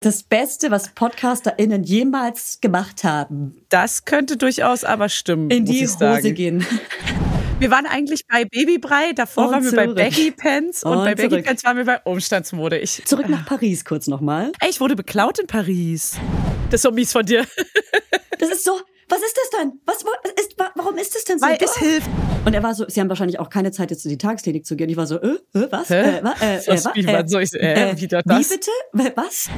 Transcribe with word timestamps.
Das 0.00 0.22
Beste, 0.22 0.70
was 0.70 0.90
PodcasterInnen 0.94 1.82
jemals 1.82 2.60
gemacht 2.60 3.02
haben. 3.02 3.60
Das 3.68 4.04
könnte 4.04 4.36
durchaus 4.36 4.84
aber 4.84 5.08
stimmen. 5.08 5.50
In 5.50 5.64
die 5.64 5.86
Hose 5.88 6.32
gehen. 6.32 6.64
Wir 7.58 7.72
waren 7.72 7.86
eigentlich 7.86 8.24
bei 8.28 8.44
Babybrei, 8.44 9.12
davor 9.14 9.46
Und 9.46 9.52
waren 9.54 9.64
wir 9.64 9.70
zurück. 9.70 9.96
bei 9.96 10.04
Baggy 10.04 10.30
Pants 10.30 10.84
und, 10.84 10.92
Und 10.92 10.98
bei 10.98 11.16
Baggy 11.16 11.28
zurück. 11.30 11.44
Pants 11.44 11.64
waren 11.64 11.76
wir 11.78 11.84
bei 11.84 12.00
Umstandsmode. 12.04 12.78
Ich, 12.78 13.04
Zurück 13.04 13.28
nach 13.28 13.44
Paris 13.44 13.84
kurz 13.84 14.06
nochmal. 14.06 14.52
Ey, 14.60 14.70
ich 14.70 14.80
wurde 14.80 14.94
beklaut 14.94 15.40
in 15.40 15.48
Paris. 15.48 16.16
Das 16.70 16.78
ist 16.78 16.82
so 16.82 16.92
mies 16.92 17.10
von 17.10 17.26
dir. 17.26 17.44
Das 18.38 18.50
ist 18.50 18.62
so, 18.62 18.78
was 19.08 19.18
ist 19.20 19.36
das 19.36 19.60
denn? 19.60 19.80
Was, 19.84 20.04
was 20.04 20.32
ist, 20.40 20.47
warum 20.74 20.96
ist 20.96 21.14
das 21.14 21.24
denn 21.24 21.38
so? 21.38 21.46
Weil 21.46 21.58
es 21.60 21.76
hilft. 21.76 22.08
Und 22.44 22.54
er 22.54 22.62
war 22.62 22.74
so, 22.74 22.84
sie 22.88 23.00
haben 23.00 23.08
wahrscheinlich 23.08 23.38
auch 23.38 23.50
keine 23.50 23.72
Zeit, 23.72 23.90
jetzt 23.90 24.04
in 24.04 24.10
die 24.10 24.18
Tagesklinik 24.18 24.64
zu 24.64 24.76
gehen. 24.76 24.88
Ich 24.88 24.96
war 24.96 25.06
so, 25.06 25.20
äh, 25.20 25.36
äh 25.54 25.68
was? 25.70 25.90
Hä? 25.90 26.18
Äh, 26.18 26.24
wa, 26.24 26.34
äh, 26.40 26.58
Was, 26.66 26.66
äh, 26.96 27.26
soll 27.26 27.42
ich- 27.42 27.54
äh, 27.54 28.00
wieder 28.00 28.22
das? 28.22 28.38
Wie 28.50 28.54
bitte? 28.54 28.70
Wa- 28.92 29.22
Was? 29.22 29.48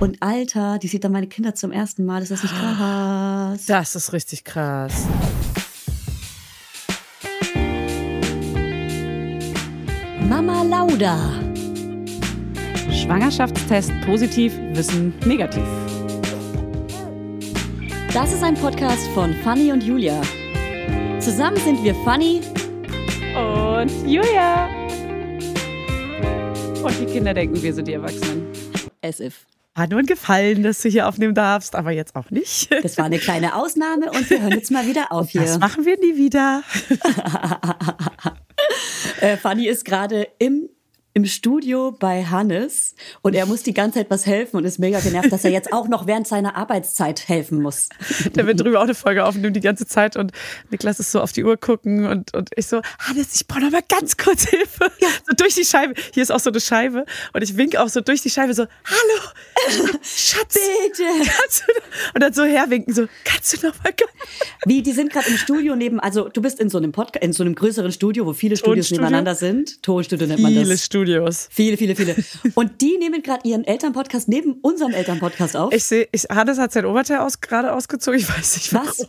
Und 0.00 0.22
Alter, 0.22 0.78
die 0.78 0.88
sieht 0.88 1.04
dann 1.04 1.12
meine 1.12 1.26
Kinder 1.26 1.54
zum 1.54 1.72
ersten 1.72 2.04
Mal. 2.04 2.22
Ist 2.22 2.30
das 2.30 2.42
nicht 2.42 2.54
krass? 2.54 3.64
Das 3.66 3.96
ist 3.96 4.12
richtig 4.12 4.44
krass. 4.44 4.92
Mama 10.28 10.62
Lauda. 10.62 11.18
Schwangerschaftstest 12.90 13.92
positiv, 14.04 14.52
Wissen 14.72 15.14
negativ. 15.24 15.62
Das 18.12 18.32
ist 18.32 18.42
ein 18.42 18.54
Podcast 18.54 19.06
von 19.08 19.34
Fanny 19.44 19.72
und 19.72 19.82
Julia. 19.82 20.20
Zusammen 21.20 21.56
sind 21.58 21.82
wir 21.82 21.94
Fanny. 22.04 22.40
Und 23.34 23.90
Julia. 24.08 24.68
Und 26.82 27.00
die 27.00 27.06
Kinder 27.06 27.34
denken, 27.34 27.60
wir 27.62 27.74
sind 27.74 27.88
die 27.88 27.94
Erwachsenen. 27.94 28.46
As 29.02 29.20
if. 29.20 29.46
Hat 29.74 29.90
nur 29.90 29.98
ein 29.98 30.06
Gefallen, 30.06 30.62
dass 30.62 30.80
du 30.80 30.88
hier 30.88 31.06
aufnehmen 31.06 31.34
darfst, 31.34 31.74
aber 31.74 31.90
jetzt 31.90 32.16
auch 32.16 32.30
nicht. 32.30 32.72
Das 32.82 32.96
war 32.96 33.04
eine 33.04 33.18
kleine 33.18 33.54
Ausnahme 33.56 34.10
und 34.10 34.30
wir 34.30 34.40
hören 34.40 34.52
jetzt 34.52 34.70
mal 34.70 34.86
wieder 34.86 35.12
auf 35.12 35.30
Das 35.32 35.50
hier. 35.50 35.58
machen 35.58 35.84
wir 35.84 35.98
nie 35.98 36.16
wieder. 36.16 36.62
Äh, 39.20 39.36
Fanny 39.38 39.66
ist 39.66 39.84
gerade 39.86 40.28
im, 40.38 40.68
im 41.16 41.24
Studio 41.24 41.96
bei 41.98 42.26
Hannes 42.26 42.94
und 43.22 43.34
er 43.34 43.46
muss 43.46 43.62
die 43.62 43.72
ganze 43.72 44.00
Zeit 44.00 44.10
was 44.10 44.26
helfen 44.26 44.58
und 44.58 44.66
ist 44.66 44.78
mega 44.78 45.00
genervt, 45.00 45.32
dass 45.32 45.46
er 45.46 45.50
jetzt 45.50 45.72
auch 45.72 45.88
noch 45.88 46.06
während 46.06 46.28
seiner 46.28 46.56
Arbeitszeit 46.56 47.26
helfen 47.26 47.62
muss. 47.62 47.88
Der 48.34 48.46
wird 48.46 48.60
drüber 48.60 48.80
auch 48.80 48.84
eine 48.84 48.94
Folge 48.94 49.24
aufnehmen 49.24 49.54
die 49.54 49.62
ganze 49.62 49.86
Zeit 49.86 50.16
und 50.16 50.32
Niklas 50.70 51.00
ist 51.00 51.12
so 51.12 51.22
auf 51.22 51.32
die 51.32 51.42
Uhr 51.42 51.56
gucken 51.56 52.04
und, 52.04 52.34
und 52.34 52.50
ich 52.54 52.66
so, 52.66 52.82
Hannes, 52.98 53.34
ich 53.34 53.46
brauche 53.46 53.62
noch 53.62 53.70
mal 53.70 53.80
ganz 53.88 54.18
kurz 54.18 54.46
Hilfe. 54.50 54.92
So 55.26 55.34
durch 55.34 55.54
die 55.54 55.64
Scheibe. 55.64 55.94
Hier 56.12 56.22
ist 56.22 56.30
auch 56.30 56.38
so 56.38 56.50
eine 56.50 56.60
Scheibe 56.60 57.06
und 57.32 57.42
ich 57.42 57.56
wink 57.56 57.76
auch 57.76 57.88
so 57.88 58.02
durch 58.02 58.20
die 58.20 58.28
Scheibe 58.28 58.52
so, 58.52 58.66
hallo, 58.84 59.90
Schatz. 60.02 60.52
Bitte! 60.86 61.02
Du? 61.02 61.72
Und 62.14 62.22
dann 62.22 62.34
so 62.34 62.44
herwinken, 62.44 62.92
so, 62.92 63.06
kannst 63.24 63.54
du 63.54 63.66
noch 63.66 63.82
mal 63.82 63.94
kommen? 63.94 64.12
Wie, 64.66 64.82
die 64.82 64.92
sind 64.92 65.10
gerade 65.10 65.30
im 65.30 65.38
Studio 65.38 65.76
neben, 65.76 65.98
also 65.98 66.28
du 66.28 66.42
bist 66.42 66.60
in 66.60 66.68
so 66.68 66.76
einem 66.76 66.92
Podcast, 66.92 67.24
in 67.24 67.32
so 67.32 67.42
einem 67.42 67.54
größeren 67.54 67.90
Studio, 67.90 68.26
wo 68.26 68.34
viele 68.34 68.58
Studios 68.58 68.88
Tonstudio? 68.88 69.04
nebeneinander 69.04 69.34
sind. 69.34 69.82
Tonstudio 69.82 70.26
nennt 70.26 70.42
man 70.42 70.54
das. 70.54 70.62
Viele 70.62 70.76
Studios. 70.76 71.05
Viele, 71.50 71.76
viele, 71.76 71.94
viele. 71.96 72.16
Und 72.54 72.80
die 72.80 72.98
nehmen 72.98 73.22
gerade 73.22 73.48
ihren 73.48 73.64
Elternpodcast 73.64 74.28
neben 74.28 74.54
unserem 74.62 74.92
Elternpodcast 74.92 75.56
auf. 75.56 75.72
Ich 75.72 75.84
sehe, 75.84 76.08
ich, 76.12 76.24
Hannes 76.24 76.58
hat 76.58 76.72
sein 76.72 76.84
Oberteil 76.84 77.18
aus, 77.18 77.40
gerade 77.40 77.72
ausgezogen, 77.72 78.20
ich 78.20 78.28
weiß 78.28 78.56
nicht 78.56 78.72
warum. 78.74 78.88
Was? 78.88 79.08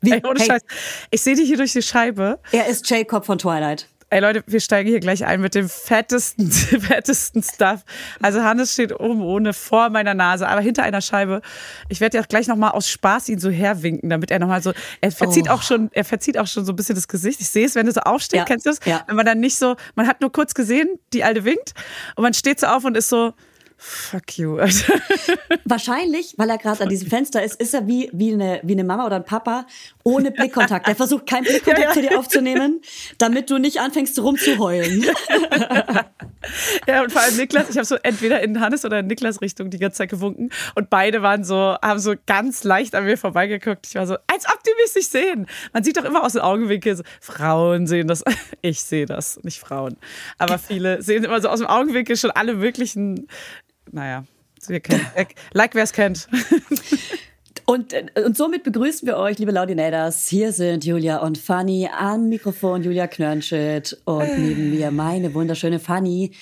Wie? 0.00 0.12
Ey, 0.12 0.22
ohne 0.24 0.38
Hey. 0.38 0.46
Scheiß. 0.46 0.62
Ich 1.10 1.20
sehe 1.22 1.34
dich 1.34 1.48
hier 1.48 1.56
durch 1.56 1.72
die 1.72 1.82
Scheibe. 1.82 2.38
Er 2.52 2.66
ist 2.68 2.88
Jacob 2.88 3.26
von 3.26 3.38
Twilight. 3.38 3.88
Ey 4.10 4.20
Leute, 4.20 4.42
wir 4.46 4.60
steigen 4.60 4.88
hier 4.88 5.00
gleich 5.00 5.26
ein 5.26 5.42
mit 5.42 5.54
dem 5.54 5.68
fettesten, 5.68 6.50
fettesten 6.50 7.42
Stuff. 7.42 7.84
Also 8.22 8.42
Hannes 8.42 8.72
steht 8.72 8.98
oben 8.98 9.20
ohne 9.20 9.52
vor 9.52 9.90
meiner 9.90 10.14
Nase, 10.14 10.48
aber 10.48 10.62
hinter 10.62 10.82
einer 10.82 11.02
Scheibe. 11.02 11.42
Ich 11.90 12.00
werde 12.00 12.16
ja 12.16 12.24
gleich 12.26 12.46
nochmal 12.48 12.70
aus 12.70 12.88
Spaß 12.88 13.28
ihn 13.28 13.38
so 13.38 13.50
herwinken, 13.50 14.08
damit 14.08 14.30
er 14.30 14.38
nochmal 14.38 14.62
so, 14.62 14.72
er 15.02 15.12
verzieht 15.12 15.48
Oh. 15.48 15.52
auch 15.52 15.62
schon, 15.62 15.90
er 15.92 16.06
verzieht 16.06 16.38
auch 16.38 16.46
schon 16.46 16.64
so 16.64 16.72
ein 16.72 16.76
bisschen 16.76 16.94
das 16.94 17.06
Gesicht. 17.06 17.42
Ich 17.42 17.50
sehe 17.50 17.66
es, 17.66 17.74
wenn 17.74 17.84
du 17.84 17.92
so 17.92 18.00
aufstehst, 18.00 18.38
Ja, 18.38 18.44
kennst 18.46 18.64
du 18.64 18.70
es? 18.70 18.80
ja. 18.86 19.04
Wenn 19.06 19.16
man 19.16 19.26
dann 19.26 19.40
nicht 19.40 19.56
so, 19.58 19.76
man 19.94 20.06
hat 20.06 20.22
nur 20.22 20.32
kurz 20.32 20.54
gesehen, 20.54 20.88
die 21.12 21.22
Alte 21.22 21.44
winkt 21.44 21.74
und 22.16 22.22
man 22.22 22.32
steht 22.32 22.60
so 22.60 22.66
auf 22.68 22.84
und 22.86 22.96
ist 22.96 23.10
so, 23.10 23.34
fuck 23.78 24.38
you. 24.38 24.58
Alter. 24.58 24.94
Wahrscheinlich, 25.64 26.34
weil 26.36 26.50
er 26.50 26.58
gerade 26.58 26.82
an 26.82 26.88
diesem 26.88 27.08
Fenster 27.08 27.42
ist, 27.42 27.60
ist 27.60 27.72
er 27.72 27.86
wie, 27.86 28.10
wie, 28.12 28.32
eine, 28.32 28.60
wie 28.64 28.72
eine 28.72 28.84
Mama 28.84 29.06
oder 29.06 29.16
ein 29.16 29.24
Papa 29.24 29.66
ohne 30.02 30.30
Blickkontakt. 30.30 30.88
Er 30.88 30.96
versucht 30.96 31.26
keinen 31.26 31.44
Blickkontakt 31.44 31.78
Ja, 31.78 31.88
ja. 31.88 31.92
zu 31.94 32.02
dir 32.02 32.18
aufzunehmen, 32.18 32.80
damit 33.18 33.50
du 33.50 33.58
nicht 33.58 33.80
anfängst 33.80 34.18
rumzuheulen. 34.18 35.06
Ja, 36.86 37.02
und 37.02 37.12
vor 37.12 37.20
allem 37.20 37.36
Niklas, 37.36 37.68
ich 37.70 37.76
habe 37.76 37.84
so 37.84 37.96
entweder 37.96 38.40
in 38.40 38.60
Hannes 38.60 38.84
oder 38.84 39.00
in 39.00 39.06
Niklas 39.06 39.40
Richtung 39.40 39.70
die 39.70 39.78
ganze 39.78 39.98
Zeit 39.98 40.10
gewunken 40.10 40.50
und 40.74 40.88
beide 40.88 41.20
waren 41.20 41.44
so, 41.44 41.76
haben 41.82 41.98
so 41.98 42.14
ganz 42.26 42.64
leicht 42.64 42.94
an 42.94 43.04
mir 43.04 43.18
vorbeigeguckt. 43.18 43.86
Ich 43.86 43.94
war 43.96 44.06
so, 44.06 44.14
als 44.26 44.46
ob 44.46 44.62
die 44.62 44.70
mich 44.82 44.94
nicht 44.94 45.10
sehen. 45.10 45.46
Man 45.72 45.82
sieht 45.82 45.96
doch 45.96 46.04
immer 46.04 46.24
aus 46.24 46.32
dem 46.32 46.42
Augenwinkel, 46.42 46.96
so, 46.96 47.02
Frauen 47.20 47.86
sehen 47.86 48.08
das. 48.08 48.22
Ich 48.62 48.80
sehe 48.82 49.06
das, 49.06 49.42
nicht 49.42 49.58
Frauen. 49.58 49.96
Aber 50.38 50.58
viele 50.58 51.02
sehen 51.02 51.24
immer 51.24 51.40
so 51.40 51.48
aus 51.48 51.58
dem 51.58 51.68
Augenwinkel 51.68 52.16
schon 52.16 52.30
alle 52.30 52.54
möglichen, 52.54 53.28
naja, 53.92 54.24
wir 54.66 54.80
kennen, 54.80 55.06
like 55.52 55.74
wer 55.74 55.84
es 55.84 55.92
kennt. 55.92 56.28
Und, 57.66 57.92
äh, 57.92 58.06
und 58.24 58.34
somit 58.34 58.62
begrüßen 58.62 59.06
wir 59.06 59.18
euch, 59.18 59.38
liebe 59.38 59.52
Laudinators. 59.52 60.26
Hier 60.26 60.52
sind 60.52 60.86
Julia 60.86 61.18
und 61.18 61.36
Fanny 61.36 61.86
am 61.94 62.30
Mikrofon, 62.30 62.82
Julia 62.82 63.06
Knörnschild 63.06 64.00
und 64.06 64.38
neben 64.38 64.70
mir 64.70 64.90
meine 64.90 65.34
wunderschöne 65.34 65.78
Fanny. 65.78 66.32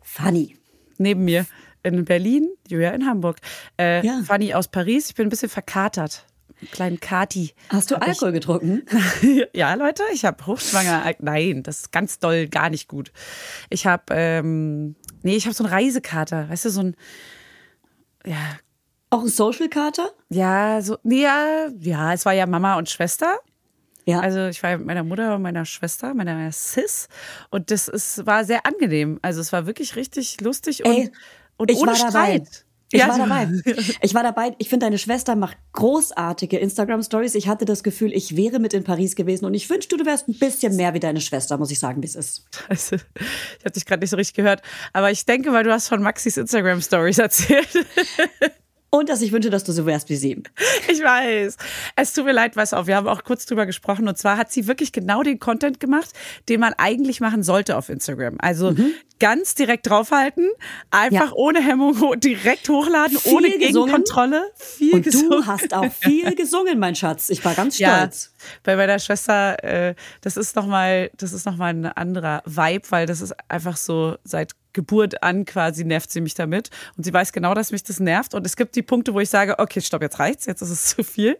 Fanny. 0.00 0.56
Neben 0.98 1.24
mir 1.24 1.44
in 1.82 2.04
Berlin, 2.04 2.48
Julia 2.68 2.90
in 2.90 3.04
Hamburg. 3.04 3.38
Äh, 3.76 4.06
Ja. 4.06 4.22
Fanny 4.24 4.54
aus 4.54 4.68
Paris, 4.68 5.08
ich 5.08 5.16
bin 5.16 5.26
ein 5.26 5.30
bisschen 5.30 5.48
verkatert. 5.48 6.24
Einen 6.60 6.70
Kleinen 6.70 7.00
Kati. 7.00 7.52
Hast 7.68 7.90
du 7.90 7.96
Alkohol 8.00 8.30
getrunken? 8.32 8.82
Ja, 9.52 9.74
Leute, 9.74 10.04
ich 10.14 10.24
habe 10.24 10.46
hochschwanger. 10.46 11.12
Nein, 11.18 11.64
das 11.64 11.80
ist 11.80 11.92
ganz 11.92 12.20
doll, 12.20 12.46
gar 12.46 12.70
nicht 12.70 12.86
gut. 12.88 13.10
Ich 13.70 13.86
habe, 13.86 14.04
ähm, 14.10 14.94
nee, 15.26 15.36
ich 15.36 15.44
habe 15.46 15.54
so 15.54 15.64
einen 15.64 15.72
Reisekater, 15.72 16.48
weißt 16.48 16.66
du, 16.66 16.70
so 16.70 16.80
ein, 16.82 16.96
ja, 18.24 18.58
Auch 19.10 19.22
ein 19.22 19.28
Social 19.28 19.68
Kater? 19.68 20.10
ja, 20.30 20.80
so, 20.80 20.98
nee, 21.02 21.22
ja, 21.22 21.66
ja, 21.80 22.12
es 22.12 22.24
war 22.24 22.32
ja 22.32 22.46
Mama 22.46 22.78
und 22.78 22.88
Schwester. 22.88 23.40
Ja. 24.04 24.20
Also 24.20 24.46
ich 24.46 24.62
war 24.62 24.70
ja 24.70 24.78
mit 24.78 24.86
meiner 24.86 25.02
Mutter 25.02 25.34
und 25.34 25.42
meiner 25.42 25.64
Schwester, 25.64 26.14
meiner 26.14 26.52
Sis, 26.52 27.08
und 27.50 27.72
das 27.72 27.88
ist, 27.88 28.24
war 28.24 28.44
sehr 28.44 28.64
angenehm. 28.64 29.18
Also 29.20 29.40
es 29.40 29.52
war 29.52 29.66
wirklich 29.66 29.96
richtig 29.96 30.40
lustig 30.40 30.84
und, 30.84 30.92
Ey, 30.92 31.12
und 31.56 31.72
ich 31.72 31.78
ohne 31.78 31.90
war 31.90 32.12
dabei. 32.12 32.44
Ich 32.92 33.00
Ja, 33.00 33.08
war 33.08 33.18
dabei. 33.18 33.48
Ich 34.00 34.14
war 34.14 34.22
dabei. 34.22 34.54
Ich 34.58 34.68
finde, 34.68 34.86
deine 34.86 34.98
Schwester 34.98 35.34
macht 35.34 35.56
großartige 35.72 36.58
Instagram-Stories. 36.58 37.34
Ich 37.34 37.48
hatte 37.48 37.64
das 37.64 37.82
Gefühl, 37.82 38.12
ich 38.12 38.36
wäre 38.36 38.58
mit 38.58 38.74
in 38.74 38.84
Paris 38.84 39.16
gewesen 39.16 39.44
und 39.44 39.54
ich 39.54 39.68
wünschte, 39.68 39.96
du 39.96 40.06
wärst 40.06 40.28
ein 40.28 40.38
bisschen 40.38 40.76
mehr 40.76 40.94
wie 40.94 41.00
deine 41.00 41.20
Schwester, 41.20 41.58
muss 41.58 41.70
ich 41.70 41.78
sagen, 41.78 42.02
wie 42.02 42.06
es 42.06 42.14
ist. 42.14 42.46
Scheiße. 42.68 42.96
Ich 43.58 43.64
habe 43.64 43.72
dich 43.72 43.86
gerade 43.86 44.00
nicht 44.00 44.10
so 44.10 44.16
richtig 44.16 44.34
gehört. 44.34 44.62
Aber 44.92 45.10
ich 45.10 45.24
denke, 45.24 45.52
weil 45.52 45.64
du 45.64 45.72
hast 45.72 45.88
von 45.88 46.00
Maxis 46.02 46.36
Instagram-Stories 46.36 47.18
erzählt. 47.18 47.68
Und 48.98 49.08
dass 49.08 49.20
ich 49.22 49.32
wünsche, 49.32 49.50
dass 49.50 49.64
du 49.64 49.72
so 49.72 49.86
wärst 49.86 50.08
wie 50.08 50.16
sie. 50.16 50.42
Ich 50.88 51.02
weiß. 51.02 51.56
Es 51.96 52.12
tut 52.12 52.24
mir 52.24 52.32
leid, 52.32 52.56
weißt 52.56 52.72
du, 52.72 52.76
auch, 52.76 52.86
wir 52.86 52.96
haben 52.96 53.08
auch 53.08 53.24
kurz 53.24 53.46
drüber 53.46 53.66
gesprochen. 53.66 54.08
Und 54.08 54.16
zwar 54.18 54.36
hat 54.36 54.50
sie 54.52 54.66
wirklich 54.66 54.92
genau 54.92 55.22
den 55.22 55.38
Content 55.38 55.80
gemacht, 55.80 56.10
den 56.48 56.60
man 56.60 56.72
eigentlich 56.78 57.20
machen 57.20 57.42
sollte 57.42 57.76
auf 57.76 57.88
Instagram. 57.88 58.36
Also 58.38 58.74
ganz 59.18 59.54
direkt 59.54 59.88
draufhalten, 59.88 60.48
einfach 60.90 61.26
Mhm. 61.26 61.32
Ja. 61.32 61.32
ohne 61.36 61.60
Hemmung 61.62 62.20
direkt 62.20 62.68
hochladen, 62.68 63.18
Viel 63.18 63.32
ohne. 63.32 63.50
Gegenkontrolle. 63.50 64.50
Viel 64.56 64.94
Und 64.94 65.02
gesungen. 65.02 65.30
du 65.30 65.46
hast 65.46 65.72
auch 65.74 65.90
viel 65.92 66.34
gesungen, 66.36 66.78
mein 66.78 66.94
Schatz. 66.94 67.30
Ich 67.30 67.44
war 67.44 67.54
ganz 67.54 67.78
Ja, 67.78 67.96
stolz. 67.98 68.32
bei 68.62 68.76
meiner 68.76 68.98
Schwester, 68.98 69.62
äh, 69.64 69.94
das 70.20 70.36
ist 70.36 70.54
nochmal, 70.56 71.10
das 71.16 71.32
ist 71.32 71.46
noch 71.46 71.56
mal 71.56 71.68
ein 71.72 71.86
anderer 71.86 72.42
Vibe, 72.44 72.90
weil 72.90 73.06
das 73.06 73.20
ist 73.22 73.34
einfach 73.48 73.76
so 73.76 74.16
seit 74.24 74.52
Geburt 74.76 75.22
an 75.22 75.46
quasi 75.46 75.84
nervt 75.84 76.10
sie 76.12 76.20
mich 76.20 76.34
damit 76.34 76.68
und 76.98 77.04
sie 77.04 77.12
weiß 77.12 77.32
genau, 77.32 77.54
dass 77.54 77.72
mich 77.72 77.82
das 77.82 77.98
nervt 77.98 78.34
und 78.34 78.44
es 78.46 78.56
gibt 78.56 78.76
die 78.76 78.82
Punkte, 78.82 79.14
wo 79.14 79.20
ich 79.20 79.30
sage, 79.30 79.58
okay, 79.58 79.80
stopp, 79.80 80.02
jetzt 80.02 80.18
reicht's, 80.18 80.44
jetzt 80.44 80.60
ist 80.60 80.68
es 80.70 80.84
zu 80.94 81.02
viel. 81.02 81.38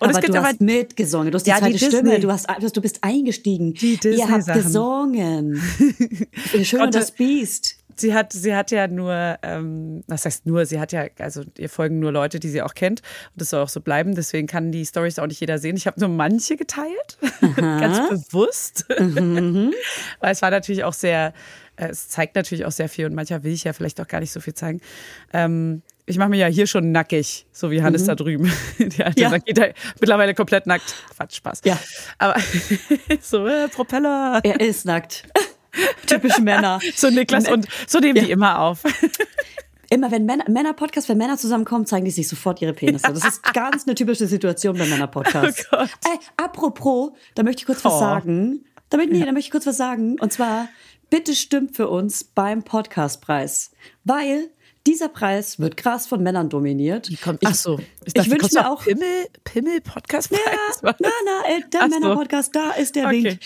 Und 0.00 0.10
es 0.10 0.16
aber 0.16 0.20
gibt 0.20 0.34
du 0.34 0.38
aber 0.38 0.48
hast 0.48 0.60
mitgesungen, 0.60 1.30
du 1.30 1.36
hast 1.36 1.46
die 1.46 1.50
Ja, 1.50 1.56
die 1.56 1.72
zweite 1.72 1.78
Stimme, 1.78 2.02
Disney. 2.10 2.20
du, 2.20 2.30
hast, 2.30 2.46
du 2.48 2.62
hast- 2.62 2.76
du 2.76 2.80
bist 2.82 2.98
eingestiegen. 3.02 3.72
Die 3.74 3.98
Ihr 4.04 4.28
habt 4.30 4.46
gesungen. 4.52 5.60
Schön 6.62 6.82
und 6.82 6.94
das 6.94 7.10
Biest. 7.10 7.76
Sie 7.96 8.14
hat, 8.14 8.32
sie 8.32 8.54
hat 8.54 8.70
ja 8.70 8.86
nur, 8.88 9.38
ähm, 9.42 10.02
was 10.06 10.24
heißt 10.24 10.46
nur, 10.46 10.66
sie 10.66 10.80
hat 10.80 10.92
ja, 10.92 11.06
also 11.18 11.42
ihr 11.58 11.68
folgen 11.68 11.98
nur 12.00 12.12
Leute, 12.12 12.40
die 12.40 12.48
sie 12.48 12.62
auch 12.62 12.74
kennt 12.74 13.00
und 13.32 13.40
das 13.40 13.50
soll 13.50 13.62
auch 13.62 13.68
so 13.68 13.80
bleiben, 13.80 14.14
deswegen 14.14 14.46
kann 14.46 14.72
die 14.72 14.84
Stories 14.86 15.18
auch 15.18 15.26
nicht 15.26 15.40
jeder 15.40 15.58
sehen. 15.58 15.76
Ich 15.76 15.86
habe 15.86 16.00
nur 16.00 16.08
manche 16.08 16.56
geteilt, 16.56 17.18
ganz 17.56 18.08
bewusst, 18.08 18.86
weil 18.88 19.72
es 20.32 20.42
war 20.42 20.50
natürlich 20.50 20.84
auch 20.84 20.92
sehr, 20.94 21.32
äh, 21.76 21.88
es 21.88 22.08
zeigt 22.08 22.36
natürlich 22.36 22.64
auch 22.64 22.72
sehr 22.72 22.88
viel 22.88 23.06
und 23.06 23.14
mancher 23.14 23.42
will 23.44 23.52
ich 23.52 23.64
ja 23.64 23.72
vielleicht 23.72 24.00
auch 24.00 24.08
gar 24.08 24.20
nicht 24.20 24.32
so 24.32 24.40
viel 24.40 24.54
zeigen. 24.54 24.80
Ähm, 25.32 25.82
ich 26.06 26.18
mache 26.18 26.28
mir 26.28 26.36
ja 26.36 26.48
hier 26.48 26.66
schon 26.66 26.92
nackig, 26.92 27.46
so 27.50 27.70
wie 27.70 27.82
Hannes 27.82 28.04
da 28.04 28.14
drüben. 28.14 28.52
Die 28.78 29.02
alte 29.02 29.22
Ja. 29.22 29.30
sagt, 29.30 29.46
geht 29.46 29.56
ja 29.56 29.68
mittlerweile 29.98 30.34
komplett 30.34 30.66
nackt. 30.66 30.94
Quatsch, 31.16 31.36
Spaß. 31.36 31.62
Ja. 31.64 31.78
Aber 32.18 32.36
so, 33.22 33.46
äh, 33.46 33.68
Propeller. 33.68 34.40
Er 34.44 34.60
ist 34.60 34.84
nackt. 34.84 35.24
Typisch 36.06 36.38
Männer. 36.38 36.80
So 36.94 37.10
Niklas 37.10 37.48
und 37.48 37.66
so 37.86 37.98
nehmen 37.98 38.24
die 38.24 38.30
immer 38.30 38.60
auf. 38.60 38.82
Immer 39.90 40.10
wenn 40.10 40.24
Männer, 40.24 40.44
Männer-Podcast, 40.48 41.08
wenn 41.08 41.18
Männer 41.18 41.36
zusammenkommen, 41.36 41.86
zeigen 41.86 42.04
die 42.04 42.10
sich 42.10 42.26
sofort 42.26 42.60
ihre 42.62 42.72
Penisse. 42.72 43.06
Das 43.12 43.24
ist 43.24 43.42
ganz 43.52 43.86
eine 43.86 43.94
typische 43.94 44.26
Situation 44.26 44.76
bei 44.78 44.86
Männer-Podcasts. 44.86 45.66
Oh 45.72 45.76
Gott. 45.76 45.90
Ey, 46.06 46.18
apropos, 46.36 47.12
da 47.34 47.42
möchte 47.42 47.60
ich 47.60 47.66
kurz 47.66 47.84
was 47.84 47.92
Oh. 47.94 47.98
sagen. 48.00 48.64
Damit, 48.90 49.12
nee, 49.12 49.20
da 49.20 49.26
möchte 49.32 49.46
ich 49.46 49.50
kurz 49.50 49.66
was 49.66 49.76
sagen. 49.76 50.18
Und 50.20 50.32
zwar, 50.32 50.68
bitte 51.10 51.34
stimmt 51.34 51.76
für 51.76 51.88
uns 51.88 52.24
beim 52.24 52.62
Podcastpreis. 52.62 53.72
Weil 54.04 54.50
dieser 54.86 55.08
Preis 55.08 55.58
wird 55.58 55.76
krass 55.78 56.06
von 56.06 56.22
Männern 56.22 56.48
dominiert. 56.50 57.10
Kommt, 57.22 57.42
ich, 57.42 57.48
ach 57.48 57.54
so, 57.54 57.78
ich, 58.04 58.12
dachte, 58.12 58.30
wünsche 58.30 58.54
mir 58.54 58.70
auch. 58.70 58.82
Pimmel, 58.84 59.26
Pimmel 59.44 59.80
Podcast 59.80 60.30
Ja, 60.30 60.38
na, 60.82 60.94
na, 61.00 61.08
äh, 61.56 61.60
der. 61.72 61.88
Männer-Podcast, 61.88 62.54
da 62.54 62.72
ist 62.72 62.94
der 62.94 63.06
Okay. 63.06 63.24
Wink. 63.24 63.40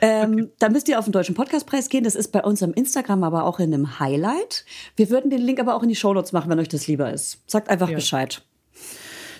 Ähm, 0.00 0.50
Da 0.60 0.68
müsst 0.68 0.86
ihr 0.88 0.98
auf 0.98 1.04
den 1.06 1.12
Deutschen 1.12 1.34
Podcastpreis 1.34 1.88
gehen. 1.88 2.04
Das 2.04 2.14
ist 2.14 2.30
bei 2.30 2.42
uns 2.42 2.62
im 2.62 2.72
Instagram, 2.74 3.24
aber 3.24 3.44
auch 3.44 3.58
in 3.58 3.74
einem 3.74 3.98
Highlight. 3.98 4.64
Wir 4.96 5.10
würden 5.10 5.30
den 5.30 5.40
Link 5.42 5.58
aber 5.58 5.74
auch 5.74 5.82
in 5.82 5.88
die 5.88 5.96
Shownotes 5.96 6.32
machen, 6.32 6.48
wenn 6.50 6.60
euch 6.60 6.68
das 6.68 6.86
lieber 6.86 7.12
ist. 7.12 7.38
Sagt 7.46 7.68
einfach 7.70 7.90
Bescheid. 7.90 8.42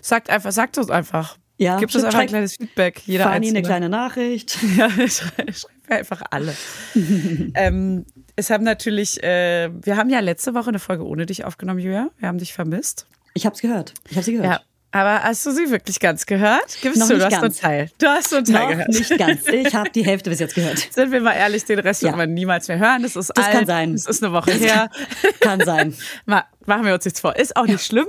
Sagt 0.02 0.30
einfach, 0.30 0.52
sagt 0.52 0.76
uns 0.78 0.90
einfach. 0.90 1.38
Ja, 1.56 1.78
Gibt 1.78 1.94
uns 1.94 2.02
schreibt- 2.02 2.06
einfach 2.14 2.20
ein 2.20 2.28
kleines 2.28 2.56
Feedback. 2.56 3.02
Jeder 3.06 3.24
Fanny 3.24 3.48
eine 3.48 3.62
kleine 3.62 3.88
Nachricht. 3.88 4.58
Ja, 4.76 4.90
schrei- 4.90 5.52
schreiben 5.52 5.82
wir 5.86 5.96
einfach 5.98 6.22
alle. 6.30 6.54
ähm, 7.54 8.04
es 8.36 8.50
haben 8.50 8.64
natürlich, 8.64 9.22
äh, 9.22 9.70
wir 9.84 9.96
haben 9.96 10.10
ja 10.10 10.20
letzte 10.20 10.54
Woche 10.54 10.68
eine 10.68 10.78
Folge 10.78 11.04
ohne 11.06 11.26
dich 11.26 11.44
aufgenommen, 11.44 11.80
Julia. 11.80 12.10
Wir 12.18 12.28
haben 12.28 12.38
dich 12.38 12.52
vermisst. 12.52 13.06
Ich 13.34 13.46
hab's 13.46 13.60
gehört. 13.60 13.94
Ich 14.10 14.16
hab 14.16 14.24
sie 14.24 14.32
gehört. 14.32 14.46
Ja. 14.48 14.60
Aber 14.92 15.24
hast 15.24 15.44
du 15.44 15.50
sie 15.50 15.72
wirklich 15.72 15.98
ganz 15.98 16.24
gehört? 16.24 16.78
Gibst 16.80 17.00
Noch 17.00 17.08
du, 17.08 17.14
nicht 17.14 17.22
du 17.22 17.24
hast 17.26 17.32
nur 17.32 17.38
einen 17.40 17.42
ganz. 17.42 17.58
Teil. 17.58 17.90
Du 17.98 18.06
hast 18.06 18.32
einen 18.32 18.44
Teil 18.44 18.62
Noch 18.62 18.68
gehört. 18.70 18.88
nicht 18.90 19.18
ganz. 19.18 19.48
Ich 19.48 19.74
habe 19.74 19.90
die 19.90 20.04
Hälfte 20.04 20.30
bis 20.30 20.38
jetzt 20.38 20.54
gehört. 20.54 20.78
Sind 20.78 21.10
wir 21.10 21.20
mal 21.20 21.32
ehrlich, 21.32 21.64
den 21.64 21.80
Rest 21.80 22.02
Ja. 22.02 22.10
wird 22.10 22.18
man 22.18 22.32
niemals 22.32 22.68
mehr 22.68 22.78
hören. 22.78 23.02
Das 23.02 23.16
ist 23.16 23.32
Das 23.34 23.44
alt. 23.44 23.54
kann 23.56 23.66
sein. 23.66 23.92
Das 23.94 24.06
ist 24.06 24.22
eine 24.22 24.32
Woche 24.32 24.52
her. 24.52 24.88
Kann 25.40 25.60
sein. 25.64 25.94
Ma- 26.26 26.44
Machen 26.66 26.86
wir 26.86 26.94
uns 26.94 27.04
nichts 27.04 27.18
vor. 27.18 27.34
Ist 27.34 27.56
auch 27.56 27.66
nicht 27.66 27.84
schlimm, 27.84 28.06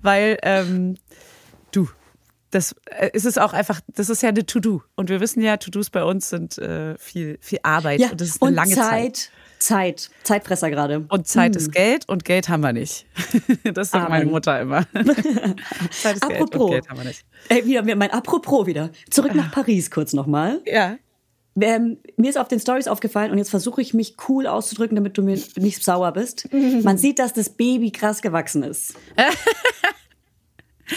weil 0.00 0.38
ähm, 0.42 0.96
du, 1.72 1.90
das 2.50 2.74
äh, 2.86 3.10
ist 3.12 3.26
es 3.26 3.36
auch 3.36 3.52
einfach, 3.52 3.82
das 3.94 4.08
ist 4.08 4.22
ja 4.22 4.30
eine 4.30 4.46
To-Do. 4.46 4.82
Und 4.94 5.10
wir 5.10 5.20
wissen 5.20 5.42
ja, 5.42 5.58
To-Dos 5.58 5.90
bei 5.90 6.02
uns 6.02 6.30
sind 6.30 6.56
äh, 6.56 6.96
viel, 6.96 7.36
viel 7.42 7.58
Arbeit 7.62 8.00
Ja, 8.00 8.08
und 8.12 8.20
das 8.22 8.28
ist 8.28 8.42
eine 8.42 8.56
lange 8.56 8.74
Zeit. 8.74 9.16
Zeit, 9.16 9.30
Zeit, 9.58 10.10
Zeitfresser 10.22 10.70
gerade. 10.70 11.06
Und 11.08 11.26
Zeit 11.26 11.56
ist 11.56 11.72
Geld 11.72 12.08
und 12.08 12.24
Geld 12.24 12.48
haben 12.48 12.62
wir 12.62 12.72
nicht. 12.72 13.06
Das 13.74 13.90
sagt 13.90 14.08
meine 14.08 14.22
Amen. 14.22 14.32
Mutter 14.32 14.60
immer. 14.60 14.86
Zeit 15.90 16.16
ist 16.16 16.28
Geld 16.28 16.40
und 16.40 16.54
Apropos. 16.54 16.70
Geld 16.70 16.88
haben 16.88 16.98
wir 16.98 17.04
nicht. 17.04 17.24
Ey, 17.48 17.66
wieder 17.66 17.82
mein 17.96 18.10
Apropos 18.10 18.66
wieder. 18.66 18.90
Zurück 19.10 19.34
nach 19.34 19.50
Paris 19.50 19.90
kurz 19.90 20.12
nochmal. 20.12 20.60
Ja. 20.66 20.96
Ähm, 21.60 21.98
mir 22.16 22.28
ist 22.28 22.38
auf 22.38 22.48
den 22.48 22.60
Stories 22.60 22.86
aufgefallen 22.86 23.30
und 23.30 23.38
jetzt 23.38 23.48
versuche 23.50 23.80
ich 23.80 23.94
mich 23.94 24.16
cool 24.28 24.46
auszudrücken, 24.46 24.94
damit 24.94 25.16
du 25.16 25.22
mir 25.22 25.38
nicht 25.56 25.82
sauer 25.82 26.12
bist. 26.12 26.48
Man 26.82 26.98
sieht, 26.98 27.18
dass 27.18 27.32
das 27.32 27.48
Baby 27.48 27.90
krass 27.90 28.20
gewachsen 28.20 28.62
ist. 28.62 28.94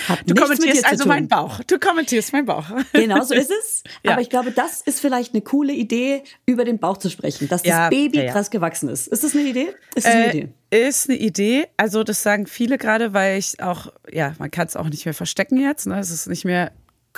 Hat 0.07 0.19
Du 0.27 0.35
kommentierst 0.35 0.85
also 0.85 1.05
meinen 1.05 1.27
Bauch. 1.27 1.59
Du 1.65 1.79
kommentierst 1.79 2.31
meinen 2.33 2.45
Bauch. 2.45 2.65
Genau, 2.93 3.23
so 3.23 3.33
ist 3.33 3.49
es. 3.51 3.83
Ja. 4.03 4.11
Aber 4.13 4.21
ich 4.21 4.29
glaube, 4.29 4.51
das 4.51 4.81
ist 4.81 4.99
vielleicht 4.99 5.33
eine 5.33 5.41
coole 5.41 5.73
Idee, 5.73 6.23
über 6.45 6.63
den 6.63 6.79
Bauch 6.79 6.97
zu 6.97 7.09
sprechen, 7.09 7.47
dass 7.49 7.63
das 7.63 7.69
Ja, 7.69 7.89
Baby 7.89 8.23
ja, 8.23 8.31
krass 8.31 8.49
gewachsen 8.49 8.87
ist. 8.89 9.07
Ist 9.07 9.23
das 9.23 9.33
eine 9.35 9.43
Idee? 9.49 9.69
Ist 9.95 10.05
das 10.05 10.13
eine 10.13 10.25
Äh, 10.25 10.37
Idee? 10.37 10.49
ist 10.87 11.09
eine 11.09 11.17
Idee. 11.19 11.67
Also 11.77 12.03
das 12.03 12.21
sagen 12.23 12.45
viele 12.47 12.77
gerade, 12.77 13.13
weil 13.13 13.37
ich 13.39 13.61
auch, 13.61 13.91
ja, 14.11 14.33
man 14.39 14.51
kann 14.51 14.67
es 14.67 14.75
auch 14.75 14.87
nicht 14.89 15.05
mehr 15.05 15.13
verstecken 15.13 15.57
jetzt. 15.59 15.87
Ne? 15.87 15.99
Es 15.99 16.11
ist 16.11 16.27
nicht 16.27 16.45
mehr 16.45 16.71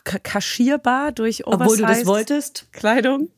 ka- 0.04 0.20
kaschierbar 0.20 1.12
durch 1.12 1.46
Obwohl 1.46 1.76
du 1.78 1.84
das 1.84 1.90
Oversize 1.92 2.06
wolltest. 2.08 2.68
Kleidung. 2.72 3.30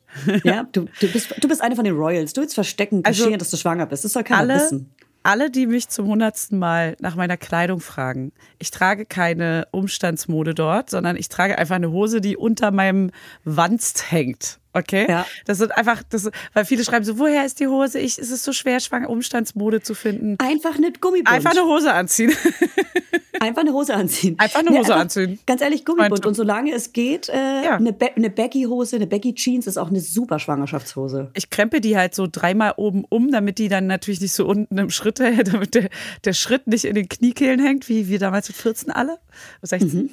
Ja, 0.44 0.62
du, 0.72 0.86
du, 1.00 1.08
bist, 1.08 1.34
du 1.40 1.48
bist 1.48 1.60
eine 1.60 1.74
von 1.74 1.84
den 1.84 1.94
Royals. 1.96 2.32
Du 2.32 2.40
willst 2.40 2.54
verstecken, 2.54 3.00
Also, 3.04 3.24
kaschieren, 3.24 3.38
dass 3.40 3.50
du 3.50 3.56
schwanger 3.56 3.86
bist. 3.86 4.04
Das 4.04 4.12
soll 4.12 4.22
keiner 4.22 4.40
alle, 4.40 4.54
wissen. 4.56 4.93
Alle, 5.24 5.50
die 5.50 5.66
mich 5.66 5.88
zum 5.88 6.06
hundertsten 6.06 6.58
Mal 6.58 6.96
nach 7.00 7.16
meiner 7.16 7.36
Kleidung 7.36 7.80
fragen, 7.80 8.32
ich 8.58 8.70
trage 8.70 9.06
keine 9.06 9.66
Umstandsmode 9.72 10.54
dort, 10.54 10.90
sondern 10.90 11.16
ich 11.16 11.28
trage 11.28 11.58
einfach 11.58 11.76
eine 11.76 11.90
Hose, 11.90 12.20
die 12.20 12.36
unter 12.36 12.70
meinem 12.70 13.10
Wanst 13.42 14.12
hängt. 14.12 14.60
Okay? 14.74 15.06
Ja. 15.08 15.24
Das 15.46 15.58
sind 15.58 15.70
einfach, 15.76 16.02
das, 16.10 16.30
weil 16.52 16.64
viele 16.64 16.84
schreiben 16.84 17.04
so, 17.04 17.18
woher 17.18 17.46
ist 17.46 17.60
die 17.60 17.68
Hose? 17.68 17.98
Ich, 18.00 18.18
es 18.18 18.30
ist 18.30 18.44
so 18.44 18.52
schwer, 18.52 18.80
schwanger 18.80 19.08
Umstandsmode 19.08 19.80
zu 19.82 19.94
finden. 19.94 20.36
Einfach 20.38 20.76
eine 20.76 20.92
Gummibund. 20.92 21.30
Einfach 21.30 21.52
eine 21.52 21.62
Hose 21.62 21.92
anziehen. 21.92 22.32
Einfach 23.40 23.62
eine 23.62 23.72
Hose 23.72 23.94
anziehen. 23.94 24.36
Einfach 24.38 24.60
eine 24.60 24.70
Hose 24.70 24.94
anziehen. 24.94 25.38
Ganz 25.44 25.60
ehrlich, 25.60 25.84
Gummibund. 25.84 26.24
Und 26.24 26.34
solange 26.34 26.72
es 26.72 26.92
geht, 26.92 27.28
äh, 27.28 27.64
Ja. 27.64 27.76
eine, 27.76 27.92
Be 27.92 28.10
eine 28.16 28.30
Baggy-Hose, 28.30 28.96
eine 28.96 29.06
Baggy-Jeans 29.06 29.66
ist 29.66 29.76
auch 29.76 29.88
eine 29.90 30.00
super 30.00 30.38
Schwangerschaftshose. 30.38 31.30
Ich 31.34 31.50
krempe 31.50 31.80
die 31.80 31.96
halt 31.96 32.14
so 32.14 32.26
dreimal 32.30 32.74
oben 32.76 33.04
um, 33.08 33.30
damit 33.30 33.58
die 33.58 33.68
dann 33.68 33.86
natürlich 33.86 34.20
nicht 34.20 34.32
so 34.32 34.46
unten 34.46 34.78
im 34.78 34.88
Schritt 34.90 35.20
hält, 35.20 35.48
damit 35.52 35.74
der, 35.74 35.90
der 36.24 36.32
Schritt 36.32 36.66
nicht 36.68 36.84
in 36.84 36.94
den 36.94 37.08
Kniekehlen 37.08 37.60
hängt, 37.60 37.88
wie 37.88 38.08
wir 38.08 38.18
damals 38.18 38.48
mit 38.48 38.56
14 38.56 38.90
alle. 38.90 39.18
16. 39.62 40.10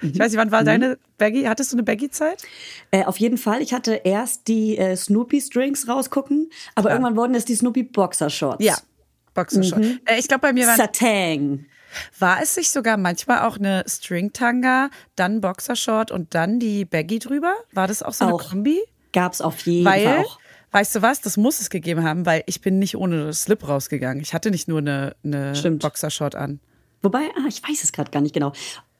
Ah, 0.00 0.06
ich 0.12 0.18
weiß 0.18 0.32
nicht, 0.32 0.40
wann 0.40 0.52
war 0.52 0.64
deine 0.64 0.98
Baggy? 1.16 1.44
Hattest 1.44 1.72
du 1.72 1.76
eine 1.76 1.82
Baggy-Zeit? 1.82 2.42
Äh, 2.90 3.04
auf 3.04 3.18
jeden 3.18 3.38
Fall. 3.38 3.62
Ich 3.62 3.72
hatte 3.72 3.94
erst 4.04 4.48
die 4.48 4.78
äh, 4.78 4.96
Snoopy-Strings 4.96 5.88
rausgucken, 5.88 6.50
aber 6.74 6.90
irgendwann 6.90 7.16
wurden 7.16 7.34
es 7.34 7.44
die 7.44 7.54
Snoopy-Boxer-Shorts. 7.54 8.82
Boxershort. 9.38 9.82
Äh, 10.04 10.18
ich 10.18 10.26
glaube, 10.28 10.42
bei 10.42 10.52
mir 10.52 10.66
war, 10.66 10.76
Satang. 10.76 11.66
war 12.18 12.42
es 12.42 12.54
sich 12.54 12.70
sogar 12.70 12.96
manchmal 12.96 13.46
auch 13.46 13.56
eine 13.56 13.84
String-Tanga, 13.86 14.90
dann 15.14 15.40
Boxershort 15.40 16.10
und 16.10 16.34
dann 16.34 16.58
die 16.58 16.84
Baggy 16.84 17.20
drüber. 17.20 17.54
War 17.72 17.86
das 17.86 18.02
auch 18.02 18.14
so 18.14 18.24
eine 18.24 18.34
Auch. 18.34 18.50
Kombi? 18.50 18.80
Gab's 19.12 19.40
auf 19.40 19.60
jeden 19.60 19.86
Fall 19.86 20.04
Weil, 20.04 20.18
auch. 20.24 20.38
weißt 20.72 20.96
du 20.96 21.02
was, 21.02 21.20
das 21.20 21.36
muss 21.36 21.60
es 21.60 21.70
gegeben 21.70 22.02
haben, 22.02 22.26
weil 22.26 22.42
ich 22.46 22.60
bin 22.60 22.78
nicht 22.78 22.96
ohne 22.96 23.32
Slip 23.32 23.66
rausgegangen. 23.66 24.22
Ich 24.22 24.34
hatte 24.34 24.50
nicht 24.50 24.68
nur 24.68 24.78
eine, 24.78 25.14
eine. 25.24 25.52
Boxershort 25.80 26.34
an. 26.34 26.60
Wobei, 27.02 27.30
ah, 27.36 27.46
ich 27.48 27.62
weiß 27.62 27.84
es 27.84 27.92
gerade 27.92 28.10
gar 28.10 28.20
nicht 28.20 28.34
genau. 28.34 28.52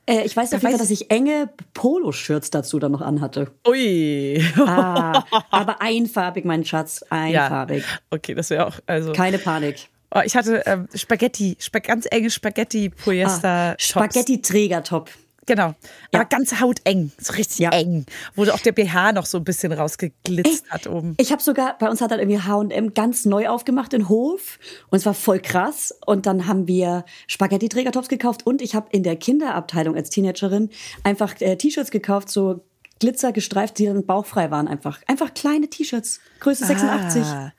Äh, 0.09 0.25
ich 0.25 0.35
weiß 0.35 0.55
auf 0.55 0.63
jeden 0.63 0.73
Fall, 0.73 0.79
dass 0.79 0.91
ich 0.91 1.11
enge 1.11 1.51
Poloshirts 1.75 2.51
dazu 2.51 2.79
dann 2.79 2.93
noch 2.93 3.03
anhatte. 3.03 3.51
Ui. 3.67 4.43
Ah, 4.57 5.23
aber 5.51 5.83
einfarbig, 5.83 6.45
mein 6.47 6.65
Schatz, 6.65 7.05
einfarbig. 7.11 7.85
Okay, 8.11 8.35
das 8.35 8.49
wäre 8.51 8.67
auch, 8.67 8.75
also. 8.87 9.13
Keine 9.13 9.39
Panik. 9.39 9.89
Oh, 10.15 10.21
ich 10.25 10.35
hatte 10.35 10.63
ähm, 10.65 10.89
Spaghetti, 10.95 11.57
Sp 11.61 11.85
ganz 11.85 12.07
enge 12.11 12.31
Spaghetti-Polyester. 12.31 13.49
Ah, 13.49 13.75
Spaghetti-Trägertop. 13.79 15.11
Genau. 15.49 15.69
Ja. 15.69 16.21
Aber 16.21 16.25
ganz 16.27 16.61
hauteng. 16.61 17.11
So 17.19 17.33
richtig 17.33 17.59
Ja. 17.59 17.71
eng. 17.71 18.07
Wo 18.37 18.45
auch 18.45 18.61
der 18.61 18.73
BH 18.73 19.13
noch 19.13 19.27
so 19.27 19.39
ein 19.39 19.45
bisschen 19.45 19.73
rausgeglitzt 19.73 20.71
hat 20.71 20.87
oben. 20.87 21.15
Ich 21.19 21.33
habe 21.33 21.43
sogar, 21.43 21.77
bei 21.79 21.89
uns 21.89 22.01
hat 22.01 22.11
dann 22.11 22.21
irgendwie 22.21 22.39
H&M 22.41 22.95
ganz 22.95 23.25
neu 23.25 23.49
aufgemacht 23.49 23.93
in 23.95 24.09
Hof 24.09 24.59
und 24.91 24.99
es 24.99 25.07
war 25.07 25.15
voll 25.15 25.41
krass 25.41 25.93
und 26.07 26.27
dann 26.27 26.47
haben 26.47 26.69
wir 26.69 27.05
Spaghetti-Trägertops 27.27 28.09
gekauft 28.09 28.47
und 28.47 28.63
ich 28.63 28.75
habe 28.75 28.89
in 28.93 29.03
der 29.03 29.17
Kinderabteilung 29.17 29.97
als 29.97 30.11
Teenagerin 30.11 30.71
einfach 31.03 31.41
äh, 31.41 31.57
T-Shirts 31.57 31.91
gekauft, 31.91 32.29
so 32.31 32.63
glitzergestreift, 33.01 33.79
die 33.79 33.87
dann 33.87 34.05
bauchfrei 34.05 34.51
waren 34.51 34.67
einfach. 34.69 35.01
Einfach 35.07 35.33
kleine 35.33 35.69
T-Shirts, 35.69 36.21
Größe 36.41 36.67
86. 36.67 37.23
Ah, 37.23 37.53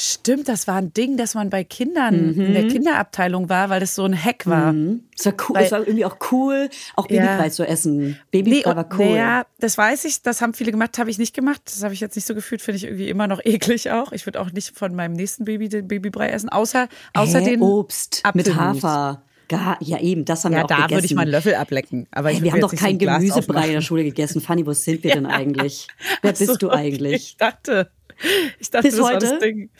stimmt, 0.00 0.48
das 0.48 0.66
war 0.66 0.76
ein 0.76 0.92
Ding, 0.92 1.16
dass 1.16 1.34
man 1.34 1.50
bei 1.50 1.64
Kindern 1.64 2.34
in 2.34 2.54
der 2.54 2.68
Kinderabteilung 2.68 3.48
war, 3.48 3.68
weil 3.70 3.80
das 3.80 3.94
so 3.94 4.04
ein 4.04 4.14
Hack 4.14 4.46
war. 4.46 4.74
Es 5.18 5.26
war 5.26 5.34
cool, 5.48 5.56
Weil- 5.56 5.64
es 5.64 5.72
war 5.72 5.80
irgendwie 5.80 6.04
auch 6.04 6.16
cool, 6.30 6.68
auch 6.96 7.10
Ja. 7.10 7.22
Babybrei 7.22 7.50
zu 7.50 7.66
essen. 7.66 8.08
Nee, 8.08 8.16
Babybrei 8.42 8.70
und, 8.70 8.76
war 8.76 8.88
cool. 8.98 9.04
naja, 9.06 9.46
das 9.58 9.76
weiß 9.76 10.04
ich, 10.04 10.22
das 10.22 10.40
haben 10.40 10.54
viele 10.54 10.70
gemacht, 10.70 10.98
habe 10.98 11.10
ich 11.10 11.18
nicht 11.18 11.34
gemacht. 11.34 11.62
Das 11.66 11.82
habe 11.82 11.94
ich 11.94 12.00
jetzt 12.00 12.16
nicht 12.16 12.26
so 12.26 12.34
gefühlt, 12.34 12.62
finde 12.62 12.76
ich 12.76 12.84
irgendwie 12.84 13.08
immer 13.08 13.26
noch 13.26 13.40
eklig 13.44 13.90
auch. 13.90 14.12
Ich 14.12 14.26
würde 14.26 14.40
auch 14.40 14.52
nicht 14.52 14.76
von 14.78 14.94
meinem 14.94 15.14
nächsten 15.14 15.44
Baby 15.44 15.68
den 15.68 15.88
Babybrei 15.88 16.28
essen, 16.28 16.48
außer, 16.48 16.88
außer 17.14 17.40
Hä? 17.40 17.44
den 17.50 17.62
Obst 17.62 18.22
mit 18.34 18.48
Apfelmus. 18.48 18.82
Hafer. 18.84 19.22
Ga- 19.48 19.78
Ja, 19.80 19.98
eben, 19.98 20.26
das 20.26 20.44
haben 20.44 20.52
Ja, 20.52 20.58
wir 20.58 20.64
auch 20.64 20.68
da 20.68 20.76
gegessen. 20.76 20.92
würde 20.96 21.06
ich 21.06 21.14
mal 21.14 21.22
einen 21.22 21.30
Löffel 21.30 21.54
ablecken. 21.54 22.06
Aber 22.10 22.28
Hey, 22.28 22.42
wir 22.42 22.52
haben 22.52 22.60
doch 22.60 22.70
so 22.70 22.76
kein 22.76 22.98
Gemüsebrei 22.98 23.68
in 23.68 23.72
der 23.72 23.80
Schule 23.80 24.04
gegessen. 24.04 24.42
Fanny, 24.42 24.66
wo 24.66 24.74
sind 24.74 25.02
wir 25.02 25.10
denn 25.14 25.24
eigentlich? 25.26 25.86
Wer 26.20 26.32
Ach 26.32 26.36
so, 26.36 26.46
bist 26.46 26.62
du 26.62 26.68
okay. 26.68 26.76
eigentlich? 26.76 27.14
Ich 27.14 27.36
dachte, 27.38 27.90
ich 28.58 28.70
dachte, 28.70 28.88
Bis 28.88 28.96
das 28.96 29.04
war 29.04 29.18
das 29.18 29.32
heute? 29.32 29.38
Ding. 29.40 29.70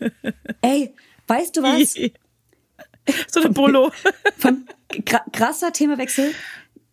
Ey, 0.62 0.94
weißt 1.26 1.56
du 1.56 1.62
was? 1.62 1.94
so 3.28 3.40
eine 3.40 3.50
Bolo. 3.50 3.90
Von 4.38 4.66
kra- 4.90 5.30
krasser 5.32 5.72
Themawechsel. 5.72 6.32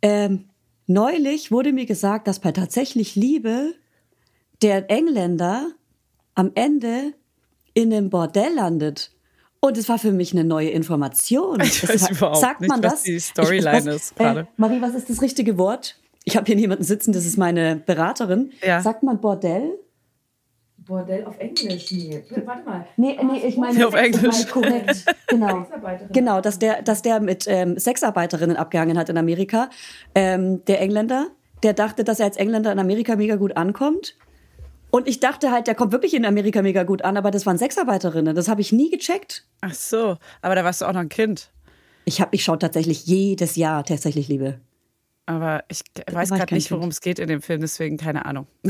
Ähm, 0.01 0.45
neulich 0.87 1.51
wurde 1.51 1.73
mir 1.73 1.85
gesagt, 1.85 2.27
dass 2.27 2.39
bei 2.39 2.51
tatsächlich 2.51 3.15
Liebe 3.15 3.73
der 4.61 4.89
Engländer 4.89 5.71
am 6.35 6.51
Ende 6.55 7.13
in 7.73 7.93
einem 7.93 8.09
Bordell 8.09 8.53
landet. 8.55 9.11
Und 9.61 9.77
es 9.77 9.89
war 9.89 9.99
für 9.99 10.13
mich 10.13 10.31
eine 10.31 10.45
neue 10.45 10.69
Information. 10.69 11.59
Ich 11.61 11.87
weiß 11.87 12.03
war- 12.03 12.11
überhaupt 12.11 12.37
sagt 12.37 12.61
nicht, 12.61 12.69
man 12.69 12.81
was 12.81 12.91
das? 12.93 13.03
die 13.03 13.19
Storyline 13.19 13.79
Ich- 13.79 13.85
was- 13.85 13.95
ist 13.95 14.15
gerade. 14.15 14.39
Äh, 14.41 14.45
Marie, 14.57 14.81
was 14.81 14.95
ist 14.95 15.09
das 15.09 15.21
richtige 15.21 15.57
Wort? 15.57 15.99
Ich 16.23 16.35
habe 16.37 16.45
hier 16.47 16.55
jemanden 16.55 16.83
sitzen, 16.83 17.11
das 17.11 17.25
ist 17.25 17.37
meine 17.37 17.75
Beraterin. 17.75 18.51
Ja. 18.65 18.81
Sagt 18.81 19.03
man 19.03 19.19
Bordell? 19.19 19.77
Bordell 20.89 21.23
auf 21.23 21.39
Englisch. 21.39 21.91
Nee, 21.91 22.23
warte 22.45 22.65
mal. 22.65 22.85
Nee, 22.97 23.17
nee, 23.23 23.47
ich 23.47 23.55
meine, 23.55 23.87
Auf 23.87 23.93
Englisch. 23.93 24.47
Korrekt. 24.47 25.05
Genau. 25.29 25.67
Genau, 26.11 26.41
dass 26.41 26.57
der, 26.57 26.81
dass 26.81 27.03
der 27.03 27.19
mit 27.19 27.45
ähm, 27.47 27.77
Sexarbeiterinnen 27.77 28.57
abgehangen 28.57 28.97
hat 28.97 29.09
in 29.09 29.17
Amerika. 29.17 29.69
Ähm, 30.15 30.65
der 30.65 30.81
Engländer, 30.81 31.27
der 31.61 31.73
dachte, 31.73 32.03
dass 32.03 32.19
er 32.19 32.25
als 32.25 32.37
Engländer 32.37 32.71
in 32.71 32.79
Amerika 32.79 33.15
mega 33.15 33.35
gut 33.35 33.55
ankommt. 33.55 34.15
Und 34.89 35.07
ich 35.07 35.19
dachte 35.19 35.51
halt, 35.51 35.67
der 35.67 35.75
kommt 35.75 35.91
wirklich 35.91 36.15
in 36.15 36.25
Amerika 36.25 36.63
mega 36.63 36.81
gut 36.81 37.03
an, 37.03 37.15
aber 37.15 37.29
das 37.29 37.45
waren 37.45 37.59
Sexarbeiterinnen. 37.59 38.35
Das 38.35 38.47
habe 38.47 38.61
ich 38.61 38.71
nie 38.71 38.89
gecheckt. 38.89 39.45
Ach 39.61 39.75
so, 39.75 40.17
aber 40.41 40.55
da 40.55 40.63
warst 40.63 40.81
du 40.81 40.85
auch 40.85 40.93
noch 40.93 41.01
ein 41.01 41.09
Kind. 41.09 41.51
Ich, 42.05 42.19
hab, 42.21 42.33
ich 42.33 42.43
schaue 42.43 42.57
tatsächlich 42.57 43.05
jedes 43.05 43.55
Jahr 43.55 43.83
tatsächlich 43.83 44.27
Liebe. 44.29 44.59
Aber 45.29 45.63
ich 45.67 45.81
weiß 46.11 46.31
gerade 46.31 46.55
nicht, 46.55 46.71
worum 46.71 46.89
es 46.89 47.01
geht 47.01 47.19
in 47.19 47.27
dem 47.27 47.43
Film, 47.43 47.61
deswegen 47.61 47.97
keine 47.97 48.25
Ahnung. 48.25 48.47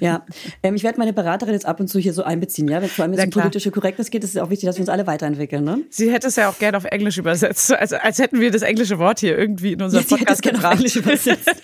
Ja, 0.00 0.24
ähm, 0.62 0.76
ich 0.76 0.84
werde 0.84 0.98
meine 0.98 1.12
Beraterin 1.12 1.54
jetzt 1.54 1.66
ab 1.66 1.80
und 1.80 1.88
zu 1.88 1.98
hier 1.98 2.12
so 2.12 2.22
einbeziehen. 2.22 2.68
Ja, 2.68 2.80
wenn 2.80 2.88
vor 2.88 3.02
allem 3.04 3.12
es 3.14 3.18
Ja, 3.18 3.24
um 3.24 3.30
politische 3.30 3.70
Korrektness 3.72 4.10
geht, 4.10 4.22
ist 4.22 4.36
es 4.36 4.40
auch 4.40 4.50
wichtig, 4.50 4.66
dass 4.66 4.76
wir 4.76 4.82
uns 4.82 4.88
alle 4.90 5.06
weiteentwickeln. 5.08 5.64
Ne? 5.64 5.80
Sie 5.90 6.12
hätte 6.12 6.28
es 6.28 6.36
ja 6.36 6.48
auch 6.48 6.58
gerne 6.58 6.76
auf 6.76 6.84
Englisch 6.84 7.18
übersetzt, 7.18 7.72
also 7.72 7.96
als 7.96 8.18
hätten 8.20 8.38
wir 8.40 8.50
das 8.52 8.62
englische 8.62 8.98
Wort 9.00 9.18
hier 9.18 9.36
irgendwie 9.36 9.72
in 9.72 9.82
unserem 9.82 10.04
Sie 10.04 10.14
hätte 10.14 10.32
es 10.32 10.40
Podcast 10.40 10.42
gerne 10.42 10.58
auf 10.58 10.62
gebracht. 10.62 10.76
Englisch 10.78 10.96
übersetzt. 10.96 11.62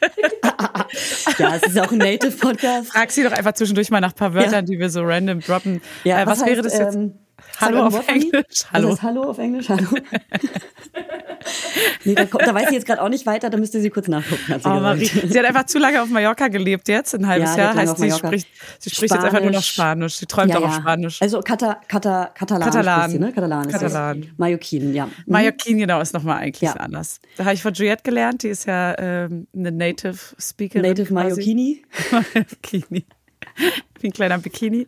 ja, 1.39 1.57
es 1.57 1.63
ist 1.63 1.79
auch 1.79 1.93
ein 1.93 1.99
Native-Podcast. 1.99 2.89
Frag 2.91 3.11
sie 3.13 3.23
doch 3.23 3.33
einfach 3.33 3.53
zwischendurch 3.53 3.91
mal 3.91 4.01
nach 4.01 4.13
ein 4.13 4.17
paar 4.17 4.35
Wörtern, 4.35 4.53
Ja. 4.53 4.63
die 4.63 4.79
wir 4.81 4.91
so 4.91 5.03
random 5.03 5.41
droppen. 5.41 5.81
Ja, 6.03 6.23
äh, 6.23 6.27
was, 6.27 6.41
heißt, 6.41 6.51
wäre 6.51 6.63
das 6.63 6.77
jetzt? 6.77 6.97
ähm, 6.97 7.15
Hallo 7.61 7.87
auf? 7.87 8.09
Englisch. 8.09 8.33
Was 8.49 8.73
Hallo. 8.73 8.89
heißt 8.91 9.03
Hallo 9.03 9.23
auf 9.23 9.39
Englisch? 9.39 9.69
Hallo. 9.69 9.87
nee, 12.05 12.15
da, 12.15 12.25
da 12.25 12.55
weiß 12.55 12.67
ich 12.69 12.75
jetzt 12.75 12.87
gerade 12.87 13.03
auch 13.03 13.09
nicht 13.09 13.27
weiter, 13.27 13.51
da 13.51 13.57
müsste 13.59 13.81
sie 13.81 13.91
kurz 13.91 14.09
nachgucken. 14.09 14.49
Hat 14.49 14.63
sie 14.63 14.69
Oh, 14.69 14.81
Marie. 14.81 15.05
Sie 15.07 15.39
hat 15.39 15.47
einfach 15.47 15.67
zu 15.67 15.79
lange 15.79 16.03
auf 16.03 16.09
Mallorca 16.09 16.49
gelebt 16.49 16.89
jetzt, 16.89 17.15
ein 17.15 17.27
halbes 17.27 17.57
Ja, 17.57 17.65
Jahr. 17.65 17.75
Heißt, 17.75 17.99
sie 17.99 18.11
spricht, 18.11 18.49
sie 18.79 18.91
spricht 18.91 19.15
jetzt 19.15 19.25
einfach 19.25 19.41
nur 19.41 19.51
noch 19.51 19.63
Spanisch. 19.63 20.17
Sie 20.17 20.27
träumt 20.27 20.51
Ja, 20.51 20.59
auch 20.59 20.65
auf. 20.69 20.75
Spanisch. 20.75 21.21
Also 21.23 21.41
Kata, 21.41 21.81
Kata, 21.89 22.27
Katalan, 22.35 22.71
Katalan. 22.71 23.11
Sie, 23.11 23.19
ne? 23.19 23.33
Katalan 23.33 23.69
Katalan. 23.69 24.31
Mallorquin, 24.37 24.95
ja. 24.95 25.07
Mhm. 25.07 25.13
Mallorquin, 25.27 25.79
genau, 25.79 26.01
ist 26.01 26.15
nochmal 26.15 26.39
eigentlich 26.39 26.71
anders. 26.71 27.21
Da 27.37 27.45
habe 27.45 27.55
ich 27.55 27.63
von 27.63 27.73
Juliette 27.75 28.03
gelernt, 28.03 28.43
die 28.43 28.49
ist 28.49 28.67
ja 28.67 28.95
ähm, 28.99 29.47
eine 29.57 29.73
Native 29.73 30.19
Speakerin. 30.39 30.89
Native. 30.89 31.13
Mallorquini. 31.13 31.83
Mallorquini. 32.11 33.05
Wie 34.01 34.09
ein 34.09 34.13
kleiner 34.13 34.37
Bikini. 34.39 34.87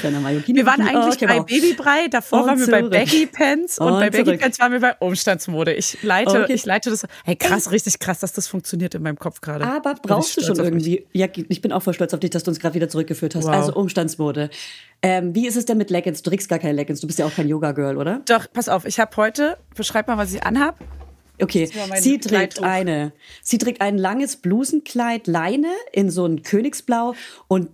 Kleiner 0.00 0.20
Mallorquini. 0.20 0.56
Wir 0.58 0.66
waren 0.66 0.80
Oh, 0.82 0.88
eigentlich 0.88 1.14
okay, 1.16 1.26
bei 1.26 1.38
wow. 1.38 1.46
Babybrei, 1.46 2.08
davor 2.08 2.40
Und 2.40 2.46
waren 2.46 2.58
wir 2.60 2.66
bei 2.68 2.78
zurück. 2.78 2.92
Baggy 2.92 3.26
Pants 3.26 3.78
und, 3.78 3.86
Und 3.88 3.92
bei 4.00 4.10
Baggy 4.10 4.24
zurück. 4.24 4.40
Pants 4.40 4.58
waren 4.60 4.72
wir 4.72 4.80
bei 4.80 4.94
Umstandsmode. 4.98 5.74
Ich 5.74 6.02
leite, 6.02 6.42
Okay. 6.44 6.54
ich 6.54 6.64
leite 6.64 6.90
das. 6.90 7.06
Hey, 7.24 7.36
krass, 7.36 7.70
richtig 7.70 7.98
krass, 7.98 8.20
dass 8.20 8.32
das 8.32 8.48
funktioniert 8.48 8.94
in 8.94 9.02
meinem 9.02 9.18
Kopf 9.18 9.40
gerade. 9.40 9.66
Aber 9.66 9.94
brauchst 9.94 10.36
du 10.36 10.42
schon 10.42 10.56
irgendwie. 10.56 11.06
Ja, 11.12 11.26
ich 11.34 11.60
bin 11.60 11.72
auch 11.72 11.82
voll 11.82 11.94
stolz 11.94 12.14
auf 12.14 12.20
dich, 12.20 12.30
dass 12.30 12.44
du 12.44 12.50
uns 12.50 12.60
gerade 12.60 12.74
wieder 12.74 12.88
zurückgeführt 12.88 13.34
hast. 13.34 13.44
Wow. 13.44 13.52
Also 13.54 13.74
Umstandsmode. 13.74 14.48
Ähm, 15.02 15.34
wie 15.34 15.46
ist 15.46 15.56
es 15.56 15.66
denn 15.66 15.76
mit 15.78 15.90
Leggings? 15.90 16.22
Du 16.22 16.30
trägst 16.30 16.48
gar 16.48 16.58
keine 16.58 16.72
Leggings. 16.74 17.00
Du 17.00 17.06
bist 17.06 17.18
ja 17.18 17.26
auch 17.26 17.34
kein 17.34 17.48
Yoga-Girl, 17.48 17.96
oder? 17.96 18.22
Doch, 18.26 18.46
pass 18.52 18.68
auf, 18.68 18.84
ich 18.86 19.00
habe 19.00 19.14
heute, 19.16 19.58
beschreib 19.74 20.08
mal, 20.08 20.16
was 20.16 20.32
ich 20.32 20.42
anhab. 20.44 20.78
Okay, 21.42 21.70
sie 21.96 22.18
trägt 22.18 22.62
eine, 22.62 23.12
sie 23.42 23.56
trägt 23.56 23.80
ein 23.80 23.96
langes 23.96 24.36
Blusenkleid 24.36 25.26
Leine 25.26 25.68
in 25.90 26.10
so 26.10 26.26
ein 26.26 26.42
Königsblau 26.42 27.14
und 27.48 27.68
äh, 27.68 27.70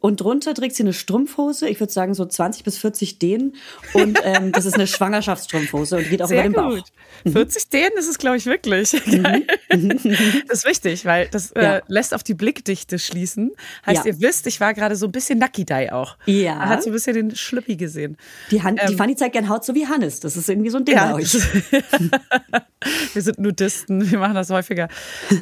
und 0.00 0.20
drunter 0.20 0.54
trägt 0.54 0.76
sie 0.76 0.82
eine 0.82 0.92
Strumpfhose, 0.92 1.68
ich 1.68 1.80
würde 1.80 1.92
sagen 1.92 2.14
so 2.14 2.24
20 2.26 2.62
bis 2.64 2.78
40 2.78 3.18
Dehnen 3.18 3.54
und 3.94 4.18
ähm, 4.22 4.52
das 4.52 4.66
ist 4.66 4.74
eine 4.74 4.86
Schwangerschaftsstrumpfhose 4.86 5.96
und 5.96 6.10
geht 6.10 6.20
auch 6.22 6.26
über 6.28 6.34
Sehr 6.36 6.42
den 6.42 6.52
Bauch. 6.52 6.70
gut. 6.76 6.84
40 7.32 7.68
Dehnen 7.70 7.92
ist 7.98 8.08
es, 8.08 8.18
glaube 8.18 8.36
ich, 8.36 8.46
wirklich. 8.46 8.90
Geil. 9.22 9.44
Das 10.48 10.58
ist 10.58 10.66
wichtig, 10.66 11.04
weil 11.06 11.28
das 11.28 11.52
äh, 11.52 11.62
Ja. 11.62 11.80
lässt 11.88 12.12
auf 12.14 12.22
die 12.22 12.34
Blickdichte 12.34 12.98
schließen. 12.98 13.52
Heißt, 13.86 14.04
Ja. 14.04 14.12
ihr 14.12 14.20
wisst, 14.20 14.46
ich 14.46 14.60
war 14.60 14.74
gerade 14.74 14.96
so 14.96 15.06
ein 15.06 15.12
bisschen 15.12 15.38
Nucky-Dye 15.38 15.90
auch. 15.92 16.16
Ja. 16.26 16.56
Man 16.56 16.68
hat 16.68 16.82
so 16.82 16.90
ein 16.90 16.92
bisschen 16.92 17.14
den 17.14 17.34
Schlüppi 17.36 17.76
gesehen. 17.76 18.16
Die, 18.50 18.62
Han 18.62 18.76
Ähm. 18.78 18.88
die 18.90 18.94
Fanny 18.96 19.16
zeigt 19.16 19.32
gern 19.32 19.48
Haut 19.48 19.64
so 19.64 19.74
wie 19.74 19.86
Hannes. 19.86 20.20
Das 20.20 20.36
ist 20.36 20.48
irgendwie 20.50 20.70
so 20.70 20.78
ein 20.78 20.84
Ding 20.84 20.96
bei 20.96 21.14
euch. 21.14 21.32
wir 23.14 23.22
sind 23.22 23.38
Nudisten, 23.38 24.10
wir 24.10 24.18
machen 24.18 24.34
das 24.34 24.50
häufiger. 24.50 24.88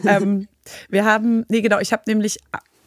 ähm, 0.07 0.49
wir 0.89 1.05
haben, 1.05 1.45
nee, 1.49 1.61
genau, 1.63 1.79
ich 1.81 1.93
habe 1.93 2.03
nämlich, 2.07 2.39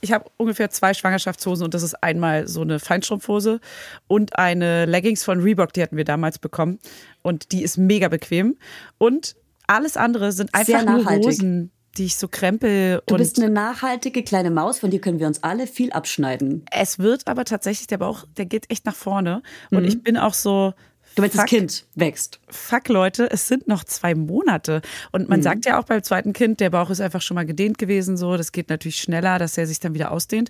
ich 0.03 0.11
habe 0.11 0.29
ungefähr 0.37 0.69
zwei 0.69 0.93
Schwangerschaftshosen 0.93 1.63
und 1.65 1.73
das 1.73 1.81
ist 1.81 1.95
einmal 2.03 2.47
so 2.47 2.61
eine 2.61 2.79
Feinstrumpfhose 2.79 3.59
und 4.07 4.37
eine 4.37 4.85
Leggings 4.85 5.23
von 5.23 5.39
Reebok, 5.39 5.71
die 5.73 5.81
hatten 5.81 5.97
wir 5.97 6.03
damals 6.03 6.39
bekommen 6.39 6.79
und 7.21 7.51
die 7.53 7.63
ist 7.63 7.77
mega 7.77 8.09
bequem 8.09 8.57
und 8.97 9.35
alles 9.67 9.95
andere 9.97 10.31
sind 10.33 10.53
einfach 10.53 10.83
nur. 10.85 11.05
Hosen, 11.05 11.71
die 11.97 12.05
ich 12.05 12.17
so 12.17 12.27
krempel 12.27 13.01
Du 13.05 13.15
bist 13.15 13.39
eine 13.39 13.49
nachhaltige 13.51 14.23
kleine 14.23 14.51
Maus, 14.51 14.79
von 14.79 14.89
dir 14.91 14.99
können 14.99 15.19
wir 15.19 15.27
uns 15.27 15.41
alle 15.43 15.67
viel 15.67 15.91
abschneiden. 15.91 16.65
es 16.71 16.99
wird 16.99 17.27
aber 17.27 17.45
tatsächlich, 17.45 17.87
der 17.87 17.99
Bauch, 17.99 18.25
der 18.35 18.45
geht 18.45 18.69
echt 18.69 18.85
nach 18.85 18.95
vorne 18.95 19.41
und 19.71 19.85
ich 19.85 20.03
bin 20.03 20.17
auch 20.17 20.33
so, 20.33 20.73
Mhm. 20.75 20.92
Du 21.15 21.21
meinst, 21.21 21.35
das 21.35 21.41
fuck, 21.41 21.49
Kind 21.49 21.85
wächst. 21.95 22.39
fuck 22.49 22.87
Leute, 22.89 23.29
es 23.31 23.47
sind 23.47 23.67
noch 23.67 23.83
zwei 23.83 24.15
Monate. 24.15 24.81
Und 25.11 25.23
Mhm. 25.23 25.27
man 25.29 25.41
sagt 25.43 25.65
ja 25.65 25.79
auch 25.79 25.83
beim 25.85 26.01
zweiten 26.03 26.33
Kind, 26.33 26.59
der 26.59 26.69
Bauch 26.71 26.89
ist 26.89 27.01
einfach 27.01 27.21
schon 27.21 27.35
mal 27.35 27.45
gedehnt 27.45 27.77
gewesen, 27.77 28.17
so. 28.17 28.35
Das 28.37 28.51
geht 28.51 28.69
natürlich 28.69 28.97
schneller, 28.97 29.37
dass 29.39 29.57
er 29.57 29.67
sich 29.67 29.79
dann 29.79 29.93
wieder 29.93 30.11
ausdehnt. 30.11 30.49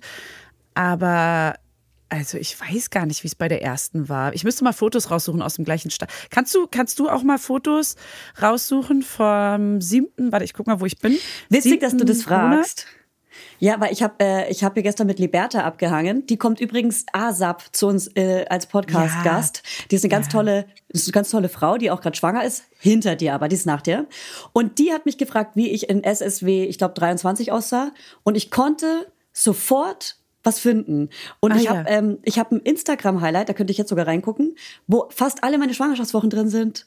Aber 0.74 1.54
also 2.08 2.38
ich 2.38 2.58
weiß 2.60 2.90
gar 2.90 3.06
nicht, 3.06 3.24
wie 3.24 3.28
es 3.28 3.34
bei 3.34 3.48
der 3.48 3.62
ersten 3.62 4.08
war. 4.08 4.34
Ich 4.34 4.44
müsste 4.44 4.62
mal 4.64 4.72
Fotos 4.72 5.10
raussuchen 5.10 5.42
aus 5.42 5.54
dem 5.54 5.64
gleichen 5.64 5.90
Stall. 5.90 6.08
Kannst 6.30 6.54
du, 6.54 6.66
kannst 6.70 6.98
du 6.98 7.08
auch 7.08 7.22
mal 7.22 7.38
Fotos 7.38 7.96
raussuchen 8.40 9.02
vom 9.02 9.80
siebten? 9.80 10.30
Warte, 10.30 10.44
ich 10.44 10.52
guck 10.54 10.66
mal, 10.66 10.80
wo 10.80 10.86
ich 10.86 10.98
bin. 10.98 11.18
Witzig, 11.48 11.80
dass 11.80 11.96
du 11.96 12.04
das 12.04 12.18
Siebten 12.18 12.34
Monat? 12.34 12.86
Ja, 13.58 13.80
weil 13.80 13.92
ich 13.92 14.02
habe 14.02 14.14
äh, 14.20 14.50
ich 14.50 14.64
hab 14.64 14.74
hier 14.74 14.82
gestern 14.82 15.06
mit 15.06 15.18
Liberta 15.18 15.62
abgehangen. 15.62 16.26
Die 16.26 16.36
kommt 16.36 16.60
übrigens 16.60 17.06
ASAP 17.12 17.62
zu 17.72 17.86
uns 17.86 18.08
äh, 18.16 18.44
als 18.48 18.66
Podcast-Gast. 18.66 19.62
Die 19.90 19.96
ist 19.96 20.04
eine 20.04 20.10
ganz 20.10 20.28
tolle, 20.28 20.66
ist 20.88 21.06
eine 21.06 21.12
ganz 21.12 21.30
tolle 21.30 21.48
Frau, 21.48 21.76
die 21.78 21.90
auch 21.90 22.00
gerade 22.00 22.16
schwanger 22.16 22.44
ist. 22.44 22.64
Hinter 22.78 23.16
dir 23.16 23.34
aber, 23.34 23.48
die 23.48 23.56
ist 23.56 23.66
nach 23.66 23.82
dir. 23.82 24.06
Und 24.52 24.78
die 24.78 24.92
hat 24.92 25.06
mich 25.06 25.18
gefragt, 25.18 25.56
wie 25.56 25.70
ich 25.70 25.88
in 25.88 26.02
SSW, 26.04 26.64
ich 26.64 26.78
glaube 26.78 26.94
23 26.94 27.52
aussah. 27.52 27.92
Und 28.22 28.36
ich 28.36 28.50
konnte 28.50 29.06
sofort 29.32 30.16
was 30.42 30.58
finden. 30.58 31.08
Und 31.40 31.52
Ah, 31.52 31.56
ich 31.56 31.64
ja. 31.64 31.76
habe 31.76 31.88
ähm, 31.88 32.18
ich 32.22 32.38
hab 32.38 32.52
ein 32.52 32.60
Instagram-Highlight, 32.60 33.48
da 33.48 33.52
könnte 33.54 33.70
ich 33.70 33.78
jetzt 33.78 33.88
sogar 33.88 34.06
reingucken, 34.06 34.54
wo 34.86 35.06
fast 35.10 35.42
alle 35.42 35.58
meine 35.58 35.74
Schwangerschaftswochen 35.74 36.30
drin 36.30 36.48
sind. 36.48 36.86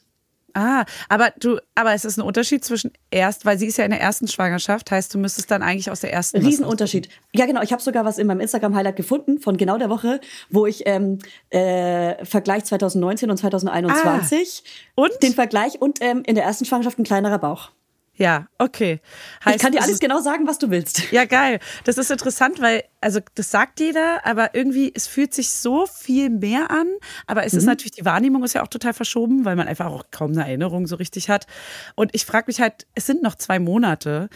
Ah, 0.54 0.84
aber 1.08 1.32
du, 1.38 1.58
aber 1.74 1.92
es 1.94 2.04
ist 2.04 2.16
ein 2.18 2.22
Unterschied 2.22 2.64
zwischen 2.64 2.92
erst, 3.10 3.44
weil 3.44 3.58
sie 3.58 3.66
ist 3.66 3.76
ja 3.78 3.84
in 3.84 3.90
der 3.90 4.00
ersten 4.00 4.26
Schwangerschaft, 4.28 4.90
heißt, 4.90 5.12
du 5.14 5.18
müsstest 5.18 5.50
dann 5.50 5.62
eigentlich 5.62 5.90
aus 5.90 6.00
der 6.00 6.12
ersten. 6.12 6.38
Riesenunterschied. 6.44 7.08
Ja, 7.34 7.46
genau. 7.46 7.62
Ich 7.62 7.72
habe 7.72 7.82
sogar 7.82 8.04
was 8.04 8.18
in 8.18 8.26
meinem 8.26 8.40
Instagram-Highlight 8.40 8.96
gefunden 8.96 9.38
von 9.38 9.56
genau 9.56 9.78
der 9.78 9.90
Woche, 9.90 10.20
wo 10.50 10.66
ich 10.66 10.82
ähm, 10.86 11.18
äh, 11.50 12.24
Vergleich 12.24 12.64
2019 12.64 13.30
und 13.30 13.36
2021 13.36 14.62
Ah, 14.96 15.02
und? 15.02 15.22
den 15.22 15.34
Vergleich 15.34 15.80
und 15.80 15.98
ähm, 16.00 16.22
in 16.26 16.34
der 16.34 16.44
ersten 16.44 16.64
Schwangerschaft 16.64 16.98
ein 16.98 17.04
kleinerer 17.04 17.38
Bauch. 17.38 17.70
Ja, 18.18 18.48
okay. 18.58 19.00
ich 19.48 19.58
kann 19.58 19.70
dir 19.72 19.78
es 19.78 19.84
alles 19.84 19.94
ist- 19.94 20.00
genau 20.00 20.20
sagen, 20.20 20.46
was 20.46 20.58
du 20.58 20.70
willst. 20.70 21.02
Ja, 21.12 21.24
geil. 21.24 21.60
Das 21.84 21.98
ist 21.98 22.10
interessant, 22.10 22.60
weil, 22.60 22.82
also 23.00 23.20
das 23.36 23.50
sagt 23.52 23.78
jeder, 23.80 24.26
aber 24.26 24.54
irgendwie, 24.54 24.92
es 24.94 25.06
fühlt 25.06 25.32
sich 25.32 25.50
so 25.50 25.86
viel 25.86 26.28
mehr 26.28 26.70
an. 26.70 26.88
Aber 27.28 27.44
es 27.46 27.54
ist 27.54 27.62
Mhm. 27.62 27.68
natürlich, 27.70 27.92
die 27.92 28.04
Wahrnehmung 28.04 28.42
ist 28.44 28.54
ja 28.54 28.62
auch 28.64 28.68
total 28.68 28.92
verschoben, 28.92 29.44
weil 29.44 29.54
man 29.56 29.68
einfach 29.68 29.86
auch 29.86 30.04
kaum 30.10 30.32
eine 30.32 30.42
Erinnerung 30.46 30.86
so 30.88 30.96
richtig 30.96 31.30
hat. 31.30 31.46
Und 31.94 32.10
ich 32.14 32.26
frage 32.26 32.44
mich 32.48 32.60
halt, 32.60 32.86
es 32.96 33.06
sind 33.06 33.22
noch 33.22 33.36
zwei 33.36 33.58
Monate. 33.60 34.28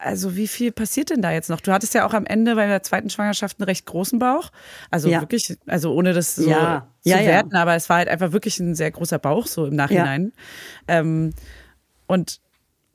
Also 0.00 0.34
wie 0.34 0.48
viel 0.48 0.72
passiert 0.72 1.10
denn 1.10 1.22
da 1.22 1.30
jetzt 1.30 1.48
noch? 1.48 1.60
Du 1.60 1.70
hattest 1.72 1.94
ja 1.94 2.04
auch 2.04 2.12
am 2.14 2.26
Ende 2.26 2.56
bei 2.56 2.66
der 2.66 2.82
zweiten 2.82 3.08
Schwangerschaft 3.08 3.60
einen 3.60 3.66
recht 3.66 3.86
großen 3.86 4.18
Bauch. 4.18 4.50
Also 4.90 5.08
Ja. 5.08 5.20
wirklich, 5.20 5.56
also 5.68 5.94
ohne 5.94 6.12
das 6.12 6.34
so 6.34 6.50
Ja. 6.50 6.88
zu 7.02 7.10
ja. 7.10 7.18
werten, 7.20 7.54
aber 7.54 7.76
es 7.76 7.88
war 7.88 7.98
halt 7.98 8.08
einfach 8.08 8.32
wirklich 8.32 8.58
ein 8.58 8.74
sehr 8.74 8.90
großer 8.90 9.20
Bauch 9.20 9.46
so 9.46 9.66
im 9.66 9.76
Nachhinein. 9.76 10.32
Ähm, 10.88 11.32
und 12.08 12.40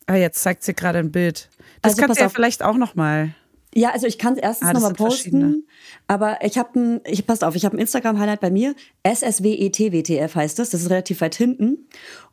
ah, 0.07 0.15
jetzt 0.15 0.41
zeigt 0.41 0.63
sie 0.63 0.73
gerade 0.73 0.99
ein 0.99 1.11
Bild. 1.11 1.49
Das 1.81 1.93
Also 1.93 2.01
kannst 2.01 2.17
du 2.17 2.21
ja 2.21 2.27
auf. 2.27 2.33
vielleicht 2.33 2.63
auch 2.63 2.77
noch 2.77 2.95
mal. 2.95 3.33
Ja, 3.75 3.91
also 3.91 4.07
ich 4.07 4.17
kann 4.17 4.33
es 4.33 4.39
erstens 4.39 4.69
Ah, 4.69 4.73
nochmal 4.73 4.93
posten, 4.93 5.67
aber 6.07 6.37
ich 6.43 6.57
habe 6.57 6.79
ein, 6.79 7.01
ich 7.05 7.27
passt 7.27 7.43
auf, 7.43 7.53
ich 7.55 7.63
habe 7.65 7.77
ein 7.77 7.79
Instagram-Highlight 7.79 8.39
bei 8.39 8.49
mir, 8.49 8.73
SSWETWTF 9.05 10.33
heißt 10.35 10.57
das, 10.57 10.71
das 10.71 10.81
ist 10.81 10.89
relativ 10.89 11.21
weit 11.21 11.35
hinten. 11.35 11.87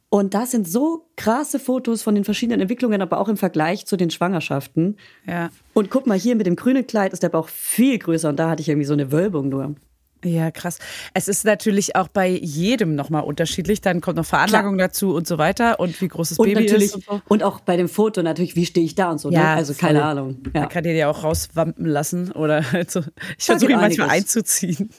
Und 0.09 0.33
da 0.33 0.47
sind 0.47 0.69
so 0.69 1.09
krasse 1.16 1.59
Fotos 1.59 2.02
von 2.02 2.14
den 2.14 2.25
verschiedenen 2.25 2.61
Entwicklungen, 2.61 3.02
aber 3.02 3.19
auch 3.19 3.28
im 3.28 3.37
Vergleich 3.37 3.85
zu 3.85 3.97
den 3.97 4.11
Schwangerschaften. 4.11 4.97
Ja. 5.26 5.50
Und 5.73 5.90
guck 5.90 6.07
mal, 6.07 6.16
hier 6.16 6.37
mit 6.37 6.47
dem 6.47 6.54
grünen 6.54 6.87
Kleid 6.87 7.12
ist 7.12 7.25
der 7.25 7.31
Bauch 7.31 7.49
viel 7.49 7.99
größer 7.99 8.28
und 8.28 8.37
da 8.37 8.49
hatte 8.49 8.62
ich 8.62 8.69
irgendwie 8.69 8.87
so 8.87 8.93
eine 8.93 9.11
Wölbung 9.11 9.49
nur. 9.49 9.75
Ja, 10.25 10.50
krass. 10.50 10.78
Es 11.12 11.28
ist 11.28 11.45
natürlich 11.45 11.97
auch 11.97 12.09
bei 12.09 12.28
jedem 12.28 12.95
nochmal 12.95 13.23
unterschiedlich. 13.23 13.81
Dann 13.81 14.00
kommt 14.00 14.16
noch 14.16 14.26
Veranlagung 14.26 14.78
dazu 14.78 15.14
und 15.14 15.26
so 15.26 15.38
weiter 15.38 15.81
und 15.81 16.00
wie 16.00 16.09
groß 16.09 16.31
das 16.31 16.38
Und 16.38 16.47
Baby 16.47 16.62
natürlich, 16.62 16.85
ist. 16.87 16.95
Und 16.95 17.04
so. 17.04 17.21
und 17.28 17.43
auch 17.43 17.61
bei 17.61 17.76
dem 17.76 17.88
Foto 17.88 18.23
natürlich, 18.23 18.57
wie 18.57 18.66
stehe 18.66 18.85
ich 18.85 18.95
da 18.95 19.11
und 19.11 19.19
so. 19.19 19.31
ne? 19.31 19.47
Also 19.47 19.75
keine 19.75 20.00
voll. 20.00 20.09
Ahnung. 20.09 20.37
Ja. 20.54 20.61
Man 20.61 20.69
kann 20.69 20.85
den 20.85 20.97
ja 20.97 21.09
auch 21.09 21.23
rauswampen 21.25 21.87
lassen 21.87 22.33
oder 22.33 22.64
also, 22.73 23.00
ich 23.38 23.47
Da 23.47 23.52
versuche 23.52 23.73
ihn 23.73 23.81
manchmal 23.81 24.11
einzuziehen. 24.11 24.90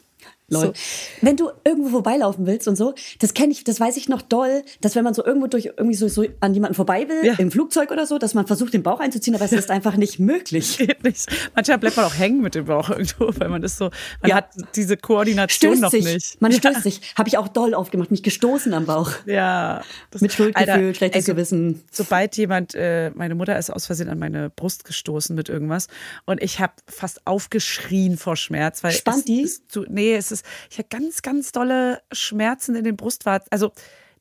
Lol. 0.48 0.62
So. 0.68 0.74
Wenn 1.22 1.38
du 1.38 1.50
irgendwo 1.64 1.90
vorbeilaufen 1.90 2.46
willst 2.46 2.68
und 2.68 2.76
so, 2.76 2.94
das 3.20 3.34
kenne 3.34 3.52
ich, 3.52 3.64
das 3.64 3.80
weiß 3.80 3.98
ich 3.98 4.10
noch 4.10 4.22
doll, 4.22 4.64
dass 4.82 4.96
wenn 4.96 5.04
man 5.04 5.14
so 5.16 5.26
irgendwo 5.26 5.48
durch 5.48 5.66
irgendwie 5.78 5.96
so, 5.96 6.08
so 6.08 6.24
an 6.40 6.54
jemanden 6.54 6.76
vorbei 6.76 7.08
will, 7.10 7.26
Ja. 7.26 7.34
im 7.40 7.52
Flugzeug 7.52 7.90
oder 7.92 8.06
so, 8.06 8.18
dass 8.20 8.34
man 8.36 8.46
versucht, 8.46 8.74
den 8.74 8.84
Bauch 8.84 9.00
einzuziehen, 9.00 9.34
aber 9.36 9.46
es 9.46 9.52
ist 9.54 9.72
einfach 9.72 9.98
nicht 9.98 10.20
möglich. 10.20 10.78
Nicht. 11.04 11.28
Manchmal 11.56 11.78
bleibt 11.80 11.98
man 11.98 12.06
auch 12.06 12.16
hängen 12.18 12.42
mit 12.42 12.56
dem 12.56 12.66
Bauch 12.66 12.90
irgendwo, 12.90 13.30
weil 13.40 13.50
man 13.50 13.64
ist 13.64 13.78
so, 13.78 13.86
man 14.22 14.30
Ja. 14.30 14.36
hat 14.38 14.50
diese 14.76 14.98
Koordination 14.98 15.72
Stößt 15.74 15.82
noch 15.82 15.92
sich. 15.92 16.06
nicht. 16.06 16.42
Man 16.42 16.52
stößt 16.52 16.84
sich. 16.84 17.02
Habe 17.18 17.28
ich 17.30 17.38
auch 17.38 17.48
doll 17.48 17.74
aufgemacht, 17.74 18.12
mich 18.12 18.24
gestoßen 18.24 18.74
am 18.74 18.86
Bauch. 18.86 19.12
Ja. 19.26 19.82
Das, 20.12 20.22
Mit 20.22 20.32
Schuldgefühl, 20.34 20.70
Alter, 20.74 20.94
schlechtes 20.94 21.24
ey, 21.24 21.26
so- 21.26 21.34
Gewissen. 21.34 21.84
Sobald 21.92 22.38
jemand, 22.38 22.76
äh, 22.76 23.12
meine 23.16 23.36
Mutter 23.36 23.58
ist 23.58 23.70
aus 23.72 23.86
Versehen 23.88 24.10
an 24.10 24.20
meine 24.20 24.50
Brust 24.50 24.86
gestoßen 24.86 25.36
mit 25.36 25.50
irgendwas 25.50 25.88
und 26.26 26.42
ich 26.44 26.60
habe 26.60 26.74
fast 26.88 27.26
aufgeschrien 27.26 28.18
vor 28.18 28.36
Schmerz, 28.36 28.84
weil 28.84 28.92
Spannt 28.92 29.20
es 29.20 29.26
die? 29.26 29.42
Ist 29.42 29.72
zu, 29.72 29.86
nee, 29.90 30.16
es 30.16 30.32
ist, 30.32 30.35
ich 30.70 30.78
habe 30.78 30.88
ganz, 30.90 31.22
ganz 31.22 31.52
dolle 31.52 32.02
Schmerzen 32.12 32.76
in 32.76 32.84
den 32.84 32.96
Brustwarzen, 32.96 33.48
also 33.52 33.72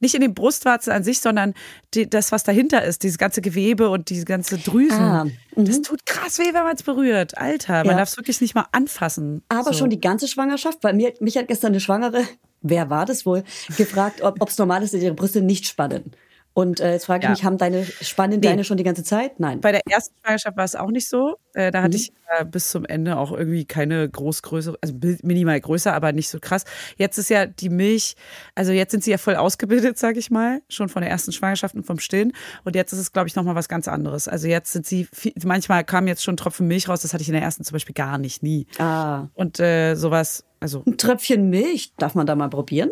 nicht 0.00 0.14
in 0.14 0.20
den 0.20 0.34
Brustwarzen 0.34 0.92
an 0.92 1.02
sich, 1.02 1.20
sondern 1.20 1.54
die, 1.94 2.10
das, 2.10 2.30
was 2.32 2.42
dahinter 2.44 2.84
ist, 2.84 3.02
dieses 3.04 3.16
ganze 3.16 3.40
Gewebe 3.40 3.88
und 3.88 4.10
diese 4.10 4.24
ganze 4.26 4.58
Drüsen. 4.58 5.00
Ah, 5.00 5.26
das 5.56 5.80
tut 5.82 6.04
krass 6.04 6.38
weh, 6.38 6.52
wenn 6.52 6.64
man 6.64 6.74
es 6.76 6.82
berührt. 6.82 7.38
Alter, 7.38 7.78
man 7.84 7.86
Ja. 7.92 7.96
darf 7.98 8.10
es 8.10 8.16
wirklich 8.16 8.40
nicht 8.40 8.54
mal 8.54 8.66
anfassen. 8.72 9.42
Aber 9.48 9.72
so. 9.72 9.78
schon 9.80 9.90
die 9.90 10.00
ganze 10.00 10.28
Schwangerschaft, 10.28 10.78
weil 10.82 10.94
mir, 10.94 11.14
mich 11.20 11.36
hat 11.38 11.48
gestern 11.48 11.68
eine 11.68 11.80
Schwangere, 11.80 12.24
wer 12.60 12.90
war 12.90 13.06
das 13.06 13.24
wohl, 13.24 13.44
gefragt, 13.78 14.20
ob 14.22 14.46
es 14.48 14.58
normal 14.58 14.82
ist, 14.82 14.92
dass 14.94 15.00
ihre 15.00 15.14
Brüste 15.14 15.40
nicht 15.40 15.66
spannen. 15.66 16.12
Und 16.54 16.78
äh, 16.78 16.92
jetzt 16.92 17.06
frage 17.06 17.18
ich 17.20 17.24
Ja. 17.24 17.30
mich, 17.30 17.44
haben 17.44 17.58
deine 17.58 17.84
spannen 17.84 18.38
Nee. 18.40 18.46
deine 18.46 18.62
schon 18.64 18.76
die 18.76 18.84
ganze 18.84 19.02
Zeit? 19.02 19.40
Nein. 19.40 19.60
Bei 19.60 19.72
der 19.72 19.80
ersten 19.90 20.14
Schwangerschaft 20.22 20.56
war 20.56 20.64
es 20.64 20.76
auch 20.76 20.90
nicht 20.92 21.08
so. 21.08 21.36
Äh, 21.52 21.72
da 21.72 21.80
Mhm. 21.80 21.84
hatte 21.84 21.96
ich 21.96 22.12
äh, 22.38 22.44
bis 22.44 22.70
zum 22.70 22.84
Ende 22.84 23.16
auch 23.18 23.32
irgendwie 23.32 23.64
keine 23.64 24.08
Großgröße, 24.08 24.76
also 24.80 24.94
minimal 25.22 25.60
größer, 25.60 25.92
aber 25.92 26.12
nicht 26.12 26.28
so 26.28 26.38
krass. 26.40 26.64
Jetzt 26.96 27.18
ist 27.18 27.28
ja 27.28 27.46
die 27.46 27.68
Milch, 27.70 28.14
also 28.54 28.70
jetzt 28.72 28.92
sind 28.92 29.02
sie 29.04 29.10
ja 29.10 29.18
voll 29.18 29.34
ausgebildet, 29.36 29.98
sag 29.98 30.16
ich 30.16 30.30
mal, 30.30 30.62
schon 30.68 30.88
von 30.88 31.02
der 31.02 31.10
ersten 31.10 31.32
Schwangerschaft 31.32 31.74
und 31.74 31.84
vom 31.84 31.98
Stillen. 31.98 32.32
Und 32.64 32.76
jetzt 32.76 32.92
ist 32.92 32.98
es, 33.00 33.12
glaube 33.12 33.28
ich, 33.28 33.34
nochmal 33.36 33.56
was 33.56 33.68
ganz 33.68 33.88
anderes. 33.88 34.28
Also 34.28 34.46
jetzt 34.46 34.72
sind 34.72 34.86
sie, 34.86 35.08
viel, 35.12 35.32
manchmal 35.44 35.82
kamen 35.84 36.06
jetzt 36.06 36.22
schon 36.22 36.36
Tropfen 36.36 36.66
Milch 36.68 36.88
raus, 36.88 37.02
das 37.02 37.12
hatte 37.14 37.22
ich 37.22 37.28
in 37.28 37.34
der 37.34 37.42
ersten 37.42 37.64
zum 37.64 37.74
Beispiel 37.74 37.94
gar 37.94 38.16
nicht, 38.18 38.42
nie. 38.44 38.66
Ah, 38.78 39.26
Und 39.34 39.58
äh, 39.60 39.96
sowas, 39.96 40.44
also 40.60 40.82
ein 40.86 40.96
Tröpfchen 40.98 41.50
Milch, 41.50 41.92
darf 41.98 42.14
man 42.14 42.26
da 42.26 42.34
mal 42.36 42.48
probieren? 42.48 42.90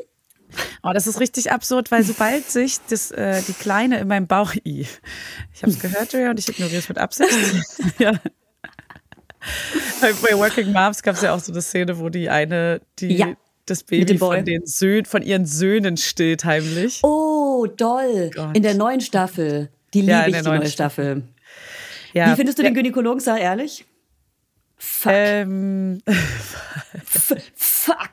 Oh, 0.82 0.90
das 0.92 1.06
ist 1.06 1.20
richtig 1.20 1.52
absurd, 1.52 1.90
weil 1.90 2.02
sobald 2.02 2.50
sich 2.50 2.78
das, 2.88 3.10
äh, 3.10 3.40
die 3.46 3.52
Kleine 3.52 3.98
in 3.98 4.08
meinem 4.08 4.26
Bauch, 4.26 4.54
I, 4.64 4.86
ich 5.52 5.62
habe 5.62 5.72
es 5.72 5.78
gehört, 5.78 6.12
Julia, 6.12 6.30
und 6.30 6.38
ich 6.38 6.48
ignoriere 6.48 6.78
es 6.78 6.88
mit 6.88 6.98
Absicht. 6.98 7.30
ja. 7.98 8.12
Bei, 10.00 10.36
Working 10.36 10.72
Moms 10.72 11.02
gab 11.02 11.16
es 11.16 11.22
ja 11.22 11.34
auch 11.34 11.40
so 11.40 11.52
eine 11.52 11.62
Szene, 11.62 11.98
wo 11.98 12.08
die 12.08 12.28
eine, 12.30 12.80
die 12.98 13.16
Ja, 13.16 13.34
das 13.66 13.82
Baby 13.84 14.18
von 14.18 14.44
den 14.44 14.66
Söhnen, 14.66 15.04
von 15.04 15.22
ihren 15.22 15.46
Söhnen 15.46 15.96
stillt 15.96 16.44
heimlich. 16.44 17.00
Oh, 17.02 17.66
doll. 17.66 18.30
Gott. 18.34 18.56
In 18.56 18.62
der 18.62 18.74
neuen 18.74 19.00
Staffel. 19.00 19.70
Die 19.94 20.00
liebe 20.00 20.12
Ja, 20.12 20.26
ich, 20.26 20.36
die 20.36 20.42
neue 20.42 20.66
Staffel. 20.66 21.22
ja. 22.12 22.32
Wie 22.32 22.36
findest 22.36 22.58
du 22.58 22.62
den 22.62 22.74
Gynäkologen, 22.74 23.20
sag 23.20 23.40
ehrlich? 23.40 23.84
Fuck. 24.76 25.12
Ähm, 25.12 26.02
fuck. 27.04 28.10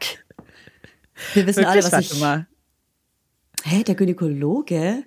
Wir 1.33 1.45
wissen 1.47 1.65
alle, 1.65 1.83
wirklich, 1.83 1.85
was 1.85 1.91
warte 1.91 2.13
ich. 2.13 2.19
mal. 2.19 2.47
Hä, 3.63 3.83
der 3.83 3.95
Gynäkologe? 3.95 5.03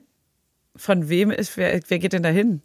Von 0.77 1.09
wem 1.09 1.31
ist, 1.31 1.57
wer, 1.57 1.81
wer 1.89 1.99
geht 1.99 2.13
denn 2.13 2.23
da 2.23 2.29
hin? 2.31 2.63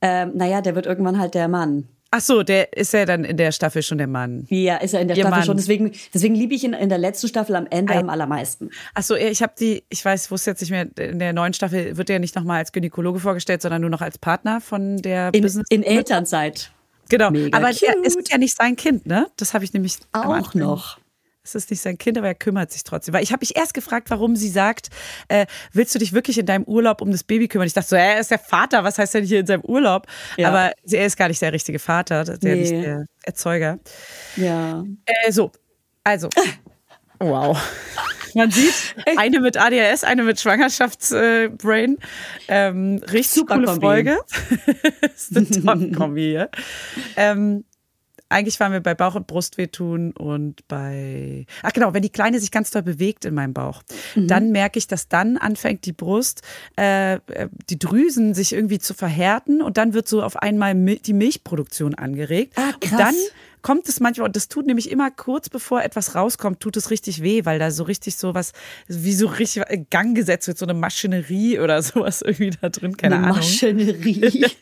Ähm, 0.00 0.32
naja, 0.34 0.60
der 0.60 0.74
wird 0.74 0.86
irgendwann 0.86 1.18
halt 1.18 1.34
der 1.34 1.48
Mann. 1.48 1.88
Ach 2.14 2.20
so, 2.20 2.42
der 2.42 2.76
ist 2.76 2.92
ja 2.92 3.06
dann 3.06 3.24
in 3.24 3.38
der 3.38 3.52
Staffel 3.52 3.82
schon 3.82 3.96
der 3.96 4.06
Mann. 4.06 4.44
Ja, 4.50 4.76
ist 4.76 4.92
er 4.92 5.00
in 5.00 5.08
der 5.08 5.16
Ihr 5.16 5.22
Staffel 5.22 5.38
Mann. 5.38 5.46
schon. 5.46 5.56
Deswegen, 5.56 5.92
deswegen 6.12 6.34
liebe 6.34 6.54
ich 6.54 6.62
ihn 6.62 6.74
in 6.74 6.90
der 6.90 6.98
letzten 6.98 7.26
Staffel 7.28 7.56
am 7.56 7.66
Ende 7.70 7.94
Ei. 7.94 7.98
am 8.00 8.10
allermeisten. 8.10 8.68
Ach 8.92 9.02
so, 9.02 9.14
ich 9.16 9.42
habe 9.42 9.54
die, 9.58 9.82
ich 9.88 10.04
weiß, 10.04 10.30
wusste 10.30 10.50
jetzt 10.50 10.60
nicht 10.60 10.70
mehr, 10.70 10.86
in 10.98 11.18
der 11.18 11.32
neuen 11.32 11.54
Staffel 11.54 11.96
wird 11.96 12.10
er 12.10 12.18
nicht 12.18 12.36
nochmal 12.36 12.58
als 12.58 12.72
Gynäkologe 12.72 13.18
vorgestellt, 13.18 13.62
sondern 13.62 13.80
nur 13.80 13.88
noch 13.88 14.02
als 14.02 14.18
Partner 14.18 14.60
von 14.60 14.98
der 14.98 15.32
In, 15.32 15.40
Business. 15.42 15.66
in 15.70 15.82
Elternzeit. 15.82 16.70
genau, 17.08 17.30
Mega 17.30 17.56
aber 17.56 17.68
er 17.68 18.04
ist 18.04 18.28
ja 18.30 18.36
nicht 18.36 18.56
sein 18.58 18.76
Kind, 18.76 19.06
ne? 19.06 19.28
Das 19.36 19.54
habe 19.54 19.64
ich 19.64 19.72
nämlich 19.72 19.96
Auch 20.12 20.52
noch. 20.54 20.98
Es 21.44 21.54
ist 21.56 21.70
nicht 21.70 21.80
sein 21.80 21.98
Kind, 21.98 22.16
aber 22.18 22.28
er 22.28 22.34
kümmert 22.36 22.70
sich 22.70 22.84
trotzdem. 22.84 23.14
Weil 23.14 23.22
ich 23.24 23.32
habe 23.32 23.40
mich 23.42 23.56
erst 23.56 23.74
gefragt, 23.74 24.10
warum 24.10 24.36
sie 24.36 24.48
sagt, 24.48 24.88
äh, 25.28 25.46
willst 25.72 25.92
du 25.94 25.98
dich 25.98 26.12
wirklich 26.12 26.38
in 26.38 26.46
deinem 26.46 26.64
Urlaub 26.64 27.00
um 27.02 27.10
das 27.10 27.24
Baby 27.24 27.48
kümmern? 27.48 27.66
Ich 27.66 27.72
dachte 27.72 27.88
so, 27.88 27.96
er 27.96 28.20
ist 28.20 28.30
der 28.30 28.38
Vater, 28.38 28.84
was 28.84 28.98
heißt 28.98 29.14
denn 29.14 29.24
hier 29.24 29.40
in 29.40 29.46
seinem 29.46 29.62
Urlaub? 29.64 30.06
Ja. 30.36 30.48
Aber 30.48 30.72
er 30.88 31.06
ist 31.06 31.16
gar 31.16 31.26
nicht 31.28 31.42
der 31.42 31.52
richtige 31.52 31.78
Vater, 31.80 32.24
der 32.24 32.54
Nee. 32.56 32.82
der 32.82 33.06
Erzeuger. 33.24 33.80
Ja. 34.36 34.84
Äh, 35.04 35.32
so, 35.32 35.50
also, 36.04 36.28
wow. 37.18 37.58
Man 38.34 38.50
sieht, 38.50 38.72
eine 39.18 39.40
mit 39.40 39.58
ADHS, 39.58 40.04
eine 40.04 40.22
mit 40.22 40.40
Schwangerschaftsbrain. 40.40 41.98
ähm, 42.48 43.00
richtig 43.02 43.28
Super 43.30 43.54
coole 43.56 43.66
Kombi. 43.66 43.80
Folge. 43.86 44.18
das 45.02 45.30
ist 45.30 45.36
eine 45.36 45.48
Top-Kombi 45.90 46.20
hier. 46.22 46.50
Ähm, 47.16 47.64
eigentlich 48.32 48.58
waren 48.60 48.72
wir 48.72 48.80
bei 48.80 48.94
Bauch- 48.94 49.14
und 49.14 49.26
Brustwehtun 49.26 50.12
und 50.12 50.66
bei. 50.68 51.46
Ach 51.62 51.72
genau, 51.72 51.94
wenn 51.94 52.02
die 52.02 52.10
Kleine 52.10 52.40
sich 52.40 52.50
ganz 52.50 52.70
doll 52.70 52.82
bewegt 52.82 53.24
in 53.24 53.34
meinem 53.34 53.52
Bauch, 53.54 53.82
Mhm. 54.14 54.28
dann 54.28 54.50
merke 54.52 54.78
ich, 54.78 54.86
dass 54.86 55.08
dann 55.08 55.36
anfängt 55.36 55.84
die 55.86 55.92
Brust, 55.92 56.42
äh, 56.78 57.14
äh, 57.14 57.48
die 57.70 57.78
Drüsen 57.78 58.34
sich 58.34 58.52
irgendwie 58.52 58.78
zu 58.78 58.94
verhärten 58.94 59.62
und 59.62 59.76
dann 59.76 59.94
wird 59.94 60.08
so 60.08 60.22
auf 60.22 60.36
einmal 60.36 60.74
die 60.74 61.12
Milchproduktion 61.12 61.94
angeregt. 61.94 62.54
Ah, 62.56 62.70
und 62.74 62.80
krass. 62.80 62.98
dann 62.98 63.14
kommt 63.62 63.88
es 63.88 64.00
manchmal, 64.00 64.26
und 64.26 64.34
das 64.34 64.48
tut 64.48 64.66
nämlich 64.66 64.90
immer 64.90 65.10
kurz 65.12 65.48
bevor 65.48 65.82
etwas 65.84 66.16
rauskommt, 66.16 66.58
tut 66.58 66.76
es 66.76 66.90
richtig 66.90 67.22
weh, 67.22 67.44
weil 67.44 67.60
da 67.60 67.70
so 67.70 67.84
richtig 67.84 68.16
so 68.16 68.34
was, 68.34 68.52
wie 68.88 69.12
so 69.14 69.28
richtig 69.28 69.62
in 69.70 69.86
Gang 69.88 70.16
gesetzt 70.16 70.48
wird, 70.48 70.58
so 70.58 70.66
eine 70.66 70.74
Maschinerie 70.74 71.60
oder 71.60 71.80
sowas 71.80 72.22
irgendwie 72.26 72.50
da 72.60 72.68
drin, 72.70 72.96
keine 72.96 73.16
Eine 73.16 73.24
Ahnung. 73.26 73.36
Maschinerie. 73.36 74.46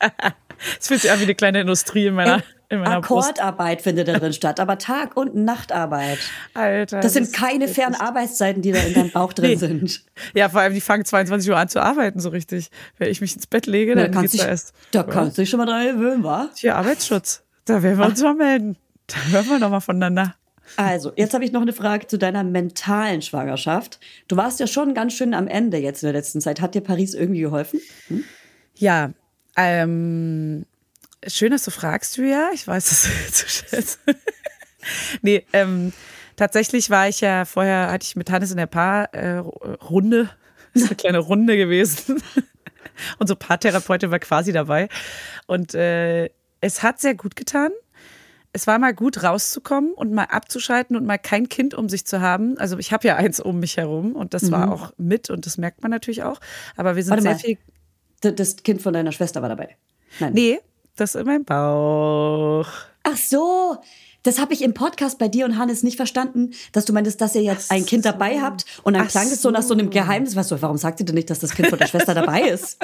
Es 0.79 0.89
fühlt 0.89 1.01
sich 1.01 1.11
an 1.11 1.19
wie 1.21 1.25
eine 1.25 1.35
kleine 1.35 1.63
Industrie 1.63 2.05
in 2.05 2.13
meiner, 2.15 2.43
in 2.71 2.81
meiner 2.81 3.01
Brust. 3.03 3.29
Akkordarbeit 3.39 3.83
findet 3.83 4.09
da 4.09 4.19
drin 4.19 4.33
statt, 4.33 4.59
aber 4.61 4.79
Tag- 4.79 5.17
und 5.17 5.35
Nachtarbeit. 5.35 6.19
Alter. 6.55 7.01
Das 7.01 7.13
sind 7.13 7.33
keine 7.33 7.69
fairen 7.69 7.95
Arbeitszeiten, 7.95 8.63
die 8.63 8.73
da 8.73 8.79
in 8.81 8.95
deinem 8.95 9.11
Bauch 9.11 9.33
drin 9.35 9.51
Nee. 9.51 9.57
sind. 9.57 10.05
Ja, 10.35 10.49
vor 10.49 10.61
allem, 10.63 10.73
die 10.73 10.81
fangen 10.81 11.05
22 11.05 11.51
Uhr 11.51 11.57
an 11.59 11.69
zu 11.69 11.83
arbeiten, 11.83 12.21
so 12.21 12.29
richtig. 12.31 12.71
Wenn 12.97 13.11
ich 13.11 13.21
mich 13.21 13.35
ins 13.35 13.47
Bett 13.47 13.67
lege, 13.67 13.95
Da 13.95 14.03
dann 14.05 14.13
kannst, 14.13 14.23
geht's 14.23 14.33
dich, 14.33 14.41
da 14.43 14.49
erst. 14.49 14.73
da 14.93 15.03
kannst 15.03 15.37
du 15.37 15.43
dich 15.43 15.51
schon 15.51 15.59
mal 15.59 15.67
dran 15.67 15.85
gewöhnen, 15.97 16.25
wa? 16.25 16.49
Hier, 16.57 16.77
Arbeitsschutz. 16.77 17.43
Da 17.67 17.83
werden 17.83 17.99
wir 17.99 18.07
uns 18.07 18.23
mal 18.23 18.35
melden. 18.35 18.77
Da 19.09 19.17
hören 19.33 19.47
wir 19.49 19.59
noch 19.59 19.71
mal 19.71 19.81
voneinander. 19.81 20.35
Also, 20.77 21.11
jetzt 21.17 21.35
habe 21.35 21.45
ich 21.45 21.51
noch 21.51 21.63
eine 21.63 21.73
Frage 21.73 22.07
zu 22.07 22.17
deiner 22.17 22.45
mentalen 22.45 23.23
Schwangerschaft. 23.23 23.99
Du 24.29 24.37
warst 24.37 24.61
ja 24.61 24.69
schon 24.69 24.95
ganz 24.95 25.15
schön 25.15 25.35
am 25.35 25.49
Ende 25.49 25.79
jetzt 25.79 26.05
in 26.05 26.07
der 26.07 26.13
letzten 26.13 26.41
Zeit. 26.41 26.61
Hat 26.61 26.77
dir 26.77 26.81
Paris 26.81 27.15
irgendwie 27.15 27.41
geholfen? 27.41 27.81
Ja, 28.77 29.11
ähm, 29.57 30.65
schön, 31.27 31.51
dass 31.51 31.65
du 31.65 31.71
fragst, 31.71 32.17
Julia. 32.17 32.51
Ich 32.55 32.67
weiß 32.67 32.89
das 32.89 33.33
zu 33.33 33.49
schätzen. 33.49 34.01
nee, 35.23 35.45
ähm, 35.53 35.93
tatsächlich 36.37 36.91
war 36.91 37.09
ich 37.09 37.21
ja 37.21 37.45
vorher, 37.45 37.91
hatte 37.91 38.05
ich 38.05 38.17
mit 38.17 38.31
Hannes 38.31 38.51
in 38.51 38.57
der 38.57 38.67
Paarrunde, 38.67 40.31
das 40.73 40.83
ist 40.83 40.89
eine 40.89 40.97
kleine 40.97 41.19
Runde 41.19 41.57
gewesen. 41.57 42.23
Unsere 43.19 43.39
Paartherapeutin 43.39 44.11
war 44.11 44.19
quasi 44.19 44.53
dabei. 44.53 44.89
Und 45.47 45.75
äh, 45.75 46.31
es 46.61 46.83
hat 46.83 47.01
sehr 47.01 47.15
gut 47.15 47.37
getan. 47.37 47.71
Es 48.53 48.67
war 48.67 48.79
mal 48.79 48.93
gut 48.93 49.23
rauszukommen 49.23 49.93
und 49.93 50.13
mal 50.13 50.25
abzuschalten 50.25 50.97
und 50.97 51.07
mal 51.07 51.19
kein 51.19 51.49
Kind 51.49 51.73
um 51.73 51.89
sich 51.89 52.05
zu 52.05 52.21
haben. 52.21 52.59
Also 52.59 52.79
ich 52.79 52.93
habe 52.93 53.07
ja 53.07 53.17
eins 53.17 53.39
um 53.39 53.61
mich 53.61 53.77
herum 53.77 54.17
und 54.17 54.35
das 54.35 54.51
war 54.51 54.73
auch 54.73 54.93
mit 54.97 55.31
und 55.31 55.47
das 55.47 55.57
merkt 55.57 55.83
man 55.83 55.93
natürlich 55.93 56.25
auch. 56.25 56.41
Aber 56.77 56.97
wir 56.97 57.05
sind 57.05 57.11
Warte 57.11 57.23
sehr 57.23 57.33
mal. 57.33 57.39
viel 57.39 58.35
Das 58.37 58.57
Kind 58.57 58.83
von 58.83 58.93
deiner 58.93 59.13
Schwester 59.13 59.41
war 59.41 59.49
dabei. 59.49 59.77
Nein. 60.19 60.33
Nee, 60.33 60.59
das 61.01 61.15
in 61.15 61.27
meinem 61.27 61.45
Bauch. 61.45 62.67
Ach 63.03 63.17
so, 63.17 63.79
das 64.23 64.39
habe 64.39 64.53
ich 64.53 64.63
im 64.63 64.75
Podcast 64.75 65.19
bei 65.19 65.29
dir 65.29 65.47
und 65.47 65.57
Hannes 65.57 65.83
nicht 65.83 65.97
verstanden, 65.97 66.51
dass 66.73 66.85
du 66.85 66.93
meintest, 66.93 67.23
dass 67.23 67.35
ihr 67.35 67.43
jetzt 67.43 67.71
ein 67.71 67.87
Kind 67.87 68.05
dabei 68.05 68.41
habt 68.41 68.67
und 68.83 68.93
dann 68.93 69.07
Ach 69.07 69.11
klang 69.11 69.27
es 69.27 69.41
so 69.41 69.51
nach 69.51 69.63
so 69.63 69.73
einem 69.73 69.89
Geheimnis. 69.89 70.37
Was 70.37 70.49
so, 70.49 70.61
warum 70.61 70.77
sagt 70.77 71.01
ihr 71.01 71.07
denn 71.07 71.15
nicht, 71.15 71.31
dass 71.31 71.39
das 71.39 71.55
Kind 71.55 71.69
von 71.69 71.79
der 71.79 71.87
Schwester 71.87 72.13
dabei 72.15 72.43
ist? 72.43 72.79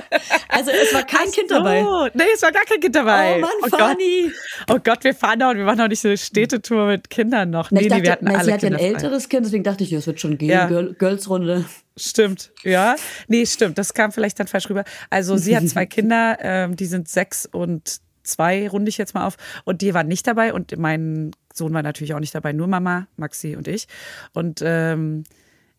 Also 0.48 0.70
es 0.70 0.94
war 0.94 1.02
kein 1.02 1.30
Kind 1.30 1.50
dabei. 1.50 1.84
Oh, 1.84 2.08
nee, 2.14 2.24
es 2.34 2.40
war 2.40 2.52
gar 2.52 2.64
kein 2.64 2.80
Kind 2.80 2.94
dabei. 2.94 3.36
Oh 3.36 3.40
Mann, 3.40 3.50
oh 3.62 3.68
Gott. 3.68 3.80
Fanny. 3.80 4.32
Oh 4.70 4.78
Gott, 4.82 5.04
wir 5.04 5.14
fahren 5.14 5.38
da 5.38 5.50
und 5.50 5.58
wir 5.58 5.64
machen 5.64 5.82
auch 5.82 5.88
nicht 5.88 6.00
so 6.00 6.08
eine 6.08 6.16
Städtetour 6.16 6.86
mit 6.86 7.10
Kindern 7.10 7.50
noch. 7.50 7.70
Nee, 7.70 7.82
nee, 7.82 7.88
dachte, 7.88 8.02
wir 8.04 8.12
hatten 8.12 8.28
alle 8.28 8.44
sie 8.44 8.52
hat 8.54 8.62
ja 8.62 8.70
ein 8.70 8.78
älteres 8.78 9.28
Kind, 9.28 9.44
deswegen 9.44 9.64
dachte 9.64 9.84
ich, 9.84 9.92
es 9.92 10.06
wird 10.06 10.18
schon 10.18 10.38
gehen, 10.38 10.48
Ja. 10.48 10.68
Girl, 10.68 10.94
Girls-Runde. 10.94 11.66
Stimmt, 11.98 12.52
ja. 12.62 12.96
Nee, 13.28 13.44
stimmt. 13.44 13.76
Das 13.76 13.92
kam 13.92 14.12
vielleicht 14.12 14.40
dann 14.40 14.46
falsch 14.46 14.70
rüber. 14.70 14.84
Also 15.10 15.36
sie 15.36 15.56
hat 15.56 15.68
zwei 15.68 15.84
Kinder, 15.84 16.38
ähm, 16.40 16.76
die 16.76 16.86
sind 16.86 17.08
sechs 17.08 17.46
und 17.46 18.00
zwei, 18.26 18.68
runde 18.68 18.88
ich 18.88 18.98
jetzt 18.98 19.14
mal 19.14 19.26
auf. 19.26 19.36
Und 19.64 19.80
die 19.82 19.94
waren 19.94 20.08
nicht 20.08 20.26
dabei 20.26 20.52
und 20.52 20.76
mein 20.78 21.30
Sohn 21.54 21.72
war 21.74 21.82
natürlich 21.82 22.14
auch 22.14 22.20
nicht 22.20 22.34
dabei, 22.34 22.52
nur 22.52 22.66
Mama, 22.66 23.06
Maxi 23.16 23.56
und 23.56 23.68
ich. 23.68 23.86
Und 24.34 24.60
ähm, 24.64 25.24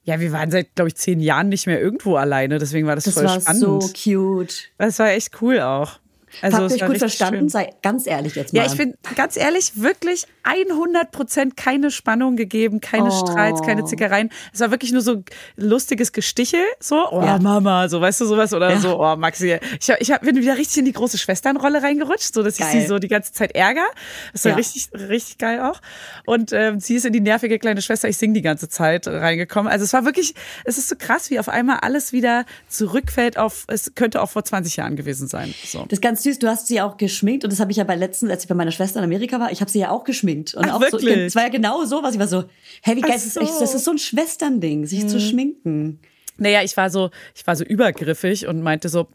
ja, 0.03 0.19
wir 0.19 0.31
waren 0.31 0.49
seit, 0.51 0.73
glaube 0.75 0.87
ich, 0.87 0.95
zehn 0.95 1.19
Jahren 1.19 1.49
nicht 1.49 1.67
mehr 1.67 1.81
irgendwo 1.81 2.15
alleine. 2.15 2.59
Deswegen 2.59 2.87
war 2.87 2.95
das, 2.95 3.03
Das 3.03 3.13
voll 3.15 3.25
war 3.25 3.41
spannend. 3.41 3.61
so 3.61 3.79
cute. 3.79 4.69
Das 4.77 4.97
war 4.99 5.09
echt 5.09 5.41
cool 5.41 5.59
auch. 5.59 5.99
Also, 6.41 6.57
Habt 6.57 6.71
ihr 6.71 6.75
euch 6.83 6.85
gut 6.87 6.97
verstanden? 6.97 7.39
schön. 7.39 7.49
Sei 7.49 7.69
ganz 7.81 8.05
ehrlich 8.05 8.35
jetzt 8.35 8.53
mal. 8.53 8.59
Ja, 8.61 8.65
ich 8.71 8.77
bin 8.77 8.93
ganz 9.15 9.37
ehrlich, 9.37 9.71
wirklich 9.75 10.25
100 10.43 11.11
Prozent 11.11 11.57
keine 11.57 11.89
Spannung 11.91 12.35
gegeben, 12.35 12.79
keine 12.81 13.09
Oh. 13.09 13.25
Streits, 13.25 13.61
keine 13.61 13.85
Zickereien. 13.85 14.29
Es 14.53 14.59
war 14.59 14.71
wirklich 14.71 14.91
nur 14.91 15.01
so 15.01 15.23
lustiges 15.55 16.11
Gestichel, 16.11 16.59
so, 16.79 17.07
oh 17.11 17.21
Ja. 17.21 17.39
Mama, 17.39 17.87
so, 17.89 18.01
weißt 18.01 18.21
du, 18.21 18.25
sowas, 18.25 18.53
oder 18.53 18.71
Ja. 18.71 18.79
so, 18.79 18.99
oh 18.99 19.15
Maxi. 19.15 19.57
Ich, 19.79 19.89
ich 19.89 20.17
bin 20.19 20.35
wieder 20.35 20.57
richtig 20.57 20.77
in 20.77 20.85
die 20.85 20.93
große 20.93 21.17
Schwesternrolle 21.17 21.81
reingerutscht, 21.81 22.33
so, 22.33 22.43
dass 22.43 22.59
ich 22.59 22.65
sie 22.65 22.85
so 22.85 22.99
die 22.99 23.07
ganze 23.07 23.31
Zeit 23.33 23.55
ärger. 23.55 23.85
Das 24.33 24.45
war 24.45 24.51
Ja. 24.51 24.57
richtig, 24.57 24.89
richtig 24.93 25.37
geil 25.37 25.61
auch. 25.61 25.79
Und 26.25 26.51
ähm, 26.53 26.79
sie 26.79 26.95
ist 26.95 27.05
in 27.05 27.13
die 27.13 27.21
nervige 27.21 27.57
kleine 27.59 27.81
Schwester, 27.81 28.07
ich 28.09 28.17
sing 28.17 28.33
die 28.33 28.41
ganze 28.41 28.69
Zeit 28.69 29.07
reingekommen. 29.07 29.71
Also 29.71 29.85
es 29.85 29.93
war 29.93 30.05
wirklich, 30.05 30.35
es 30.65 30.77
ist 30.77 30.89
so 30.89 30.95
krass, 30.97 31.29
wie 31.29 31.39
auf 31.39 31.49
einmal 31.49 31.79
alles 31.81 32.11
wieder 32.13 32.45
zurückfällt 32.67 33.37
auf, 33.37 33.63
es 33.67 33.93
könnte 33.95 34.21
auch 34.21 34.29
vor 34.29 34.43
20 34.43 34.75
Jahren 34.77 34.95
gewesen 34.95 35.27
sein. 35.27 35.53
So. 35.65 35.83
Das 35.87 35.93
ist 35.93 36.01
ganz 36.17 36.23
süß. 36.23 36.39
Du 36.39 36.47
hast 36.47 36.67
sie 36.67 36.81
auch 36.81 36.97
geschminkt 36.97 37.43
und 37.43 37.51
das 37.53 37.59
habe 37.59 37.71
ich 37.71 37.77
ja 37.77 37.83
bei 37.83 37.95
letzten, 37.95 38.29
als 38.31 38.43
ich 38.43 38.49
bei 38.49 38.55
meiner 38.55 38.71
Schwester 38.71 38.99
in 38.99 39.05
Amerika 39.05 39.39
war, 39.39 39.51
ich 39.51 39.61
habe 39.61 39.69
sie 39.71 39.79
ja 39.79 39.91
auch 39.91 40.03
geschminkt. 40.03 40.53
Und 40.55 40.65
Ach, 40.65 40.73
auch 40.75 40.81
so, 40.85 40.93
wirklich? 40.93 41.17
es 41.17 41.35
war 41.35 41.43
ja 41.43 41.49
genau 41.49 41.85
so, 41.85 42.01
was 42.03 42.13
ich 42.13 42.19
war 42.19 42.27
so, 42.27 42.45
hey, 42.81 42.95
wie 42.95 43.01
geil, 43.01 43.11
das 43.13 43.25
ist, 43.25 43.33
so. 43.35 43.41
das 43.41 43.73
ist 43.73 43.83
so 43.85 43.91
ein 43.91 43.97
Schwesternding, 43.97 44.85
sich 44.85 45.07
zu 45.07 45.19
schminken. 45.19 45.99
Naja, 46.37 46.61
ich 46.63 46.75
war 46.77 46.89
so, 46.89 47.09
ich 47.35 47.45
war 47.47 47.55
so 47.55 47.63
übergriffig 47.63 48.47
und 48.47 48.61
meinte 48.61 48.89
so, 48.89 49.07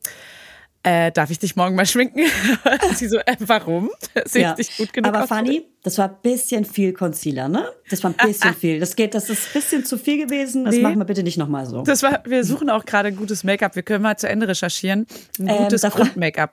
äh, 0.84 1.12
darf 1.12 1.30
ich 1.30 1.38
dich 1.38 1.54
morgen 1.54 1.76
mal 1.76 1.86
schminken? 1.86 2.22
Sie 2.96 3.06
so, 3.06 3.18
äh, 3.18 3.36
warum? 3.38 3.90
Sehe 4.24 4.48
ich 4.58 4.66
dich 4.66 4.76
gut 4.76 4.92
genug 4.92 5.10
Aber 5.14 5.22
aus? 5.22 5.28
Fanny, 5.28 5.64
das 5.84 5.96
war 5.98 6.08
ein 6.08 6.16
bisschen 6.22 6.64
viel 6.64 6.92
Concealer, 6.92 7.46
ne? 7.48 7.68
Das 7.88 8.02
war 8.02 8.10
ein 8.10 8.26
bisschen 8.26 8.52
viel. 8.60 8.80
Das 8.80 8.96
geht, 8.96 9.14
das 9.14 9.30
ist 9.30 9.46
ein 9.46 9.52
bisschen 9.52 9.84
zu 9.84 9.96
viel 9.96 10.18
gewesen. 10.26 10.64
Das 10.64 10.74
Nee. 10.74 10.82
machen 10.82 10.98
wir 10.98 11.04
bitte 11.04 11.22
nicht 11.22 11.38
nochmal 11.38 11.66
so. 11.66 11.82
Das 11.82 12.02
war, 12.02 12.24
wir 12.26 12.42
suchen 12.42 12.68
auch 12.68 12.84
gerade 12.84 13.08
ein 13.08 13.16
gutes 13.16 13.44
Make-up. 13.44 13.76
Wir 13.76 13.84
können 13.84 14.02
mal 14.02 14.16
zu 14.16 14.28
Ende 14.28 14.48
recherchieren. 14.48 15.06
Ein 15.38 15.46
Ähm, 15.48 15.56
gutes 15.58 15.82
Grund-Make-up. 15.82 16.52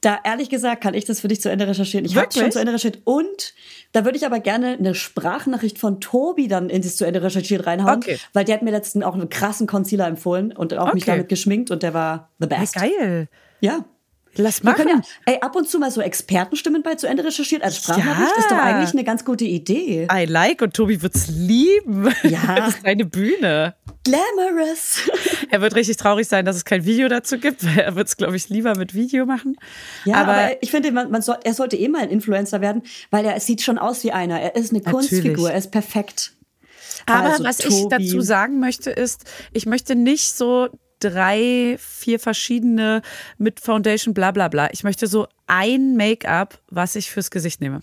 Da 0.00 0.18
ehrlich 0.22 0.50
gesagt 0.50 0.82
kann 0.82 0.92
ich 0.92 1.06
das 1.06 1.20
für 1.20 1.28
dich 1.28 1.40
zu 1.40 1.50
Ende 1.50 1.66
recherchieren. 1.66 2.04
Ich 2.04 2.14
habe 2.16 2.28
schon 2.30 2.52
zu 2.52 2.58
Ende 2.58 2.72
recherchiert 2.74 3.00
und 3.04 3.54
da 3.92 4.04
würde 4.04 4.18
ich 4.18 4.26
aber 4.26 4.38
gerne 4.38 4.76
eine 4.78 4.94
Sprachnachricht 4.94 5.78
von 5.78 5.98
Tobi 6.00 6.46
dann 6.46 6.68
in 6.68 6.82
das 6.82 6.96
zu 6.96 7.06
Ende 7.06 7.22
recherchiert 7.22 7.66
reinhauen, 7.66 7.96
Okay. 7.98 8.18
weil 8.34 8.44
der 8.44 8.56
hat 8.56 8.62
mir 8.62 8.70
letztens 8.70 9.02
auch 9.04 9.14
einen 9.14 9.30
krassen 9.30 9.66
Concealer 9.66 10.06
empfohlen 10.06 10.52
und 10.52 10.74
auch 10.74 10.92
mich 10.92 11.04
Okay. 11.04 11.12
damit 11.12 11.28
geschminkt 11.30 11.70
und 11.70 11.82
der 11.82 11.94
war 11.94 12.30
the 12.38 12.46
best. 12.46 12.74
geil. 12.74 13.28
Ja. 13.60 13.84
Lass 14.36 14.64
Wir 14.64 14.74
können 14.74 14.88
ja 14.88 15.32
ey, 15.32 15.38
ab 15.40 15.54
und 15.56 15.68
zu 15.68 15.78
mal 15.78 15.90
so 15.90 16.00
Expertenstimmen 16.00 16.82
bei 16.82 16.94
zu 16.96 17.06
Ende 17.06 17.24
recherchiert 17.24 17.62
als 17.62 17.76
Sprachnachricht 17.76 18.32
Ja. 18.36 18.40
ist 18.40 18.50
doch 18.50 18.56
eigentlich 18.58 18.92
eine 18.92 19.04
ganz 19.04 19.24
gute 19.24 19.44
Idee. 19.44 20.08
I 20.12 20.24
like 20.26 20.62
und 20.62 20.74
Tobi 20.74 21.00
wird's 21.02 21.28
lieben. 21.28 22.12
Ja. 22.22 22.40
Das 22.64 22.74
ist 22.76 22.86
deine 22.86 23.04
Bühne. 23.04 23.74
Glamorous. 24.04 24.98
Er 25.50 25.60
wird 25.60 25.74
richtig 25.76 25.96
traurig 25.96 26.26
sein, 26.26 26.44
dass 26.44 26.56
es 26.56 26.64
kein 26.64 26.84
Video 26.84 27.08
dazu 27.08 27.38
gibt, 27.38 27.64
weil 27.64 27.78
er 27.80 27.94
wird's, 27.96 28.16
glaube 28.16 28.36
ich, 28.36 28.48
lieber 28.48 28.76
mit 28.76 28.94
Video 28.94 29.24
machen. 29.26 29.56
Ja, 30.04 30.16
aber, 30.16 30.32
aber, 30.32 30.62
ich 30.62 30.70
finde, 30.70 30.90
man, 30.92 31.10
man 31.10 31.22
soll, 31.22 31.36
er 31.44 31.54
sollte 31.54 31.76
eh 31.76 31.88
mal 31.88 32.02
ein 32.02 32.10
Influencer 32.10 32.60
werden, 32.60 32.82
weil 33.10 33.24
er 33.24 33.38
sieht 33.40 33.62
schon 33.62 33.78
aus 33.78 34.02
wie 34.04 34.12
einer. 34.12 34.40
Er 34.40 34.56
ist 34.56 34.70
eine 34.72 34.80
Natürlich. 34.82 35.10
Kunstfigur, 35.10 35.50
er 35.50 35.58
ist 35.58 35.70
perfekt. 35.70 36.32
Aber 37.06 37.30
Also, 37.30 37.44
was 37.44 37.60
ich 37.60 37.66
Tobi. 37.66 37.88
dazu 38.06 38.20
sagen 38.20 38.60
möchte, 38.60 38.90
ist, 38.90 39.24
ich 39.52 39.66
möchte 39.66 39.94
nicht 39.94 40.32
so 40.34 40.68
drei, 41.00 41.76
vier 41.78 42.18
verschiedene 42.20 43.02
mit 43.38 43.60
Foundation, 43.60 44.14
bla 44.14 44.30
bla 44.30 44.48
bla. 44.48 44.68
Ich 44.72 44.84
möchte 44.84 45.06
so 45.06 45.26
ein 45.46 45.96
Make-up, 45.96 46.58
was 46.70 46.96
ich 46.96 47.10
fürs 47.10 47.30
Gesicht 47.30 47.60
nehme. 47.60 47.80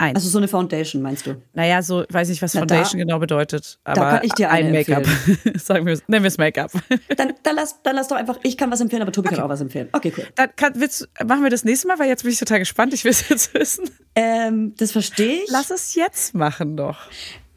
Eins. 0.00 0.14
Also 0.14 0.28
so 0.28 0.38
eine 0.38 0.46
Foundation, 0.46 1.02
meinst 1.02 1.26
du? 1.26 1.42
naja, 1.54 1.82
so, 1.82 2.04
weiß 2.08 2.28
nicht, 2.28 2.40
was 2.40 2.54
Na, 2.54 2.60
Foundation 2.60 3.00
da- 3.00 3.04
genau 3.04 3.18
bedeutet. 3.18 3.80
Aber 3.82 4.00
kann 4.10 4.20
ich 4.22 4.32
dir 4.32 4.48
ein 4.48 4.70
Make-up. 4.70 5.04
Sagen 5.56 5.86
wir, 5.86 5.98
nennen 6.06 6.22
wir 6.22 6.28
es 6.28 6.38
Make-up. 6.38 6.70
Dann, 7.16 7.32
dann, 7.42 7.56
lass, 7.56 7.82
dann 7.82 7.96
lass 7.96 8.06
doch 8.06 8.14
einfach, 8.16 8.38
ich 8.44 8.56
kann 8.56 8.70
was 8.70 8.80
empfehlen, 8.80 9.02
aber 9.02 9.10
Tobi 9.10 9.30
kann 9.30 9.40
auch 9.40 9.48
was 9.48 9.60
empfehlen. 9.60 9.88
Okay, 9.90 10.12
cool. 10.16 10.24
Dann 10.36 10.50
kann, 10.54 10.74
willst, 10.76 11.08
machen 11.26 11.42
wir 11.42 11.50
das 11.50 11.64
nächste 11.64 11.88
Mal, 11.88 11.98
weil 11.98 12.06
jetzt 12.08 12.22
bin 12.22 12.30
ich 12.30 12.38
total 12.38 12.60
gespannt. 12.60 12.94
Ich 12.94 13.02
will 13.02 13.10
es 13.10 13.28
jetzt 13.28 13.52
wissen. 13.54 13.90
Ähm, 14.14 14.72
das 14.76 14.92
verstehe 14.92 15.42
ich. 15.42 15.50
Lass 15.50 15.70
es 15.70 15.96
jetzt 15.96 16.32
machen 16.32 16.76
doch. 16.76 16.98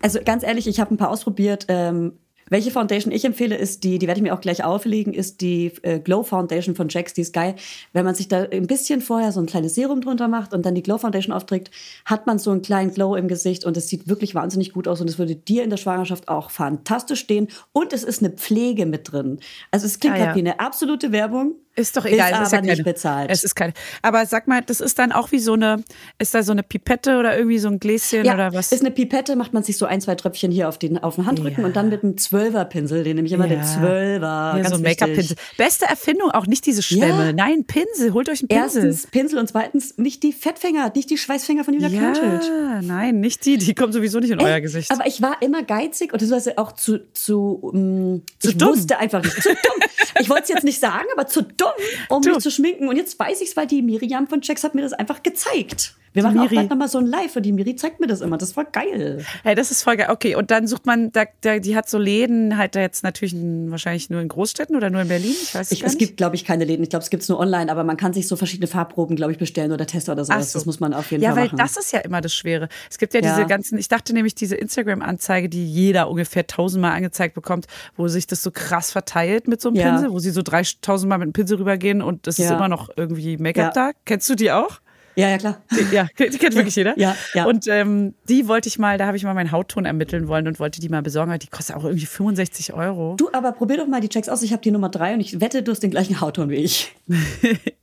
Also 0.02 0.20
ganz 0.26 0.42
ehrlich, 0.44 0.66
ich 0.66 0.80
habe 0.80 0.92
ein 0.96 0.98
paar 0.98 1.12
ausprobiert. 1.12 1.66
Ähm, 1.68 2.18
welche 2.52 2.70
Foundation 2.70 3.12
ich 3.12 3.26
empfehle, 3.26 3.56
ist 3.56 3.84
die, 3.84 3.98
die 3.98 4.06
werde 4.08 4.20
ich 4.20 4.24
mir 4.24 4.36
auch 4.36 4.42
gleich 4.42 4.64
auflegen, 4.64 5.14
ist 5.14 5.42
die 5.42 5.72
äh, 5.82 6.00
Glow 6.00 6.22
Foundation 6.24 6.76
von 6.76 6.90
Jax. 6.90 7.14
Die 7.16 7.22
ist 7.22 7.34
geil. 7.34 7.56
Wenn 7.94 8.06
man 8.06 8.14
sich 8.14 8.28
da 8.28 8.44
ein 8.44 8.68
bisschen 8.68 9.02
vorher 9.02 9.32
so 9.32 9.40
ein 9.40 9.48
kleines 9.48 9.74
Serum 9.74 10.02
drunter 10.02 10.28
macht 10.28 10.54
und 10.54 10.66
dann 10.66 10.76
die 10.76 10.84
Glow 10.84 11.00
Foundation 11.00 11.34
aufträgt, 11.34 11.72
hat 12.06 12.28
man 12.28 12.38
so 12.38 12.52
einen 12.52 12.62
kleinen 12.62 12.94
Glow 12.94 13.16
im 13.16 13.28
Gesicht 13.28 13.66
und 13.66 13.76
es 13.78 13.88
sieht 13.88 14.08
wirklich 14.08 14.36
wahnsinnig 14.36 14.74
gut 14.74 14.88
aus 14.88 15.02
und 15.02 15.10
es 15.10 15.18
würde 15.18 15.36
dir 15.36 15.64
in 15.64 15.70
der 15.72 15.78
Schwangerschaft 15.78 16.28
auch 16.28 16.52
fantastisch 16.52 17.22
stehen. 17.22 17.48
Und 17.72 17.94
es 17.94 18.04
ist 18.04 18.22
eine 18.22 18.32
Pflege 18.32 18.86
mit 18.86 19.12
drin. 19.12 19.40
Also 19.72 19.86
es 19.88 20.00
klingt 20.00 20.18
Ah, 20.18 20.20
ja. 20.20 20.36
wie 20.36 20.40
eine 20.40 20.60
absolute 20.60 21.12
Werbung. 21.12 21.56
Ist 21.74 21.96
doch 21.96 22.04
egal, 22.04 22.32
Ist 22.34 22.38
es 22.38 22.48
ist 22.48 22.54
aber 22.54 22.56
ja 22.56 22.62
nicht 22.74 22.84
keine, 22.84 22.84
bezahlt. 22.84 23.32
Es 23.32 23.44
ist 23.46 23.56
keine. 23.56 23.72
Aber 24.02 24.26
sag 24.26 24.46
mal, 24.50 24.62
das 24.62 24.82
ist 24.82 25.00
dann 25.00 25.14
auch 25.14 25.32
wie 25.32 25.40
so 25.40 25.54
eine, 25.54 25.82
ist 26.20 26.34
da 26.36 26.44
so 26.44 26.52
eine 26.52 26.64
Pipette 26.64 27.18
oder 27.18 27.38
irgendwie 27.38 27.60
so 27.60 27.70
ein 27.70 27.80
Gläschen 27.80 28.26
Ja, 28.26 28.34
oder 28.34 28.54
was? 28.54 28.74
ist 28.74 28.82
eine 28.82 28.92
Pipette, 28.92 29.38
macht 29.38 29.54
man 29.54 29.64
sich 29.64 29.78
so 29.78 29.86
ein, 29.86 30.02
zwei 30.02 30.16
Tröpfchen 30.16 30.52
hier 30.52 30.68
auf 30.68 30.78
den, 30.78 30.98
auf 31.02 31.16
den 31.16 31.28
Handrücken 31.28 31.62
Ja. 31.62 31.68
und 31.68 31.78
dann 31.78 31.88
mit 31.88 32.04
einem 32.04 32.18
Zwölferpinsel, 32.42 33.04
den 33.04 33.16
nehme 33.16 33.28
ich 33.28 33.34
immer 33.34 33.48
den 33.48 33.64
Zwölfer. 33.64 34.22
Ja, 34.22 34.56
ganz 34.58 34.70
so 34.70 34.76
ein. 34.76 34.82
Make-up-Pinsel. 34.82 35.38
Beste 35.58 35.86
Erfindung, 35.86 36.32
auch 36.32 36.48
nicht 36.48 36.66
diese 36.66 36.82
Schwämme. 36.82 37.28
Ja. 37.28 37.34
Nein, 37.34 37.66
Pinsel. 37.66 38.14
Holt 38.14 38.30
euch 38.30 38.42
einen 38.42 38.48
Pinsel. 38.50 38.84
Erstens 38.86 39.08
Pinsel 39.12 39.40
und 39.40 39.48
zweitens 39.48 39.98
nicht 39.98 40.24
die 40.24 40.34
Fettfinger, 40.34 40.92
nicht 40.96 41.10
die 41.10 41.18
Schweißfinger 41.18 41.64
von 41.64 41.74
Julia 41.74 41.90
ja, 41.90 42.82
nein, 42.82 43.20
nicht 43.20 43.46
die. 43.46 43.58
Die 43.58 43.76
kommen 43.76 43.94
sowieso 43.94 44.20
nicht 44.20 44.32
in 44.32 44.42
euer 44.42 44.60
Gesicht. 44.60 44.92
Aber 44.92 45.06
ich 45.08 45.22
war 45.22 45.42
immer 45.42 45.64
geizig 45.64 46.14
und 46.14 46.22
das 46.22 46.32
war 46.32 46.42
auch 46.58 46.72
zu, 46.74 47.00
zu, 47.14 47.60
um, 47.62 48.24
Zu 48.40 48.50
ich 48.50 48.58
dumm. 48.58 48.70
wusste 48.70 48.98
einfach 48.98 49.24
nicht, 49.24 49.42
zu 49.42 49.50
dumm. 49.50 49.88
Ich 50.20 50.30
wollte 50.30 50.44
es 50.44 50.50
jetzt 50.50 50.64
nicht 50.64 50.80
sagen, 50.80 51.06
aber 51.14 51.28
zu 51.28 51.42
dumm, 51.44 51.70
um 52.10 52.22
Du. 52.22 52.30
mich 52.30 52.40
zu 52.40 52.52
schminken. 52.52 52.88
Und 52.88 52.96
jetzt 52.98 53.18
weiß 53.18 53.42
ich 53.42 53.50
es, 53.50 53.58
weil 53.58 53.68
die 53.68 53.82
Miriam 53.82 54.28
von 54.28 54.42
Jax 54.42 54.64
hat 54.64 54.76
mir 54.76 54.82
das 54.82 54.94
einfach 54.94 55.24
gezeigt. 55.24 55.96
Wir 56.14 56.24
machen 56.24 56.38
auch 56.40 56.44
Miri. 56.44 56.56
bald 56.56 56.70
nochmal 56.70 56.88
so 56.90 56.98
ein 56.98 57.06
Live, 57.06 57.36
und 57.38 57.44
die 57.44 57.52
Miri 57.54 57.76
zeigt 57.76 58.00
mir 58.02 58.08
das 58.08 58.20
immer. 58.22 58.38
Das 58.38 58.58
war 58.58 58.66
geil. 58.66 59.24
Hey, 59.44 59.56
das 59.56 59.72
ist 59.72 59.84
voll 59.84 59.96
geil. 59.96 60.08
Okay, 60.12 60.36
und 60.36 60.52
dann 60.52 60.68
sucht 60.68 60.86
man, 60.86 61.12
da, 61.14 61.24
da, 61.42 61.60
die 61.60 61.76
hat 61.76 61.90
so 61.90 61.98
Läden, 61.98 62.58
halt 62.58 62.76
da 62.76 62.82
jetzt 62.82 63.04
natürlich 63.04 63.34
in, 63.34 63.72
wahrscheinlich 63.72 64.10
nur 64.10 64.20
in 64.22 64.28
Großstädten 64.28 64.76
oder 64.76 64.90
nur 64.90 65.02
in 65.02 65.08
Berlin. 65.08 65.32
Ich 65.32 65.56
weiß 65.56 65.68
es 65.68 65.72
Ich, 65.72 65.84
es 65.84 65.98
gibt, 65.98 66.18
glaube 66.18 66.36
ich, 66.36 66.44
keine 66.44 66.66
Läden. 66.66 66.84
Ich 66.84 66.90
glaube, 66.90 67.04
es 67.04 67.10
gibt 67.10 67.24
es 67.24 67.30
nur 67.30 67.40
online, 67.40 67.72
aber 67.72 67.84
man 67.86 67.96
kann 67.98 68.12
sich 68.14 68.28
so 68.28 68.36
verschiedene 68.36 68.68
Farbproben, 68.68 69.16
glaube 69.16 69.32
ich, 69.32 69.38
bestellen 69.38 69.72
oder 69.72 69.88
testen 69.88 70.12
oder 70.14 70.26
sowas. 70.26 70.52
So. 70.52 70.60
Das 70.60 70.66
muss 70.66 70.80
man 70.82 70.94
auf 70.94 71.12
jeden 71.12 71.24
ja, 71.24 71.30
Fall 71.30 71.38
weil 71.38 71.46
machen. 71.48 71.58
das 71.58 71.78
ist 71.78 71.94
ja 71.94 72.00
immer 72.00 72.20
das 72.22 72.34
Schwere. 72.34 72.68
Es 72.90 72.98
gibt 72.98 73.14
ja, 73.14 73.22
Ja. 73.22 73.36
diese 73.36 73.48
ganzen, 73.48 73.78
ich 73.78 73.88
dachte 73.88 74.14
nämlich, 74.14 74.36
diese 74.36 74.56
Instagram-Anzeige, 74.56 75.48
die 75.50 75.66
jeder 75.66 76.10
ungefähr 76.10 76.46
tausendmal 76.46 76.92
angezeigt 76.92 77.36
bekommt, 77.36 77.68
wo 77.96 78.08
sich 78.10 78.28
das 78.28 78.44
so 78.44 78.52
krass 78.52 78.92
verteilt 78.92 79.48
mit 79.48 79.62
so 79.62 79.70
einem 79.70 79.78
Ja. 79.78 79.92
Pinsel, 79.92 80.12
wo 80.12 80.20
sie 80.20 80.32
so 80.32 80.42
3000 80.42 81.08
Mal 81.10 81.20
mit 81.20 81.28
dem 81.28 81.34
Pinsel 81.34 81.58
rübergehen 81.58 82.02
und 82.02 82.28
es 82.28 82.38
ist 82.40 82.50
Ja. 82.50 82.56
immer 82.58 82.68
noch 82.68 82.90
irgendwie 82.98 83.38
Make-up 83.38 83.76
Ja. 83.76 83.92
da. 83.92 83.98
Kennst 84.06 84.30
du 84.30 84.36
die 84.36 84.52
auch? 84.52 84.82
Ja, 85.16 85.30
ja, 85.30 85.38
klar. 85.38 85.62
Die, 85.72 85.96
ja, 85.96 86.08
die 86.18 86.38
kennt 86.38 86.56
wirklich 86.56 86.76
jeder. 86.76 86.98
Ja, 86.98 87.16
ja. 87.34 87.46
Und 87.46 87.68
ähm, 87.68 88.14
die 88.30 88.48
wollte 88.48 88.68
ich 88.70 88.80
mal, 88.80 88.98
da 88.98 89.08
habe 89.08 89.18
ich 89.18 89.24
mal 89.24 89.34
meinen 89.34 89.52
Hautton 89.52 89.86
ermitteln 89.86 90.28
wollen 90.28 90.48
und 90.48 90.60
wollte 90.60 90.80
die 90.80 90.90
mal 90.90 91.02
besorgen. 91.02 91.38
Die 91.40 91.48
kostet 91.48 91.76
auch 91.76 91.84
irgendwie 91.84 92.06
65 92.06 92.74
Euro. 92.74 93.16
Du, 93.18 93.30
aber 93.34 93.52
probier 93.52 93.78
doch 93.78 93.88
mal 93.88 94.02
die 94.02 94.10
Checks 94.10 94.30
aus. 94.30 94.42
Ich 94.44 94.52
habe 94.52 94.62
die 94.62 94.72
Nummer 94.72 94.90
drei 94.90 95.14
und 95.14 95.20
ich 95.20 95.40
wette, 95.42 95.64
du 95.64 95.72
hast 95.72 95.84
den 95.84 95.92
gleichen 95.92 96.22
Hautton 96.22 96.50
wie 96.50 96.56
ich. 96.56 96.94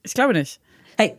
Ich 0.03 0.15
glaube 0.15 0.33
nicht. 0.33 0.59
Hey, 0.97 1.17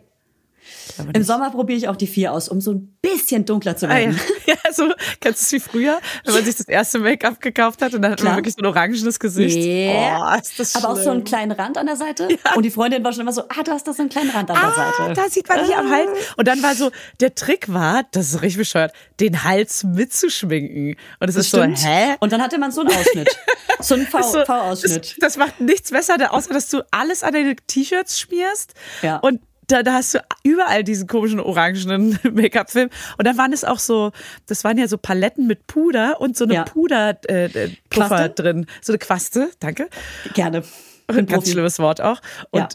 im. 1.14 1.24
Sommer 1.24 1.52
probiere 1.52 1.78
ich 1.78 1.88
auch 1.88 1.96
die 1.96 2.08
vier 2.08 2.34
aus, 2.34 2.50
um 2.50 2.62
so 2.62 2.72
ein 2.74 2.98
bisschen 3.02 3.46
dunkler 3.46 3.76
zu 3.78 3.88
Ah, 3.88 3.98
ja. 3.98 4.06
werden. 4.08 4.20
ja, 4.46 4.56
so, 4.74 4.92
kennst 5.20 5.42
du 5.52 5.58
es 5.58 5.64
wie 5.66 5.70
früher, 5.70 6.00
wenn 6.26 6.34
man 6.34 6.46
sich 6.46 6.56
das 6.58 6.68
erste 6.68 7.00
Make-up 7.00 7.40
gekauft 7.42 7.82
hat 7.82 7.94
und 7.94 8.02
dann 8.02 8.12
hat 8.12 8.20
Klar. 8.20 8.32
man 8.34 8.38
wirklich 8.40 8.56
so 8.56 8.62
ein 8.62 8.66
orangenes 8.66 9.20
Gesicht. 9.20 9.58
Yeah. 9.58 10.34
Oh, 10.34 10.40
ist 10.40 10.60
das 10.60 10.76
Aber 10.76 10.90
auch 10.90 10.96
so 10.96 11.10
einen 11.12 11.20
schlimm. 11.22 11.24
kleinen 11.26 11.52
Rand 11.52 11.78
an 11.78 11.86
der 11.86 11.96
Seite. 11.96 12.28
Und 12.56 12.64
die 12.64 12.72
Freundin 12.72 13.04
war 13.04 13.12
schon 13.14 13.22
immer 13.22 13.34
so, 13.34 13.42
ah, 13.44 13.64
du 13.64 13.72
hast 13.72 13.88
da 13.88 13.94
so 13.94 14.02
einen 14.02 14.10
kleinen 14.10 14.30
Rand 14.32 14.50
an 14.52 14.56
der 14.56 14.66
Ah, 14.66 14.94
Seite. 14.98 15.14
da 15.14 15.30
sieht 15.30 15.48
man 15.48 15.62
nicht 15.62 15.76
am 15.78 15.90
Hals. 15.92 16.10
Und 16.38 16.48
dann 16.48 16.62
war 16.64 16.76
so, 16.76 16.92
der 17.20 17.36
Trick 17.36 17.72
war, 17.74 18.04
das 18.12 18.28
ist 18.34 18.42
richtig 18.42 18.58
bescheuert, 18.60 18.94
den 19.20 19.44
Hals 19.44 19.84
mitzuschminken. 19.84 20.96
Und 21.20 21.30
es 21.30 21.36
ist 21.36 21.52
so, 21.52 21.62
hä? 21.64 22.16
Und 22.20 22.32
dann 22.32 22.42
hatte 22.42 22.58
man 22.58 22.72
so 22.72 22.82
einen 22.82 22.90
Ausschnitt. 22.92 23.30
So 23.82 23.96
einen 23.96 24.04
ist 24.04 24.12
so- 24.12 24.44
V-Ausschnitt. 24.44 25.12
Das, 25.22 25.36
das 25.36 25.38
macht 25.38 25.62
nichts 25.62 25.92
besser, 25.92 26.16
außer 26.34 26.54
dass 26.54 26.68
du 26.68 26.82
alles 26.92 27.24
an 27.24 27.32
deine 27.32 27.56
T-Shirts 27.56 28.20
schmierst. 28.20 28.74
Ja. 29.02 29.18
Und 29.20 29.40
da, 29.72 29.84
da 29.84 29.94
hast 29.94 30.16
du 30.16 30.20
überall 30.44 30.84
diesen 30.84 31.08
komischen 31.08 31.40
orangenen 31.40 32.18
Make-up-Film. 32.32 32.90
Und 33.18 33.26
dann 33.28 33.38
waren 33.38 33.54
es 33.54 33.64
auch 33.64 33.80
so, 33.80 34.12
das 34.48 34.64
waren 34.64 34.78
ja 34.78 34.88
so 34.88 34.98
Paletten 34.98 35.48
mit 35.48 35.68
Puder 35.68 36.20
und 36.22 36.36
so 36.38 36.46
eine 36.46 36.54
Ja. 36.56 36.64
Puder-Puffer 36.66 37.56
äh, 37.66 37.70
Quaste? 37.90 38.30
drin. 38.32 38.66
So 38.82 38.94
eine 38.94 39.00
Quaste, 39.00 39.50
danke. 39.60 39.88
Gerne. 40.34 40.64
Ein 41.08 41.26
ganz 41.26 41.32
Profi. 41.32 41.52
schlimmes 41.52 41.80
Wort 41.80 42.02
auch. 42.02 42.22
Und 42.52 42.60
Ja. 42.62 42.68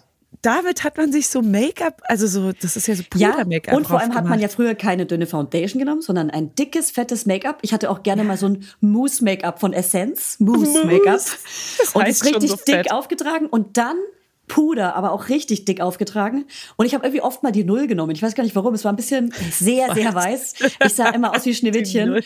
damit 0.42 0.82
hat 0.84 0.96
man 0.96 1.12
sich 1.12 1.28
so 1.28 1.40
Make-up, 1.42 2.00
also 2.04 2.26
so, 2.26 2.52
das 2.52 2.76
ist 2.76 2.86
ja 2.88 2.94
so 2.96 3.02
Ja, 3.16 3.30
Puder-Make-up. 3.32 3.76
und 3.76 3.86
vor 3.86 4.00
allem 4.00 4.14
hat 4.14 4.24
man 4.24 4.40
ja 4.40 4.48
früher 4.48 4.74
keine 4.74 5.06
dünne 5.06 5.26
Foundation 5.26 5.78
genommen, 5.78 6.02
sondern 6.02 6.30
ein 6.30 6.54
dickes, 6.54 6.90
fettes 6.90 7.26
Make-up. 7.26 7.58
Ich 7.62 7.72
hatte 7.72 7.90
auch 7.90 8.02
gerne 8.02 8.24
mal 8.24 8.36
so 8.36 8.46
ein 8.48 8.66
Mousse-Make-up 8.80 9.60
von 9.60 9.72
Essence. 9.72 10.38
Mousse-Make-up. 10.40 11.14
Das 11.78 11.94
Und 11.94 12.02
heißt 12.02 12.22
ist 12.22 12.34
richtig 12.34 12.50
so 12.50 12.56
dick 12.66 12.90
aufgetragen 12.92 13.46
und 13.46 13.76
dann 13.76 13.96
Puder, 14.54 14.94
aber 14.94 15.10
auch 15.10 15.30
richtig 15.30 15.64
dick 15.64 15.80
aufgetragen. 15.80 16.44
Und 16.76 16.86
ich 16.86 16.94
habe 16.94 17.04
irgendwie 17.04 17.22
oft 17.22 17.42
mal 17.42 17.50
die 17.50 17.64
Null 17.64 17.88
genommen. 17.88 18.12
Ich 18.12 18.22
weiß 18.22 18.36
gar 18.36 18.44
nicht 18.44 18.54
warum. 18.54 18.72
Es 18.72 18.84
war 18.84 18.92
ein 18.92 18.96
bisschen 18.96 19.34
sehr, 19.50 19.92
sehr 19.94 20.14
weiß. 20.14 20.54
Ich 20.84 20.94
sah 20.94 21.08
immer 21.08 21.34
aus 21.34 21.44
wie 21.44 21.54
Schneewittchen. 21.56 22.20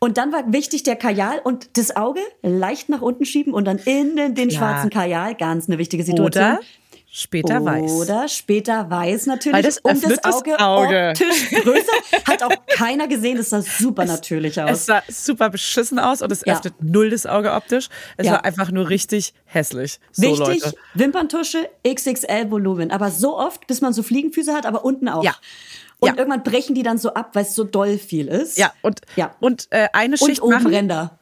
Und 0.00 0.18
dann 0.18 0.32
war 0.32 0.52
wichtig 0.52 0.82
der 0.82 0.96
Kajal 0.96 1.40
und 1.44 1.78
das 1.78 1.94
Auge 1.94 2.18
leicht 2.42 2.88
nach 2.88 3.00
unten 3.00 3.24
schieben 3.24 3.54
und 3.54 3.64
dann 3.64 3.78
innen 3.78 4.34
den 4.34 4.48
Klar. 4.48 4.72
schwarzen 4.72 4.90
Kajal. 4.90 5.36
Ganz 5.36 5.68
eine 5.68 5.78
wichtige 5.78 6.02
Situation. 6.02 6.44
Oder 6.44 6.60
später 7.10 7.64
weiß. 7.64 7.90
Oder 7.92 8.28
später 8.28 8.88
weiß 8.90 9.26
natürlich. 9.26 9.54
Weil 9.56 9.62
das 9.62 9.78
und 9.78 10.04
das 10.04 10.18
das 10.22 10.34
Auge, 10.34 10.58
Auge. 10.58 11.08
optisch 11.10 11.50
größer. 11.62 11.92
Hat 12.26 12.42
auch 12.42 12.52
keiner 12.68 13.08
gesehen. 13.08 13.36
Das 13.38 13.50
sah 13.50 13.62
super 13.62 14.04
natürlich 14.04 14.60
aus. 14.60 14.70
Es 14.70 14.86
sah 14.86 15.02
super 15.08 15.50
beschissen 15.50 15.98
aus 15.98 16.22
und 16.22 16.30
es 16.32 16.42
Ja. 16.44 16.54
öffnet 16.54 16.74
null 16.80 17.10
das 17.10 17.26
Auge 17.26 17.52
optisch. 17.52 17.88
Es 18.16 18.26
Ja. 18.26 18.32
war 18.32 18.44
einfach 18.44 18.70
nur 18.70 18.88
richtig 18.88 19.32
hässlich. 19.46 19.98
So, 20.12 20.22
Wichtig, 20.22 20.38
Leute. 20.64 20.74
Wimperntusche, 20.94 21.68
XXL 21.86 22.50
Volumen. 22.50 22.90
Aber 22.90 23.10
so 23.10 23.38
oft, 23.38 23.66
bis 23.66 23.80
man 23.80 23.92
so 23.92 24.02
Fliegenfüße 24.02 24.54
hat, 24.54 24.66
aber 24.66 24.84
unten 24.84 25.08
auch. 25.08 25.24
Ja. 25.24 25.34
Und 26.00 26.10
Ja. 26.10 26.16
irgendwann 26.16 26.44
brechen 26.44 26.74
die 26.76 26.84
dann 26.84 26.98
so 26.98 27.14
ab, 27.14 27.30
weil 27.32 27.42
es 27.44 27.54
so 27.56 27.64
doll 27.64 27.98
viel 27.98 28.28
ist. 28.28 28.56
Ja, 28.56 28.72
und, 28.82 29.00
Ja. 29.16 29.34
und 29.40 29.66
äh, 29.70 29.88
eine 29.92 30.14
Und 30.20 30.26
Schicht 30.28 30.40
oben 30.42 30.52
machen, 30.52 30.66
Ränder. 30.68 31.18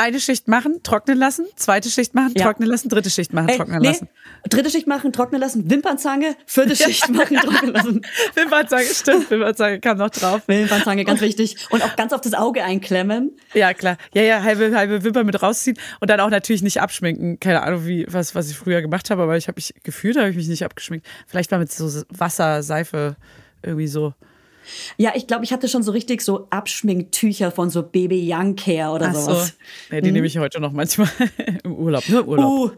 Eine 0.00 0.18
Schicht 0.18 0.48
machen, 0.48 0.80
trocknen 0.82 1.18
lassen, 1.18 1.44
zweite 1.56 1.90
Schicht 1.90 2.14
machen, 2.14 2.32
Ja. 2.34 2.44
trocknen 2.44 2.68
lassen, 2.68 2.88
dritte 2.88 3.10
Schicht 3.10 3.32
machen, 3.32 3.48
Ey, 3.50 3.56
trocknen 3.58 3.80
nee, 3.80 3.88
lassen. 3.88 4.08
dritte 4.48 4.70
Schicht 4.70 4.86
machen, 4.86 5.12
trocknen 5.12 5.40
lassen, 5.40 5.70
Wimpernzange, 5.70 6.36
vierte 6.46 6.74
Schicht 6.74 7.08
machen, 7.10 7.36
trocknen 7.36 7.72
lassen. 7.74 8.00
Wimpernzange, 8.34 8.84
stimmt, 8.86 9.30
Wimpernzange 9.30 9.80
kam 9.80 9.98
noch 9.98 10.10
drauf. 10.10 10.42
Wimpernzange, 10.46 11.04
ganz 11.04 11.20
wichtig. 11.20 11.56
Und 11.70 11.82
auch 11.84 11.94
ganz 11.96 12.12
auf 12.12 12.22
das 12.22 12.32
Auge 12.34 12.64
einklemmen. 12.64 13.36
Ja, 13.52 13.74
klar. 13.74 13.98
Ja, 14.14 14.22
ja, 14.22 14.42
halbe, 14.42 14.74
halbe 14.74 15.04
Wimper 15.04 15.24
mit 15.24 15.42
rausziehen 15.42 15.76
und 16.00 16.08
dann 16.08 16.20
auch 16.20 16.30
natürlich 16.30 16.62
nicht 16.62 16.80
abschminken. 16.80 17.38
Keine 17.38 17.62
Ahnung, 17.62 17.86
wie, 17.86 18.06
was, 18.08 18.34
was 18.34 18.50
ich 18.50 18.56
früher 18.56 18.80
gemacht 18.80 19.10
habe, 19.10 19.22
aber 19.22 19.36
ich 19.36 19.48
habe 19.48 19.56
mich 19.56 19.74
gefühlt, 19.84 20.16
habe 20.16 20.30
ich 20.30 20.36
mich 20.36 20.48
nicht 20.48 20.64
abgeschminkt. 20.64 21.06
Vielleicht 21.26 21.50
mal 21.50 21.58
mit 21.58 21.70
so 21.70 22.02
Wasser, 22.08 22.62
Seife, 22.62 23.16
irgendwie 23.62 23.86
so. 23.88 24.14
Ja, 24.96 25.12
ich 25.14 25.26
glaube, 25.26 25.44
ich 25.44 25.52
hatte 25.52 25.68
schon 25.68 25.82
so 25.82 25.92
richtig 25.92 26.22
so 26.22 26.46
Abschminktücher 26.50 27.50
von 27.50 27.70
so 27.70 27.82
Baby 27.82 28.28
Young 28.32 28.56
Care 28.56 28.90
oder 28.90 29.08
Ach 29.08 29.14
so. 29.14 29.30
sowas. 29.32 29.54
Ja, 29.90 30.00
die 30.00 30.12
nehme 30.12 30.26
ich 30.26 30.38
heute 30.38 30.60
noch 30.60 30.72
manchmal 30.72 31.08
im 31.64 31.74
Urlaub. 31.74 32.08
Nur 32.08 32.20
im 32.20 32.28
Urlaub. 32.28 32.76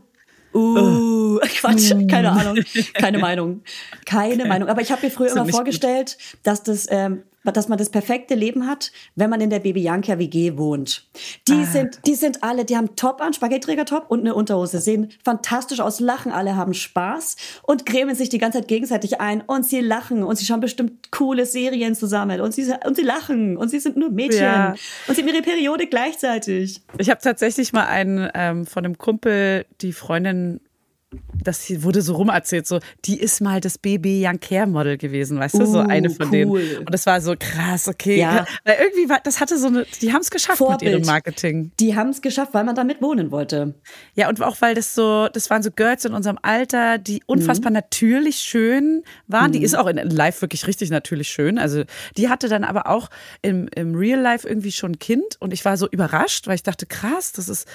Uh, 0.55 0.59
uh, 0.59 1.39
Quatsch, 1.61 1.93
keine 2.09 2.31
Ahnung, 2.33 2.59
keine 2.95 3.19
Meinung, 3.19 3.63
keine 4.05 4.45
Meinung. 4.45 4.69
Aber 4.69 4.83
ich 4.83 4.93
habe 4.93 5.07
mir 5.07 5.11
früher 5.11 5.33
immer 5.33 5.47
vorgestellt, 5.47 6.19
dass 6.43 6.63
das, 6.63 6.87
ähm, 6.91 7.23
dass 7.45 7.69
man 7.69 7.79
das 7.79 7.91
perfekte 7.91 8.35
Leben 8.35 8.67
hat, 8.69 8.93
wenn 9.17 9.29
man 9.31 9.41
in 9.41 9.51
der 9.51 9.59
Baby 9.61 9.83
Janka 9.83 10.19
WG 10.19 10.57
wohnt. 10.57 11.09
Die 11.49 11.53
Ah. 11.55 11.65
sind, 11.65 12.01
die 12.07 12.15
sind 12.15 12.43
alle, 12.45 12.65
die 12.65 12.77
haben 12.77 12.95
Top 12.95 13.21
an, 13.21 13.33
Spaghetti-Träger-Top 13.33 14.11
und 14.11 14.21
eine 14.21 14.35
Unterhose, 14.35 14.79
sehen 14.81 15.09
fantastisch 15.25 15.81
aus, 15.81 15.99
lachen 16.01 16.31
alle, 16.31 16.57
haben 16.57 16.75
Spaß 16.75 17.37
und 17.65 17.85
cremen 17.87 18.15
sich 18.15 18.29
die 18.29 18.39
ganze 18.39 18.59
Zeit 18.59 18.69
gegenseitig 18.69 19.21
ein 19.21 19.41
und 19.41 19.67
sie 19.67 19.81
lachen 19.81 20.23
und 20.23 20.37
sie 20.37 20.45
schauen 20.45 20.61
bestimmt 20.61 21.11
coole 21.11 21.47
Serien 21.47 21.95
zusammen 21.95 22.41
und 22.41 22.53
sie, 22.55 22.73
und 22.87 22.97
sie 22.97 23.03
lachen 23.03 23.57
und 23.57 23.69
sie 23.71 23.81
sind 23.81 23.97
nur 23.97 24.11
Mädchen 24.11 24.43
Ja. 24.43 24.75
und 25.09 25.15
sie 25.17 25.23
haben 25.23 25.29
ihre 25.29 25.43
Periode 25.43 25.87
gleichzeitig. 25.87 26.81
Ich 26.99 27.11
habe 27.11 27.21
tatsächlich 27.21 27.73
mal 27.73 27.87
einen 27.87 28.29
ähm, 28.35 28.67
von 28.67 28.85
einem 28.85 28.99
Kumpel, 28.99 29.67
die 29.81 29.93
Freundin, 29.93 30.61
das 31.43 31.71
wurde 31.83 32.03
so 32.03 32.15
rumerzählt, 32.15 32.67
so, 32.67 32.79
die 33.05 33.19
ist 33.21 33.41
mal 33.41 33.61
das 33.61 33.79
Baby 33.79 34.25
Young 34.27 34.39
Care 34.41 34.67
Model 34.67 34.97
gewesen, 34.97 35.39
weißt 35.39 35.55
du, 35.59 35.67
so 35.67 35.79
Uh, 35.81 35.87
eine 35.89 36.11
von 36.11 36.27
cool. 36.27 36.61
denen. 36.61 36.79
Und 36.79 36.93
das 36.95 37.07
war 37.07 37.21
so 37.21 37.35
krass, 37.39 37.89
okay. 37.89 38.19
Ja. 38.21 38.47
Weil 38.65 38.77
irgendwie 38.83 39.09
war, 39.09 39.19
das 39.23 39.41
hatte 39.41 39.59
so 39.59 39.67
eine, 39.69 39.85
die 40.01 40.13
haben 40.13 40.21
es 40.21 40.31
geschafft 40.31 40.61
mit 40.61 40.69
Vorbild. 40.69 40.93
ihrem 40.93 41.07
Marketing. 41.07 41.73
Die 41.81 41.97
haben 41.97 42.11
es 42.11 42.23
geschafft, 42.23 42.55
weil 42.55 42.65
man 42.65 42.75
damit 42.75 43.03
wohnen 43.03 43.31
wollte. 43.31 43.75
Ja, 44.15 44.29
und 44.29 44.41
auch 44.43 44.57
weil 44.61 44.75
das 44.75 44.95
so, 44.95 45.29
das 45.33 45.51
waren 45.51 45.63
so 45.63 45.71
Girls 45.71 46.05
in 46.05 46.13
unserem 46.15 46.39
Alter, 46.43 46.99
die 46.99 47.23
unfassbar 47.27 47.71
Mhm. 47.71 47.75
natürlich 47.75 48.37
schön 48.39 49.03
waren. 49.27 49.53
Die 49.53 49.63
ist 49.63 49.75
auch 49.77 49.87
in 49.87 49.97
Live 49.97 50.41
wirklich 50.43 50.67
richtig 50.67 50.91
natürlich 50.91 51.29
schön. 51.29 51.59
Also 51.59 51.85
die 52.17 52.29
hatte 52.29 52.49
dann 52.49 52.65
aber 52.65 52.87
auch 52.87 53.09
im, 53.43 53.69
im 53.75 53.95
Real 53.95 54.21
Life 54.21 54.47
irgendwie 54.49 54.73
schon 54.73 54.93
ein 54.93 54.99
Kind 54.99 55.37
und 55.41 55.53
ich 55.53 55.65
war 55.65 55.77
so 55.77 55.89
überrascht, 55.89 56.47
weil 56.47 56.55
ich 56.55 56.63
dachte, 56.63 56.87
krass, 56.87 57.33
das 57.33 57.49
ist, 57.49 57.67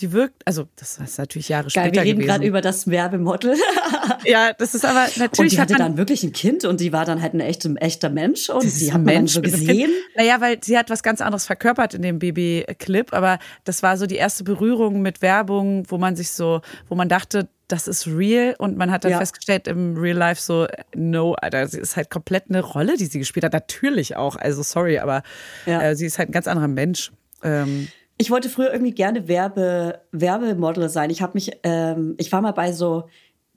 die 0.00 0.12
wirkt, 0.12 0.42
also 0.46 0.68
das 0.76 0.98
ist 0.98 1.18
natürlich 1.18 1.48
Jahre 1.48 1.64
Geil, 1.70 1.86
später 1.86 1.92
wir 1.94 2.02
reden 2.02 2.20
gerade 2.20 2.46
über 2.46 2.60
das 2.60 2.77
Werbemodel. 2.86 3.56
ja, 4.24 4.52
das 4.56 4.74
ist 4.74 4.84
aber 4.84 5.04
Und 5.06 5.16
natürlich 5.18 5.52
die 5.54 5.60
hatte 5.60 5.74
dann 5.74 5.96
wirklich 5.96 6.22
ein 6.22 6.32
Kind 6.32 6.64
und 6.64 6.80
die 6.80 6.92
war 6.92 7.04
dann 7.04 7.20
halt 7.20 7.34
ein 7.34 7.40
echter, 7.40 7.70
echter 7.80 8.10
Mensch 8.10 8.48
und 8.50 8.64
Das 8.64 8.74
die 8.74 8.86
man 8.86 9.04
dann 9.04 9.14
Mensch 9.14 9.32
so 9.32 9.42
gesehen. 9.42 9.90
Naja, 10.16 10.40
weil 10.40 10.58
sie 10.62 10.78
hat 10.78 10.90
was 10.90 11.02
ganz 11.02 11.20
anderes 11.20 11.46
verkörpert 11.46 11.94
in 11.94 12.02
dem 12.02 12.18
Baby-Clip, 12.18 13.12
aber 13.12 13.38
das 13.64 13.82
war 13.82 13.96
so 13.96 14.06
die 14.06 14.16
erste 14.16 14.44
Berührung 14.44 15.02
mit 15.02 15.22
Werbung, 15.22 15.84
wo 15.88 15.98
man 15.98 16.14
sich 16.16 16.30
so, 16.30 16.60
wo 16.88 16.94
man 16.94 17.08
dachte, 17.08 17.48
das 17.66 17.86
ist 17.86 18.06
real 18.06 18.54
und 18.58 18.76
man 18.78 18.90
hat 18.90 19.04
dann 19.04 19.12
Ja. 19.12 19.18
festgestellt 19.18 19.66
im 19.68 19.96
Real 19.96 20.16
Life 20.16 20.40
so, 20.40 20.66
no, 20.94 21.34
Alter, 21.34 21.66
sie 21.66 21.78
ist 21.78 21.96
halt 21.96 22.08
komplett 22.08 22.44
eine 22.48 22.60
Rolle, 22.62 22.96
die 22.96 23.04
sie 23.06 23.18
gespielt 23.18 23.44
hat. 23.44 23.52
Natürlich 23.52 24.16
auch, 24.16 24.36
also 24.36 24.62
sorry, 24.62 24.98
aber 24.98 25.22
Ja. 25.66 25.82
äh, 25.82 25.94
sie 25.96 26.06
ist 26.06 26.18
halt 26.18 26.30
ein 26.30 26.32
ganz 26.32 26.46
anderer 26.48 26.68
Mensch. 26.68 27.12
Ähm, 27.42 27.88
Ich 28.18 28.30
wollte 28.30 28.48
früher 28.48 28.72
irgendwie 28.72 28.92
gerne 28.92 29.28
Werbe, 29.28 30.00
Werbemodel 30.12 30.88
sein. 30.88 31.10
Ich 31.10 31.22
habe 31.22 31.32
mich, 31.34 31.52
ähm, 31.62 32.14
ich 32.18 32.30
war 32.32 32.42
mal 32.42 32.52
bei 32.52 32.72
so, 32.72 33.08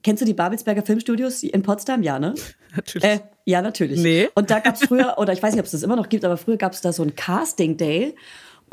kennst 0.03 0.21
du 0.21 0.25
die 0.25 0.33
Babelsberger 0.33 0.83
Filmstudios 0.83 1.43
in 1.43 1.63
Potsdam? 1.63 2.03
Ja, 2.03 2.19
ne? 2.19 2.35
natürlich. 2.75 3.03
Äh, 3.03 3.19
ja, 3.45 3.61
natürlich. 3.61 4.01
Nee. 4.01 4.29
Und 4.35 4.51
da 4.51 4.59
gab 4.59 4.75
es 4.75 4.83
früher, 4.83 5.15
oder 5.17 5.33
ich 5.33 5.41
weiß 5.41 5.53
nicht, 5.53 5.59
ob 5.59 5.65
es 5.65 5.71
das 5.71 5.83
immer 5.83 5.95
noch 5.95 6.09
gibt, 6.09 6.23
aber 6.23 6.37
früher 6.37 6.57
gab 6.57 6.73
es 6.73 6.81
da 6.81 6.93
so 6.93 7.03
ein 7.03 7.15
Casting 7.15 7.77
Day. 7.77 8.15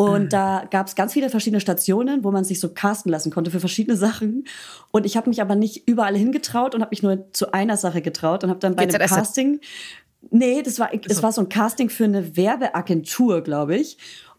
Und 0.01 0.33
da 0.33 0.65
gab 0.71 0.87
es 0.87 0.95
ganz 0.95 1.13
viele 1.13 1.29
verschiedene 1.29 1.61
Stationen, 1.61 2.23
wo 2.23 2.31
man 2.31 2.45
sich 2.45 2.61
so 2.61 2.69
casten 2.69 3.11
lassen 3.11 3.33
konnte 3.33 3.51
für 3.51 3.59
verschiedene 3.59 3.97
Sachen. 3.97 4.47
Und 4.93 5.05
ich 5.05 5.17
habe 5.17 5.29
mich 5.29 5.43
aber 5.43 5.57
nicht 5.57 5.89
überall 5.89 6.17
hingetraut 6.17 6.77
und 6.77 6.83
habe 6.83 6.91
mich 6.91 7.03
nur 7.03 7.33
zu 7.33 7.53
einer 7.53 7.77
Sache 7.77 8.01
getraut 8.01 8.45
und 8.45 8.51
habe 8.51 8.61
dann 8.61 8.77
bei 8.77 8.83
einem 8.83 8.93
GZSZ. 8.93 9.09
Casting. 9.09 9.61
Nee, 10.31 10.63
das 10.63 10.79
war, 10.79 10.91
es 10.93 11.23
war 11.23 11.33
so 11.33 11.41
ein 11.41 11.49
Casting 11.49 11.91
für 11.91 12.05
eine 12.05 12.37
Werbeagentur, 12.37 13.41
glaube 13.41 13.77
ich. 13.77 13.99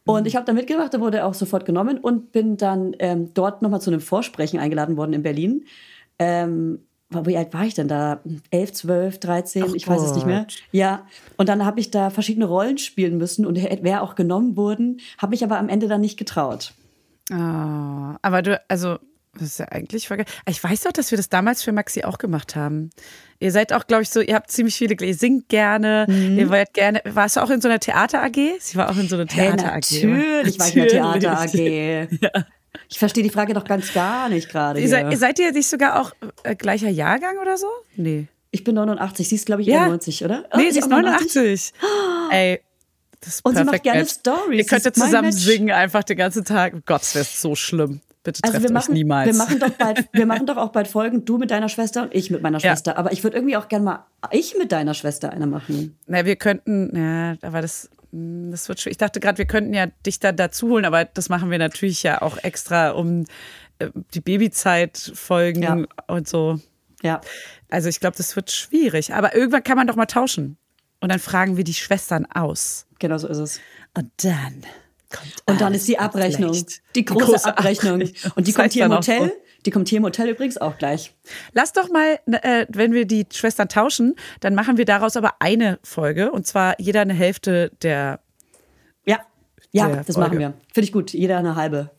Und 0.10 0.28
ich 0.28 0.36
habe 0.36 0.46
da 0.46 0.54
mitgemacht, 0.54 0.94
da 0.94 1.00
wurde 1.00 1.26
auch 1.26 1.34
sofort 1.34 1.66
genommen 1.66 1.98
und 2.00 2.32
bin 2.32 2.58
dann 2.58 2.96
ähm, 3.00 3.34
dort 3.34 3.62
nochmal 3.62 3.82
zu 3.82 3.90
einem 3.90 4.02
Vorsprechen 4.02 4.60
eingeladen 4.60 4.98
worden 4.98 5.14
in 5.14 5.24
Berlin. 5.24 5.66
Ähm, 6.18 6.80
wie 7.12 7.38
alt 7.38 7.54
war 7.54 7.66
ich 7.66 7.74
denn 7.74 7.88
da? 7.88 8.22
11, 8.52 8.74
12, 8.74 9.20
13, 9.20 9.64
Ach 9.68 9.74
ich 9.74 9.88
weiß 9.88 10.02
es 10.02 10.14
nicht 10.14 10.28
mehr. 10.28 10.42
Gott. 10.42 10.58
Ja, 10.72 11.08
und 11.38 11.50
dann 11.50 11.66
habe 11.66 11.80
ich 11.80 11.90
da 11.90 12.12
verschiedene 12.12 12.46
Rollen 12.46 12.78
spielen 12.78 13.18
müssen 13.18 13.46
und 13.46 13.56
wäre 13.56 14.02
auch 14.02 14.16
genommen 14.16 14.56
worden, 14.56 15.00
habe 15.18 15.32
mich 15.32 15.44
aber 15.44 15.58
am 15.58 15.70
Ende 15.70 15.88
dann 15.88 16.02
nicht 16.02 16.18
getraut. 16.18 16.74
Ah, 17.32 18.18
aber 18.22 18.42
du, 18.42 18.62
also, 18.68 18.98
das 19.40 19.48
ist 19.50 19.60
ja 19.60 19.66
eigentlich 19.70 20.08
voll 20.08 20.18
geil. 20.18 20.26
Ich 20.48 20.64
weiß 20.64 20.82
doch, 20.84 20.92
dass 20.92 21.12
wir 21.12 21.18
das 21.18 21.30
damals 21.30 21.64
für 21.64 21.72
Maxi 21.72 22.04
auch 22.04 22.18
gemacht 22.18 22.56
haben. 22.56 22.90
Ihr 23.40 23.52
seid 23.52 23.72
auch, 23.74 23.88
glaube 23.88 24.04
ich, 24.04 24.10
so, 24.10 24.20
ihr 24.22 24.36
habt 24.36 24.52
ziemlich 24.52 24.76
viele, 24.76 24.96
ihr 25.00 25.16
singt 25.16 25.48
gerne, 25.50 26.06
Mhm. 26.10 26.38
ihr 26.38 26.50
wollt 26.50 26.74
gerne, 26.74 27.02
warst 27.06 27.38
du 27.38 27.42
auch 27.42 27.50
in 27.50 27.62
so 27.62 27.70
einer 27.70 27.80
Theater-AG? 27.80 28.60
Sie 28.60 28.76
war 28.78 28.90
auch 28.90 28.98
in 28.98 29.08
so 29.08 29.16
einer 29.16 29.26
Hey, 29.32 29.48
Theater-AG. 29.56 30.04
natürlich 30.06 30.60
war 30.60 30.68
ich 30.68 30.76
in 30.76 30.88
der 30.88 31.02
Natürlich. 31.04 31.52
Theater 32.20 32.36
AG. 32.36 32.46
Ich 32.88 33.00
verstehe 33.00 33.24
die 33.24 33.30
Frage 33.32 33.54
doch 33.56 33.64
ganz 33.66 33.94
gar 33.94 34.30
nicht 34.30 34.48
gerade. 34.50 34.88
Seid, 34.88 35.18
seid 35.18 35.40
ihr 35.40 35.52
nicht 35.52 35.68
sogar 35.68 36.00
auch 36.00 36.12
äh, 36.44 36.56
gleicher 36.56 36.90
Jahrgang 36.90 37.38
oder 37.40 37.58
so? 37.58 37.68
Nee. 37.96 38.28
Ich 38.52 38.64
bin 38.64 38.76
89, 38.76 39.28
sie 39.28 39.36
ist, 39.36 39.46
glaube 39.48 39.64
ich, 39.64 39.68
Ja. 39.68 39.84
eher 39.84 39.88
90, 39.90 40.24
oder? 40.24 40.46
Oh, 40.54 40.58
Nee, 40.58 40.70
sie 40.72 40.80
ist 40.80 40.86
auch 40.86 40.90
89. 40.90 41.74
Ey, 42.32 42.62
das 43.22 43.36
ist 43.36 43.46
Und 43.46 43.58
sie 43.58 43.64
macht 43.64 43.84
gerne. 43.84 44.06
Stories. 44.06 44.58
Ihr 44.58 44.66
könntet 44.66 44.96
zusammen 44.96 45.32
singen 45.32 45.72
einfach 45.72 46.04
den 46.04 46.18
ganzen 46.18 46.46
Tag. 46.46 46.74
Oh 46.78 46.82
Gott, 46.86 47.02
das 47.02 47.16
wäre 47.16 47.26
so 47.26 47.56
schlimm. 47.56 48.02
Bitte 48.38 48.54
Also 48.54 48.68
wir 48.68 48.72
machen, 48.74 48.94
niemals. 48.94 49.28
wir 49.28 49.34
machen 49.36 49.60
doch 49.60 49.70
bald, 49.72 50.08
wir 50.14 50.26
machen 50.26 50.46
doch 50.46 50.58
auch 50.58 50.70
bald 50.72 50.88
Folgen, 50.98 51.26
du 51.26 51.38
mit 51.38 51.52
deiner 51.52 51.70
Schwester 51.70 52.04
und 52.04 52.14
ich 52.16 52.30
mit 52.32 52.42
meiner 52.42 52.60
Ja. 52.60 52.72
Schwester. 52.72 52.98
Aber 52.98 53.12
ich 53.12 53.24
würde 53.24 53.38
irgendwie 53.38 53.58
auch 53.58 53.68
gerne 53.68 53.84
mal 53.86 54.06
ich 54.32 54.58
mit 54.58 54.72
deiner 54.72 54.94
Schwester 54.94 55.32
eine 55.32 55.48
machen. 55.48 55.98
Na, 56.08 56.26
wir 56.26 56.36
könnten, 56.36 56.96
ja, 56.96 57.36
aber 57.48 57.62
das, 57.62 57.90
hm, 58.12 58.52
das 58.52 58.68
wird 58.70 58.80
schwierig. 58.80 58.94
Ich 58.94 58.98
dachte 58.98 59.20
gerade, 59.20 59.38
wir 59.38 59.46
könnten 59.46 59.74
ja 59.74 59.88
dich 60.06 60.20
da 60.20 60.32
dazu 60.32 60.70
holen, 60.70 60.86
aber 60.86 61.06
das 61.06 61.30
machen 61.30 61.52
wir 61.52 61.58
natürlich 61.58 62.04
ja 62.04 62.22
auch 62.22 62.38
extra, 62.44 62.92
um 62.92 63.26
äh, 63.80 63.90
die 64.14 64.22
Babyzeit 64.22 65.12
folgen 65.16 65.64
Ja. 65.64 65.78
und 66.08 66.28
so. 66.28 66.60
Ja. 67.02 67.22
Also 67.70 67.88
ich 67.88 68.00
glaube, 68.00 68.18
das 68.18 68.36
wird 68.36 68.52
schwierig. 68.52 69.14
Aber 69.14 69.36
irgendwann 69.36 69.64
kann 69.64 69.78
man 69.78 69.88
doch 69.88 69.96
mal 69.96 70.06
tauschen. 70.06 70.58
Und 71.02 71.10
dann 71.14 71.20
fragen 71.20 71.56
wir 71.56 71.64
die 71.64 71.74
Schwestern 71.74 72.26
aus. 72.26 72.86
Genau 73.00 73.18
so 73.18 73.30
ist 73.30 73.38
es. 73.38 73.60
Und 73.96 74.12
dann 74.22 74.64
Und 75.48 75.60
dann 75.62 75.74
ist 75.74 75.88
die 75.88 75.98
Abrechnung. 75.98 76.54
Licht. 76.54 76.82
Die 76.96 77.06
große, 77.06 77.46
Abrechnung. 77.46 78.02
Und 78.36 78.48
die 78.48 78.52
Das 78.52 78.56
kommt 78.56 78.74
hier 78.74 78.86
im 78.86 78.94
Hotel. 78.94 79.32
Die 79.66 79.72
kommt 79.72 79.90
hier 79.90 79.98
im 79.98 80.06
Hotel 80.06 80.30
übrigens 80.30 80.58
auch 80.58 80.78
gleich. 80.78 81.14
Lass 81.54 81.74
doch 81.74 81.90
mal, 81.90 82.20
äh, 82.32 82.66
wenn 82.70 82.94
wir 82.94 83.06
die 83.06 83.26
Schwestern 83.34 83.68
tauschen, 83.68 84.16
dann 84.40 84.56
machen 84.56 84.78
wir 84.78 84.86
daraus 84.86 85.18
aber 85.18 85.34
eine 85.40 85.80
Folge. 85.84 86.32
Und 86.32 86.48
zwar 86.48 86.80
jeder 86.80 87.02
eine 87.02 87.14
Hälfte 87.14 87.72
der 87.82 88.20
Ja. 89.06 89.20
Ja, 89.72 89.88
Der 89.88 90.04
das 90.04 90.16
Folge. 90.16 90.20
machen 90.22 90.40
wir. 90.40 90.54
Finde 90.74 90.86
ich 90.86 90.92
gut. 90.94 91.12
Jeder 91.14 91.38
eine 91.40 91.56
halbe. 91.56 91.90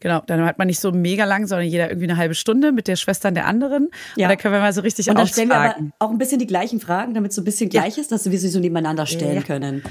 Genau, 0.00 0.22
dann 0.26 0.44
hat 0.44 0.58
man 0.58 0.66
nicht 0.66 0.80
so 0.80 0.92
mega 0.92 1.24
lang, 1.24 1.46
sondern 1.46 1.66
jeder 1.68 1.88
irgendwie 1.90 2.08
eine 2.08 2.16
halbe 2.16 2.34
Stunde 2.34 2.72
mit 2.72 2.88
der 2.88 2.96
Schwestern 2.96 3.34
der 3.34 3.46
anderen. 3.46 3.88
Ja. 4.16 4.26
Und 4.26 4.30
dann 4.30 4.38
können 4.38 4.54
wir 4.54 4.60
mal 4.60 4.72
so 4.72 4.80
richtig 4.80 5.08
Und 5.08 5.16
dann 5.16 5.26
stellen 5.26 5.48
wir 5.48 5.56
aber 5.56 5.74
auch 5.98 6.10
ein 6.10 6.18
bisschen 6.18 6.38
die 6.38 6.46
gleichen 6.46 6.80
Fragen, 6.80 7.12
damit 7.14 7.30
es 7.30 7.36
so 7.36 7.42
ein 7.42 7.44
bisschen 7.44 7.70
Ja. 7.70 7.82
gleich 7.82 7.98
ist, 7.98 8.10
dass 8.12 8.30
wir 8.30 8.38
sie 8.38 8.48
so 8.48 8.60
nebeneinander 8.60 9.06
stellen 9.06 9.36
Ja. 9.36 9.42
können. 9.42 9.82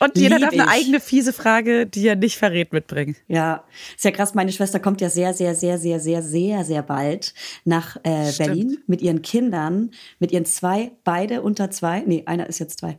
Und 0.00 0.16
jeder 0.16 0.38
darf 0.38 0.52
eine 0.52 0.64
ich. 0.64 0.68
eigene 0.68 1.00
fiese 1.00 1.32
Frage, 1.32 1.86
die 1.86 2.06
er 2.06 2.16
nicht 2.16 2.36
verrät, 2.36 2.72
mitbringen. 2.72 3.16
Ja, 3.26 3.64
ist 3.96 4.04
ja 4.04 4.10
krass. 4.10 4.34
Meine 4.34 4.52
Schwester 4.52 4.78
kommt 4.80 5.00
ja 5.00 5.10
sehr, 5.10 5.34
sehr, 5.34 5.54
sehr, 5.54 5.78
sehr, 5.78 6.00
sehr, 6.00 6.22
sehr, 6.22 6.64
sehr 6.64 6.82
bald 6.82 7.34
nach 7.64 7.96
äh. 8.04 8.32
Berlin 8.38 8.78
mit 8.86 9.02
ihren 9.02 9.22
Kindern, 9.22 9.90
mit 10.18 10.32
ihren 10.32 10.44
zwei, 10.44 10.92
beide 11.04 11.42
unter 11.42 11.70
zwei. 11.70 12.02
Nee, 12.06 12.22
einer 12.26 12.46
ist 12.46 12.58
jetzt 12.58 12.78
zwei. 12.80 12.98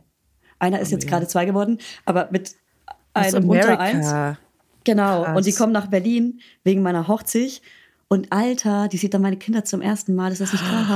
Einer 0.58 0.80
ist 0.80 0.92
jetzt 0.92 1.06
gerade 1.06 1.26
zwei 1.26 1.46
geworden, 1.46 1.78
aber 2.04 2.28
mit 2.30 2.54
einem 3.14 3.48
unter 3.48 3.80
eins. 3.80 4.38
Genau. 4.84 5.24
Krass. 5.24 5.36
Und 5.36 5.46
die 5.46 5.52
kommen 5.52 5.72
nach 5.72 5.86
Berlin 5.86 6.40
wegen 6.64 6.82
meiner 6.82 7.08
Hochzeit. 7.08 7.62
Und 8.08 8.32
Alter, 8.32 8.88
die 8.88 8.96
sieht 8.96 9.14
dann 9.14 9.22
meine 9.22 9.36
Kinder 9.36 9.64
zum 9.64 9.80
ersten 9.80 10.14
Mal. 10.14 10.32
Ist 10.32 10.40
das 10.40 10.52
nicht 10.52 10.64
krass? 10.64 10.88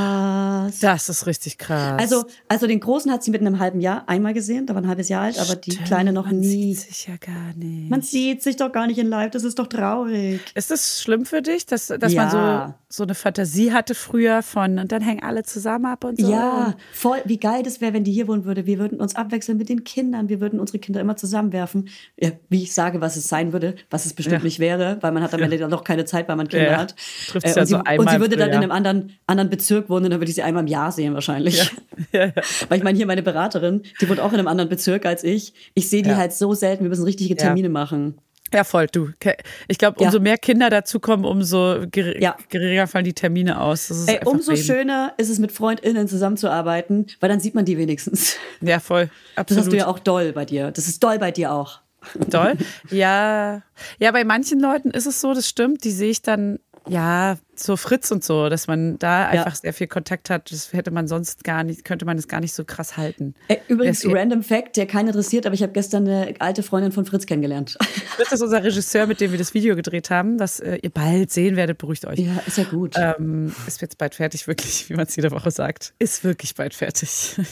Krass. 0.71 0.81
Das 0.81 1.09
ist 1.09 1.27
richtig 1.27 1.59
krass. 1.59 2.01
Also, 2.01 2.25
also 2.49 2.67
den 2.67 2.81
Großen 2.81 3.11
hat 3.11 3.23
sie 3.23 3.31
mit 3.31 3.41
einem 3.41 3.59
halben 3.59 3.81
Jahr 3.81 4.09
einmal 4.09 4.35
gesehen, 4.35 4.67
da 4.67 4.75
war 4.75 4.83
ein 4.83 4.89
halbes 4.89 5.09
Jahr 5.09 5.23
alt, 5.23 5.39
aber 5.39 5.57
die 5.57 5.73
Stimmt, 5.73 5.87
Kleine 5.89 6.13
noch 6.13 6.27
man 6.27 6.41
nie. 6.41 6.75
Sieht 6.75 6.89
sich 6.89 7.07
ja 7.09 7.17
gar 7.17 7.53
nicht. 7.57 7.91
Man 7.91 8.03
sieht 8.03 8.43
sich 8.43 8.57
doch 8.57 8.73
gar 8.73 8.87
nicht 8.87 8.99
in 8.99 9.09
live, 9.09 9.31
das 9.31 9.45
ist 9.45 9.59
doch 9.59 9.67
traurig. 9.67 10.41
ist 10.55 10.71
das 10.71 11.01
schlimm 11.03 11.25
für 11.27 11.43
dich, 11.43 11.67
dass, 11.67 11.89
dass 11.89 12.13
Ja. 12.13 12.23
man 12.23 12.31
so, 12.31 12.75
so 12.89 13.03
eine 13.05 13.15
Fantasie 13.15 13.73
hatte 13.73 13.95
früher 13.95 14.43
von 14.43 14.79
und 14.79 14.93
dann 14.93 15.03
hängen 15.03 15.23
alle 15.23 15.43
zusammen 15.43 15.87
ab 15.87 16.05
und 16.05 16.21
so? 16.21 16.31
Ja, 16.31 16.75
voll, 16.93 17.19
wie 17.25 17.39
geil 17.39 17.63
das 17.63 17.81
wäre, 17.81 17.93
wenn 17.93 18.05
die 18.05 18.13
hier 18.13 18.29
wohnen 18.29 18.45
würde. 18.45 18.67
Wir 18.67 18.79
würden 18.79 19.01
uns 19.01 19.15
abwechseln 19.17 19.59
mit 19.59 19.69
den 19.69 19.85
Kindern, 19.85 20.29
wir 20.29 20.41
würden 20.41 20.61
unsere 20.61 20.79
Kinder 20.79 21.01
immer 21.01 21.17
zusammenwerfen. 21.17 21.89
Ja, 22.21 22.31
wie 22.49 22.63
ich 22.63 22.73
sage, 22.75 23.01
was 23.01 23.17
es 23.17 23.29
sein 23.29 23.53
würde, 23.53 23.75
was 23.91 24.07
es 24.07 24.13
bestimmt 24.13 24.39
Ja. 24.41 24.45
nicht 24.45 24.59
wäre, 24.59 24.99
weil 25.01 25.13
man 25.13 25.23
hat 25.23 25.35
am 25.35 25.43
Ende 25.43 25.59
dann 25.59 25.71
noch 25.71 25.83
keine 25.85 26.05
Zeit, 26.05 26.29
weil 26.29 26.37
man 26.37 26.49
Kinder 26.49 26.67
Ja, 26.67 26.73
ja. 26.73 26.79
hat. 26.79 26.95
Trifft's 27.29 27.51
Äh, 27.51 27.55
ja 27.57 27.61
und, 27.63 27.67
sie, 27.67 27.73
so 27.73 27.79
und 27.79 27.87
einmal 27.89 28.15
sie 28.15 28.21
würde 28.21 28.37
dann 28.37 28.51
in 28.51 28.57
einem 28.57 28.71
anderen, 28.71 29.13
anderen 29.27 29.51
Bezirk 29.51 29.89
wohnen, 29.91 30.11
dann 30.11 30.21
würde 30.21 30.29
ich 30.29 30.35
sie 30.37 30.43
einmal 30.43 30.54
im 30.61 30.67
Jahr 30.67 30.93
sehen 30.93 31.15
wahrscheinlich. 31.15 31.71
Ja, 32.13 32.27
ja. 32.27 32.33
Weil 32.69 32.79
ich 32.79 32.85
meine, 32.85 32.97
hier 32.97 33.07
meine 33.07 33.23
Beraterin, 33.23 33.83
die 34.01 34.09
wohnt 34.09 34.21
auch 34.21 34.33
in 34.33 34.39
einem 34.39 34.49
anderen 34.49 34.69
Bezirk 34.71 35.07
als 35.07 35.25
ich. 35.25 35.55
Ich 35.75 35.89
sehe 35.89 36.03
die 36.03 36.11
Ja. 36.11 36.17
halt 36.17 36.33
so 36.33 36.55
selten, 36.55 36.85
wir 36.85 36.89
müssen 36.91 37.05
richtige 37.05 37.37
Termine 37.37 37.69
machen. 37.69 38.19
Ja, 38.53 38.63
voll, 38.63 38.87
du. 38.87 39.09
Ich 39.67 39.79
glaube, 39.79 39.97
Ja. 40.01 40.07
umso 40.07 40.21
mehr 40.21 40.39
Kinder 40.39 40.71
dazukommen, 40.71 41.25
umso 41.25 41.87
ger 41.91 42.21
Ja. 42.21 42.37
geringer 42.51 42.87
fallen 42.87 43.05
die 43.05 43.13
Termine 43.13 43.61
aus. 43.61 43.89
Das 43.89 44.07
Ey, 44.07 44.21
umso 44.25 44.53
Leben. 44.53 44.63
schöner 44.65 45.13
ist 45.17 45.29
es, 45.29 45.41
mit 45.41 45.51
FreundInnen 45.51 46.07
zusammenzuarbeiten, 46.07 47.07
weil 47.19 47.29
dann 47.31 47.41
sieht 47.41 47.55
man 47.57 47.65
die 47.65 47.79
wenigstens. 47.79 48.37
Ja, 48.61 48.79
voll. 48.79 49.11
Das 49.35 49.41
Absolut. 49.43 49.65
hast 49.65 49.73
du 49.73 49.77
ja 49.77 49.87
auch 49.89 49.99
doll 49.99 50.33
bei 50.33 50.45
dir. 50.45 50.71
Das 50.71 50.87
ist 50.87 51.03
doll 51.03 51.19
bei 51.19 51.33
dir 51.33 51.53
auch. 51.53 51.81
Doll. 52.29 52.53
Ja. 52.91 53.63
Ja, 53.99 54.13
bei 54.13 54.25
manchen 54.25 54.61
Leuten 54.61 54.91
ist 54.91 55.07
es 55.07 55.21
so, 55.21 55.35
das 55.35 55.49
stimmt. 55.49 55.83
Die 55.85 55.91
sehe 55.91 56.11
ich 56.11 56.23
dann, 56.23 56.59
ja, 56.87 57.39
so 57.61 57.77
Fritz 57.77 58.11
und 58.11 58.23
so, 58.25 58.49
dass 58.49 58.67
man 58.67 58.99
da 58.99 59.27
einfach 59.27 59.55
sehr 59.55 59.73
viel 59.73 59.87
Kontakt 59.87 60.31
hat. 60.31 60.51
Das 60.51 60.73
hätte 60.73 60.91
man 60.91 61.09
sonst 61.09 61.45
gar 61.45 61.65
nicht, 61.65 61.85
könnte 61.85 62.05
man 62.05 62.19
es 62.19 62.29
gar 62.29 62.41
nicht 62.41 62.53
so 62.55 62.65
krass 62.65 62.97
halten. 62.97 63.35
Ey, 63.49 63.61
übrigens, 63.69 64.01
Das- 64.03 64.13
random 64.13 64.43
Fact, 64.43 64.77
der 64.77 64.87
keinen 64.87 65.09
interessiert, 65.09 65.47
aber 65.47 65.55
ich 65.55 65.63
habe 65.63 65.73
gestern 65.73 66.09
eine 66.09 66.35
alte 66.41 66.63
Freundin 66.63 66.93
von 66.93 67.05
Fritz 67.05 67.27
kennengelernt. 67.27 67.77
Fritz 68.17 68.33
ist 68.33 68.43
unser 68.43 68.63
Regisseur, 68.63 69.07
mit 69.07 69.21
dem 69.21 69.31
wir 69.33 69.39
das 69.39 69.55
Video 69.55 69.77
gedreht 69.77 70.11
haben, 70.11 70.39
das 70.39 70.61
äh, 70.61 70.77
ihr 70.83 70.91
bald 70.91 71.31
sehen 71.31 71.57
werdet, 71.57 71.79
beruhigt 71.79 72.07
euch. 72.07 72.19
Ja, 72.19 72.41
ist 72.47 72.59
ja 72.59 72.65
gut. 72.65 72.95
Ähm, 72.97 73.55
ist 73.67 73.81
jetzt 73.83 73.99
bald 73.99 74.15
fertig, 74.15 74.47
wirklich, 74.47 74.89
wie 74.91 74.95
man 74.95 75.07
es 75.07 75.17
jede 75.17 75.31
Woche 75.31 75.51
sagt. 75.51 75.95
Ist 75.99 76.25
wirklich 76.25 76.55
bald 76.55 76.75
fertig. 76.75 77.37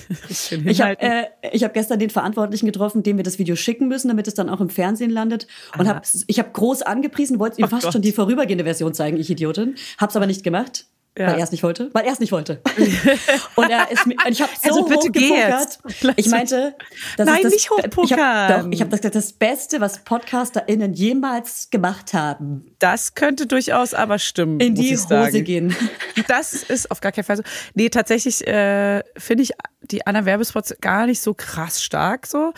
Ich 0.64 0.80
habe 0.80 0.98
äh, 1.00 1.24
ich 1.52 1.64
hab 1.64 1.74
gestern 1.74 1.98
den 1.98 2.10
Verantwortlichen 2.10 2.66
getroffen, 2.66 3.02
dem 3.02 3.16
wir 3.16 3.24
das 3.24 3.38
Video 3.38 3.56
schicken 3.56 3.88
müssen, 3.88 4.08
damit 4.08 4.28
es 4.28 4.34
dann 4.34 4.48
auch 4.48 4.60
im 4.60 4.68
Fernsehen 4.68 5.10
landet. 5.10 5.46
Und 5.78 5.88
hab, 5.88 6.04
ich 6.26 6.38
habe 6.38 6.50
groß 6.52 6.82
angepriesen, 6.82 7.38
wollte 7.38 7.60
ihm 7.60 7.64
Oh 7.64 7.68
fast 7.68 7.84
Gott. 7.84 7.92
schon 7.94 8.02
die 8.02 8.12
vorübergehende 8.12 8.64
Version 8.64 8.94
zeigen, 8.94 9.16
ich 9.18 9.30
Idiotin. 9.30 9.74
Hab's 9.98 10.16
aber 10.16 10.26
nicht 10.26 10.42
gemacht. 10.44 10.86
Ja. 11.18 11.26
Weil 11.26 11.38
er 11.38 11.44
es 11.44 11.50
nicht 11.50 11.62
wollte. 11.62 11.90
Weil 11.92 12.06
er 12.06 12.12
es 12.12 12.20
nicht 12.20 12.32
wollte. 12.32 12.62
und 13.56 13.68
er 13.68 13.90
ist 13.90 14.06
mir, 14.06 14.16
und 14.24 14.32
ich 14.32 14.40
habe 14.40 14.50
so 14.62 14.68
Also 14.70 14.84
bitte 14.84 15.08
hochgepokert. 15.08 15.78
Ich 16.16 16.28
meinte, 16.28 16.74
das 17.18 17.26
Nein, 17.26 17.36
ist 17.36 17.44
das, 17.44 17.52
nicht 17.52 17.70
hochpokern. 17.70 18.72
Ich 18.72 18.80
habe 18.80 18.86
hab 18.86 18.90
das 18.90 19.00
gesagt, 19.00 19.14
das 19.14 19.32
Beste, 19.34 19.82
was 19.82 20.04
PodcasterInnen 20.04 20.94
jemals 20.94 21.68
gemacht 21.68 22.14
haben. 22.14 22.74
Das 22.78 23.14
könnte 23.14 23.46
durchaus 23.46 23.92
aber 23.92 24.18
stimmen. 24.18 24.58
In 24.60 24.74
die. 24.74 24.96
Hose 24.96 25.42
gehen. 25.42 25.76
Das 26.28 26.52
ist 26.54 26.90
auf 26.90 27.00
gar 27.00 27.12
keinen 27.12 27.24
Fall 27.24 27.38
so. 27.38 27.42
Nee, 27.74 27.88
tatsächlich 27.88 28.46
äh, 28.46 29.02
finde 29.16 29.42
ich 29.42 29.52
die 29.82 30.06
anderen 30.06 30.24
Werbespots 30.24 30.76
gar 30.80 31.06
nicht 31.06 31.20
so 31.20 31.34
krass 31.34 31.82
stark 31.82 32.26
so. 32.26 32.52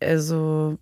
Also. 0.00 0.78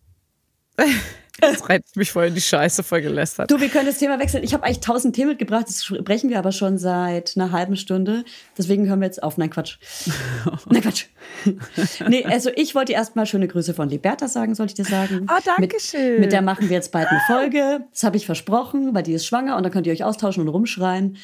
Jetzt 1.43 1.69
reizt 1.69 1.97
mich 1.97 2.11
voll 2.13 2.27
in 2.27 2.35
die 2.35 2.41
Scheiße, 2.41 2.83
voll 2.83 3.03
gelästert. 3.03 3.51
Du, 3.51 3.61
wir 3.61 3.69
können 3.69 3.87
das 3.87 3.99
Thema 3.99 4.19
wechseln. 4.19 4.45
Ich 4.45 4.55
habe 4.55 4.65
eigentlich 4.65 4.81
tausend 4.81 5.15
Themen 5.17 5.31
mitgebracht, 5.31 5.67
das 5.69 5.85
sprechen 5.85 6.31
wir 6.31 6.39
aber 6.39 6.53
schon 6.53 6.79
seit 6.79 7.33
einer 7.37 7.53
halben 7.53 7.77
Stunde. 7.77 8.25
Deswegen 8.57 8.89
hören 8.89 9.01
wir 9.01 9.07
jetzt 9.07 9.23
auf. 9.23 9.39
Nein, 9.39 9.51
Quatsch. 9.51 9.79
Nein, 10.71 10.83
Quatsch. 10.83 11.07
nee, 12.09 12.25
also 12.25 12.51
ich 12.55 12.75
wollte 12.75 12.93
erstmal 12.93 13.27
schöne 13.27 13.49
Grüße 13.49 13.75
von 13.75 13.89
Liberta 13.89 14.29
sagen, 14.29 14.55
soll 14.55 14.67
ich 14.67 14.75
dir 14.75 14.85
sagen. 14.85 15.27
Ah, 15.29 15.39
danke 15.45 15.77
schön. 15.81 16.13
Mit, 16.13 16.21
mit 16.21 16.33
der 16.33 16.43
machen 16.43 16.69
wir 16.69 16.77
jetzt 16.77 16.93
bald 16.93 17.09
eine 17.09 17.21
Folge. 17.27 17.81
Das 17.93 18.03
habe 18.05 18.17
ich 18.17 18.27
versprochen, 18.27 18.95
weil 18.95 19.03
die 19.03 19.13
ist 19.13 19.27
schwanger 19.27 19.57
und 19.57 19.63
dann 19.63 19.73
könnt 19.73 19.87
ihr 19.87 19.93
euch 19.93 20.05
austauschen 20.05 20.43
und 20.43 20.49
rumschreien. 20.49 21.17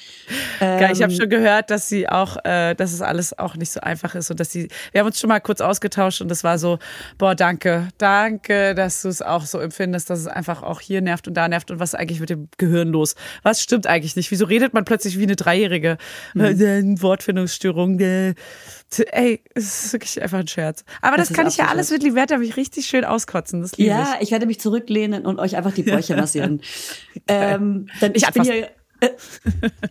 Geil, 0.60 0.90
ich 0.92 1.02
habe 1.02 1.12
Ähm, 1.12 1.18
schon 1.18 1.28
gehört, 1.28 1.70
dass 1.70 1.88
sie 1.88 2.08
auch, 2.08 2.36
äh, 2.44 2.74
dass 2.74 2.92
es 2.92 3.02
alles 3.02 3.38
auch 3.38 3.56
nicht 3.56 3.70
so 3.72 3.80
einfach 3.80 4.14
ist 4.14 4.30
und 4.30 4.40
dass 4.40 4.50
sie, 4.50 4.68
wir 4.92 5.00
haben 5.00 5.06
uns 5.06 5.20
schon 5.20 5.28
mal 5.28 5.40
kurz 5.40 5.60
ausgetauscht 5.60 6.20
und 6.20 6.28
das 6.28 6.44
war 6.44 6.58
so, 6.58 6.78
boah, 7.18 7.34
danke, 7.34 7.88
danke, 7.98 8.74
dass 8.74 9.02
du 9.02 9.08
es 9.08 9.22
auch 9.22 9.44
so 9.44 9.58
empfindest, 9.58 10.07
dass 10.10 10.18
es 10.20 10.26
einfach 10.26 10.62
auch 10.62 10.80
hier 10.80 11.00
nervt 11.00 11.28
und 11.28 11.34
da 11.34 11.48
nervt 11.48 11.70
und 11.70 11.78
was 11.80 11.94
eigentlich 11.94 12.20
mit 12.20 12.30
dem 12.30 12.48
Gehirn 12.58 12.88
los? 12.88 13.14
Was 13.42 13.62
stimmt 13.62 13.86
eigentlich 13.86 14.16
nicht? 14.16 14.30
Wieso 14.30 14.44
redet 14.46 14.74
man 14.74 14.84
plötzlich 14.84 15.18
wie 15.18 15.22
eine 15.24 15.36
Dreijährige? 15.36 15.98
Mhm. 16.34 17.00
Wortfindungsstörung, 17.02 17.98
äh, 18.00 18.34
ey, 19.12 19.42
es 19.54 19.84
ist 19.86 19.92
wirklich 19.92 20.20
einfach 20.22 20.38
ein 20.38 20.48
Scherz. 20.48 20.84
Aber 21.02 21.16
das, 21.16 21.28
Das 21.28 21.36
kann 21.36 21.46
ich 21.46 21.56
ja 21.56 21.66
alles 21.66 21.90
mit 21.90 22.02
Liberta 22.02 22.38
mich 22.38 22.56
richtig 22.56 22.86
schön 22.86 23.04
auskotzen, 23.04 23.62
das 23.62 23.76
liebe 23.76 23.90
Ja, 23.90 24.14
ich. 24.16 24.24
ich 24.26 24.30
werde 24.32 24.46
mich 24.46 24.60
zurücklehnen 24.60 25.26
und 25.26 25.38
euch 25.38 25.56
einfach 25.56 25.72
die 25.72 25.82
Bäuche 25.82 26.16
massieren. 26.16 26.60
ähm, 27.26 27.88
denn 28.00 28.12
ich, 28.14 28.22
Ich 28.22 28.30
bin 28.32 28.42
hier. 28.44 28.68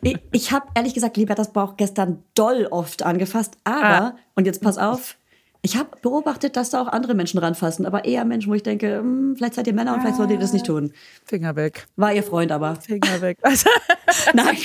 Ich 0.02 0.18
ich 0.32 0.52
habe 0.52 0.66
ehrlich 0.76 0.94
gesagt 0.94 1.16
Libertas 1.18 1.54
Bauch 1.54 1.78
gestern 1.78 2.24
doll 2.36 2.68
oft 2.70 3.04
angefasst, 3.04 3.56
aber, 3.64 4.02
Ah. 4.02 4.16
und 4.36 4.46
jetzt 4.46 4.62
pass 4.62 4.78
auf, 4.78 5.17
ich 5.62 5.76
habe 5.78 5.90
beobachtet, 6.02 6.56
dass 6.56 6.70
da 6.70 6.82
auch 6.82 6.88
andere 6.88 7.14
Menschen 7.14 7.40
ranfassen, 7.40 7.86
aber 7.86 8.06
eher 8.06 8.24
Menschen, 8.26 8.50
wo 8.50 8.54
ich 8.56 8.64
denke, 8.64 8.98
hm, 9.00 9.36
vielleicht 9.36 9.56
seid 9.56 9.68
ihr 9.68 9.74
Männer 9.74 9.94
und 9.94 10.02
vielleicht 10.02 10.18
solltet 10.18 10.36
ihr 10.38 10.40
das 10.42 10.54
nicht 10.54 10.66
tun. 10.66 10.94
Finger 11.26 11.56
weg. 11.56 11.88
War 11.96 12.14
ihr 12.14 12.24
Freund 12.24 12.52
aber. 12.52 12.76
Finger 12.76 13.22
weg. 13.22 13.38
Also, 13.42 13.70
Nein, 14.34 14.56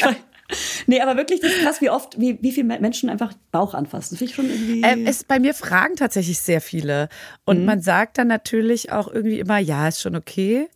nee, 0.86 1.00
aber 1.00 1.16
wirklich, 1.16 1.40
das 1.40 1.52
ist 1.52 1.62
krass, 1.62 1.80
wie 1.80 1.90
oft, 1.90 2.20
wie, 2.20 2.38
wie 2.42 2.52
viele 2.52 2.78
Menschen 2.78 3.08
einfach 3.08 3.32
Bauch 3.50 3.74
anfassen. 3.74 4.16
Finde 4.16 4.30
ich 4.30 4.36
schon 4.36 4.50
irgendwie. 4.50 4.82
Ähm, 4.84 5.06
es, 5.06 5.24
bei 5.24 5.38
mir 5.38 5.54
fragen 5.54 5.96
tatsächlich 5.96 6.38
sehr 6.40 6.60
viele. 6.60 7.08
Und 7.44 7.60
Mhm. 7.60 7.64
man 7.64 7.80
sagt 7.80 8.18
dann 8.18 8.28
natürlich 8.28 8.92
auch 8.92 9.08
irgendwie 9.08 9.38
immer, 9.40 9.58
ja, 9.58 9.88
ist 9.88 10.00
schon 10.02 10.14
okay. 10.16 10.68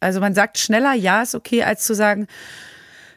Also 0.00 0.20
man 0.20 0.34
sagt 0.34 0.58
schneller, 0.58 0.92
ja, 0.92 1.22
ist 1.22 1.34
okay, 1.34 1.62
als 1.64 1.84
zu 1.84 1.94
sagen, 1.94 2.26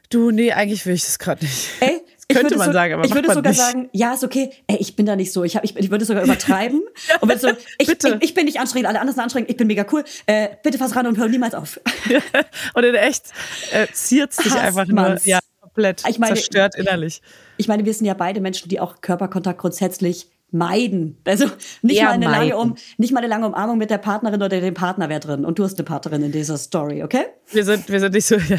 du, 0.10 0.32
nee, 0.32 0.54
eigentlich 0.54 0.86
will 0.86 0.93
ich 0.95 1.04
das 1.04 1.19
gerade 1.19 1.43
nicht. 1.43 1.69
Ey, 1.82 2.02
könnte 2.35 2.57
man 2.57 2.67
so, 2.67 2.73
sagen, 2.73 2.93
aber 2.93 3.05
ich 3.05 3.13
würde 3.13 3.33
sogar 3.33 3.51
nicht. 3.51 3.59
sagen, 3.59 3.89
ja, 3.91 4.13
ist 4.13 4.23
okay. 4.23 4.51
Ey, 4.67 4.77
ich 4.79 4.95
bin 4.95 5.05
da 5.05 5.15
nicht 5.15 5.31
so. 5.33 5.43
Ich, 5.43 5.55
hab, 5.55 5.63
ich, 5.63 5.75
ich 5.75 5.89
würde 5.91 6.05
sogar 6.05 6.23
übertreiben. 6.23 6.81
und 7.21 7.29
würde 7.29 7.41
so, 7.41 7.49
ich, 7.77 7.87
Bitte. 7.87 8.17
ich, 8.21 8.29
ich 8.29 8.33
bin 8.33 8.45
nicht 8.45 8.59
anstrengend, 8.59 8.87
alle 8.87 8.99
anderen 8.99 9.15
sind 9.15 9.23
anstrengend, 9.23 9.49
ich 9.49 9.57
bin 9.57 9.67
mega 9.67 9.85
cool. 9.91 10.03
Äh, 10.25 10.49
bitte 10.63 10.77
fass 10.77 10.95
ran 10.95 11.07
und 11.07 11.17
hör 11.17 11.27
niemals 11.27 11.53
auf. 11.55 11.79
Und 12.73 12.83
in 12.83 12.95
echt 12.95 13.25
äh, 13.71 13.87
ziert 13.91 14.37
dich 14.37 14.51
Hasst 14.51 14.57
einfach 14.57 14.85
nur, 14.85 14.95
man's. 14.95 15.25
ja, 15.25 15.39
komplett 15.61 16.03
Ich 16.07 16.19
meine- 16.19 16.35
zerstört 16.35 16.75
innerlich. 16.75 17.21
Ich 17.57 17.67
meine, 17.67 17.83
wir 17.85 17.93
sind 17.93 18.05
ja 18.05 18.13
beide 18.13 18.41
Menschen, 18.41 18.69
die 18.69 18.79
auch 18.79 19.01
Körperkontakt 19.01 19.59
grundsätzlich 19.59 20.29
meiden. 20.51 21.17
Also 21.25 21.45
nicht 21.81 21.97
Eher 21.97 22.05
mal, 22.05 22.11
eine 22.13 22.25
lange 22.25 22.53
meiden. 22.53 22.71
um, 22.71 22.75
nicht 22.97 23.11
mal 23.13 23.19
eine 23.19 23.27
lange 23.27 23.47
Umarmung 23.47 23.77
mit 23.77 23.89
der 23.89 23.97
Partnerin 23.99 24.41
oder 24.41 24.59
dem 24.61 24.73
Partner 24.73 25.09
wäre 25.09 25.19
drin. 25.19 25.45
Und 25.45 25.59
du 25.59 25.63
hast 25.63 25.77
eine 25.77 25.85
Partnerin 25.85 26.23
in 26.23 26.31
dieser 26.31 26.57
Story, 26.57 27.03
okay? 27.03 27.25
Wir 27.51 27.65
sind, 27.65 27.87
wir 27.89 27.99
sind 27.99 28.13
nicht 28.13 28.25
so, 28.25 28.35
ja, 28.49 28.57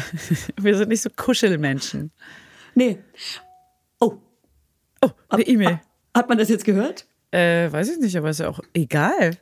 wir 0.57 0.77
sind 0.77 0.89
nicht 0.89 1.01
so 1.01 1.09
Kuschelmenschen. 1.15 2.11
Nee. 2.75 2.99
Oh, 5.03 5.09
eine 5.29 5.43
E-Mail. 5.47 5.79
hat 6.15 6.29
man 6.29 6.37
das 6.37 6.49
jetzt 6.49 6.65
gehört? 6.65 7.05
Äh, 7.31 7.71
weiß 7.71 7.89
ich 7.89 7.97
nicht, 7.99 8.15
aber 8.17 8.29
ist 8.29 8.39
ja 8.39 8.49
auch 8.49 8.59
egal. 8.73 9.37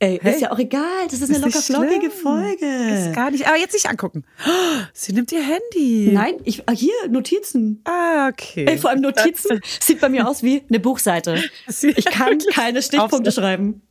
Ey, 0.00 0.20
Hey. 0.22 0.34
ist 0.34 0.40
ja 0.42 0.52
auch 0.52 0.58
egal. 0.60 0.82
Das 1.10 1.14
ist 1.20 1.24
eine 1.28 1.38
Ist 1.38 1.44
nicht 1.44 1.68
locker 1.68 1.88
flockige. 1.88 2.10
Folge. 2.10 2.66
Ist 2.66 3.14
gar 3.14 3.32
nicht. 3.32 3.48
Aber 3.48 3.56
jetzt 3.56 3.72
nicht 3.72 3.88
angucken. 3.88 4.24
Oh, 4.46 4.50
sie 4.92 5.12
nimmt 5.12 5.32
ihr 5.32 5.42
Handy. 5.42 6.10
Nein, 6.12 6.34
ich, 6.44 6.68
ah, 6.68 6.72
hier, 6.72 6.92
Notizen. 7.08 7.80
Ah, 7.84 8.28
okay. 8.28 8.64
Ey, 8.68 8.78
vor 8.78 8.90
allem 8.90 9.00
Notizen 9.02 9.60
sieht 9.80 10.00
bei 10.00 10.08
mir 10.08 10.28
aus 10.28 10.42
wie 10.44 10.62
eine 10.68 10.78
Buchseite. 10.78 11.42
Ich 11.82 12.04
kann 12.04 12.38
keine 12.52 12.80
Stichpunkte 12.82 13.32
schreiben. 13.32 13.82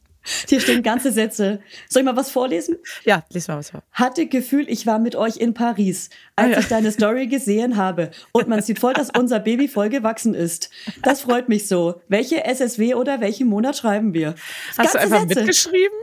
Hier 0.47 0.59
stehen 0.59 0.83
ganze 0.83 1.11
Sätze. 1.11 1.59
Soll 1.89 2.01
ich 2.01 2.05
mal 2.05 2.15
was 2.15 2.29
vorlesen? 2.31 2.77
Ja, 3.05 3.23
lies 3.31 3.47
mal 3.47 3.57
was 3.57 3.69
vor. 3.71 3.83
Hatte 3.91 4.27
Gefühl, 4.27 4.65
ich 4.69 4.85
war 4.85 4.99
mit 4.99 5.15
euch 5.15 5.37
in 5.37 5.53
Paris, 5.53 6.09
als 6.35 6.47
Ah, 6.47 6.51
ja. 6.51 6.59
ich 6.59 6.67
deine 6.67 6.91
Story 6.91 7.27
gesehen 7.27 7.77
habe. 7.77 8.11
Und 8.31 8.47
man 8.47 8.61
sieht 8.61 8.79
voll, 8.79 8.93
dass 8.93 9.09
unser 9.17 9.39
Baby 9.39 9.67
voll 9.67 9.89
gewachsen 9.89 10.33
ist. 10.33 10.69
Das 11.03 11.21
freut 11.21 11.49
mich 11.49 11.67
so. 11.67 12.01
Welche 12.07 12.43
SSW 12.45 12.95
oder 12.95 13.21
welchen 13.21 13.47
Monat 13.47 13.77
schreiben 13.77 14.13
wir? 14.13 14.35
Hast 14.77 14.95
du 14.95 14.99
einfach 14.99 15.21
Sätze. 15.21 15.35
mitgeschrieben? 15.39 15.97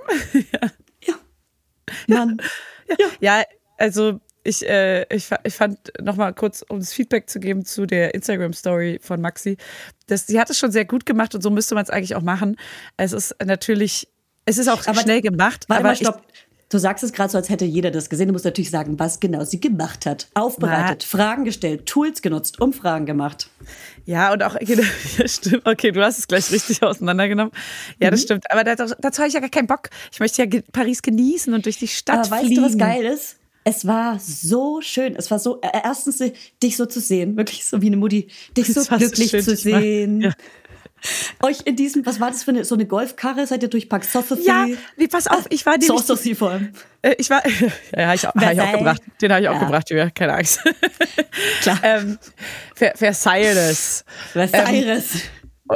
Mann. 2.08 2.38
Ja, 3.20 3.42
also 3.78 4.20
ich, 4.42 4.66
äh, 4.68 5.02
ich, 5.14 5.30
ich 5.44 5.54
fand 5.54 5.92
noch 6.02 6.16
mal 6.16 6.32
kurz, 6.34 6.62
um 6.68 6.78
das 6.78 6.92
Feedback 6.92 7.30
zu 7.30 7.40
geben 7.40 7.64
zu 7.64 7.86
der 7.86 8.14
Instagram-Story 8.14 8.98
von 9.02 9.20
Maxi, 9.20 9.56
das, 10.06 10.26
sie 10.26 10.38
hat 10.38 10.50
es 10.50 10.58
schon 10.58 10.70
sehr 10.70 10.84
gut 10.84 11.06
gemacht 11.06 11.34
und 11.34 11.40
so 11.40 11.50
müsste 11.50 11.74
man 11.74 11.84
es 11.84 11.90
eigentlich 11.90 12.14
auch 12.14 12.22
machen. 12.22 12.56
Es 12.98 13.12
ist 13.12 13.34
natürlich, 13.42 14.08
es 14.44 14.58
ist 14.58 14.68
auch 14.68 14.86
Aber- 14.86 15.00
schnell 15.00 15.20
gemacht, 15.20 15.64
Warte 15.68 15.80
aber 15.80 15.88
mal, 15.90 15.96
stopp. 15.96 16.22
Du 16.70 16.78
sagst 16.78 17.04
es 17.04 17.12
gerade 17.12 17.30
so, 17.30 17.38
als 17.38 17.50
hätte 17.50 17.64
jeder 17.66 17.92
das 17.92 18.08
gesehen. 18.10 18.26
Du 18.28 18.32
musst 18.32 18.46
natürlich 18.46 18.70
sagen, 18.70 18.98
was 18.98 19.20
genau 19.20 19.44
sie 19.44 19.60
gemacht 19.60 20.06
hat. 20.06 20.26
Aufbereitet, 20.34 21.04
Fragen 21.04 21.44
gestellt, 21.44 21.86
Tools 21.86 22.20
genutzt, 22.20 22.60
Umfragen 22.60 23.06
gemacht. 23.06 23.48
ja 24.06 24.32
und 24.32 24.42
auch, 24.42 24.56
ja, 24.60 24.76
stimmt, 25.26 25.66
okay, 25.66 25.92
du 25.92 26.02
hast 26.02 26.18
es 26.18 26.26
gleich 26.26 26.50
richtig 26.50 26.82
auseinandergenommen. 26.82 27.52
Ja, 28.00 28.08
Mhm. 28.08 28.10
das 28.12 28.22
stimmt, 28.22 28.50
aber 28.50 28.64
dazu, 28.64 28.92
dazu 28.98 29.18
habe 29.18 29.28
ich 29.28 29.34
ja 29.34 29.40
gar 29.40 29.50
keinen 29.50 29.68
Bock. 29.68 29.90
Ich 30.10 30.18
möchte 30.18 30.42
ja 30.42 30.60
Paris 30.72 31.02
genießen 31.02 31.52
und 31.54 31.64
durch 31.64 31.78
die 31.78 31.86
Stadt 31.86 32.20
Aber 32.26 32.30
weißt 32.32 32.46
fliegen. 32.46 32.62
du, 32.62 32.66
was 32.68 32.76
geil 32.78 33.04
ist? 33.04 33.36
Es 33.66 33.86
war 33.86 34.18
so 34.18 34.80
schön. 34.82 35.16
Es 35.16 35.30
war 35.30 35.38
so, 35.38 35.60
äh, 35.62 35.68
erstens, 35.84 36.20
äh, 36.20 36.32
dich 36.62 36.76
so 36.76 36.84
zu 36.86 37.00
sehen, 37.00 37.36
wirklich 37.36 37.64
so 37.64 37.80
wie 37.80 37.86
eine 37.86 37.96
Mutti, 37.96 38.28
dich 38.56 38.66
so 38.74 38.82
glücklich 38.84 39.30
schön, 39.30 39.42
zu 39.42 39.54
sehen. 39.56 40.20
ja. 40.22 40.32
Euch 41.42 41.58
in 41.64 41.76
diesem, 41.76 42.04
was 42.06 42.20
war 42.20 42.30
das 42.30 42.44
für 42.44 42.50
eine, 42.52 42.64
so 42.64 42.74
eine 42.74 42.86
Golfkarre? 42.86 43.46
Seid 43.46 43.62
ihr 43.62 43.68
durch 43.68 43.88
Park 43.88 44.04
Sotheby? 44.04 44.42
Ja, 44.46 44.66
nee, 44.96 45.06
pass 45.08 45.26
auf, 45.26 45.46
ich 45.50 45.64
war 45.66 45.76
nämlich, 45.78 45.88
Sotheby 46.02 46.34
vor 46.34 46.50
allem. 46.50 46.72
äh, 47.02 47.14
ich 47.18 47.28
war, 47.30 47.42
ja, 47.96 48.14
ich, 48.14 48.24
hab 48.24 48.34
ich 48.36 48.60
auch 48.60 48.72
gebracht. 48.72 49.02
Den 49.20 49.32
habe 49.32 49.42
ich 49.42 49.48
auch 49.48 49.54
Ja. 49.54 49.64
gebracht, 49.64 49.90
Julia, 49.90 50.10
keine 50.10 50.34
Angst. 50.34 50.60
Klar. 51.62 51.78
ähm, 51.82 52.18
Ver- 52.74 52.92
Versailles. 52.96 54.04
Versailles. 54.32 55.04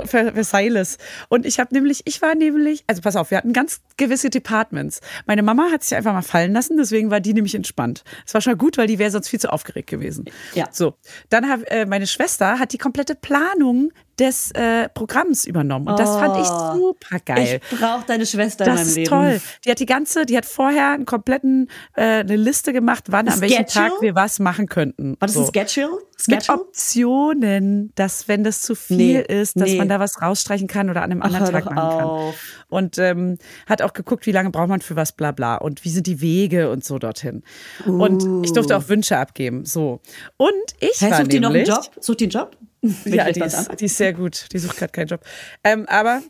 Ver- 0.05 0.33
Versailles. 0.35 0.99
Und 1.31 1.47
ich 1.47 1.59
habe 1.59 1.73
nämlich, 1.75 2.03
ich 2.05 2.21
war 2.21 2.35
nämlich, 2.35 2.85
also 2.87 3.01
pass 3.01 3.17
auf, 3.17 3.31
wir 3.31 3.39
hatten 3.39 3.55
ganz 3.55 3.81
gewisse 3.97 4.29
Departments. 4.29 5.01
Meine 5.27 5.43
Mama 5.43 5.71
hat 5.73 5.83
sich 5.83 5.97
einfach 5.97 6.13
mal 6.13 6.21
fallen 6.23 6.53
lassen, 6.53 6.77
deswegen 6.77 7.11
war 7.11 7.21
die 7.21 7.33
nämlich 7.33 7.55
entspannt. 7.55 8.05
Das 8.25 8.35
war 8.35 8.41
schon 8.43 8.53
mal 8.53 8.59
gut, 8.59 8.77
weil 8.77 8.87
die 8.87 8.99
wäre 8.99 9.11
sonst 9.11 9.29
viel 9.29 9.41
zu 9.41 9.51
aufgeregt 9.51 9.89
gewesen. 9.89 10.27
Ja. 10.55 10.67
So, 10.71 10.95
dann 11.31 11.49
hat 11.49 11.61
äh, 11.71 11.87
meine 11.87 12.07
Schwester 12.07 12.59
hat 12.59 12.73
die 12.75 12.79
komplette 12.79 13.15
Planung 13.15 13.91
des 14.19 14.51
äh, 14.53 14.89
Programms 14.89 15.45
übernommen 15.45 15.89
und 15.89 15.99
das 15.99 16.11
fand 16.17 16.37
ich 16.39 16.49
Oh. 16.51 16.75
super 16.93 17.19
geil. 17.25 17.61
Ich 17.71 17.79
brauche 17.79 18.05
deine 18.07 18.27
Schwester 18.27 18.65
in 18.65 18.71
Das 18.71 18.81
meinem 18.81 18.89
ist 18.89 18.97
Leben. 18.97 19.09
toll. 19.09 19.41
Die 19.65 19.71
hat 19.71 19.79
die 19.81 19.87
ganze, 19.87 20.27
die 20.27 20.37
hat 20.37 20.47
vorher 20.47 20.93
einen 20.93 21.07
kompletten, 21.07 21.69
äh, 21.95 22.03
eine 22.21 22.37
Liste 22.37 22.73
gemacht, 22.73 23.05
wann, 23.09 23.29
an 23.29 23.41
welchem? 23.41 23.67
Tag 23.67 23.93
wir 24.01 24.15
was 24.15 24.39
machen 24.39 24.67
könnten. 24.69 25.13
War 25.21 25.27
das 25.29 25.35
So. 25.35 25.41
ein 25.47 25.69
Schedule? 25.69 25.99
Mit? 26.27 26.49
Optionen, 26.49 27.93
dass 27.95 28.27
wenn 28.29 28.43
das 28.45 28.63
zu 28.63 28.75
viel 28.75 28.97
Nee, 28.97 29.21
ist, 29.21 29.55
dass 29.61 29.69
nee. 29.71 29.79
man 29.79 29.89
da 29.89 30.01
was 30.01 30.21
rausstreichen 30.21 30.67
kann 30.67 30.91
oder 30.91 31.03
an 31.03 31.13
einem 31.13 31.23
anderen 31.23 31.45
hör 31.47 31.53
Tag 31.53 31.65
machen 31.67 31.77
kann. 31.99 32.05
auf. 32.05 32.35
Und 32.69 32.99
ähm, 32.99 33.39
hat 33.69 33.83
auch 33.83 33.93
geguckt, 33.93 34.27
wie 34.27 34.33
lange 34.33 34.51
braucht 34.51 34.69
man 34.69 34.81
für 34.81 34.97
was, 34.97 35.13
bla 35.13 35.31
bla. 35.33 35.57
Und 35.57 35.85
wie 35.85 35.91
sind 35.91 36.07
die 36.07 36.21
Wege 36.21 36.71
und 36.71 36.85
so 36.85 36.99
dorthin. 36.99 37.43
Und 37.87 38.45
ich 38.45 38.53
durfte 38.53 38.77
auch 38.77 38.89
Wünsche 38.89 39.17
abgeben. 39.17 39.65
So. 39.65 40.01
Und 40.37 40.53
ich 40.81 41.01
Hey, 41.01 41.11
war 41.13 41.19
sucht 41.19 41.33
die 41.33 41.41
noch 41.41 41.51
einen 41.51 41.63
nämlich, 41.63 41.69
Job? 41.75 41.91
Sucht 42.01 42.21
die 42.21 42.25
einen 42.25 42.31
Job? 42.33 42.57
Ja, 43.05 43.31
die 43.33 43.41
ist, 43.41 43.81
die 43.81 43.85
ist 43.87 43.97
sehr 43.97 44.13
gut. 44.13 44.47
Die 44.53 44.59
sucht 44.59 44.77
gerade 44.77 44.93
keinen 44.93 45.09
Job. 45.09 45.21
Ähm, 45.65 45.87
aber 45.89 46.23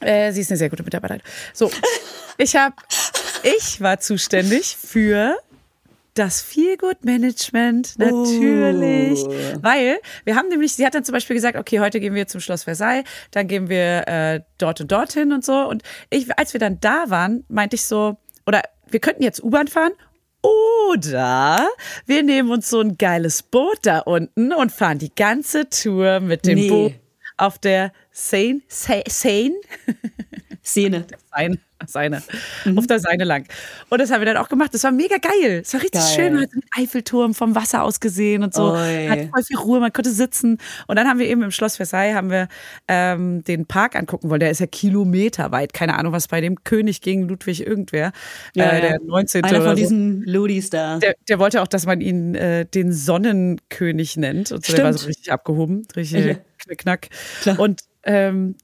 äh, 0.00 0.32
sie 0.32 0.40
ist 0.40 0.50
eine 0.50 0.58
sehr 0.58 0.70
gute 0.70 0.82
Mitarbeiterin. 0.82 1.22
So, 1.52 1.70
ich 2.38 2.56
habe, 2.56 2.74
ich 3.42 3.80
war 3.80 4.00
zuständig 4.00 4.76
für 4.76 5.36
das 6.14 6.42
Feelgood-Management, 6.42 7.98
natürlich. 7.98 9.20
Oh. 9.24 9.34
Weil 9.62 9.98
wir 10.24 10.36
haben 10.36 10.48
nämlich, 10.48 10.74
sie 10.74 10.86
hat 10.86 10.94
dann 10.94 11.04
zum 11.04 11.12
Beispiel 11.12 11.34
gesagt, 11.34 11.58
okay, 11.58 11.80
heute 11.80 11.98
gehen 11.98 12.14
wir 12.14 12.28
zum 12.28 12.40
Schloss 12.40 12.64
Versailles, 12.64 13.04
dann 13.32 13.48
gehen 13.48 13.68
wir 13.68 14.06
äh, 14.06 14.40
dort 14.58 14.80
und 14.80 14.92
dorthin 14.92 15.32
und 15.32 15.44
so. 15.44 15.68
Und 15.68 15.82
ich, 16.10 16.36
als 16.38 16.52
wir 16.52 16.60
dann 16.60 16.78
da 16.80 17.04
waren, 17.08 17.44
meinte 17.48 17.74
ich 17.74 17.84
so, 17.84 18.16
oder 18.46 18.62
wir 18.88 19.00
könnten 19.00 19.22
jetzt 19.22 19.42
U-Bahn 19.42 19.66
fahren 19.66 19.92
oder 20.44 21.68
wir 22.06 22.22
nehmen 22.22 22.50
uns 22.50 22.68
so 22.70 22.80
ein 22.80 22.96
geiles 22.98 23.42
Boot 23.42 23.78
da 23.82 24.00
unten 24.00 24.52
und 24.52 24.70
fahren 24.72 24.98
die 24.98 25.14
ganze 25.14 25.68
Tour 25.70 26.20
mit 26.20 26.46
dem 26.46 26.58
Nee. 26.58 26.68
Boot 26.68 26.92
auf 27.36 27.58
der 27.58 27.92
Seine, 28.12 28.60
Se- 28.68 29.02
Seine, 29.08 29.54
Szene. 30.64 31.06
Seine, 31.30 31.58
Seine, 31.86 32.22
auf 32.76 32.86
der 32.86 32.98
Seine 32.98 33.24
lang. 33.24 33.46
Und 33.90 34.00
das 34.00 34.10
haben 34.10 34.20
wir 34.22 34.26
dann 34.26 34.38
auch 34.38 34.48
gemacht. 34.48 34.72
Das 34.72 34.82
war 34.84 34.92
mega 34.92 35.16
geil. 35.18 35.60
Es 35.62 35.74
war 35.74 35.82
richtig 35.82 36.00
Geil. 36.00 36.12
schön. 36.14 36.32
Man 36.34 36.42
hat 36.44 36.52
den 36.52 36.62
Eiffelturm 36.74 37.34
vom 37.34 37.54
Wasser 37.54 37.82
aus 37.82 38.00
gesehen 38.00 38.42
und 38.42 38.54
so. 38.54 38.72
Oi. 38.72 39.06
Hat 39.08 39.18
voll 39.30 39.42
viel 39.42 39.56
Ruhe, 39.58 39.80
man 39.80 39.92
konnte 39.92 40.10
sitzen. 40.10 40.58
Und 40.86 40.96
dann 40.96 41.06
haben 41.06 41.18
wir 41.18 41.26
eben 41.26 41.42
im 41.42 41.50
Schloss 41.50 41.76
Versailles 41.76 42.14
haben 42.14 42.30
wir 42.30 42.48
ähm, 42.88 43.44
den 43.44 43.66
Park 43.66 43.94
angucken 43.96 44.30
wollen. 44.30 44.40
Der 44.40 44.50
ist 44.50 44.60
ja 44.60 44.66
kilometerweit. 44.66 45.74
Keine 45.74 45.98
Ahnung, 45.98 46.12
was 46.12 46.28
bei 46.28 46.40
dem 46.40 46.64
König 46.64 47.02
gegen 47.02 47.28
Ludwig 47.28 47.66
irgendwer, 47.66 48.12
äh, 48.54 48.80
der 48.80 49.00
19. 49.04 49.44
Einer 49.44 49.60
von 49.60 49.70
so. 49.70 49.74
diesen 49.74 50.22
Ludis 50.22 50.70
da. 50.70 50.98
Der, 50.98 51.14
der 51.28 51.38
wollte 51.38 51.60
auch, 51.60 51.68
dass 51.68 51.84
man 51.84 52.00
ihn 52.00 52.34
äh, 52.34 52.64
den 52.64 52.92
Sonnenkönig 52.92 54.16
nennt. 54.16 54.50
Und 54.52 54.64
so, 54.64 54.74
der 54.74 54.84
war 54.84 54.92
so 54.94 55.06
richtig 55.06 55.30
abgehoben, 55.30 55.86
richtig 55.94 56.24
Ja. 56.24 56.34
knickknack. 56.64 57.08
Klar. 57.42 57.58
Und 57.58 57.82
ähm, 58.04 58.54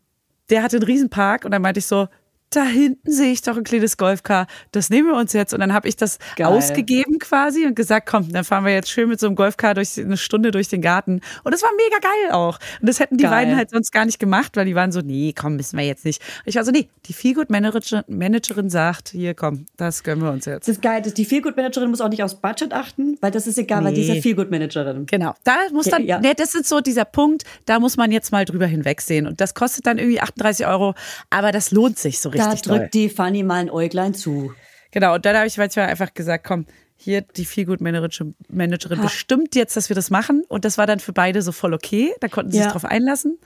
der 0.50 0.62
hatte 0.62 0.76
einen 0.76 0.84
Riesenpark 0.84 1.44
und 1.44 1.52
dann 1.52 1.62
meinte 1.62 1.78
ich 1.78 1.86
so, 1.86 2.08
da 2.50 2.64
hinten 2.64 3.10
sehe 3.12 3.32
ich 3.32 3.42
doch 3.42 3.56
ein 3.56 3.64
kleines 3.64 3.96
Golfcar, 3.96 4.46
das 4.72 4.90
nehmen 4.90 5.08
wir 5.08 5.14
uns 5.16 5.32
jetzt. 5.32 5.54
Und 5.54 5.60
dann 5.60 5.72
habe 5.72 5.88
ich 5.88 5.96
das 5.96 6.18
Geil. 6.36 6.46
ausgegeben 6.46 7.18
quasi 7.18 7.64
und 7.66 7.76
gesagt, 7.76 8.08
komm, 8.08 8.32
dann 8.32 8.44
fahren 8.44 8.64
wir 8.64 8.72
jetzt 8.72 8.90
schön 8.90 9.08
mit 9.08 9.20
so 9.20 9.26
einem 9.26 9.36
Golfcar 9.36 9.74
durch 9.74 9.98
eine 9.98 10.16
Stunde 10.16 10.50
durch 10.50 10.68
den 10.68 10.82
Garten. 10.82 11.20
Und 11.44 11.52
das 11.54 11.62
war 11.62 11.70
mega 11.76 11.98
geil 12.00 12.32
auch. 12.32 12.58
Und 12.80 12.88
das 12.88 12.98
hätten 13.00 13.16
die 13.16 13.22
Geil. 13.24 13.30
beiden 13.32 13.56
halt 13.56 13.70
sonst 13.70 13.92
gar 13.92 14.04
nicht 14.04 14.18
gemacht, 14.18 14.56
weil 14.56 14.66
die 14.66 14.74
waren 14.74 14.90
so, 14.92 15.00
nee, 15.00 15.32
komm, 15.38 15.56
müssen 15.56 15.78
wir 15.78 15.84
jetzt 15.86 16.04
nicht. 16.04 16.20
Ich 16.44 16.56
war 16.56 16.64
so, 16.64 16.70
nee, 16.72 16.88
die 17.06 17.12
Feelgood-Managerin 17.12 18.70
sagt, 18.70 19.10
hier, 19.10 19.34
komm, 19.34 19.66
das 19.76 20.02
gönnen 20.02 20.22
wir 20.22 20.30
uns 20.32 20.44
jetzt. 20.44 20.68
Das 20.68 20.76
ist 20.76 20.82
geil. 20.82 21.02
Die 21.02 21.24
Feelgood-Managerin 21.24 21.90
muss 21.90 22.00
auch 22.00 22.08
nicht 22.08 22.22
aufs 22.22 22.34
Budget 22.34 22.72
achten, 22.72 23.16
weil 23.20 23.30
das 23.30 23.46
ist 23.46 23.58
egal, 23.58 23.84
weil 23.84 23.94
die 23.94 24.02
ist 24.02 24.08
ja 24.08 24.14
Nee. 24.14 24.22
Feelgood-Managerin. 24.22 25.06
Genau, 25.06 25.34
da 25.44 25.56
muss 25.72 25.86
dann, 25.86 26.04
Ja. 26.04 26.18
ne, 26.20 26.34
das 26.36 26.54
ist 26.54 26.68
so 26.68 26.80
dieser 26.80 27.04
Punkt, 27.04 27.44
da 27.66 27.78
muss 27.78 27.96
man 27.96 28.10
jetzt 28.12 28.32
mal 28.32 28.44
drüber 28.44 28.66
hinwegsehen. 28.66 29.26
Und 29.26 29.40
das 29.40 29.54
kostet 29.54 29.86
dann 29.86 29.98
irgendwie 29.98 30.20
38 30.20 30.66
Euro, 30.66 30.94
aber 31.30 31.52
das 31.52 31.70
lohnt 31.70 31.98
sich 31.98 32.20
so 32.20 32.28
richtig 32.28 32.39
doll. 32.48 32.78
drückt 32.78 32.94
die 32.94 33.08
Fanny 33.08 33.42
mal 33.42 33.56
ein 33.60 33.70
Äuglein 33.70 34.14
zu. 34.14 34.52
Genau, 34.90 35.14
und 35.14 35.24
dann 35.24 35.36
habe 35.36 35.46
ich 35.46 35.56
manchmal 35.56 35.86
einfach 35.86 36.12
gesagt, 36.14 36.44
komm, 36.44 36.66
hier 36.96 37.22
die 37.22 37.44
Feelgood-Managerin 37.44 38.34
Managerin 38.48 39.00
bestimmt 39.00 39.54
jetzt, 39.54 39.76
dass 39.76 39.88
wir 39.88 39.94
das 39.94 40.10
machen. 40.10 40.44
Und 40.48 40.64
das 40.64 40.76
war 40.78 40.86
dann 40.86 41.00
für 41.00 41.12
beide 41.12 41.40
so 41.42 41.52
voll 41.52 41.72
okay. 41.72 42.12
Da 42.20 42.28
konnten 42.28 42.50
sie 42.52 42.58
Ja. 42.58 42.64
sich 42.64 42.72
drauf 42.72 42.84
einlassen. 42.84 43.38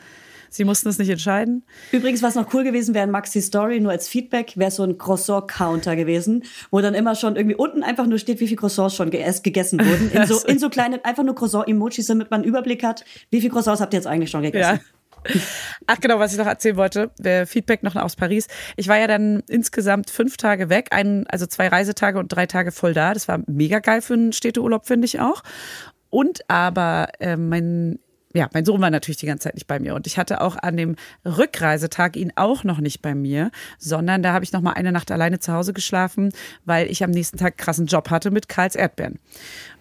Sie 0.50 0.64
mussten 0.64 0.88
es 0.88 0.98
nicht 0.98 1.08
entscheiden. 1.08 1.64
Übrigens, 1.90 2.22
was 2.22 2.36
noch 2.36 2.54
cool 2.54 2.62
gewesen 2.62 2.94
wäre 2.94 3.04
in 3.04 3.10
Maxi 3.10 3.42
Story, 3.42 3.80
nur 3.80 3.90
als 3.90 4.08
Feedback, 4.08 4.52
wäre 4.56 4.70
so 4.70 4.84
ein 4.84 4.98
Croissant-Counter 4.98 5.96
gewesen, 5.96 6.44
wo 6.70 6.80
dann 6.80 6.94
immer 6.94 7.16
schon 7.16 7.34
irgendwie 7.34 7.56
unten 7.56 7.82
einfach 7.82 8.06
nur 8.06 8.18
steht, 8.18 8.38
wie 8.38 8.46
viel 8.46 8.56
Croissants 8.56 8.94
schon 8.94 9.10
ge 9.10 9.24
gegessen 9.42 9.80
wurden. 9.84 10.12
In 10.12 10.26
so, 10.26 10.38
in 10.46 10.60
so 10.60 10.68
kleinen, 10.68 11.04
einfach 11.04 11.24
nur 11.24 11.34
Croissant-Emojis, 11.34 12.06
damit 12.06 12.30
man 12.30 12.42
einen 12.42 12.48
Überblick 12.48 12.84
hat, 12.84 13.04
wie 13.30 13.40
viel 13.40 13.50
Croissants 13.50 13.80
habt 13.80 13.94
ihr 13.94 13.98
jetzt 13.98 14.06
eigentlich 14.06 14.30
schon 14.30 14.42
gegessen. 14.42 14.78
Ach 15.86 16.00
genau, 16.00 16.18
was 16.18 16.32
ich 16.32 16.38
noch 16.38 16.46
erzählen 16.46 16.76
wollte, 16.76 17.10
äh, 17.22 17.46
Feedback 17.46 17.82
noch 17.82 17.96
aus 17.96 18.16
Paris. 18.16 18.46
Ich 18.76 18.88
war 18.88 18.98
ja 18.98 19.06
dann 19.06 19.42
insgesamt 19.48 20.10
fünf 20.10 20.36
Tage 20.36 20.68
weg, 20.68 20.88
ein, 20.90 21.26
also 21.28 21.46
zwei 21.46 21.68
Reisetage 21.68 22.18
und 22.18 22.28
drei 22.28 22.46
Tage 22.46 22.72
voll 22.72 22.94
da. 22.94 23.14
Das 23.14 23.28
war 23.28 23.40
mega 23.46 23.78
geil 23.80 24.02
für 24.02 24.14
einen 24.14 24.32
Städteurlaub, 24.32 24.86
finde 24.86 25.06
ich 25.06 25.20
auch. 25.20 25.42
Und 26.10 26.48
aber 26.48 27.08
äh, 27.20 27.36
mein 27.36 27.98
ja, 28.36 28.48
mein 28.52 28.64
Sohn 28.64 28.80
war 28.80 28.90
natürlich 28.90 29.18
die 29.18 29.26
ganze 29.26 29.44
Zeit 29.44 29.54
nicht 29.54 29.68
bei 29.68 29.78
mir 29.78 29.94
und 29.94 30.08
ich 30.08 30.18
hatte 30.18 30.40
auch 30.40 30.56
an 30.56 30.76
dem 30.76 30.96
Rückreisetag 31.24 32.16
ihn 32.16 32.32
auch 32.34 32.64
noch 32.64 32.80
nicht 32.80 33.00
bei 33.00 33.14
mir, 33.14 33.52
sondern 33.78 34.24
da 34.24 34.32
habe 34.32 34.44
ich 34.44 34.52
noch 34.52 34.60
mal 34.60 34.72
eine 34.72 34.90
Nacht 34.90 35.12
alleine 35.12 35.38
zu 35.38 35.52
Hause 35.52 35.72
geschlafen, 35.72 36.32
weil 36.64 36.90
ich 36.90 37.04
am 37.04 37.12
nächsten 37.12 37.38
Tag 37.38 37.56
krassen 37.58 37.86
Job 37.86 38.10
hatte 38.10 38.32
mit 38.32 38.48
Karls 38.48 38.74
Erdbeeren. 38.74 39.20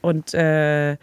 Und 0.02 0.36
äh, 0.36 0.98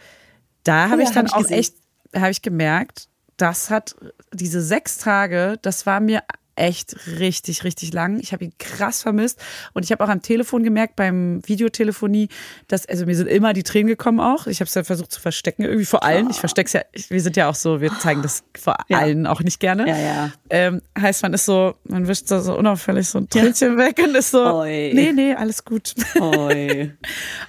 da 0.62 0.90
habe 0.90 1.02
Ja, 1.02 1.08
ich 1.08 1.10
dann 1.10 1.26
hab 1.26 1.26
ich 1.26 1.34
auch 1.34 1.48
gesehen. 1.48 1.58
echt, 1.58 1.74
habe 2.14 2.30
ich 2.30 2.42
gemerkt, 2.42 3.09
das 3.40 3.70
hat 3.70 3.96
diese 4.32 4.60
sechs 4.62 4.98
Tage, 4.98 5.58
das 5.62 5.86
war 5.86 6.00
mir 6.00 6.22
echt 6.56 6.96
richtig, 7.18 7.64
richtig 7.64 7.92
lang. 7.92 8.18
Ich 8.20 8.32
habe 8.32 8.44
ihn 8.44 8.52
krass 8.58 9.02
vermisst 9.02 9.40
und 9.72 9.84
ich 9.84 9.92
habe 9.92 10.04
auch 10.04 10.08
am 10.08 10.22
Telefon 10.22 10.62
gemerkt, 10.62 10.96
beim 10.96 11.40
Videotelefonie, 11.46 12.28
dass, 12.68 12.86
also 12.86 13.06
mir 13.06 13.16
sind 13.16 13.28
immer 13.28 13.52
die 13.52 13.62
Tränen 13.62 13.86
gekommen 13.88 14.20
auch. 14.20 14.46
Ich 14.46 14.60
habe 14.60 14.66
es 14.66 14.72
dann 14.74 14.84
versucht 14.84 15.12
zu 15.12 15.20
verstecken, 15.20 15.62
irgendwie 15.62 15.84
vor 15.86 16.02
allen. 16.02 16.28
Ich 16.30 16.38
verstecke 16.40 16.66
es 16.66 16.72
ja, 16.74 16.82
ich, 16.92 17.10
wir 17.10 17.20
sind 17.20 17.36
ja 17.36 17.48
auch 17.48 17.54
so, 17.54 17.80
wir 17.80 17.90
zeigen 17.98 18.22
das 18.22 18.42
vor 18.58 18.76
Ja. 18.88 18.98
allen 18.98 19.26
auch 19.26 19.40
nicht 19.40 19.60
gerne. 19.60 19.88
Ja, 19.88 19.96
ja. 19.98 20.32
Ähm, 20.50 20.82
heißt, 20.98 21.22
man 21.22 21.32
ist 21.34 21.44
so, 21.44 21.74
man 21.84 22.06
wischt 22.08 22.26
so, 22.28 22.40
so 22.40 22.56
unauffällig 22.56 23.08
so 23.08 23.18
ein 23.18 23.28
Tränchen 23.28 23.76
weg 23.78 23.98
und 24.02 24.14
ist 24.16 24.30
so, 24.32 24.44
Oi. 24.44 24.92
nee, 24.94 25.12
nee, 25.12 25.34
alles 25.34 25.64
gut. 25.64 25.94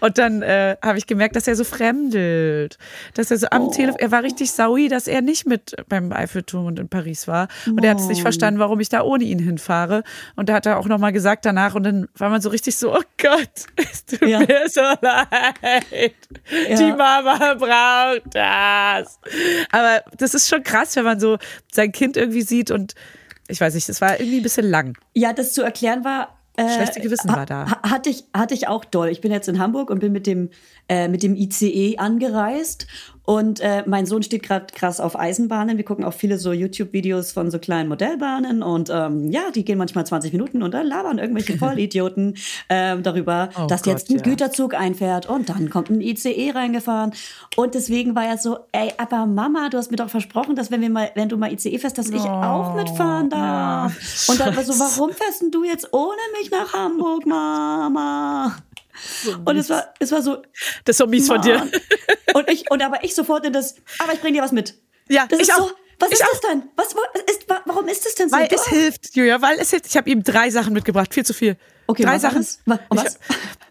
Und 0.01 0.17
dann 0.17 0.41
äh, 0.41 0.77
habe 0.81 0.97
ich 0.97 1.07
gemerkt, 1.07 1.35
dass 1.35 1.47
er 1.47 1.55
so 1.55 1.63
fremdelt. 1.63 2.77
Dass 3.13 3.31
er 3.31 3.37
so 3.37 3.47
am 3.51 3.61
Oh. 3.67 3.71
Telefon, 3.71 3.99
er 3.99 4.11
war 4.11 4.23
richtig 4.23 4.51
saui, 4.51 4.87
dass 4.87 5.07
er 5.07 5.21
nicht 5.21 5.45
mit 5.45 5.75
beim 5.87 6.11
Eiffelturm 6.11 6.65
und 6.65 6.79
in 6.79 6.89
Paris 6.89 7.27
war. 7.27 7.47
Und 7.67 7.83
er 7.83 7.91
hat 7.91 7.99
es 7.99 8.07
nicht 8.07 8.21
verstanden, 8.21 8.59
warum 8.59 8.79
ich 8.79 8.89
da 8.93 9.01
ohne 9.03 9.23
ihn 9.23 9.39
hinfahre. 9.39 10.03
Und 10.35 10.49
da 10.49 10.53
hat 10.53 10.65
er 10.65 10.77
auch 10.79 10.87
nochmal 10.87 11.11
gesagt 11.11 11.45
danach. 11.45 11.75
Und 11.75 11.83
dann 11.83 12.07
war 12.15 12.29
man 12.29 12.41
so 12.41 12.49
richtig 12.49 12.75
so, 12.77 12.93
oh 12.95 13.01
Gott, 13.21 13.49
es 13.75 14.05
tut 14.05 14.27
Ja. 14.27 14.39
mir 14.39 14.67
so 14.69 14.81
leid. 14.81 16.13
Ja. 16.69 16.75
Die 16.77 16.91
Mama 16.91 17.53
braucht 17.55 18.35
das. 18.35 19.19
Aber 19.71 20.03
das 20.17 20.33
ist 20.33 20.47
schon 20.49 20.63
krass, 20.63 20.95
wenn 20.95 21.03
man 21.05 21.19
so 21.19 21.37
sein 21.71 21.91
Kind 21.91 22.17
irgendwie 22.17 22.41
sieht 22.41 22.71
und 22.71 22.93
ich 23.47 23.59
weiß 23.59 23.73
nicht, 23.75 23.89
es 23.89 23.99
war 24.01 24.19
irgendwie 24.19 24.37
ein 24.37 24.43
bisschen 24.43 24.69
lang. 24.69 24.97
Ja, 25.13 25.33
das 25.33 25.53
zu 25.53 25.61
erklären 25.61 26.03
war. 26.05 26.37
Äh, 26.57 26.67
Schlechte 26.75 26.99
Gewissen 27.01 27.29
war 27.29 27.45
da. 27.45 27.69
ha- 27.69 27.89
Hatte 27.89 28.09
ich, 28.09 28.25
hatte 28.33 28.53
ich 28.53 28.67
auch 28.67 28.83
doll. 28.85 29.07
Ich 29.09 29.21
bin 29.21 29.31
jetzt 29.31 29.47
in 29.47 29.57
Hamburg 29.59 29.89
und 29.89 29.99
bin 29.99 30.11
mit 30.11 30.27
dem, 30.27 30.49
äh, 30.89 31.07
mit 31.07 31.23
dem 31.23 31.35
ICE 31.35 31.97
angereist. 31.97 32.87
Und 33.31 33.61
äh, 33.61 33.83
mein 33.85 34.05
Sohn 34.05 34.23
steht 34.23 34.43
gerade 34.43 34.65
krass 34.75 34.99
auf 34.99 35.17
Eisenbahnen. 35.17 35.77
Wir 35.77 35.85
gucken 35.85 36.03
auch 36.03 36.11
viele 36.11 36.37
so 36.37 36.51
YouTube-Videos 36.51 37.31
von 37.31 37.49
so 37.49 37.59
kleinen 37.59 37.87
Modellbahnen. 37.87 38.61
Und 38.61 38.89
ähm, 38.89 39.31
ja, 39.31 39.51
die 39.55 39.63
gehen 39.63 39.77
manchmal 39.77 40.05
20 40.05 40.33
Minuten 40.33 40.61
und 40.61 40.73
dann 40.73 40.85
labern 40.85 41.17
irgendwelche 41.17 41.57
Vollidioten 41.57 42.35
ähm, 42.67 43.03
darüber, 43.03 43.47
Oh 43.57 43.67
dass 43.67 43.83
Gott, 43.83 43.93
jetzt 43.93 44.09
ein 44.09 44.17
ja. 44.17 44.21
Güterzug 44.23 44.73
einfährt 44.73 45.29
und 45.29 45.47
dann 45.47 45.69
kommt 45.69 45.89
ein 45.89 46.01
ICE 46.01 46.51
reingefahren. 46.51 47.13
Und 47.55 47.73
deswegen 47.73 48.15
war 48.15 48.25
er 48.25 48.37
so, 48.37 48.57
ey, 48.73 48.91
aber 48.97 49.25
Mama, 49.25 49.69
du 49.69 49.77
hast 49.77 49.91
mir 49.91 49.97
doch 49.97 50.09
versprochen, 50.09 50.57
dass 50.57 50.69
wenn 50.69 50.81
wir 50.81 50.89
mal, 50.89 51.11
wenn 51.15 51.29
du 51.29 51.37
mal 51.37 51.53
ICE 51.53 51.79
fährst, 51.79 51.97
dass 51.97 52.09
ich 52.09 52.19
auch 52.19 52.75
mitfahren 52.75 53.29
darf. 53.29 54.27
Und 54.27 54.41
dann 54.41 54.53
war 54.57 54.63
so, 54.65 54.73
warum 54.77 55.11
fährst 55.11 55.41
du 55.49 55.63
jetzt 55.63 55.93
ohne 55.93 56.19
mich 56.37 56.51
nach 56.51 56.73
Hamburg, 56.73 57.25
Mama? 57.25 58.57
Und 59.45 59.57
es 59.57 59.69
war, 59.69 59.93
es 59.99 60.11
war 60.11 60.21
so. 60.21 60.41
Das 60.85 60.93
ist 60.93 60.97
so 60.97 61.07
mies 61.07 61.27
von 61.27 61.41
dir. 61.41 61.57
Mann. 61.59 61.71
Und 62.33 62.49
ich, 62.49 62.69
und 62.71 62.81
aber 62.81 63.03
ich 63.03 63.13
sofort 63.15 63.45
in 63.45 63.53
das, 63.53 63.75
aber 63.99 64.13
ich 64.13 64.21
bring 64.21 64.33
dir 64.33 64.41
was 64.41 64.51
mit. 64.51 64.75
Ja, 65.09 65.25
das 65.27 65.39
ich 65.39 65.49
ist 65.49 65.53
auch. 65.53 65.69
so. 65.69 65.75
Was 65.99 66.09
Ich 66.09 66.15
ist 66.19 66.23
auch. 66.23 66.31
das 66.31 66.39
denn? 66.41 66.63
Was, 66.75 66.95
was 66.95 67.21
ist, 67.35 67.47
wa- 67.49 67.61
warum 67.65 67.87
ist 67.87 68.03
das 68.05 68.15
denn 68.15 68.27
so? 68.29 68.35
Weil 68.35 68.47
Du- 68.47 68.55
es 68.55 68.65
hilft, 68.67 69.15
Julia, 69.15 69.39
weil 69.41 69.59
es 69.59 69.69
hilft. 69.69 69.85
Ich 69.85 69.95
habe 69.97 70.09
ihm 70.09 70.23
drei 70.23 70.49
Sachen 70.49 70.73
mitgebracht, 70.73 71.13
viel 71.13 71.23
zu 71.25 71.33
viel. 71.33 71.57
Okay, 71.85 72.03
drei 72.03 72.15
was 72.15 72.21
Sachen. 72.23 72.37
das? 72.37 72.59
Wa- 72.65 72.79
und 72.89 72.97
Ich- 72.99 73.05
was? 73.05 73.19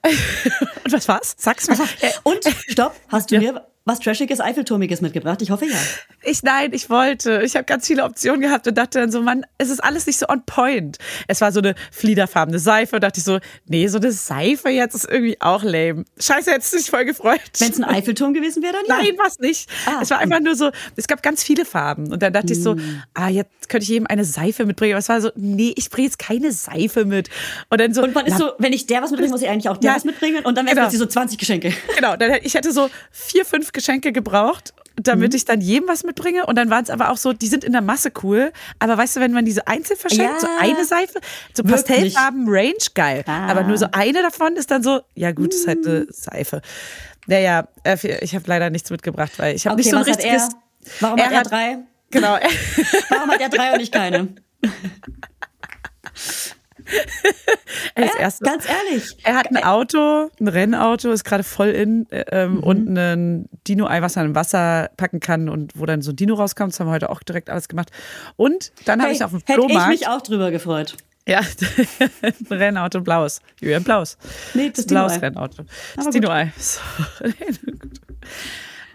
Und 0.85 0.93
was 0.93 1.09
war's? 1.09 1.35
Sag's 1.39 1.69
mir. 1.69 1.77
Äh, 2.01 2.11
Und, 2.23 2.45
stopp, 2.69 2.95
hast 3.09 3.31
du 3.31 3.35
Ja. 3.37 3.41
mir 3.53 3.67
was 3.85 3.99
Trashiges, 4.01 4.41
Eiffelturmiges 4.41 5.01
mitgebracht? 5.01 5.41
Ich 5.43 5.51
hoffe 5.51 5.65
ja. 5.67 5.77
Ich 6.23 6.43
nein, 6.43 6.73
ich 6.73 6.91
wollte. 6.91 7.43
Ich 7.43 7.55
habe 7.57 7.65
ganz 7.65 7.87
viele 7.87 8.05
Optionen 8.05 8.41
gehabt 8.41 8.67
und 8.69 8.77
dachte 8.77 9.01
dann 9.01 9.11
so, 9.11 9.23
Mann, 9.23 9.45
es 9.59 9.71
ist 9.71 9.83
alles 9.83 10.07
nicht 10.07 10.19
so 10.19 10.29
on 10.29 10.45
point. 10.45 10.99
Es 11.29 11.41
war 11.41 11.51
so 11.51 11.61
eine 11.61 11.75
fliederfarbene 11.91 12.59
Seife 12.59 12.97
und 12.97 13.03
dachte 13.05 13.19
ich 13.19 13.25
so, 13.25 13.39
nee, 13.67 13.87
so 13.89 13.99
eine 13.99 14.13
Seife 14.13 14.69
jetzt 14.69 14.95
ist 14.95 15.09
irgendwie 15.11 15.41
auch 15.41 15.63
lame. 15.63 16.05
Scheiße, 16.19 16.51
jetzt 16.51 16.73
dich 16.75 16.91
voll 16.91 17.05
gefreut. 17.07 17.41
Wenn 17.59 17.71
es 17.73 17.79
ein 17.79 17.85
Eiffelturm 17.85 18.35
gewesen 18.35 18.63
wäre, 18.63 18.75
dann 18.75 18.85
ja. 18.87 18.97
Nein, 19.05 19.15
was 19.19 19.39
nicht. 19.39 19.69
Ah. 19.87 20.01
es 20.03 20.11
war 20.11 20.19
einfach 20.19 20.41
nur 20.41 20.55
so, 20.57 20.71
es 20.97 21.07
gab 21.09 21.23
ganz 21.23 21.43
viele 21.43 21.65
Farben. 21.65 22.13
Und 22.13 22.23
dann 22.23 22.33
dachte 22.33 22.53
ich 22.53 22.63
so, 22.63 22.73
Hm. 22.75 23.03
ah, 23.15 23.29
jetzt 23.29 23.69
könnte 23.69 23.85
ich 23.85 23.89
jedem 23.89 24.07
eine 24.07 24.25
Seife 24.25 24.67
mitbringen. 24.67 24.93
Aber 24.93 24.99
es 25.01 25.09
war 25.09 25.21
so, 25.21 25.31
nee, 25.37 25.73
ich 25.77 25.91
bringe 25.91 26.07
jetzt 26.07 26.19
keine 26.19 26.53
Seife 26.53 27.05
mit. 27.07 27.31
Und 27.71 27.81
dann 27.81 27.95
so, 27.95 28.03
Und 28.03 28.15
man 28.15 28.27
ist 28.27 28.37
so, 28.39 28.53
wenn 28.59 28.73
ich 28.73 28.87
der 28.87 29.03
was 29.03 29.11
mitbringe, 29.11 29.33
muss 29.33 29.43
ich 29.43 29.49
eigentlich 29.49 29.69
auch 29.69 29.79
der 29.79 29.91
Ja. 29.93 29.97
was 29.97 30.05
mitbringen. 30.05 30.45
Und 30.45 30.57
dann 30.59 30.67
wäre 30.67 30.77
Genau. 30.77 30.89
es 30.89 30.95
so 30.99 31.07
20 31.07 31.39
Geschenke. 31.39 31.73
Genau, 31.97 32.17
dann 32.17 32.31
hätte, 32.31 32.47
ich 32.47 32.55
hätte 32.55 32.73
so 32.73 32.91
vier, 33.11 33.45
fünf 33.45 33.70
Geschenke 33.73 34.13
gebraucht, 34.13 34.75
damit 34.97 35.35
ich 35.35 35.45
dann 35.45 35.61
jedem 35.61 35.89
was 35.89 36.05
mitbringe. 36.05 36.47
Und 36.47 36.57
dann 36.57 36.69
waren 36.71 36.83
es 36.85 36.91
aber 36.91 37.11
auch 37.11 37.17
so, 37.17 37.33
die 37.33 37.47
sind 37.47 37.65
in 37.65 37.73
der 37.73 37.81
Masse 37.81 38.11
cool. 38.23 38.53
Aber 38.79 38.97
weißt 38.99 39.17
du, 39.17 39.21
wenn 39.21 39.33
man 39.33 39.45
diese 39.45 39.67
einzeln 39.67 39.99
verschenkt, 39.99 40.35
Ja. 40.35 40.41
so 40.41 40.49
eine 40.61 40.85
Seife, 40.85 41.21
so 41.55 41.65
Wirklich. 41.65 41.87
Pastellfarben, 42.15 42.45
Range, 42.49 42.75
geil. 42.95 43.25
Ah. 43.27 43.49
Aber 43.49 43.63
nur 43.65 43.79
so 43.79 43.87
eine 43.93 44.23
davon 44.23 44.57
ist 44.57 44.71
dann 44.71 44.83
so, 44.83 45.01
ja 45.15 45.33
gut, 45.33 45.55
ist 45.55 45.67
halt 45.67 45.87
eine 45.87 46.07
Seife. 46.11 46.61
Naja, 47.27 47.69
äh, 47.85 47.97
ich 48.23 48.35
habe 48.35 48.45
leider 48.47 48.71
nichts 48.71 48.91
mitgebracht, 48.91 49.33
weil 49.39 49.55
ich 49.55 49.67
habe 49.67 49.75
Okay, 49.75 49.83
nicht 49.83 49.91
so 49.91 49.97
ein 49.97 50.03
was 50.03 50.09
hat 50.11 50.19
richtiges... 50.19 50.43
er? 50.49 50.55
Warum 51.01 51.19
Er 51.19 51.27
hat 51.27 51.33
er 51.33 51.43
drei? 51.43 51.79
Genau, 52.11 52.39
Warum 53.11 53.31
hat 53.31 53.41
er 53.41 53.49
drei 53.51 53.73
und 53.75 53.81
ich 53.81 53.91
keine? 53.93 54.29
als 57.95 58.15
erstes. 58.17 58.49
Ganz 58.49 58.65
ehrlich. 58.69 59.17
Er 59.25 59.35
hat 59.37 59.49
ein 59.51 59.63
Auto, 59.63 60.31
ein 60.41 60.49
Rennauto, 60.49 61.11
ist 61.13 61.25
gerade 61.25 61.45
voll 61.45 61.69
in 61.69 62.11
äh, 62.11 62.25
ähm, 62.31 62.55
Mhm. 62.57 62.59
und 62.65 62.99
ein 62.99 63.49
Dino-Ei, 63.69 64.03
was 64.03 64.17
man 64.17 64.27
im 64.27 64.35
Wasser 64.35 64.91
packen 64.97 65.21
kann 65.21 65.49
und 65.49 65.73
wo 65.79 65.87
dann 65.87 66.03
so 66.03 66.13
ein 66.13 66.17
Dino 66.17 66.35
rauskommt. 66.35 66.73
Das 66.73 66.81
haben 66.81 66.89
wir 66.89 66.93
heute 66.93 67.11
auch 67.11 67.23
direkt 67.23 67.51
alles 67.51 67.69
gemacht. 67.69 67.91
Und 68.37 68.73
dann 68.87 69.01
habe 69.01 69.11
Hey, 69.11 69.17
ich 69.17 69.25
auf 69.25 69.31
dem 69.31 69.41
hätte 69.41 69.53
ich 69.53 69.57
Flohmarkt. 69.67 69.91
mich 69.91 70.09
auch 70.09 70.21
drüber 70.23 70.51
gefreut. 70.51 70.97
Ja, 71.29 71.41
ein 72.23 72.33
Rennauto 72.51 73.01
blaues. 73.03 73.41
Julian 73.61 73.85
blaues. 73.85 74.17
Nee, 74.55 74.71
das 74.75 74.87
blaues 74.87 75.13
Dino-Ei. 75.13 75.27
Rennauto. 75.29 75.63
Das. 75.97 76.09
Dino-Ei. 76.11 76.53
So. 76.59 76.81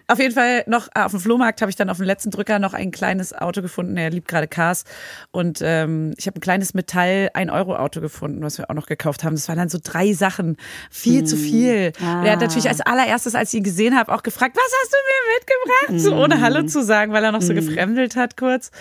Auf 0.07 0.19
jeden 0.19 0.33
Fall 0.33 0.63
noch 0.67 0.87
äh, 0.93 1.01
auf 1.01 1.11
dem 1.11 1.19
Flohmarkt 1.19 1.61
habe 1.61 1.69
ich 1.69 1.75
dann 1.75 1.89
auf 1.89 1.97
dem 1.97 2.05
letzten 2.05 2.29
Drücker 2.29 2.59
noch 2.59 2.73
ein 2.73 2.91
kleines 2.91 3.33
Auto 3.33 3.61
gefunden. 3.61 3.97
Er 3.97 4.11
liebt 4.11 4.27
gerade 4.27 4.47
Cars. 4.47 4.83
Und 5.31 5.59
ähm, 5.61 6.13
ich 6.17 6.27
habe 6.27 6.37
ein 6.37 6.41
kleines 6.41 6.73
Metall 6.73 7.31
1-Euro-Auto 7.33 8.01
gefunden, 8.01 8.43
was 8.43 8.57
wir 8.57 8.69
auch 8.69 8.75
noch 8.75 8.85
gekauft 8.85 9.23
haben. 9.23 9.35
Das 9.35 9.47
waren 9.47 9.57
dann 9.57 9.69
so 9.69 9.79
drei 9.81 10.13
Sachen. 10.13 10.57
Viel 10.91 11.23
zu 11.23 11.35
viel. 11.37 11.91
Ah. 12.01 12.23
Er 12.23 12.33
hat 12.33 12.41
natürlich 12.41 12.69
als 12.69 12.81
allererstes, 12.81 13.35
als 13.35 13.53
ich 13.53 13.59
ihn 13.59 13.63
gesehen 13.63 13.97
habe, 13.97 14.13
auch 14.13 14.23
gefragt, 14.23 14.55
was 14.55 14.71
hast 14.81 14.93
du 14.93 14.97
mir 15.07 15.35
mitgebracht? 15.39 16.01
So 16.05 16.23
ohne 16.23 16.41
Hallo 16.41 16.63
zu 16.63 16.83
sagen, 16.83 17.11
weil 17.11 17.23
er 17.23 17.31
noch 17.31 17.41
so 17.41 17.53
gefremdelt 17.53 18.15
hat 18.15 18.37
kurz. 18.37 18.71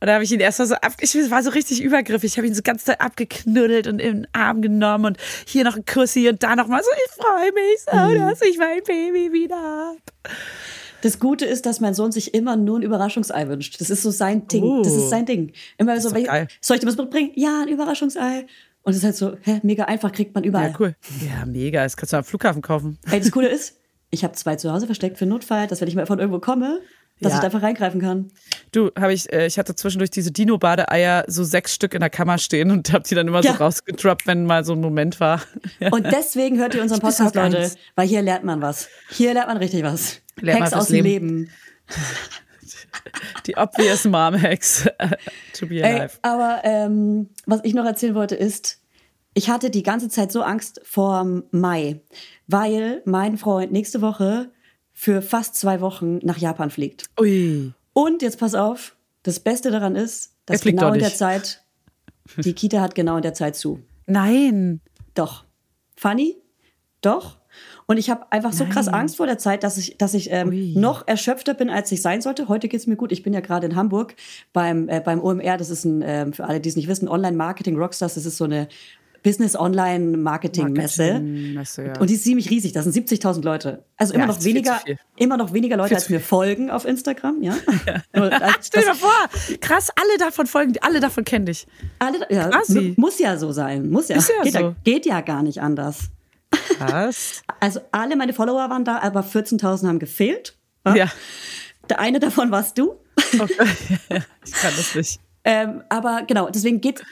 Und 0.00 0.08
da 0.08 0.14
habe 0.14 0.24
ich 0.24 0.32
ihn 0.32 0.40
erst 0.40 0.58
mal 0.58 0.66
so 0.66 0.74
ab, 0.74 0.94
ich 1.00 1.14
war 1.30 1.42
so 1.42 1.50
richtig 1.50 1.82
übergriffig. 1.82 2.32
Ich 2.32 2.36
habe 2.36 2.46
ihn 2.46 2.54
so 2.54 2.62
ganz 2.62 2.84
doll 2.84 2.96
abgeknuddelt 2.98 3.86
und 3.86 4.00
in 4.00 4.22
den 4.22 4.28
Arm 4.32 4.62
genommen 4.62 5.04
und 5.06 5.18
hier 5.46 5.64
noch 5.64 5.76
ein 5.76 5.84
Kussi 5.84 6.28
und 6.28 6.42
da 6.42 6.56
noch 6.56 6.66
mal 6.66 6.82
so, 6.82 6.90
ich 7.06 7.24
freue 7.24 7.52
mich 7.52 7.80
so, 7.80 8.18
dass 8.18 8.42
ich 8.42 8.58
mein 8.58 8.82
Baby 8.82 9.32
wieder 9.32 9.56
hab. 9.56 10.32
Das 11.04 11.18
Gute 11.18 11.44
ist, 11.44 11.66
dass 11.66 11.80
mein 11.80 11.92
Sohn 11.92 12.12
sich 12.12 12.32
immer 12.32 12.56
nur 12.56 12.78
ein 12.78 12.82
Überraschungsei 12.82 13.46
wünscht. 13.46 13.78
Das 13.78 13.90
ist 13.90 14.02
so 14.02 14.10
sein 14.10 14.48
Ding. 14.48 14.64
Oh. 14.64 14.82
Das 14.82 14.94
ist 14.94 15.10
sein 15.10 15.26
Ding. 15.26 15.52
Immer 15.76 16.00
so, 16.00 16.08
doch 16.08 16.16
wel- 16.16 16.24
geil. 16.24 16.48
soll 16.62 16.76
ich 16.76 16.80
dir 16.80 16.86
was 16.86 16.96
mitbringen? 16.96 17.30
Ja, 17.34 17.60
ein 17.60 17.68
Überraschungsei. 17.68 18.46
Und 18.84 18.90
es 18.92 18.96
ist 18.98 19.04
halt 19.04 19.16
so, 19.16 19.36
hä, 19.42 19.60
mega 19.62 19.84
einfach, 19.84 20.10
kriegt 20.12 20.34
man 20.34 20.44
überall. 20.44 20.70
Ja, 20.70 20.76
cool. 20.80 20.96
Ja, 21.20 21.44
mega. 21.44 21.82
Das 21.84 21.96
kannst 21.98 22.14
du 22.14 22.16
am 22.16 22.24
Flughafen 22.24 22.62
kaufen. 22.62 22.98
Hey, 23.06 23.20
das 23.20 23.30
Coole 23.30 23.48
ist, 23.48 23.76
ich 24.10 24.24
habe 24.24 24.32
zwei 24.34 24.56
zu 24.56 24.72
Hause 24.72 24.86
versteckt 24.86 25.18
für 25.18 25.26
Notfall, 25.26 25.66
dass 25.66 25.82
wenn 25.82 25.88
ich 25.88 25.94
mal 25.94 26.06
von 26.06 26.18
irgendwo 26.18 26.38
komme, 26.40 26.80
dass 27.20 27.32
Ja. 27.32 27.36
ich 27.36 27.40
da 27.42 27.46
einfach 27.48 27.62
reingreifen 27.62 28.00
kann. 28.00 28.30
Du, 28.72 28.90
habe 28.98 29.12
ich, 29.12 29.30
äh, 29.32 29.46
ich 29.46 29.58
hatte 29.58 29.74
zwischendurch 29.74 30.10
diese 30.10 30.32
Dino-Badeeier 30.32 31.24
so 31.28 31.44
sechs 31.44 31.74
Stück 31.74 31.92
in 31.94 32.00
der 32.00 32.10
Kammer 32.10 32.38
stehen 32.38 32.70
und 32.70 32.92
habe 32.94 33.04
die 33.08 33.14
dann 33.14 33.28
immer 33.28 33.42
Ja. 33.42 33.52
so 33.52 33.58
rausgedroppt, 33.58 34.26
wenn 34.26 34.46
mal 34.46 34.64
so 34.64 34.72
ein 34.72 34.80
Moment 34.80 35.20
war. 35.20 35.42
Und 35.92 36.06
deswegen 36.10 36.58
hört 36.58 36.74
ihr 36.74 36.82
unseren 36.82 37.00
Podcast, 37.00 37.34
Leute, 37.34 37.70
weil 37.94 38.08
hier 38.08 38.22
lernt 38.22 38.44
man 38.44 38.60
was. 38.62 38.88
Hier 39.10 39.34
lernt 39.34 39.48
man 39.48 39.58
richtig 39.58 39.82
was. 39.84 40.20
Man 40.42 40.54
Hacks 40.62 40.72
aus 40.72 40.88
dem 40.88 41.04
Leben. 41.04 41.28
Leben. 41.28 41.50
Die 43.46 43.56
obvious 43.56 44.04
Mom-Hacks 44.04 44.88
to 45.52 45.66
be 45.66 45.82
Ey, 45.82 46.00
alive. 46.00 46.18
aber 46.22 46.60
ähm, 46.64 47.28
was 47.46 47.60
ich 47.64 47.74
noch 47.74 47.84
erzählen 47.84 48.14
wollte 48.14 48.34
ist, 48.34 48.80
ich 49.34 49.50
hatte 49.50 49.70
die 49.70 49.82
ganze 49.82 50.08
Zeit 50.08 50.32
so 50.32 50.42
Angst 50.42 50.80
vor 50.84 51.42
Mai, 51.50 52.00
weil 52.46 53.02
mein 53.04 53.36
Freund 53.36 53.72
nächste 53.72 54.00
Woche 54.00 54.50
für 54.92 55.22
fast 55.22 55.56
zwei 55.56 55.80
Wochen 55.80 56.18
nach 56.18 56.38
Japan 56.38 56.70
fliegt. 56.70 57.10
Ui. 57.20 57.72
Und 57.92 58.22
jetzt 58.22 58.38
pass 58.38 58.54
auf, 58.54 58.96
das 59.24 59.40
Beste 59.40 59.70
daran 59.70 59.96
ist, 59.96 60.34
dass 60.46 60.62
genau 60.62 60.92
in 60.92 61.00
der. 61.00 61.14
Zeit, 61.14 61.62
die 62.36 62.52
Kita 62.52 62.80
hat 62.80 62.94
genau 62.94 63.16
in 63.16 63.22
der 63.22 63.34
Zeit 63.34 63.56
zu. 63.56 63.82
Nein. 64.06 64.80
Doch. 65.14 65.44
Funny? 65.96 66.36
Doch. 67.00 67.38
Und 67.86 67.98
ich 67.98 68.08
habe 68.10 68.26
einfach 68.32 68.52
so 68.52 68.64
krass 68.64 68.88
Angst 68.88 69.16
vor 69.16 69.26
der 69.26 69.38
Zeit, 69.38 69.62
dass 69.62 69.76
ich, 69.76 69.96
dass 69.98 70.14
ich 70.14 70.30
ähm, 70.30 70.72
noch 70.74 71.06
erschöpfter 71.06 71.54
bin, 71.54 71.68
als 71.70 71.92
ich 71.92 72.00
sein 72.00 72.22
sollte. 72.22 72.48
Heute 72.48 72.68
geht's 72.68 72.86
mir 72.86 72.96
gut. 72.96 73.12
Ich 73.12 73.22
bin 73.22 73.32
ja 73.34 73.40
gerade 73.40 73.66
in 73.66 73.76
Hamburg 73.76 74.14
beim, 74.52 74.88
äh, 74.88 75.00
beim 75.00 75.20
OMR. 75.22 75.56
Das 75.58 75.68
ist 75.70 75.84
ein, 75.84 76.02
ähm, 76.06 76.32
für 76.32 76.44
alle, 76.44 76.60
die 76.60 76.68
es 76.68 76.76
nicht 76.76 76.88
wissen, 76.88 77.08
Online-Marketing 77.08 77.76
Rockstars. 77.76 78.14
Das 78.14 78.24
ist 78.24 78.36
so 78.38 78.44
eine 78.44 78.68
Business-Online-Marketing-Messe. 80.04 81.20
Messe, 81.20 81.84
ja. 81.86 81.98
Und 82.00 82.10
die 82.10 82.14
ist 82.14 82.24
ziemlich 82.24 82.50
riesig. 82.50 82.72
Da 82.72 82.82
sind 82.82 82.94
70.000 82.94 83.42
Leute. 83.44 83.84
Also 83.96 84.14
immer 84.14 84.24
Ja, 84.24 84.32
noch 84.32 84.44
weniger, 84.44 84.80
immer 85.16 85.36
noch 85.36 85.52
weniger 85.52 85.76
Leute, 85.76 85.94
als 85.94 86.08
mir 86.10 86.20
folgen 86.20 86.70
auf 86.70 86.84
Instagram. 86.84 87.42
Ja. 87.42 87.56
Als- 88.12 88.66
Stell 88.66 88.82
dir 88.82 88.88
das- 88.90 89.00
mal 89.00 89.08
vor, 89.08 89.58
krass, 89.60 89.90
alle 89.96 90.18
davon 90.18 90.46
folgen, 90.46 90.74
alle 90.82 91.00
davon 91.00 91.24
kennen 91.24 91.46
dich. 91.46 91.66
alle, 91.98 92.18
ja, 92.30 92.48
Quasi. 92.48 92.94
muss 92.96 93.18
ja 93.18 93.36
so 93.38 93.52
sein. 93.52 93.88
Muss 93.90 94.08
ja. 94.08 94.16
Ist 94.16 94.28
ja 94.30 94.42
geht, 94.42 94.52
so. 94.52 94.58
ja 94.58 94.74
geht 94.84 95.06
ja 95.06 95.20
gar 95.20 95.42
nicht 95.42 95.60
anders. 95.60 96.10
Krass. 96.78 97.42
Also 97.60 97.80
alle 97.92 98.16
meine 98.16 98.32
Follower 98.32 98.70
waren 98.70 98.84
da, 98.84 98.98
aber 98.98 99.20
14.000 99.20 99.86
haben 99.86 99.98
gefehlt. 99.98 100.56
Ja. 100.86 101.10
Der 101.88 101.98
eine 101.98 102.20
davon 102.20 102.50
warst 102.50 102.78
du. 102.78 102.96
Okay. 103.38 104.22
Ich 104.44 104.52
kann 104.52 104.72
das 104.76 104.94
nicht. 104.94 105.20
Ähm, 105.44 105.82
aber 105.90 106.22
genau, 106.26 106.48
deswegen 106.48 106.80
geht 106.80 107.02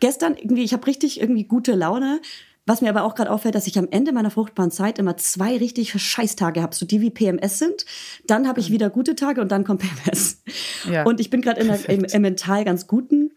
gestern 0.00 0.36
irgendwie, 0.36 0.64
ich 0.64 0.72
habe 0.72 0.86
richtig 0.86 1.20
irgendwie 1.20 1.44
gute 1.44 1.72
Laune. 1.72 2.20
Was 2.66 2.80
mir 2.80 2.88
aber 2.88 3.02
auch 3.02 3.14
gerade 3.14 3.30
auffällt, 3.30 3.54
dass 3.54 3.66
ich 3.66 3.78
am 3.78 3.88
Ende 3.90 4.12
meiner 4.12 4.30
fruchtbaren 4.30 4.70
Zeit 4.70 4.98
immer 4.98 5.18
zwei 5.18 5.58
richtig 5.58 6.00
Scheißtage 6.00 6.62
habe, 6.62 6.74
so 6.74 6.86
die 6.86 7.02
wie 7.02 7.10
PMS 7.10 7.58
sind. 7.58 7.84
Dann 8.26 8.48
habe 8.48 8.58
ich 8.58 8.70
wieder 8.70 8.88
gute 8.88 9.14
Tage 9.14 9.42
und 9.42 9.52
dann 9.52 9.64
kommt 9.64 9.82
PMS. 9.82 10.42
Ja. 10.90 11.04
Und 11.04 11.20
ich 11.20 11.28
bin 11.28 11.42
gerade 11.42 11.60
im, 11.60 12.04
im 12.04 12.22
mental 12.22 12.64
ganz 12.64 12.86
guten 12.86 13.32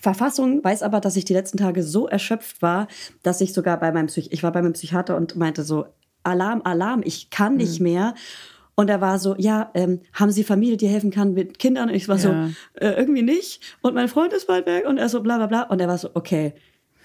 Verfassung, 0.00 0.62
weiß 0.64 0.82
aber, 0.82 1.00
dass 1.00 1.16
ich 1.16 1.24
die 1.24 1.32
letzten 1.34 1.58
Tage 1.58 1.82
so 1.82 2.06
erschöpft 2.08 2.62
war, 2.62 2.88
dass 3.22 3.40
ich 3.40 3.52
sogar 3.52 3.78
bei 3.80 3.92
meinem 3.92 4.06
Psych 4.06 4.28
ich 4.32 4.42
war 4.42 4.52
bei 4.52 4.62
meinem 4.62 4.72
Psychiater 4.74 5.16
und 5.16 5.36
meinte 5.36 5.62
so 5.62 5.86
Alarm, 6.24 6.62
Alarm, 6.64 7.02
ich 7.04 7.30
kann 7.30 7.52
Mhm. 7.52 7.58
nicht 7.58 7.80
mehr. 7.80 8.14
Und 8.74 8.88
er 8.90 9.00
war 9.00 9.18
so, 9.18 9.34
ja, 9.38 9.70
ähm, 9.74 10.00
haben 10.12 10.30
Sie 10.30 10.44
Familie, 10.44 10.76
die 10.76 10.86
helfen 10.86 11.10
kann 11.10 11.34
mit 11.34 11.58
Kindern? 11.58 11.88
Und 11.88 11.94
ich 11.96 12.06
war 12.08 12.16
Ja. 12.16 12.22
so, 12.22 12.80
äh, 12.80 12.90
irgendwie 12.92 13.22
nicht. 13.22 13.60
Und 13.82 13.94
mein 13.94 14.06
Freund 14.08 14.32
ist 14.32 14.46
bald 14.46 14.66
weg. 14.66 14.86
Und 14.86 14.98
er 14.98 15.08
so, 15.08 15.20
bla 15.20 15.36
bla 15.38 15.46
bla. 15.46 15.62
Und 15.62 15.80
er 15.80 15.88
war 15.88 15.98
so, 15.98 16.10
okay. 16.14 16.54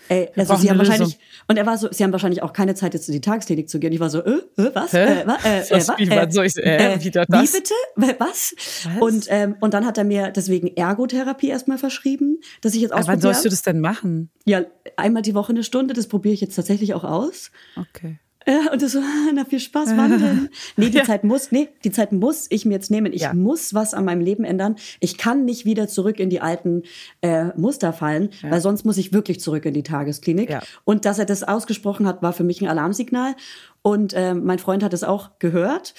Ey, 0.09 0.29
also 0.35 0.55
sie 0.57 0.69
haben 0.69 0.77
wahrscheinlich, 0.77 1.13
Lösung. 1.13 1.19
und 1.47 1.57
er 1.57 1.65
war 1.65 1.77
so, 1.77 1.87
sie 1.91 2.03
haben 2.03 2.11
wahrscheinlich 2.11 2.43
auch 2.43 2.51
keine 2.53 2.75
Zeit, 2.75 2.93
jetzt 2.93 3.07
in 3.07 3.13
die 3.13 3.21
Tagesklinik 3.21 3.69
zu 3.69 3.79
gehen. 3.79 3.93
Ich 3.93 3.99
war 3.99 4.09
so, 4.09 4.23
äh, 4.23 4.31
äh 4.57 4.71
was? 4.73 4.93
Äh, 4.93 5.23
wa, 5.25 5.37
äh, 5.43 5.61
Was, 5.71 5.89
äh, 5.89 6.09
was 6.09 6.33
soll 6.33 6.45
ich- 6.45 6.57
äh, 6.57 7.03
wieder 7.03 7.25
das? 7.25 7.53
Wie 7.53 7.57
bitte? 7.57 7.73
Wa- 7.95 8.15
Was? 8.19 8.53
Und, 8.99 9.27
ähm, 9.29 9.55
und 9.61 9.73
dann 9.73 9.85
hat 9.85 9.97
er 9.97 10.03
mir 10.03 10.29
deswegen 10.31 10.67
Ergotherapie 10.75 11.47
erstmal 11.49 11.77
verschrieben, 11.77 12.39
dass 12.61 12.73
ich 12.75 12.81
jetzt 12.81 12.91
Aber 12.91 13.01
wann 13.07 13.15
ausprobiere. 13.15 13.33
sollst 13.33 13.45
du 13.45 13.49
das 13.49 13.61
denn 13.61 13.79
machen? 13.79 14.29
Ja, 14.45 14.61
einmal 14.97 15.21
die 15.21 15.35
Woche 15.35 15.51
eine 15.53 15.63
Stunde, 15.63 15.93
das 15.93 16.07
probiere 16.07 16.33
ich 16.33 16.41
jetzt 16.41 16.55
tatsächlich 16.55 16.93
auch 16.93 17.03
aus. 17.05 17.51
Okay. 17.77 18.19
Ja, 18.47 18.71
und 18.71 18.81
das 18.81 18.91
so, 18.93 18.99
na 19.33 19.45
viel 19.45 19.59
Spaß, 19.59 19.89
wann 19.95 20.19
denn? 20.19 20.49
Nee, 20.77 20.89
die 20.89 20.97
Ja. 20.97 21.03
Zeit 21.03 21.23
muss, 21.23 21.51
nee, 21.51 21.69
die 21.83 21.91
Zeit 21.91 22.11
muss 22.11 22.47
ich 22.49 22.65
mir 22.65 22.73
jetzt 22.73 22.91
nehmen. 22.91 23.13
Ich 23.13 23.21
Ja. 23.21 23.33
muss 23.33 23.73
was 23.73 23.93
an 23.93 24.05
meinem 24.05 24.21
Leben 24.21 24.43
ändern. 24.43 24.75
Ich 24.99 25.17
kann 25.17 25.45
nicht 25.45 25.65
wieder 25.65 25.87
zurück 25.87 26.19
in 26.19 26.29
die 26.29 26.41
alten 26.41 26.83
äh, 27.21 27.45
Muster 27.57 27.93
fallen, 27.93 28.29
weil 28.41 28.61
sonst 28.61 28.85
muss 28.85 28.97
ich 28.97 29.13
wirklich 29.13 29.39
zurück 29.39 29.65
in 29.65 29.73
die 29.73 29.83
Tagesklinik. 29.83 30.49
Ja. 30.49 30.61
Und 30.83 31.05
dass 31.05 31.19
er 31.19 31.25
das 31.25 31.43
ausgesprochen 31.43 32.07
hat, 32.07 32.21
war 32.21 32.33
für 32.33 32.43
mich 32.43 32.61
ein 32.61 32.67
Alarmsignal. 32.67 33.35
Und 33.81 34.13
ähm, 34.15 34.43
mein 34.45 34.59
Freund 34.59 34.83
hat 34.83 34.93
es 34.93 35.03
auch 35.03 35.31
gehört. 35.39 35.93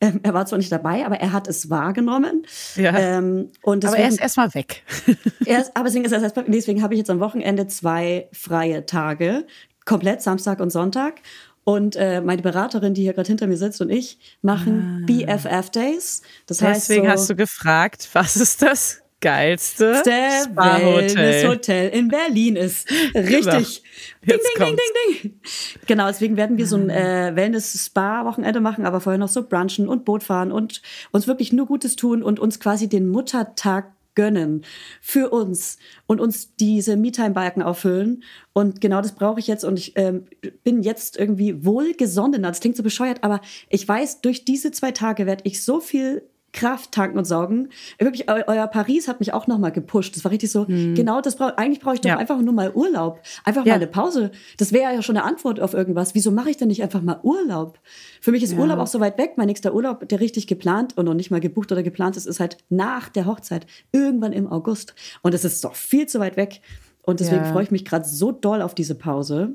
Ähm, 0.00 0.20
er 0.24 0.34
war 0.34 0.44
zwar 0.46 0.58
nicht 0.58 0.72
dabei, 0.72 1.06
aber 1.06 1.20
er 1.20 1.32
hat 1.32 1.46
es 1.46 1.70
wahrgenommen. 1.70 2.42
Ja. 2.74 2.98
Ähm, 2.98 3.50
und 3.62 3.84
Aber 3.84 3.92
deswegen, 3.96 4.02
er 4.02 4.08
ist 4.08 4.20
erstmal 4.20 4.52
weg. 4.54 4.82
er 5.46 5.60
ist, 5.60 5.76
aber 5.76 5.84
deswegen 5.86 6.04
ist 6.04 6.12
er 6.12 6.20
erst, 6.22 6.36
deswegen 6.48 6.82
habe 6.82 6.94
ich 6.94 6.98
jetzt 6.98 7.10
am 7.10 7.20
Wochenende 7.20 7.68
zwei 7.68 8.28
freie 8.32 8.84
Tage, 8.84 9.46
komplett 9.84 10.20
Samstag 10.20 10.60
und 10.60 10.70
Sonntag. 10.70 11.20
Und 11.64 11.94
äh, 11.96 12.20
meine 12.20 12.42
Beraterin, 12.42 12.94
die 12.94 13.02
hier 13.02 13.12
gerade 13.12 13.28
hinter 13.28 13.46
mir 13.46 13.56
sitzt, 13.56 13.80
und 13.80 13.90
ich 13.90 14.18
machen 14.42 15.04
BFF 15.06 15.70
Days. 15.70 16.22
Das 16.46 16.60
heißt, 16.60 16.88
Deswegen 16.88 17.06
so, 17.06 17.12
hast 17.12 17.30
du 17.30 17.36
gefragt, 17.36 18.08
was 18.12 18.36
ist 18.36 18.62
das 18.62 19.02
geilste 19.22 19.94
Spa-Hotel? 19.94 21.14
Wellness-Hotel 21.14 21.88
in 21.90 22.08
Berlin 22.08 22.56
ist. 22.56 22.90
Richtig. 23.14 23.82
Genau. 24.20 24.38
Ding, 24.38 24.38
ding, 24.38 24.66
ding, 24.66 24.76
ding, 24.76 25.22
ding. 25.22 25.40
Genau, 25.86 26.08
deswegen 26.08 26.36
werden 26.36 26.58
wir 26.58 26.66
so 26.66 26.76
ein 26.76 26.90
äh, 26.90 27.32
Wellness-Spa-Wochenende 27.34 28.60
machen, 28.60 28.84
aber 28.84 29.00
vorher 29.00 29.18
noch 29.18 29.28
so 29.28 29.48
brunchen 29.48 29.88
und 29.88 30.04
Boot 30.04 30.22
fahren 30.24 30.52
und 30.52 30.82
uns 31.12 31.26
wirklich 31.26 31.52
nur 31.52 31.66
Gutes 31.66 31.96
tun 31.96 32.22
und 32.22 32.40
uns 32.40 32.60
quasi 32.60 32.88
den 32.88 33.08
Muttertag 33.08 33.92
gönnen 34.14 34.64
für 35.00 35.30
uns 35.30 35.78
und 36.06 36.20
uns 36.20 36.56
diese 36.56 36.96
Me-Time-Balken 36.96 37.62
auffüllen. 37.62 38.22
Und 38.52 38.80
genau 38.80 39.00
das 39.00 39.14
brauche 39.14 39.40
ich 39.40 39.46
jetzt 39.46 39.64
und 39.64 39.78
ich 39.78 39.92
ähm, 39.96 40.26
bin 40.64 40.82
jetzt 40.82 41.18
irgendwie 41.18 41.64
wohlgesonnen. 41.64 42.42
Das 42.42 42.60
klingt 42.60 42.76
so 42.76 42.82
bescheuert, 42.82 43.22
aber 43.24 43.40
ich 43.68 43.86
weiß, 43.86 44.20
durch 44.20 44.44
diese 44.44 44.72
zwei 44.72 44.92
Tage 44.92 45.26
werde 45.26 45.44
ich 45.46 45.64
so 45.64 45.80
viel 45.80 46.28
Kraft 46.52 46.92
tanken 46.92 47.18
und 47.18 47.24
saugen. 47.24 47.70
Wirklich, 47.98 48.28
eu 48.30 48.42
euer 48.46 48.66
Paris 48.66 49.08
hat 49.08 49.20
mich 49.20 49.32
auch 49.32 49.46
nochmal 49.46 49.72
gepusht. 49.72 50.14
Das 50.16 50.24
war 50.24 50.30
richtig 50.32 50.50
so, 50.50 50.66
genau 50.66 51.20
das 51.20 51.36
brauche 51.36 51.56
Eigentlich 51.58 51.80
brauche 51.80 51.94
ich 51.94 52.00
doch 52.02 52.10
Ja. 52.10 52.18
einfach 52.18 52.38
nur 52.40 52.52
mal 52.52 52.72
Urlaub. 52.74 53.20
Einfach 53.44 53.64
Ja. 53.64 53.72
mal 53.72 53.76
eine 53.76 53.86
Pause. 53.86 54.30
Das 54.58 54.72
wäre 54.72 54.92
ja 54.94 55.02
schon 55.02 55.16
eine 55.16 55.24
Antwort 55.24 55.60
auf 55.60 55.72
irgendwas. 55.74 56.14
Wieso 56.14 56.30
mache 56.30 56.50
ich 56.50 56.56
denn 56.58 56.68
nicht 56.68 56.82
einfach 56.82 57.00
mal 57.02 57.20
Urlaub? 57.22 57.78
Für 58.20 58.32
mich 58.32 58.42
ist 58.42 58.52
Urlaub 58.56 58.78
auch 58.78 58.86
so 58.86 59.00
weit 59.00 59.18
weg. 59.18 59.32
Mein 59.36 59.46
nächster 59.46 59.74
Urlaub, 59.74 60.08
der 60.08 60.20
richtig 60.20 60.46
geplant 60.46 60.96
und 60.98 61.06
noch 61.06 61.14
nicht 61.14 61.30
mal 61.30 61.40
gebucht 61.40 61.72
oder 61.72 61.82
geplant 61.82 62.16
ist, 62.16 62.26
ist 62.26 62.38
halt 62.40 62.58
nach 62.68 63.08
der 63.08 63.26
Hochzeit. 63.26 63.66
Irgendwann 63.92 64.32
im 64.32 64.46
August. 64.46 64.94
Und 65.22 65.34
es 65.34 65.44
ist 65.44 65.64
doch 65.64 65.74
viel 65.74 66.06
zu 66.06 66.20
weit 66.20 66.36
weg. 66.36 66.60
Und 67.04 67.20
deswegen 67.20 67.44
Ja. 67.44 67.50
freue 67.52 67.64
ich 67.64 67.70
mich 67.70 67.84
gerade 67.84 68.06
so 68.06 68.30
doll 68.30 68.62
auf 68.62 68.74
diese 68.74 68.94
Pause, 68.94 69.54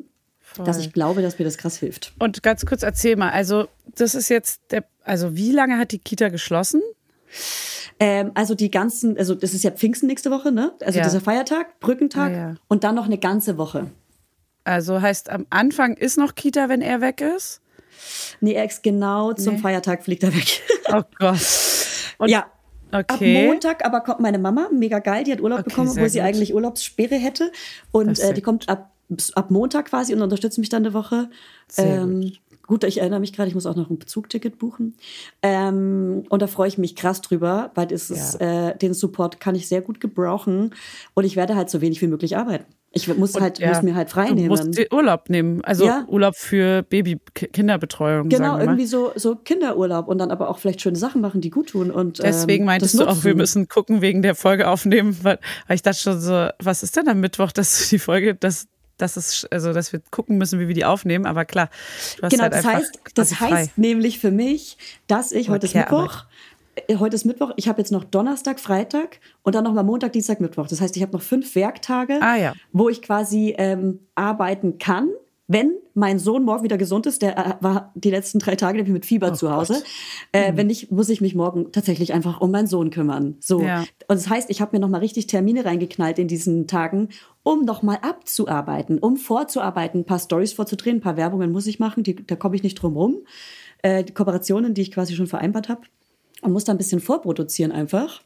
dass 0.65 0.79
ich 0.79 0.93
glaube, 0.93 1.21
dass 1.21 1.37
mir 1.39 1.45
das 1.45 1.57
krass 1.57 1.77
hilft. 1.77 2.13
Und 2.19 2.43
ganz 2.43 2.65
kurz 2.65 2.83
erzähl 2.83 3.15
mal, 3.15 3.31
also 3.31 3.67
das 3.95 4.15
ist 4.15 4.29
jetzt 4.29 4.61
der, 4.71 4.83
also 5.03 5.35
wie 5.35 5.51
lange 5.51 5.77
hat 5.77 5.91
die 5.91 5.99
Kita 5.99 6.29
geschlossen? 6.29 6.81
Ähm, 7.99 8.31
also 8.35 8.53
die 8.55 8.69
ganzen, 8.71 9.17
also 9.17 9.33
das 9.35 9.53
ist 9.53 9.63
ja 9.63 9.71
Pfingsten 9.71 10.07
nächste 10.07 10.29
Woche, 10.31 10.51
ne? 10.51 10.73
Also 10.83 10.99
Ja. 10.99 11.05
dieser 11.05 11.21
Feiertag, 11.21 11.79
Brückentag 11.79 12.31
Ah, 12.31 12.35
ja. 12.37 12.55
und 12.67 12.83
dann 12.83 12.95
noch 12.95 13.05
eine 13.05 13.17
ganze 13.17 13.57
Woche. 13.57 13.89
Also 14.63 15.01
heißt 15.01 15.29
am 15.29 15.45
Anfang 15.49 15.95
ist 15.95 16.17
noch 16.17 16.35
Kita, 16.35 16.69
wenn 16.69 16.81
er 16.81 17.01
weg 17.01 17.21
ist? 17.21 17.61
Nee, 18.41 18.53
er 18.53 18.65
ist 18.65 18.83
genau 18.83 19.33
zum 19.33 19.55
Nee. 19.55 19.61
Feiertag 19.61 20.03
fliegt 20.03 20.23
er 20.23 20.33
weg. 20.35 20.61
Oh 20.89 21.01
Gott. 21.19 21.39
Und, 22.17 22.29
ja. 22.29 22.45
Okay. 22.93 23.35
Ab 23.41 23.45
Montag 23.49 23.85
aber 23.85 23.99
kommt 23.99 24.21
meine 24.21 24.39
Mama, 24.39 24.69
mega 24.71 24.99
geil, 24.99 25.25
die 25.25 25.33
hat 25.33 25.41
Urlaub 25.41 25.59
Okay, 25.59 25.69
bekommen, 25.69 25.89
obwohl 25.89 26.07
sie 26.09 26.19
gut. 26.19 26.27
eigentlich 26.27 26.53
Urlaubssperre 26.53 27.15
hätte. 27.15 27.51
Und 27.91 28.17
äh, 28.19 28.33
die 28.33 28.41
kommt 28.41 28.69
ab, 28.69 28.91
ab 29.35 29.51
Montag 29.51 29.85
quasi 29.89 30.13
und 30.13 30.21
unterstützt 30.21 30.57
mich 30.57 30.69
dann 30.69 30.85
eine 30.85 30.93
Woche. 30.93 31.29
Sehr 31.67 32.01
ähm, 32.01 32.33
gut. 32.65 32.83
ich 32.83 32.99
erinnere 32.99 33.19
mich 33.19 33.33
gerade, 33.33 33.47
ich 33.47 33.55
muss 33.55 33.65
auch 33.65 33.75
noch 33.75 33.89
ein 33.89 33.99
Bezugticket 33.99 34.57
buchen. 34.57 34.95
Ähm, 35.41 36.23
und 36.29 36.41
da 36.41 36.47
freue 36.47 36.67
ich 36.67 36.77
mich 36.77 36.95
krass 36.95 37.21
drüber, 37.21 37.71
weil 37.75 37.91
ist, 37.91 38.11
äh, 38.41 38.75
den 38.77 38.93
Support 38.93 39.39
kann 39.39 39.55
ich 39.55 39.67
sehr 39.67 39.81
gut 39.81 39.99
gebrauchen. 39.99 40.73
Und 41.13 41.23
ich 41.23 41.35
werde 41.35 41.55
halt 41.55 41.69
so 41.69 41.81
wenig 41.81 42.01
wie 42.01 42.07
möglich 42.07 42.37
arbeiten. 42.37 42.65
Ich 42.91 43.07
muss 43.15 43.39
halt, 43.39 43.59
Ja, 43.59 43.69
muss 43.69 43.83
mir 43.83 43.95
halt 43.95 44.09
frei 44.09 44.29
Du 44.29 44.35
nehmen. 44.35 44.47
musst 44.47 44.77
dir 44.77 44.91
Urlaub 44.91 45.29
nehmen. 45.29 45.63
Also 45.63 45.85
Ja. 45.85 46.05
Urlaub 46.07 46.35
für 46.35 46.83
Baby-Kinderbetreuung. 46.83 48.29
Genau, 48.29 48.37
sagen 48.37 48.51
wir 48.51 48.57
mal. 48.57 48.63
irgendwie 48.71 48.85
so, 48.87 49.11
so 49.15 49.35
Kinderurlaub 49.35 50.07
und 50.07 50.17
dann 50.17 50.31
aber 50.31 50.49
auch 50.49 50.57
vielleicht 50.57 50.81
schöne 50.81 50.97
Sachen 50.97 51.21
machen, 51.21 51.41
die 51.41 51.49
gut 51.49 51.69
tun. 51.69 51.91
Und, 51.91 52.19
Deswegen 52.23 52.63
ähm, 52.63 52.65
meintest 52.67 52.99
du 52.99 53.05
auch, 53.05 53.23
wir 53.23 53.35
müssen 53.35 53.67
gucken 53.67 54.01
wegen 54.01 54.21
der 54.21 54.35
Folge 54.35 54.67
aufnehmen, 54.67 55.17
weil, 55.21 55.37
weil 55.67 55.75
ich 55.75 55.81
dachte 55.81 55.99
schon 55.99 56.19
so, 56.19 56.47
was 56.59 56.81
ist 56.81 56.95
denn 56.95 57.07
am 57.07 57.19
Mittwoch, 57.19 57.51
dass 57.51 57.89
die 57.89 57.99
Folge, 57.99 58.35
dass, 58.35 58.67
dass 58.97 59.15
es, 59.17 59.45
also 59.51 59.73
dass 59.73 59.93
wir 59.93 60.01
gucken 60.11 60.37
müssen, 60.37 60.59
wie 60.59 60.67
wir 60.67 60.75
die 60.75 60.85
aufnehmen. 60.85 61.25
Aber 61.25 61.45
klar, 61.45 61.69
Genau, 62.29 62.43
halt 62.43 62.53
das 62.53 62.65
heißt, 62.65 62.99
das 63.15 63.33
frei. 63.33 63.51
heißt 63.51 63.77
nämlich 63.77 64.19
für 64.19 64.31
mich, 64.31 64.77
dass 65.07 65.31
ich 65.31 65.49
heute 65.49 65.67
ist 65.67 65.73
Care-Arbeit. 65.73 66.01
Mittwoch. 66.01 66.25
äh, 66.87 66.95
Heute 66.97 67.15
ist 67.15 67.25
Mittwoch, 67.25 67.51
ich 67.57 67.67
habe 67.67 67.79
jetzt 67.81 67.91
noch 67.91 68.03
Donnerstag, 68.03 68.59
Freitag 68.59 69.19
und 69.43 69.55
dann 69.55 69.63
nochmal 69.63 69.83
Montag, 69.83 70.13
Dienstag, 70.13 70.39
Mittwoch. 70.41 70.67
Das 70.67 70.81
heißt, 70.81 70.95
ich 70.95 71.01
habe 71.03 71.11
noch 71.13 71.21
fünf 71.23 71.55
Werktage, 71.55 72.19
Ah, 72.21 72.35
ja. 72.37 72.53
wo 72.71 72.89
ich 72.89 73.01
quasi 73.01 73.55
ähm, 73.57 73.99
arbeiten 74.15 74.77
kann, 74.77 75.09
wenn 75.47 75.71
mein 75.93 76.19
Sohn 76.19 76.43
morgen 76.43 76.63
wieder 76.63 76.77
gesund 76.77 77.05
ist. 77.05 77.21
Der 77.21 77.37
äh, 77.37 77.53
war 77.61 77.91
die 77.95 78.11
letzten 78.11 78.39
drei 78.39 78.55
Tage 78.55 78.77
nämlich 78.77 78.93
mit 78.93 79.05
Fieber 79.05 79.31
Oh 79.31 79.35
zu 79.35 79.51
Hause. 79.51 79.81
Äh, 80.31 80.53
Wenn 80.55 80.67
nicht, 80.67 80.91
muss 80.91 81.09
ich 81.09 81.21
mich 81.21 81.35
morgen 81.35 81.71
tatsächlich 81.71 82.13
einfach 82.13 82.39
um 82.41 82.51
meinen 82.51 82.67
Sohn 82.67 82.89
kümmern. 82.91 83.37
So. 83.39 83.61
Ja. 83.61 83.81
Und 83.81 84.17
das 84.17 84.29
heißt, 84.29 84.49
ich 84.49 84.61
habe 84.61 84.75
mir 84.75 84.79
nochmal 84.79 84.99
richtig 84.99 85.27
Termine 85.27 85.65
reingeknallt 85.65 86.19
in 86.19 86.27
diesen 86.27 86.67
Tagen, 86.67 87.09
um 87.43 87.65
nochmal 87.65 87.97
abzuarbeiten, 88.01 88.99
um 88.99 89.17
vorzuarbeiten, 89.17 90.01
ein 90.01 90.05
paar 90.05 90.19
Stories 90.19 90.53
vorzudrehen, 90.53 90.97
ein 90.97 91.01
paar 91.01 91.17
Werbungen 91.17 91.51
muss 91.51 91.65
ich 91.65 91.79
machen, 91.79 92.03
die, 92.03 92.15
da 92.15 92.35
komme 92.35 92.55
ich 92.55 92.63
nicht 92.63 92.75
drum 92.75 92.95
rum. 92.95 93.17
Äh, 93.81 94.03
die 94.03 94.13
Kooperationen, 94.13 94.73
die 94.73 94.81
ich 94.81 94.91
quasi 94.91 95.15
schon 95.15 95.27
vereinbart 95.27 95.69
habe. 95.69 95.81
Und 96.41 96.51
muss 96.51 96.65
da 96.65 96.73
ein 96.73 96.77
bisschen 96.77 96.99
vorproduzieren 96.99 97.71
einfach, 97.71 98.21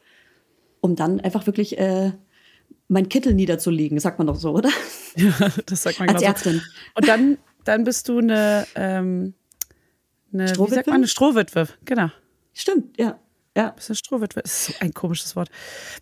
um 0.82 0.96
dann 0.96 1.20
einfach 1.20 1.46
wirklich 1.46 1.78
äh, 1.78 2.12
mein 2.92 3.08
Kittel 3.08 3.32
niederzulegen, 3.34 3.98
sagt 3.98 4.18
man 4.18 4.26
doch 4.26 4.36
so, 4.36 4.52
oder? 4.52 4.70
Ja, 5.14 5.30
das 5.66 5.82
sagt 5.82 6.00
man 6.00 6.08
Als 6.08 6.22
Ärztin. 6.22 6.54
So. 6.54 6.60
Und 6.94 7.06
dann, 7.06 7.36
dann 7.64 7.84
bist 7.84 8.08
du 8.08 8.16
eine, 8.16 8.66
ähm, 8.74 9.34
eine 10.32 10.44
wie 10.44 10.46
sagt 10.46 10.54
Strohwitwe? 10.54 10.90
man, 10.90 10.96
eine 10.96 11.08
Strohwitwe. 11.08 11.68
Genau. 11.84 12.08
Stimmt, 12.54 12.98
ja. 12.98 13.18
Ja. 13.56 13.70
Bist 13.70 13.88
du 13.88 13.92
eine 13.92 13.96
Strohwitwe? 13.96 14.42
Das 14.42 14.52
ist 14.52 14.66
so 14.66 14.74
ein 14.80 14.94
komisches 14.94 15.36
Wort. 15.36 15.50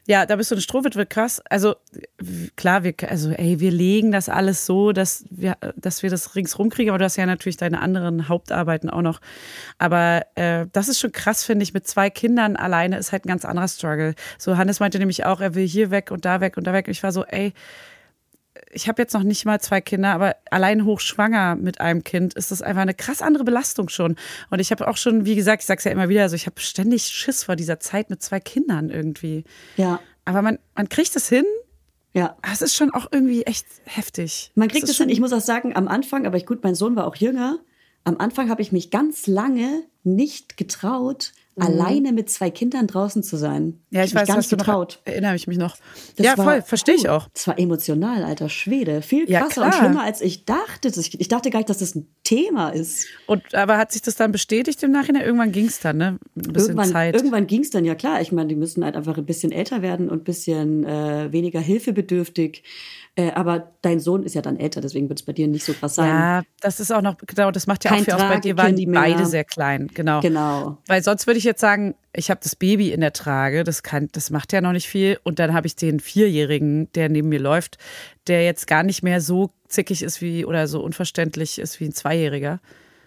Ja, 0.06 0.24
da 0.24 0.36
bist 0.36 0.50
du 0.50 0.54
eine 0.54 0.62
Strohwitwe, 0.62 1.04
krass. 1.04 1.42
Also 1.50 1.74
klar, 2.56 2.84
wir, 2.84 2.94
also 3.08 3.30
ey, 3.30 3.58
wir 3.58 3.72
legen 3.72 4.12
das 4.12 4.28
alles 4.28 4.66
so, 4.66 4.92
dass 4.92 5.24
wir, 5.30 5.56
dass 5.74 6.04
wir 6.04 6.10
das 6.10 6.36
ringsrum 6.36 6.70
kriegen, 6.70 6.90
aber 6.90 6.98
du 6.98 7.04
hast 7.04 7.16
ja 7.16 7.26
natürlich 7.26 7.56
deine 7.56 7.80
anderen 7.80 8.28
Hauptarbeiten 8.28 8.88
auch 8.88 9.02
noch. 9.02 9.20
Aber 9.78 10.26
äh, 10.36 10.66
das 10.72 10.88
ist 10.88 11.00
schon 11.00 11.10
krass, 11.10 11.44
finde 11.44 11.64
ich. 11.64 11.74
Mit 11.74 11.88
zwei 11.88 12.08
Kindern 12.08 12.54
alleine 12.54 12.98
ist 12.98 13.10
halt 13.10 13.24
ein 13.24 13.28
ganz 13.28 13.44
anderer 13.44 13.68
Struggle. 13.68 14.14
So, 14.38 14.56
Hannes 14.56 14.78
meinte 14.78 14.98
nämlich 15.00 15.24
auch, 15.24 15.40
er 15.40 15.56
will 15.56 15.66
hier 15.66 15.90
weg 15.90 16.12
und 16.12 16.24
da 16.24 16.40
weg 16.40 16.56
und 16.56 16.68
da 16.68 16.72
weg. 16.72 16.86
Und 16.86 16.92
ich 16.92 17.02
war 17.02 17.10
so, 17.10 17.24
ey, 17.24 17.52
ich 18.72 18.88
habe 18.88 19.02
jetzt 19.02 19.14
noch 19.14 19.22
nicht 19.22 19.44
mal 19.44 19.60
zwei 19.60 19.80
Kinder, 19.80 20.12
aber 20.12 20.36
allein 20.50 20.84
hochschwanger 20.84 21.56
mit 21.56 21.80
einem 21.80 22.04
Kind 22.04 22.34
ist 22.34 22.50
das 22.50 22.62
einfach 22.62 22.82
eine 22.82 22.94
krass 22.94 23.22
andere 23.22 23.44
Belastung 23.44 23.88
schon. 23.88 24.16
Und 24.50 24.58
ich 24.58 24.70
habe 24.70 24.88
auch 24.88 24.96
schon, 24.96 25.24
wie 25.24 25.36
gesagt, 25.36 25.62
ich 25.62 25.66
sag's 25.66 25.84
ja 25.84 25.92
immer 25.92 26.08
wieder, 26.08 26.22
also 26.22 26.36
ich 26.36 26.46
habe 26.46 26.60
ständig 26.60 27.04
Schiss 27.04 27.44
vor 27.44 27.56
dieser 27.56 27.80
Zeit 27.80 28.10
mit 28.10 28.22
zwei 28.22 28.40
Kindern 28.40 28.90
irgendwie. 28.90 29.44
Ja. 29.76 30.00
Aber 30.24 30.42
man, 30.42 30.58
man 30.74 30.88
kriegt 30.88 31.14
es 31.16 31.28
hin. 31.28 31.44
Ja. 32.12 32.36
aber 32.42 32.52
Es 32.52 32.62
ist 32.62 32.74
schon 32.74 32.90
auch 32.90 33.06
irgendwie 33.12 33.42
echt 33.42 33.66
heftig. 33.84 34.50
Man 34.56 34.68
kriegt 34.68 34.88
es 34.88 34.96
hin. 34.96 35.08
Ich 35.08 35.20
muss 35.20 35.32
auch 35.32 35.40
sagen, 35.40 35.76
am 35.76 35.88
Anfang, 35.88 36.26
aber 36.26 36.36
ich, 36.36 36.46
gut, 36.46 36.62
mein 36.62 36.74
Sohn 36.74 36.96
war 36.96 37.06
auch 37.06 37.16
jünger. 37.16 37.58
Am 38.04 38.18
Anfang 38.18 38.48
habe 38.48 38.62
ich 38.62 38.72
mich 38.72 38.90
ganz 38.90 39.26
lange 39.26 39.84
nicht 40.02 40.56
getraut, 40.56 41.32
alleine 41.60 42.12
mit 42.12 42.30
zwei 42.30 42.50
Kindern 42.50 42.86
draußen 42.86 43.22
zu 43.22 43.36
sein. 43.36 43.64
Mhm. 43.64 43.74
Ja, 43.90 44.04
ich 44.04 44.14
Hab 44.14 44.28
weiß, 44.28 44.36
hast 44.36 44.52
du 44.52 44.56
getraut. 44.56 45.00
Noch, 45.04 45.12
erinnere 45.12 45.34
ich 45.36 45.46
mich 45.46 45.58
noch. 45.58 45.76
Das 46.16 46.26
ja, 46.26 46.36
war- 46.38 46.44
voll, 46.44 46.62
verstehe 46.62 46.94
ich 46.94 47.08
auch. 47.08 47.28
Das 47.34 47.46
war 47.46 47.58
emotional, 47.58 48.24
alter 48.24 48.48
Schwede. 48.48 49.02
Viel 49.02 49.28
Ja, 49.30 49.40
krasser 49.40 49.62
und 49.64 49.70
klar. 49.70 49.82
schlimmer, 49.84 50.02
als 50.02 50.20
ich 50.20 50.44
dachte. 50.44 50.88
Ich, 50.88 51.20
ich 51.20 51.28
dachte 51.28 51.50
gar 51.50 51.58
nicht, 51.60 51.68
dass 51.70 51.78
das 51.78 51.94
ein 51.94 52.06
Thema 52.24 52.70
ist. 52.70 53.06
Und 53.26 53.54
aber 53.54 53.78
hat 53.78 53.92
sich 53.92 54.02
das 54.02 54.16
dann 54.16 54.32
bestätigt 54.32 54.82
im 54.82 54.92
Nachhinein? 54.92 55.22
Irgendwann 55.22 55.52
ging 55.52 55.66
es 55.66 55.80
dann, 55.80 55.96
ne? 55.96 56.18
Ein 56.36 56.52
bisschen 56.52 56.70
Irgendwann, 56.70 56.90
Zeit. 56.92 57.14
irgendwann 57.14 57.46
ging 57.46 57.60
es 57.62 57.70
dann 57.70 57.84
ja 57.84 57.94
klar. 57.94 58.20
Ich 58.20 58.32
meine, 58.32 58.48
die 58.48 58.56
müssen 58.56 58.84
halt 58.84 58.96
einfach 58.96 59.16
ein 59.18 59.26
bisschen 59.26 59.52
älter 59.52 59.82
werden 59.82 60.08
und 60.08 60.20
ein 60.22 60.24
bisschen 60.24 60.84
äh, 60.84 61.32
weniger 61.32 61.60
hilfebedürftig. 61.60 62.62
Äh, 63.20 63.32
aber 63.32 63.72
dein 63.82 64.00
Sohn 64.00 64.22
ist 64.22 64.34
ja 64.34 64.40
dann 64.40 64.56
älter, 64.56 64.80
deswegen 64.80 65.08
wird 65.10 65.20
es 65.20 65.26
bei 65.26 65.32
dir 65.32 65.46
nicht 65.46 65.64
so 65.64 65.74
krass 65.74 65.96
sein. 65.96 66.08
Ja, 66.08 66.42
das 66.60 66.80
ist 66.80 66.90
auch 66.90 67.02
noch, 67.02 67.16
genau, 67.26 67.50
das 67.50 67.66
macht 67.66 67.84
ja 67.84 67.90
Kein 67.90 68.00
auch 68.00 68.04
viel 68.04 68.14
aus. 68.14 68.22
Bei 68.22 68.40
dir 68.40 68.56
waren 68.56 68.76
die 68.76 68.86
mehr. 68.86 69.00
beide 69.00 69.26
sehr 69.26 69.44
klein, 69.44 69.90
genau. 69.92 70.20
Genau. 70.20 70.78
Weil 70.86 71.02
sonst 71.02 71.26
würde 71.26 71.36
ich 71.36 71.44
jetzt 71.44 71.60
sagen, 71.60 71.94
ich 72.14 72.30
habe 72.30 72.40
das 72.42 72.56
Baby 72.56 72.92
in 72.92 73.02
der 73.02 73.12
Trage, 73.12 73.62
das 73.62 73.82
kann, 73.82 74.08
das 74.12 74.30
macht 74.30 74.54
ja 74.54 74.62
noch 74.62 74.72
nicht 74.72 74.88
viel. 74.88 75.18
Und 75.22 75.38
dann 75.38 75.52
habe 75.52 75.66
ich 75.66 75.76
den 75.76 76.00
Vierjährigen, 76.00 76.90
der 76.94 77.10
neben 77.10 77.28
mir 77.28 77.40
läuft, 77.40 77.76
der 78.26 78.44
jetzt 78.44 78.66
gar 78.66 78.84
nicht 78.84 79.02
mehr 79.02 79.20
so 79.20 79.50
zickig 79.68 80.02
ist 80.02 80.22
wie 80.22 80.46
oder 80.46 80.66
so 80.66 80.80
unverständlich 80.82 81.58
ist 81.58 81.78
wie 81.78 81.86
ein 81.86 81.92
Zweijähriger. 81.92 82.60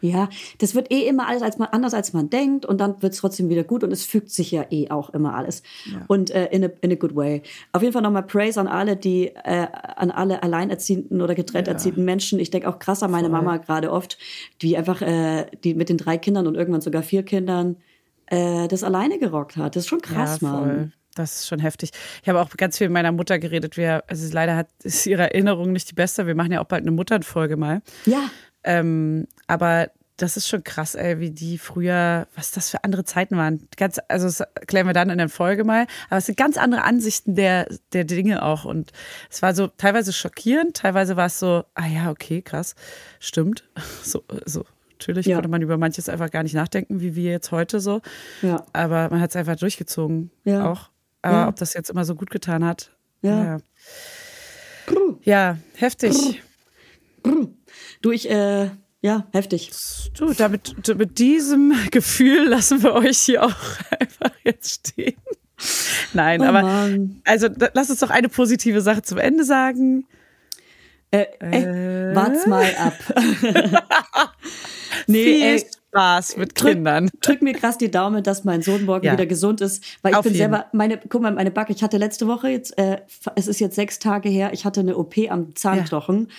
Ja, 0.03 0.27
das 0.57 0.75
wird 0.75 0.91
eh 0.91 1.07
immer 1.07 1.29
alles 1.29 1.41
als 1.41 1.57
man, 1.57 1.69
anders, 1.71 1.93
als 1.93 2.11
man 2.11 2.29
denkt 2.29 2.65
und 2.65 2.81
dann 2.81 3.01
wird 3.01 3.13
es 3.13 3.19
trotzdem 3.19 3.47
wieder 3.47 3.63
gut 3.63 3.85
und 3.85 3.91
es 3.93 4.03
fügt 4.03 4.31
sich 4.31 4.51
ja 4.51 4.65
eh 4.69 4.89
auch 4.89 5.11
immer 5.11 5.33
alles. 5.33 5.63
Und 6.07 6.29
äh, 6.29 6.47
in, 6.47 6.65
a, 6.65 6.69
in 6.81 6.91
a 6.91 6.95
good 6.95 7.15
way. 7.15 7.41
Auf 7.71 7.81
jeden 7.81 7.93
Fall 7.93 8.01
nochmal 8.01 8.23
Praise 8.23 8.59
an 8.59 8.67
alle, 8.67 8.97
die, 8.97 9.27
äh, 9.27 9.67
an 9.95 10.11
alle 10.11 10.43
alleinerziehenden 10.43 11.21
oder 11.21 11.35
getrennt 11.35 11.69
erziehenden 11.69 12.03
Menschen. 12.03 12.37
Ich 12.37 12.51
denke 12.51 12.67
auch 12.67 12.79
krass 12.79 13.01
an 13.01 13.11
meine 13.11 13.29
Mama 13.29 13.55
gerade 13.57 13.93
oft, 13.93 14.17
die 14.61 14.75
einfach, 14.75 15.01
äh, 15.01 15.45
die 15.63 15.73
mit 15.73 15.87
den 15.87 15.97
drei 15.97 16.17
Kindern 16.17 16.47
und 16.47 16.55
irgendwann 16.55 16.81
sogar 16.81 17.01
vier 17.01 17.23
Kindern 17.23 17.77
äh, 18.25 18.67
das 18.67 18.83
alleine 18.83 19.19
gerockt 19.19 19.55
hat. 19.55 19.77
Das 19.77 19.83
ist 19.83 19.89
schon 19.89 20.01
krass, 20.01 20.41
ja, 20.41 20.49
voll. 20.49 20.67
Mann. 20.67 20.93
Das 21.15 21.41
ist 21.41 21.47
schon 21.47 21.59
heftig. 21.59 21.91
Ich 22.23 22.29
habe 22.29 22.41
auch 22.41 22.49
ganz 22.57 22.77
viel 22.77 22.87
mit 22.87 22.93
meiner 22.93 23.11
Mutter 23.11 23.37
geredet. 23.37 23.77
Wir, 23.77 24.03
also 24.07 24.33
leider 24.33 24.55
hat, 24.55 24.69
ist 24.83 25.05
ihre 25.05 25.23
Erinnerung 25.23 25.71
nicht 25.71 25.89
die 25.91 25.93
beste. 25.95 26.25
Wir 26.25 26.35
machen 26.35 26.51
ja 26.51 26.61
auch 26.61 26.67
bald 26.67 26.81
eine 26.81 26.91
Mutternfolge 26.91 27.55
mal. 27.55 27.81
Ja, 28.05 28.29
Ähm, 28.63 29.27
aber 29.47 29.89
das 30.17 30.37
ist 30.37 30.47
schon 30.47 30.63
krass, 30.63 30.93
ey, 30.93 31.19
wie 31.19 31.31
die 31.31 31.57
früher, 31.57 32.27
was 32.35 32.51
das 32.51 32.69
für 32.69 32.83
andere 32.83 33.03
Zeiten 33.03 33.35
waren. 33.35 33.67
Ganz, 33.77 33.99
also 34.09 34.27
das 34.27 34.41
erklären 34.41 34.85
wir 34.85 34.93
dann 34.93 35.09
in 35.09 35.17
der 35.17 35.27
Folge 35.27 35.63
mal. 35.63 35.87
Aber 36.09 36.17
es 36.17 36.27
sind 36.27 36.37
ganz 36.37 36.55
andere 36.57 36.83
Ansichten 36.83 37.33
der, 37.35 37.67
der 37.93 38.03
Dinge 38.03 38.43
auch. 38.43 38.63
Und 38.63 38.91
es 39.31 39.41
war 39.41 39.55
so 39.55 39.67
teilweise 39.67 40.13
schockierend, 40.13 40.77
teilweise 40.77 41.17
war 41.17 41.25
es 41.25 41.39
so, 41.39 41.63
ah 41.73 41.87
ja, 41.87 42.11
okay, 42.11 42.41
krass, 42.41 42.75
stimmt. 43.19 43.63
So, 44.03 44.23
so. 44.45 44.65
Natürlich 44.99 45.25
Ja. 45.25 45.35
konnte 45.35 45.49
man 45.49 45.61
über 45.61 45.77
manches 45.77 46.07
einfach 46.07 46.29
gar 46.31 46.43
nicht 46.43 46.53
nachdenken, 46.53 47.01
wie 47.01 47.15
wir 47.15 47.31
jetzt 47.31 47.51
heute 47.51 47.81
so. 47.81 47.99
Ja. 48.41 48.65
Aber 48.71 49.09
man 49.09 49.19
hat 49.19 49.31
es 49.31 49.35
einfach 49.35 49.55
durchgezogen 49.57 50.29
Ja. 50.45 50.71
auch. 50.71 50.89
Aber 51.23 51.35
Ja. 51.37 51.47
ob 51.49 51.55
das 51.57 51.73
jetzt 51.73 51.89
immer 51.89 52.05
so 52.05 52.15
gut 52.15 52.29
getan 52.29 52.63
hat. 52.63 52.91
Ja. 53.21 53.43
Ja, 53.43 53.57
ja 55.23 55.57
heftig. 55.75 56.41
Du, 58.01 58.11
ich, 58.11 58.29
äh, 58.29 58.69
ja, 59.01 59.27
heftig. 59.33 59.71
Du, 60.17 60.33
damit, 60.33 60.87
mit 60.97 61.19
diesem 61.19 61.73
Gefühl 61.91 62.47
lassen 62.47 62.81
wir 62.83 62.93
euch 62.93 63.19
hier 63.19 63.43
auch 63.43 63.55
einfach 63.99 64.31
jetzt 64.43 64.87
stehen. 64.89 65.15
Nein, 66.13 66.41
Oh 66.41 66.45
aber 66.45 66.61
Mann. 66.61 67.21
also 67.25 67.47
da, 67.49 67.69
lass 67.73 67.89
uns 67.89 67.99
doch 67.99 68.09
eine 68.09 68.29
positive 68.29 68.81
Sache 68.81 69.01
zum 69.01 69.17
Ende 69.17 69.43
sagen. 69.43 70.05
Äh, 71.11 71.25
ey, 71.39 72.15
wart's 72.15 72.47
mal 72.47 72.65
ab. 72.75 72.93
nee, 75.07 75.23
Viel 75.23 75.43
ey, 75.43 75.65
Spaß 75.89 76.37
mit 76.37 76.59
drück, 76.59 76.73
Kindern. 76.73 77.09
drück 77.21 77.41
mir 77.41 77.53
krass 77.53 77.77
die 77.77 77.91
Daumen, 77.91 78.23
dass 78.23 78.43
mein 78.45 78.61
Sohn 78.63 78.83
morgen 78.85 79.05
Ja. 79.05 79.13
wieder 79.13 79.25
gesund 79.27 79.61
ist, 79.61 79.83
weil 80.01 80.13
ich 80.13 80.17
Auf 80.17 80.23
bin 80.23 80.33
jeden. 80.33 80.51
selber, 80.51 80.65
meine, 80.73 80.99
guck 81.09 81.21
mal, 81.21 81.31
meine 81.31 81.51
Backe, 81.51 81.71
ich 81.71 81.83
hatte 81.83 81.97
letzte 81.97 82.27
Woche 82.27 82.49
jetzt, 82.49 82.77
äh, 82.77 83.01
es 83.35 83.47
ist 83.47 83.59
jetzt 83.59 83.75
sechs 83.75 83.99
Tage 83.99 84.27
her, 84.29 84.51
ich 84.53 84.65
hatte 84.65 84.79
eine 84.79 84.97
OP 84.97 85.15
am 85.29 85.55
Zahnknochen. 85.55 86.29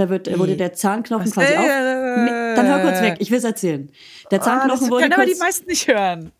Da 0.00 0.08
wird, 0.08 0.38
wurde 0.38 0.56
der 0.56 0.72
Zahnknochen 0.72 1.26
Was? 1.26 1.34
quasi 1.34 1.52
auf. 1.58 1.62
Nee, 1.62 2.54
dann 2.56 2.66
hör 2.66 2.78
kurz 2.78 3.02
weg, 3.02 3.16
ich 3.18 3.30
will's 3.30 3.44
erzählen. 3.44 3.90
Der 4.30 4.40
Ah, 4.40 4.42
Zahnknochen 4.42 4.80
das 4.80 4.90
wurde 4.90 5.02
können 5.02 5.12
aber 5.12 5.26
die 5.26 5.34
meisten 5.38 5.68
nicht 5.68 5.88
hören. 5.88 6.32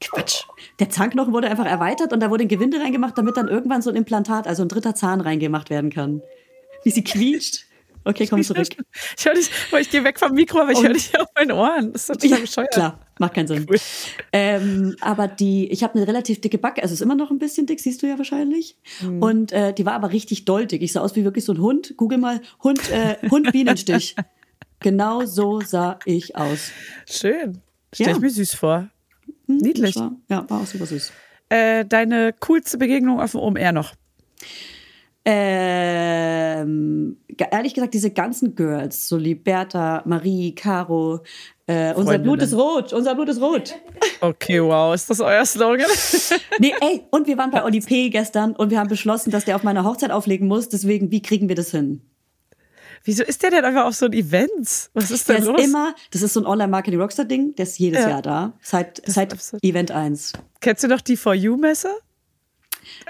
Quatsch. 0.00 0.42
Der 0.80 0.90
Zahnknochen 0.90 1.32
wurde 1.32 1.48
einfach 1.48 1.64
erweitert 1.66 2.12
und 2.12 2.18
da 2.18 2.28
wurde 2.28 2.42
ein 2.42 2.48
Gewinde 2.48 2.80
reingemacht, 2.80 3.16
damit 3.16 3.36
dann 3.36 3.46
irgendwann 3.46 3.82
so 3.82 3.90
ein 3.90 3.94
Implantat, 3.94 4.48
also 4.48 4.62
ein 4.64 4.68
dritter 4.68 4.96
Zahn 4.96 5.20
reingemacht 5.20 5.70
werden 5.70 5.90
kann. 5.90 6.22
Wie 6.82 6.90
sie 6.90 7.04
quietscht. 7.04 7.66
Okay, 8.04 8.26
komm 8.26 8.42
zurück. 8.44 8.68
Ich 9.16 9.24
höre 9.24 9.34
dich, 9.34 9.50
weil 9.70 9.82
ich 9.82 9.90
gehe 9.90 10.04
weg 10.04 10.18
vom 10.18 10.32
Mikro, 10.32 10.60
aber 10.60 10.72
ich 10.72 10.82
höre 10.82 10.92
dich 10.92 11.18
auf 11.18 11.28
meinen 11.34 11.52
Ohren. 11.52 11.92
Das 11.92 12.02
ist 12.02 12.20
total 12.20 12.28
Ja, 12.30 12.36
bescheuert. 12.38 12.70
klar, 12.72 13.00
macht 13.18 13.34
keinen 13.34 13.46
Sinn. 13.48 13.66
Cool. 13.68 13.78
Ähm, 14.32 14.96
aber 15.00 15.26
die, 15.28 15.68
ich 15.70 15.82
habe 15.82 15.94
eine 15.94 16.06
relativ 16.06 16.40
dicke 16.40 16.58
Backe, 16.58 16.82
also 16.82 16.92
ist 16.92 17.00
immer 17.00 17.14
noch 17.14 17.30
ein 17.30 17.38
bisschen 17.38 17.66
dick, 17.66 17.80
siehst 17.80 18.02
du 18.02 18.06
ja 18.06 18.18
wahrscheinlich. 18.18 18.76
Mhm. 19.00 19.22
Und 19.22 19.52
äh, 19.52 19.72
die 19.72 19.86
war 19.86 19.94
aber 19.94 20.10
richtig 20.12 20.44
doll 20.44 20.66
dick. 20.66 20.82
Ich 20.82 20.92
sah 20.92 21.00
aus 21.00 21.16
wie 21.16 21.24
wirklich 21.24 21.44
so 21.44 21.52
ein 21.52 21.60
Hund. 21.60 21.94
Google 21.96 22.18
mal 22.18 22.40
Hund, 22.62 22.80
äh, 22.90 23.16
Hund 23.30 23.50
Bienenstich. 23.52 24.14
genau 24.80 25.24
so 25.24 25.60
sah 25.60 25.98
ich 26.04 26.36
aus. 26.36 26.70
Schön. 27.10 27.60
Stell 27.94 28.06
Ja. 28.08 28.12
ich 28.14 28.20
mir 28.20 28.30
süß 28.30 28.54
vor. 28.54 28.88
Hm, 29.46 29.56
Niedlich. 29.58 29.96
War, 29.96 30.14
ja, 30.28 30.44
war 30.50 30.60
auch 30.60 30.66
super 30.66 30.86
süß. 30.86 31.12
Äh, 31.48 31.84
deine 31.84 32.34
coolste 32.40 32.76
Begegnung 32.78 33.20
auf 33.20 33.30
dem 33.32 33.40
OMR 33.40 33.72
noch. 33.72 33.92
Ähm, 35.26 37.16
ehrlich 37.50 37.74
gesagt, 37.74 37.94
diese 37.94 38.10
ganzen 38.10 38.54
Girls, 38.54 39.08
so 39.08 39.16
Liberta, 39.16 40.02
Marie, 40.04 40.54
Caro, 40.54 41.20
äh, 41.66 41.94
unser 41.94 42.18
Blut 42.18 42.42
ist 42.42 42.52
rot, 42.54 42.92
unser 42.92 43.14
Blut 43.14 43.28
ist 43.30 43.40
rot. 43.40 43.74
Okay, 44.20 44.62
wow. 44.62 44.94
Ist 44.94 45.08
das 45.08 45.20
euer 45.20 45.44
Slogan? 45.46 45.86
Nee, 46.58 46.74
ey, 46.80 47.02
und 47.10 47.26
wir 47.26 47.36
waren 47.38 47.50
bei 47.50 47.64
Oli 47.64 47.80
P. 47.80 48.10
gestern 48.10 48.54
und 48.54 48.70
wir 48.70 48.78
haben 48.78 48.88
beschlossen, 48.88 49.30
dass 49.30 49.44
der 49.44 49.56
auf 49.56 49.62
meiner 49.62 49.82
Hochzeit 49.84 50.10
auflegen 50.10 50.46
muss. 50.46 50.68
Deswegen, 50.68 51.10
wie 51.10 51.22
kriegen 51.22 51.48
wir 51.48 51.56
das 51.56 51.70
hin? 51.70 52.02
Wieso 53.02 53.22
ist 53.22 53.42
der 53.42 53.50
denn 53.50 53.64
einfach 53.64 53.84
auf 53.86 53.94
so 53.94 54.06
ein 54.06 54.12
Events? 54.14 54.90
Was 54.94 55.10
ist 55.10 55.28
Der 55.28 55.36
denn 55.36 55.44
ist 55.44 55.50
los? 55.50 55.62
immer, 55.64 55.94
das 56.12 56.22
ist 56.22 56.32
so 56.32 56.40
ein 56.40 56.46
Online-Marketing-Rockstar-Ding, 56.46 57.54
der 57.54 57.64
ist 57.64 57.78
jedes 57.78 58.00
Ja. 58.00 58.08
Jahr 58.10 58.22
da. 58.22 58.52
Seit, 58.62 58.98
ist 59.00 59.14
seit. 59.14 59.34
Event 59.62 59.90
1. 59.90 60.32
Kennst 60.60 60.84
du 60.84 60.88
noch 60.88 61.02
die 61.02 61.16
For 61.18 61.34
You-Messe? 61.34 61.90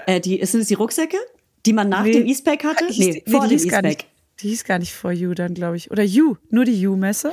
Äh, 0.05 0.19
die, 0.19 0.43
sind 0.45 0.61
es 0.61 0.67
die 0.67 0.73
Rucksäcke, 0.73 1.17
die 1.65 1.73
man 1.73 1.89
nach 1.89 2.03
Nee. 2.03 2.11
dem 2.13 2.25
Eastpack 2.25 2.63
hatte? 2.63 2.85
Hieß- 2.85 2.99
Nee, 2.99 3.23
vor 3.31 3.47
die 3.47 3.55
dem 3.55 3.63
Eastpack. 3.63 3.83
nicht, 3.83 4.05
Die 4.41 4.49
hieß 4.49 4.63
gar 4.65 4.79
nicht 4.79 4.93
For 4.93 5.11
You 5.11 5.33
dann, 5.33 5.53
glaube 5.53 5.77
ich. 5.77 5.91
Oder 5.91 6.03
You, 6.03 6.35
nur 6.49 6.65
die 6.65 6.79
You-Messe. 6.79 7.29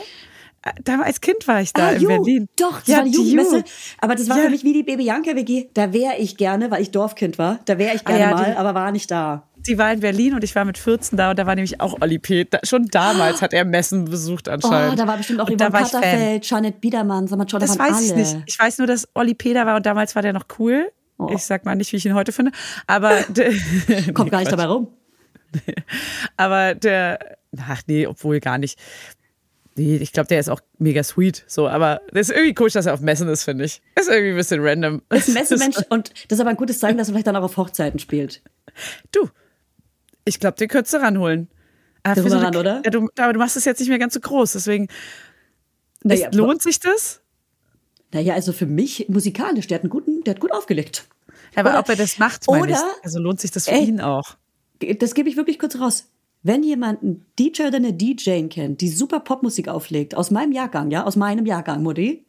Äh, 0.65 0.71
Da, 0.85 1.01
als 1.01 1.21
Kind 1.21 1.49
war 1.49 1.61
ich 1.61 1.73
da 1.73 1.89
Ah, 1.89 1.91
in 1.93 2.03
Ju, 2.03 2.09
Berlin. 2.09 2.49
Doch, 2.57 2.79
das 2.79 2.87
ja, 2.87 2.97
war 2.99 3.05
die 3.05 3.11
Jugendmesse. 3.11 3.57
Ju. 3.57 3.63
Aber 3.99 4.15
das 4.15 4.29
war 4.29 4.37
Ja. 4.39 4.45
für 4.45 4.51
mich 4.51 4.63
wie 4.63 4.73
die 4.73 4.85
Baby 4.85 5.03
Janka 5.07 5.35
WG. 5.35 5.67
Da 5.75 5.93
wäre 5.93 6.17
ich 6.19 6.37
gerne, 6.37 6.71
weil 6.71 6.81
ich 6.83 6.93
Dorfkind 6.93 7.37
war. 7.39 7.59
Da 7.65 7.79
wäre 7.79 7.97
ich 7.97 8.03
Ah, 8.05 8.11
gerne 8.11 8.21
ja, 8.23 8.31
mal, 8.31 8.51
die- 8.53 8.57
aber 8.57 8.75
war 8.75 8.93
nicht 8.93 9.11
da. 9.11 9.49
Die 9.67 9.77
war 9.79 9.93
in 9.93 9.99
Berlin 10.01 10.35
und 10.35 10.45
ich 10.45 10.55
war 10.55 10.65
mit 10.65 10.79
14 10.79 11.17
da 11.19 11.31
und 11.31 11.39
da 11.41 11.47
war 11.47 11.55
nämlich 11.57 11.81
auch 11.81 12.01
Olli 12.01 12.19
P. 12.21 12.45
Da, 12.49 12.61
schon 12.65 12.87
damals 12.87 13.43
hat 13.43 13.53
er 13.53 13.65
Messen 13.65 14.05
besucht 14.05 14.47
Oh, 14.49 14.53
anscheinend. 14.53 14.99
da 15.01 15.07
war 15.09 15.17
bestimmt 15.17 15.41
auch 15.41 15.49
Yvonne 15.51 15.67
ich. 15.67 15.73
Katterfeld, 15.93 16.49
Janet 16.49 16.81
Biedermann, 16.81 17.27
sag 17.27 17.39
mal, 17.39 17.49
schon, 17.49 17.59
da 17.61 17.67
Das 17.67 17.79
weiß 17.79 18.01
ich 18.05 18.13
alle. 18.13 18.21
nicht. 18.21 18.37
Ich 18.47 18.59
weiß 18.59 18.79
nur, 18.79 18.87
dass 18.87 19.09
Olli 19.15 19.35
P. 19.35 19.53
da 19.55 19.67
war 19.67 19.75
und 19.77 19.85
damals 19.87 20.15
war 20.15 20.23
der 20.23 20.33
noch 20.33 20.47
cool. 20.61 20.91
Oh. 21.29 21.35
Ich 21.35 21.43
sag 21.45 21.65
mal 21.65 21.75
nicht, 21.75 21.93
wie 21.93 21.97
ich 21.97 22.07
ihn 22.07 22.15
heute 22.15 22.33
finde. 22.33 22.53
Aber, 22.87 23.21
der, 23.29 23.53
Kommt 24.15 24.31
gar 24.31 24.41
nicht 24.41 24.53
dabei 24.53 24.67
rum. 24.67 24.89
aber 26.37 26.75
der, 26.75 27.37
ach 27.59 27.83
nee, 27.87 28.07
obwohl 28.07 28.41
gar 28.41 28.59
nicht. 28.59 28.79
Nee, 29.75 29.97
ich 29.97 30.13
glaube, 30.13 30.27
der 30.29 30.39
ist 30.41 30.51
auch 30.51 30.61
mega 30.79 31.03
sweet. 31.03 31.45
So, 31.47 31.67
aber 31.69 32.01
das 32.13 32.29
ist 32.29 32.35
irgendwie 32.37 32.53
komisch, 32.55 32.75
dass 32.75 32.85
er 32.87 32.95
auf 32.95 33.01
Messen 33.01 33.29
ist, 33.29 33.45
finde 33.45 33.65
ich. 33.65 33.81
Ist 33.99 34.09
irgendwie 34.11 34.31
ein 34.31 34.37
bisschen 34.37 34.61
random. 34.63 35.03
Ist 35.11 35.29
ein 35.29 35.35
Messemensch 35.35 35.77
und 35.89 36.11
das 36.31 36.37
ist 36.37 36.41
aber 36.41 36.51
ein 36.51 36.57
gutes 36.57 36.79
Zeichen, 36.79 36.99
dass 36.99 37.09
er 37.09 37.13
vielleicht 37.13 37.27
dann 37.27 37.37
auch 37.37 37.43
auf 37.45 37.57
Hochzeiten 37.57 37.99
spielt. 37.99 38.43
Du, 39.13 39.29
ich 40.27 40.39
glaube, 40.41 40.57
den 40.59 40.69
könntest 40.69 40.93
du 40.93 40.99
ranholen. 40.99 41.49
Ah, 42.03 42.15
Der 42.15 42.23
für 42.23 42.31
so 42.31 42.37
Rüber 42.37 42.49
eine- 42.49 42.57
ran, 42.59 42.61
oder? 42.61 42.83
Ja, 42.85 42.91
du, 42.91 43.09
aber 43.19 43.33
du 43.33 43.39
machst 43.39 43.57
es 43.57 43.65
jetzt 43.65 43.79
nicht 43.81 43.89
mehr 43.89 43.99
ganz 43.99 44.13
so 44.15 44.21
groß, 44.21 44.53
deswegen 44.53 44.89
Naja, 46.03 46.29
lohnt 46.35 46.61
sich 46.61 46.79
das? 46.81 47.22
Naja, 48.13 48.35
also 48.35 48.53
für 48.53 48.67
mich 48.67 49.07
musikalisch, 49.09 49.67
der 49.67 49.77
hat, 49.77 49.83
einen 49.83 49.91
guten, 49.91 50.23
der 50.25 50.35
hat 50.35 50.41
gut 50.41 50.53
aufgelegt. 50.53 51.07
Aber 51.55 51.71
Oder- 51.71 51.79
ob 51.81 51.89
er 51.89 51.97
das 51.97 52.19
macht, 52.19 52.47
meine 52.49 52.67
ich. 52.71 52.73
oder- 52.77 52.95
Also 53.03 53.19
lohnt 53.19 53.41
sich 53.41 53.51
das 53.51 53.65
für 53.67 53.73
Ey. 53.73 53.85
ihn 53.87 54.01
auch. 54.01 54.37
Das 54.99 55.15
gebe 55.15 55.29
ich 55.29 55.37
wirklich 55.37 55.59
kurz 55.59 55.79
raus. 55.79 56.09
Wenn 56.43 56.63
jemand 56.65 57.03
einen 57.03 57.25
DJ 57.39 57.63
oder 57.69 57.77
eine 57.77 57.93
DJ 57.93 58.49
kennt, 58.49 58.81
die 58.81 58.89
super 58.89 59.21
Popmusik 59.21 59.69
auflegt, 59.69 60.15
aus 60.17 60.31
meinem 60.33 60.51
Jahrgang, 60.53 60.91
ja, 60.91 61.05
aus 61.05 61.15
meinem 61.15 61.47
Jahrgang, 61.47 61.83
Mutti, 61.85 62.25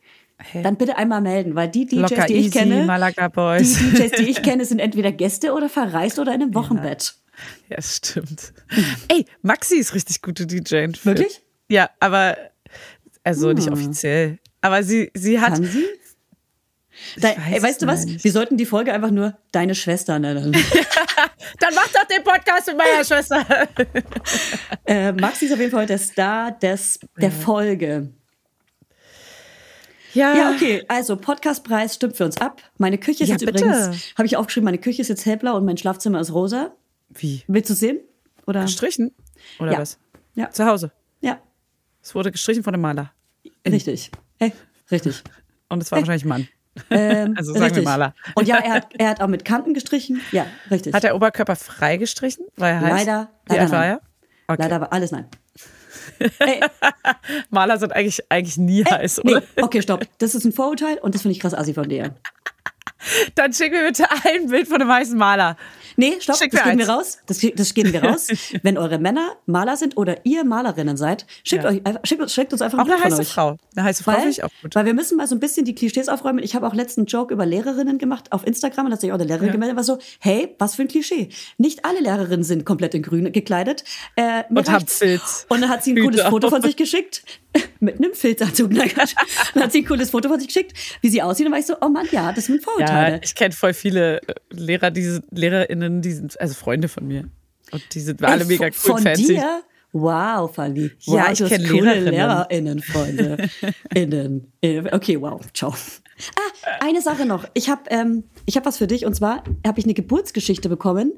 dann 0.62 0.76
bitte 0.76 0.98
einmal 0.98 1.22
melden, 1.22 1.56
weil 1.56 1.70
die 1.70 1.86
DJs, 1.86 2.10
Locker 2.12 2.26
die 2.28 2.34
ich 2.34 2.46
easy, 2.48 2.60
kenne, 2.60 2.86
Malaga 2.86 3.30
die 3.30 3.34
Boys. 3.34 3.76
DJs, 3.78 4.12
die 4.12 4.30
ich 4.30 4.42
kenne, 4.44 4.66
sind 4.66 4.80
entweder 4.80 5.12
Gäste 5.12 5.54
oder 5.54 5.70
verreist 5.70 6.20
oder 6.20 6.34
in 6.36 6.42
einem 6.44 6.54
Wochenbett. 6.54 7.16
Ja, 7.70 7.82
stimmt. 7.82 8.54
Ey, 9.08 9.26
Maxi 9.42 9.78
ist 9.78 9.96
richtig 9.96 10.22
gute 10.22 10.46
DJ. 10.46 10.88
Wirklich? 11.04 11.42
Ja, 11.70 11.90
aber 12.00 12.38
also 13.24 13.52
nicht 13.54 13.72
offiziell. 13.72 14.38
Aber 14.64 14.82
sie, 14.84 15.12
sie 15.14 15.40
hat. 15.40 15.54
Kann 15.54 15.66
sie? 15.66 15.86
Da, 17.18 17.30
weiß 17.30 17.38
ey, 17.52 17.62
weißt 17.64 17.82
du 17.82 17.88
was? 17.88 18.06
nicht. 18.06 18.24
Wir 18.24 18.32
sollten 18.32 18.56
die 18.56 18.66
Folge 18.66 18.94
einfach 18.94 19.12
nur 19.12 19.36
deine 19.52 19.76
Schwester 19.76 20.20
nennen. 20.20 20.52
Dann 21.60 21.74
mach 21.76 21.88
doch 21.90 22.06
den 22.06 22.24
Podcast 22.24 22.68
mit 22.68 22.78
meiner 22.78 23.04
Schwester. 23.04 23.46
äh, 24.86 25.12
Maxi 25.12 25.46
ist 25.46 25.52
auf 25.54 25.60
jeden 25.60 25.72
Fall 25.72 25.86
der 25.88 25.98
Star 25.98 26.52
des, 26.52 27.00
der 27.20 27.32
Folge. 27.32 28.10
Ja, 30.14 30.52
okay. 30.52 30.84
Also, 30.88 31.16
Podcastpreis 31.18 31.96
stimmt 31.96 32.16
für 32.16 32.26
uns 32.26 32.38
ab. 32.38 32.62
Meine 32.78 33.00
Küche 33.00 33.24
ist 33.24 33.30
Ja, 33.30 33.36
jetzt 33.36 33.46
bitte. 33.46 33.66
übrigens, 33.66 34.14
habe 34.16 34.28
ich 34.28 34.38
aufgeschrieben, 34.38 34.66
meine 34.66 34.78
Küche 34.78 35.02
ist 35.02 35.08
jetzt 35.08 35.26
hellblau 35.26 35.58
und 35.58 35.66
mein 35.66 35.78
Schlafzimmer 35.78 36.20
ist 36.22 36.32
rosa. 36.34 36.74
Wie? 37.10 37.44
Willst 37.48 37.70
du 37.72 37.74
sehen? 37.74 38.00
Oder? 38.46 38.62
Gestrichen? 38.62 39.12
Oder 39.60 39.74
Ja. 39.74 39.80
was? 39.80 39.98
Ja. 40.36 40.52
Zu 40.52 40.66
Hause. 40.66 40.92
Ja, 41.22 41.40
Es 42.04 42.14
wurde 42.14 42.32
gestrichen 42.32 42.64
von 42.64 42.74
dem 42.74 42.82
Maler. 42.82 43.12
richtig. 43.68 44.12
Hey, 44.40 44.52
richtig. 44.92 45.24
Und 45.70 45.82
es 45.82 45.92
war 45.92 46.00
wahrscheinlich 46.00 46.26
ein 46.26 46.30
Mann. 46.30 46.48
Ähm, 46.90 47.34
Also 47.38 47.52
sagen 47.54 47.62
wir 47.62 47.66
richtig. 47.68 47.86
Maler. 47.86 48.14
Und 48.36 48.48
ja, 48.48 48.58
er 48.58 48.74
hat, 48.74 48.88
er 48.98 49.10
hat 49.10 49.22
auch 49.22 49.28
mit 49.28 49.46
Kanten 49.46 49.74
gestrichen. 49.74 50.22
Ja, 50.32 50.46
richtig. 50.72 50.94
Hat 50.94 51.04
der 51.04 51.16
Oberkörper 51.16 51.56
frei 51.56 51.98
gestrichen? 51.98 52.46
Weil 52.58 52.74
er 52.76 52.82
heißt? 52.82 53.06
Leider- 53.08 53.30
Wie 53.46 53.52
leider 53.54 53.62
alt 53.64 53.72
war 53.72 53.86
er? 53.86 54.02
Okay. 54.48 54.62
Leider 54.64 54.82
war 54.82 54.92
alles 54.94 55.12
nein. 55.12 55.28
Ey, 56.40 56.60
Maler 57.50 57.78
sind 57.78 57.94
eigentlich, 57.94 58.20
eigentlich 58.30 58.58
nie 58.58 58.84
heiß, 58.84 59.22
nee, 59.24 59.36
oder? 59.36 59.44
okay, 59.62 59.82
stopp. 59.82 60.06
Das 60.18 60.36
ist 60.36 60.44
ein 60.46 60.52
Vorurteil 60.52 60.98
und 60.98 61.16
das 61.16 61.22
finde 61.22 61.34
ich 61.34 61.40
krass 61.40 61.54
assi 61.54 61.74
von 61.74 61.88
dir. 61.88 62.16
Dann 63.36 63.54
schick 63.54 63.72
mir 63.72 63.86
bitte 63.86 64.06
ein 64.26 64.48
Bild 64.48 64.68
von 64.68 64.82
einem 64.82 64.92
heißen 64.92 65.18
Maler. 65.18 65.58
Nee, 65.96 66.16
stopp, 66.20 66.38
Schick 66.38 66.52
das 66.52 66.62
mir 66.66 66.72
geben 66.72 66.80
wir 66.80 66.90
raus. 66.90 67.18
Das, 67.26 67.40
das 67.56 67.74
geben 67.74 67.94
wir 67.94 68.04
raus. 68.10 68.28
Wenn 68.62 68.78
eure 68.78 69.00
Männer 69.00 69.36
Maler 69.46 69.78
sind 69.78 69.98
oder 69.98 70.26
ihr 70.26 70.44
Malerinnen 70.44 70.98
seid, 70.98 71.26
schickt, 71.44 71.64
Ja. 71.64 71.70
euch, 71.70 71.82
schickt, 72.04 72.22
uns- 72.22 72.34
schickt 72.34 72.52
uns 72.54 72.62
einfach 72.62 72.80
Auch 72.80 72.86
ein 72.86 72.92
eine 72.92 73.04
heiße 73.04 73.22
euch. 73.22 73.28
Frau. 73.28 73.58
Eine 73.76 73.86
heiße 73.86 74.04
Frau 74.04 74.12
finde 74.14 74.30
ich 74.30 74.44
auch 74.44 74.50
gut. 74.62 74.76
weil 74.76 74.86
wir 74.86 74.94
müssen 74.94 75.18
mal 75.18 75.28
so 75.28 75.36
ein 75.36 75.40
bisschen 75.40 75.66
die 75.66 75.76
Klischees 75.76 76.10
aufräumen. 76.10 76.44
Ich 76.44 76.56
habe 76.56 76.68
auch 76.68 76.74
letzten 76.74 77.06
Joke 77.06 77.34
über 77.34 77.46
Lehrerinnen 77.46 77.98
gemacht 77.98 78.32
auf 78.32 78.46
Instagram 78.46 78.88
und 78.88 78.92
hat 78.94 79.02
sich 79.02 79.12
auch 79.12 79.16
eine 79.16 79.26
Lehrerin 79.26 79.52
gemeldet, 79.52 79.76
war 79.78 79.84
so, 79.84 79.98
hey, 80.20 80.56
was 80.60 80.76
für 80.76 80.84
ein 80.84 80.88
Klischee. 80.88 81.30
Nicht 81.58 81.86
alle 81.86 82.00
Lehrerinnen 82.00 82.44
sind 82.44 82.66
komplett 82.66 82.94
in 82.94 83.02
grün 83.04 83.32
gekleidet. 83.32 83.84
Äh, 84.16 84.44
Und 84.50 84.70
haben. 84.72 84.88
Filz. 84.88 85.46
Und 85.50 85.62
dann 85.62 85.70
hat 85.70 85.84
sie 85.84 85.92
ein 85.94 85.98
Hüte 85.98 86.10
cooles 86.10 86.22
Foto 86.24 86.50
von 86.50 86.62
sich 86.62 86.76
geschickt. 86.76 87.24
Mit 87.80 87.98
einem 87.98 88.14
Filzanzug. 88.14 88.72
Nein. 88.72 88.92
Dann 89.54 89.64
hat 89.64 89.72
sie 89.72 89.80
ein 89.80 89.86
cooles 89.86 90.10
Foto 90.12 90.30
von 90.30 90.40
sich 90.40 90.48
geschickt, 90.48 90.74
wie 91.02 91.10
sie 91.10 91.22
aussieht. 91.22 91.46
Und 91.46 91.52
war 91.52 91.60
ich 91.60 91.66
so, 91.66 91.76
oh 91.82 91.90
Mann, 91.90 92.08
ja, 92.12 92.32
das 92.32 92.46
sind 92.46 92.58
Ja, 92.58 92.62
Vorurteile. 92.64 93.22
ich 93.24 93.36
kenne 93.36 93.54
voll 93.54 93.74
viele 93.74 94.22
äh, 94.22 94.34
Lehrer, 94.52 94.92
diese 94.92 95.22
LehrerInnen, 95.32 96.02
die 96.02 96.12
sind, 96.14 96.40
also 96.40 96.54
Freunde 96.54 96.88
von 96.88 97.08
mir. 97.08 97.30
Und 97.72 97.84
die 97.94 98.00
sind 98.00 98.24
alle 98.24 98.42
Ey, 98.44 98.48
mega 98.48 98.66
cool 98.68 98.72
von 98.74 99.02
fancy. 99.02 99.28
dir? 99.28 99.64
Wow, 99.96 100.54
Fanny. 100.56 100.90
Ja, 101.02 101.14
wow, 101.14 101.32
ich 101.32 101.38
du 101.38 101.44
hast 101.46 101.52
kenn 101.52 101.68
coole 101.70 102.00
Lehrerinnen. 102.00 102.82
Freunde. 102.82 103.50
Innen. 103.94 104.52
Äh, 104.62 104.82
Okay, 104.92 105.22
wow, 105.22 105.40
ciao. 105.54 105.70
Ah, 106.36 106.70
eine 106.80 107.02
Sache 107.02 107.26
noch. 107.28 107.46
Ich 107.54 107.70
habe 107.70 107.82
ähm, 107.90 108.24
ich 108.48 108.56
hab 108.58 108.66
was 108.66 108.78
für 108.78 108.88
dich 108.88 109.06
und 109.06 109.14
zwar 109.16 109.44
habe 109.66 109.80
ich 109.80 109.86
eine 109.86 109.94
Geburtsgeschichte 109.94 110.68
bekommen. 110.70 111.14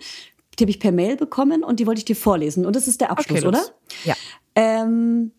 Die 0.60 0.64
habe 0.64 0.72
ich 0.72 0.80
per 0.80 0.92
Mail 0.92 1.16
bekommen 1.16 1.64
und 1.64 1.80
die 1.80 1.88
wollte 1.88 2.00
ich 2.00 2.06
dir 2.06 2.16
vorlesen. 2.18 2.66
Und 2.66 2.76
das 2.76 2.88
ist 2.88 3.00
der 3.02 3.12
Abschluss, 3.12 3.40
Okay, 3.40 3.48
oder? 3.48 3.62
Ja. 4.06 4.16
Ähm, 4.56 5.32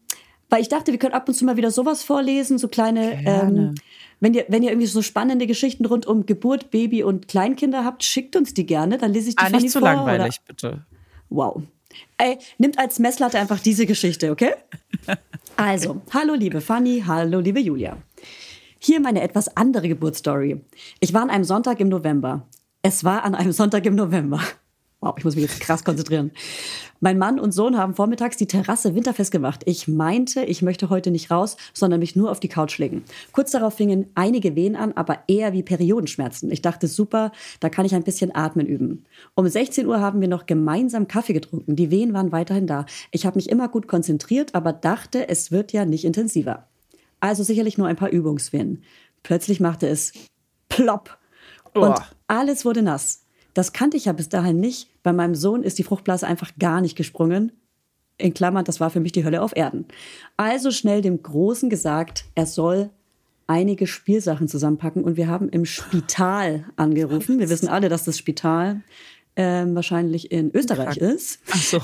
weil 0.49 0.63
ich 0.63 0.69
dachte, 0.69 0.93
wir 0.93 0.99
können 0.99 1.15
ab 1.15 1.29
und 1.29 1.35
zu 1.35 1.45
mal 1.45 1.57
wieder 1.57 1.71
sowas 1.71 2.03
vorlesen, 2.03 2.59
so 2.59 2.69
kleine. 2.69 3.21
Ähm, 3.27 3.75
wenn 4.21 4.33
ihr, 4.33 4.47
wenn 4.49 4.63
ihr 4.63 4.71
irgendwie 4.71 4.87
so 4.87 5.03
spannende 5.03 5.47
Geschichten 5.47 5.85
rund 5.85 6.07
um 6.07 6.25
Geburt, 6.25 6.71
Baby 6.71 7.03
und 7.03 7.29
Kleinkinder 7.29 7.85
habt, 7.85 8.03
schickt 8.03 8.37
uns 8.37 8.55
die 8.55 8.65
gerne. 8.65 8.99
Dann 8.99 9.13
lese 9.13 9.31
ich 9.31 9.37
die 9.37 9.45
Ah, 9.45 9.51
nicht 9.51 9.71
zu 9.71 9.81
vor, 9.81 9.89
langweilig, 9.89 10.41
bitte. 10.47 10.87
Wow. 11.29 11.63
Ey, 12.19 12.39
nimmt 12.59 12.79
als 12.79 12.99
Messlatte 12.99 13.39
einfach 13.39 13.61
diese 13.61 13.87
Geschichte, 13.87 14.31
okay? 14.31 14.53
Also, 15.59 16.03
hallo 16.13 16.35
liebe 16.35 16.61
Fanny, 16.61 17.03
hallo 17.07 17.41
liebe 17.41 17.61
Julia. 17.61 17.97
Hier 18.79 19.01
meine 19.01 19.23
etwas 19.23 19.57
andere 19.57 19.89
Geburtsstory. 19.89 20.61
Ich 21.01 21.15
war 21.15 21.23
an 21.23 21.31
einem 21.31 21.45
Sonntag 21.45 21.81
im 21.81 21.89
November. 21.89 22.47
Es 22.83 23.05
war 23.05 23.25
an 23.25 23.35
einem 23.35 23.53
Sonntag 23.53 23.87
im 23.87 23.95
November. 23.95 24.43
Wow, 25.07 25.15
ich 25.19 25.25
muss 25.25 25.37
mich 25.37 25.45
jetzt 25.45 25.61
krass 25.61 25.85
konzentrieren. 25.85 26.33
Mein 26.99 27.17
Mann 27.17 27.39
und 27.39 27.53
Sohn 27.53 27.79
haben 27.79 27.95
vormittags 27.95 28.37
die 28.37 28.49
Terrasse 28.49 28.97
winterfest 28.97 29.31
gemacht. 29.31 29.63
Ich 29.65 29.87
meinte, 29.87 30.43
ich 30.43 30.63
möchte 30.63 30.91
heute 30.91 31.13
nicht 31.13 31.31
raus, 31.31 31.57
sondern 31.73 32.01
mich 32.01 32.17
nur 32.17 32.29
auf 32.29 32.41
die 32.41 32.49
Couch 32.49 32.79
legen. 32.79 33.05
Kurz 33.31 33.53
darauf 33.53 33.75
fingen 33.75 34.09
einige 34.17 34.57
Wehen 34.57 34.75
an, 34.75 34.93
aber 34.95 35.21
eher 35.29 35.53
wie 35.53 35.63
Periodenschmerzen. 35.63 36.51
Ich 36.51 36.61
dachte, 36.61 36.89
super, 36.89 37.31
da 37.61 37.69
kann 37.69 37.87
ich 37.87 37.95
ein 37.95 38.03
bisschen 38.03 38.35
atmen 38.35 38.67
üben. 38.67 39.05
Um 39.37 39.47
16 39.47 39.87
Uhr 39.87 40.01
haben 40.01 40.21
wir 40.21 40.27
noch 40.27 40.47
gemeinsam 40.47 41.07
Kaffee 41.07 41.35
getrunken. 41.35 41.77
Die 41.77 41.93
Wehen 41.93 42.13
waren 42.13 42.33
weiterhin 42.33 42.67
da. 42.67 42.85
Ich 43.13 43.27
habe 43.27 43.37
mich 43.37 43.49
immer 43.49 43.69
gut 43.69 43.87
konzentriert, 43.87 44.57
aber 44.57 44.73
dachte, 44.73 45.29
es 45.29 45.53
wird 45.53 45.73
ja 45.73 45.85
nicht 45.85 46.05
intensiver. 46.05 46.67
Also 47.21 47.45
sicherlich 47.45 47.79
nur 47.79 47.87
ein 47.87 47.97
paar 47.97 48.11
Übungswehen. 48.11 48.83
Plötzlich 49.23 49.61
machte 49.61 49.87
es 49.87 50.13
plopp 50.69 51.17
und 51.75 51.95
Boah. 51.95 52.07
alles 52.27 52.65
wurde 52.65 52.83
nass. 52.83 53.23
Das 53.57 53.73
kannte 53.73 53.97
ich 53.97 54.05
ja 54.05 54.13
bis 54.13 54.29
dahin 54.29 54.61
nicht. 54.61 54.91
Bei 55.07 55.13
meinem 55.13 55.37
Sohn 55.37 55.63
ist 55.63 55.79
die 55.79 55.85
Fruchtblase 55.85 56.27
einfach 56.27 56.51
gar 56.59 56.81
nicht 56.81 56.97
gesprungen. 56.97 57.53
In 58.19 58.35
Klammern, 58.35 58.65
das 58.65 58.81
war 58.81 58.91
für 58.91 58.99
mich 58.99 59.13
die 59.13 59.25
Hölle 59.25 59.41
auf 59.41 59.55
Erden. 59.55 59.85
Also 60.37 60.73
schnell 60.73 61.01
dem 61.01 61.23
Großen 61.23 61.71
gesagt, 61.71 62.25
er 62.35 62.45
soll 62.45 62.91
einige 63.47 63.87
Spielsachen 63.87 64.49
zusammenpacken 64.49 65.05
und 65.05 65.17
wir 65.17 65.29
haben 65.29 65.49
im 65.49 65.65
Spital 65.65 66.65
angerufen. 66.75 67.39
Wir 67.39 67.49
wissen 67.51 67.69
alle, 67.69 67.89
dass 67.89 68.03
das 68.03 68.19
Spital 68.19 68.83
ähm, 69.37 69.77
wahrscheinlich 69.77 70.33
in 70.33 70.51
Österreich 70.53 70.97
ist. 70.97 71.39
Ach 71.53 71.63
so. 71.63 71.81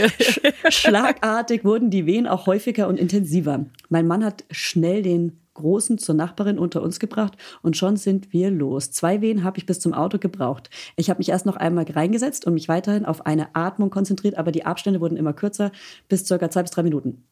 Schlagartig 0.70 1.66
wurden 1.66 1.90
die 1.90 2.06
Wehen 2.06 2.26
auch 2.26 2.46
häufiger 2.46 2.88
und 2.88 2.98
intensiver. 2.98 3.66
Mein 3.90 4.06
Mann 4.06 4.24
hat 4.24 4.44
schnell 4.50 5.02
den 5.02 5.38
Großen 5.58 5.98
zur 5.98 6.14
Nachbarin 6.14 6.58
unter 6.58 6.82
uns 6.82 6.98
gebracht 6.98 7.36
und 7.62 7.76
schon 7.76 7.96
sind 7.96 8.32
wir 8.32 8.50
los. 8.50 8.90
Zwei 8.90 9.20
Wehen 9.20 9.44
habe 9.44 9.58
ich 9.58 9.66
bis 9.66 9.80
zum 9.80 9.92
Auto 9.94 10.18
gebraucht. 10.18 10.70
Ich 10.96 11.10
habe 11.10 11.18
mich 11.18 11.28
erst 11.28 11.46
noch 11.46 11.56
einmal 11.56 11.84
reingesetzt 11.84 12.46
und 12.46 12.54
mich 12.54 12.68
weiterhin 12.68 13.04
auf 13.04 13.26
eine 13.26 13.54
Atmung 13.54 13.90
konzentriert, 13.90 14.36
aber 14.38 14.52
die 14.52 14.64
Abstände 14.64 15.00
wurden 15.00 15.16
immer 15.16 15.32
kürzer, 15.32 15.70
bis 16.08 16.26
circa 16.26 16.50
zwei 16.50 16.62
bis 16.62 16.70
drei 16.70 16.82
Minuten. 16.82 17.24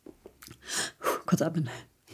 Puh, 1.00 1.20
Kurz 1.26 1.42
atmen. 1.42 1.68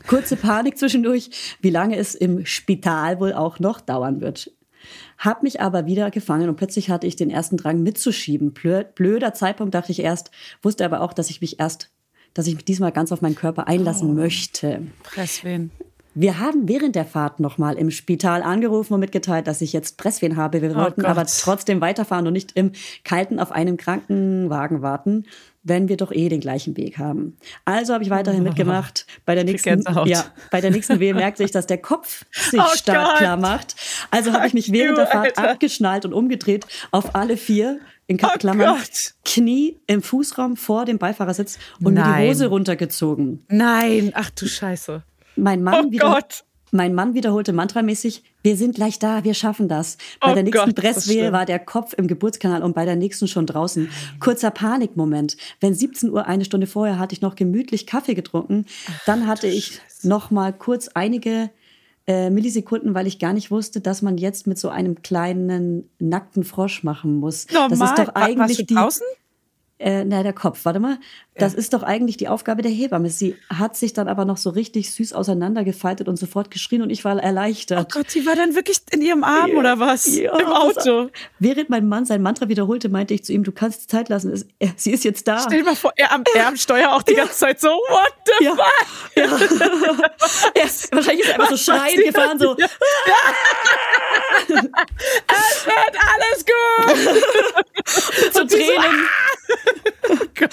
Kurze 0.07 0.37
Panik 0.37 0.79
zwischendurch, 0.79 1.31
wie 1.61 1.71
lange 1.71 1.97
es 1.97 2.15
im 2.15 2.45
Spital 2.47 3.21
wohl 3.21 3.33
auch 3.33 3.59
noch 3.61 3.81
dauern 3.81 4.21
wird. 4.21 4.51
Hab 5.17 5.43
mich 5.45 5.61
aber 5.61 5.87
wieder 5.87 6.11
gefangen 6.11 6.49
und 6.49 6.57
plötzlich 6.57 6.91
hatte 6.91 7.07
ich 7.07 7.15
den 7.15 7.31
ersten 7.31 7.57
Drang 7.57 7.83
mitzuschieben. 7.83 8.53
Blö- 8.53 8.83
Blöder 8.83 9.33
Zeitpunkt 9.33 9.75
dachte 9.75 9.93
ich 9.93 10.01
erst, 10.01 10.31
wusste 10.61 10.85
aber 10.85 11.03
auch, 11.03 11.13
dass 11.13 11.31
ich 11.31 11.41
mich 11.41 11.61
erst, 11.61 11.91
dass 12.35 12.49
ich 12.49 12.55
mich 12.57 12.65
diesmal 12.65 12.91
ganz 12.91 13.13
auf 13.13 13.23
meinen 13.23 13.37
Körper 13.37 13.69
einlassen 13.69 14.15
möchte. 14.15 14.83
Presswehen. 15.05 15.71
Wir 16.15 16.39
haben 16.41 16.69
während 16.69 16.95
der 16.95 17.07
Fahrt 17.07 17.41
nochmal 17.41 17.77
im 17.79 17.91
Spital 17.91 18.43
angerufen 18.43 18.93
und 18.95 19.01
mitgeteilt, 19.01 19.47
dass 19.47 19.63
ich 19.63 19.73
jetzt 19.73 19.97
Presswehen 19.97 20.37
habe. 20.37 20.61
Wir 20.61 20.75
wollten 20.75 21.03
Gott. 21.03 21.11
aber 21.11 21.25
trotzdem 21.27 21.81
weiterfahren 21.81 22.27
und 22.27 22.35
nicht 22.35 22.53
im 22.53 22.73
Kalten 23.03 23.39
auf 23.41 23.51
einem 23.51 23.79
Krankenwagen 23.79 24.83
warten, 24.83 25.25
wenn 25.63 25.89
wir 25.89 25.97
doch 25.97 26.13
eh 26.13 26.29
den 26.29 26.41
gleichen 26.41 26.77
Weg 26.77 26.99
haben. 26.99 27.37
Also 27.65 27.95
habe 27.95 28.05
ich 28.05 28.11
weiterhin 28.11 28.43
mitgemacht. 28.43 29.07
Bei 29.25 29.35
der 29.35 29.45
nächsten, 29.45 29.83
ja, 30.07 30.25
bei 30.51 30.61
der 30.61 30.71
nächsten 30.71 31.01
Wehe 31.01 31.15
merkte 31.15 31.45
ich, 31.45 31.51
dass 31.51 31.67
der 31.67 31.79
Kopf 31.79 32.25
sich 32.33 32.61
Oh 32.61 32.75
startklar 32.77 33.37
Gott. 33.37 33.41
macht. 33.41 33.77
Also 34.11 34.33
habe 34.33 34.47
ich 34.47 34.55
mich 34.55 34.71
während 34.73 34.99
der 34.99 35.07
Fahrt 35.07 35.39
Alter. 35.39 35.51
abgeschnallt 35.53 36.05
und 36.05 36.13
umgedreht 36.13 36.67
auf 36.91 37.15
alle 37.15 37.37
vier 37.39 37.79
in 38.09 38.19
Oh 38.23 38.29
Klammern, 38.39 38.77
Gott. 38.77 39.15
Knie 39.25 39.79
im 39.87 40.03
Fußraum 40.03 40.57
vor 40.57 40.85
dem 40.85 40.99
Beifahrersitz 40.99 41.59
und 41.81 41.95
mir 41.95 42.03
die 42.03 42.09
Nein. 42.11 42.29
Hose 42.29 42.49
runtergezogen. 42.49 43.45
Nein, 43.49 44.11
ach 44.15 44.29
du 44.31 44.47
Scheiße. 44.47 45.05
Mein 45.37 45.63
Mann, 45.63 45.87
Oh 45.87 45.91
wieder, 45.91 46.19
mein 46.71 46.95
Mann 46.95 47.15
wiederholte 47.15 47.53
mantramäßig, 47.53 48.23
wir 48.43 48.57
sind 48.57 48.75
gleich 48.75 48.99
da, 48.99 49.25
wir 49.25 49.35
schaffen 49.35 49.69
das. 49.69 49.99
Bei 50.21 50.33
Oh 50.33 50.35
der 50.35 50.43
nächsten 50.43 50.67
Gott, 50.67 50.75
Presswehe 50.77 51.33
war 51.33 51.45
der 51.47 51.59
Kopf 51.59 51.93
im 51.95 52.09
Geburtskanal 52.09 52.63
und 52.63 52.75
bei 52.75 52.85
der 52.85 52.97
nächsten 52.97 53.29
schon 53.29 53.47
draußen. 53.47 53.91
Kurzer 54.21 54.51
Panikmoment. 54.51 55.37
Wenn 55.61 55.75
17 55.75 56.11
Uhr, 56.11 56.27
eine 56.27 56.45
Stunde 56.45 56.67
vorher, 56.67 56.99
hatte 56.99 57.15
ich 57.15 57.21
noch 57.21 57.35
gemütlich 57.35 57.87
Kaffee 57.87 58.15
getrunken. 58.15 58.65
Dann 59.07 59.27
hatte 59.27 59.47
ich 59.49 59.81
noch 60.03 60.31
mal 60.31 60.53
kurz 60.53 60.89
einige 60.89 61.51
äh, 62.07 62.31
Millisekunden, 62.31 62.95
weil 62.95 63.07
ich 63.07 63.19
gar 63.19 63.33
nicht 63.33 63.51
wusste, 63.51 63.81
dass 63.81 64.03
man 64.03 64.19
jetzt 64.19 64.47
mit 64.47 64.59
so 64.59 64.69
einem 64.71 65.03
kleinen 65.03 65.89
nackten 65.99 66.43
Frosch 66.43 66.83
machen 66.83 67.17
muss. 67.21 67.47
Normal. 67.53 67.69
Das 67.69 67.81
ist 67.81 67.99
doch 67.99 68.09
Wa- 68.09 68.21
warst 68.21 68.29
eigentlich 68.39 68.57
du 68.59 68.65
die 68.65 68.75
draußen? 68.75 69.07
Äh, 69.83 70.05
na, 70.05 70.23
der 70.23 70.33
Kopf, 70.33 70.65
warte 70.65 70.79
mal. 70.81 70.99
Das 71.35 71.55
ist 71.55 71.73
doch 71.73 71.83
eigentlich 71.83 72.19
die 72.19 72.29
Aufgabe 72.29 72.61
der 72.61 72.71
Hebamme. 72.71 73.09
Sie 73.09 73.37
hat 73.49 73.75
sich 73.75 73.95
dann 73.95 74.07
aber 74.07 74.27
noch 74.27 74.37
so 74.37 74.51
richtig 74.51 74.93
süß 74.93 75.15
auseinandergefaltet 75.15 76.07
und 76.07 76.17
sofort 76.17 76.51
geschrien 76.51 76.83
und 76.83 76.91
ich 76.91 77.05
war 77.07 77.17
Oh 77.17 77.19
erleichtert. 77.21 77.91
Gott, 77.91 78.11
sie 78.11 78.27
war 78.27 78.37
dann 78.37 78.55
wirklich 78.55 78.79
in 78.91 79.01
ihrem 79.01 79.25
Arm 79.25 79.53
oder 79.53 79.79
was? 79.79 80.07
Ja, 80.15 80.37
Im 80.39 80.47
Auto. 80.49 81.09
Während 81.39 81.71
mein 81.71 81.89
Mann 81.89 82.05
sein 82.05 82.21
Mantra 82.23 82.49
wiederholte, 82.49 82.91
meinte 82.91 83.15
ich 83.15 83.25
zu 83.25 83.33
ihm, 83.33 83.45
du 83.45 83.53
kannst 83.53 83.91
Zeit 83.91 84.11
lassen, 84.11 84.31
es, 84.31 84.47
er, 84.59 84.73
sie 84.77 84.91
ist 84.93 85.05
jetzt 85.05 85.27
da. 85.27 85.41
Stell 85.41 85.59
dir 85.61 85.65
mal 85.65 85.75
vor, 85.75 85.93
er 85.97 86.13
am, 86.13 86.23
er 86.35 86.49
am 86.49 86.57
Steuer 86.57 86.93
auch 86.93 87.03
die 87.03 87.15
ganze 87.15 87.35
Zeit 87.35 87.61
so, 87.61 87.69
what 87.71 88.13
the 88.27 88.45
Ja. 88.45 88.55
fuck? 88.55 89.17
Ja. 89.17 89.25
er 90.55 90.65
ist, 90.65 90.95
wahrscheinlich 90.95 91.25
ist 91.25 91.31
er 91.31 91.35
einfach 91.41 91.57
so 91.57 91.57
schreiend 91.73 92.05
gefahren, 92.05 92.39
so. 92.39 92.55
Es 94.49 95.67
wird 95.67 95.97
alles 96.15 96.45
gut. 96.45 98.33
zu 98.35 98.47
Tränen. 98.47 99.07
Oh 100.09 100.27
Gott. 100.35 100.51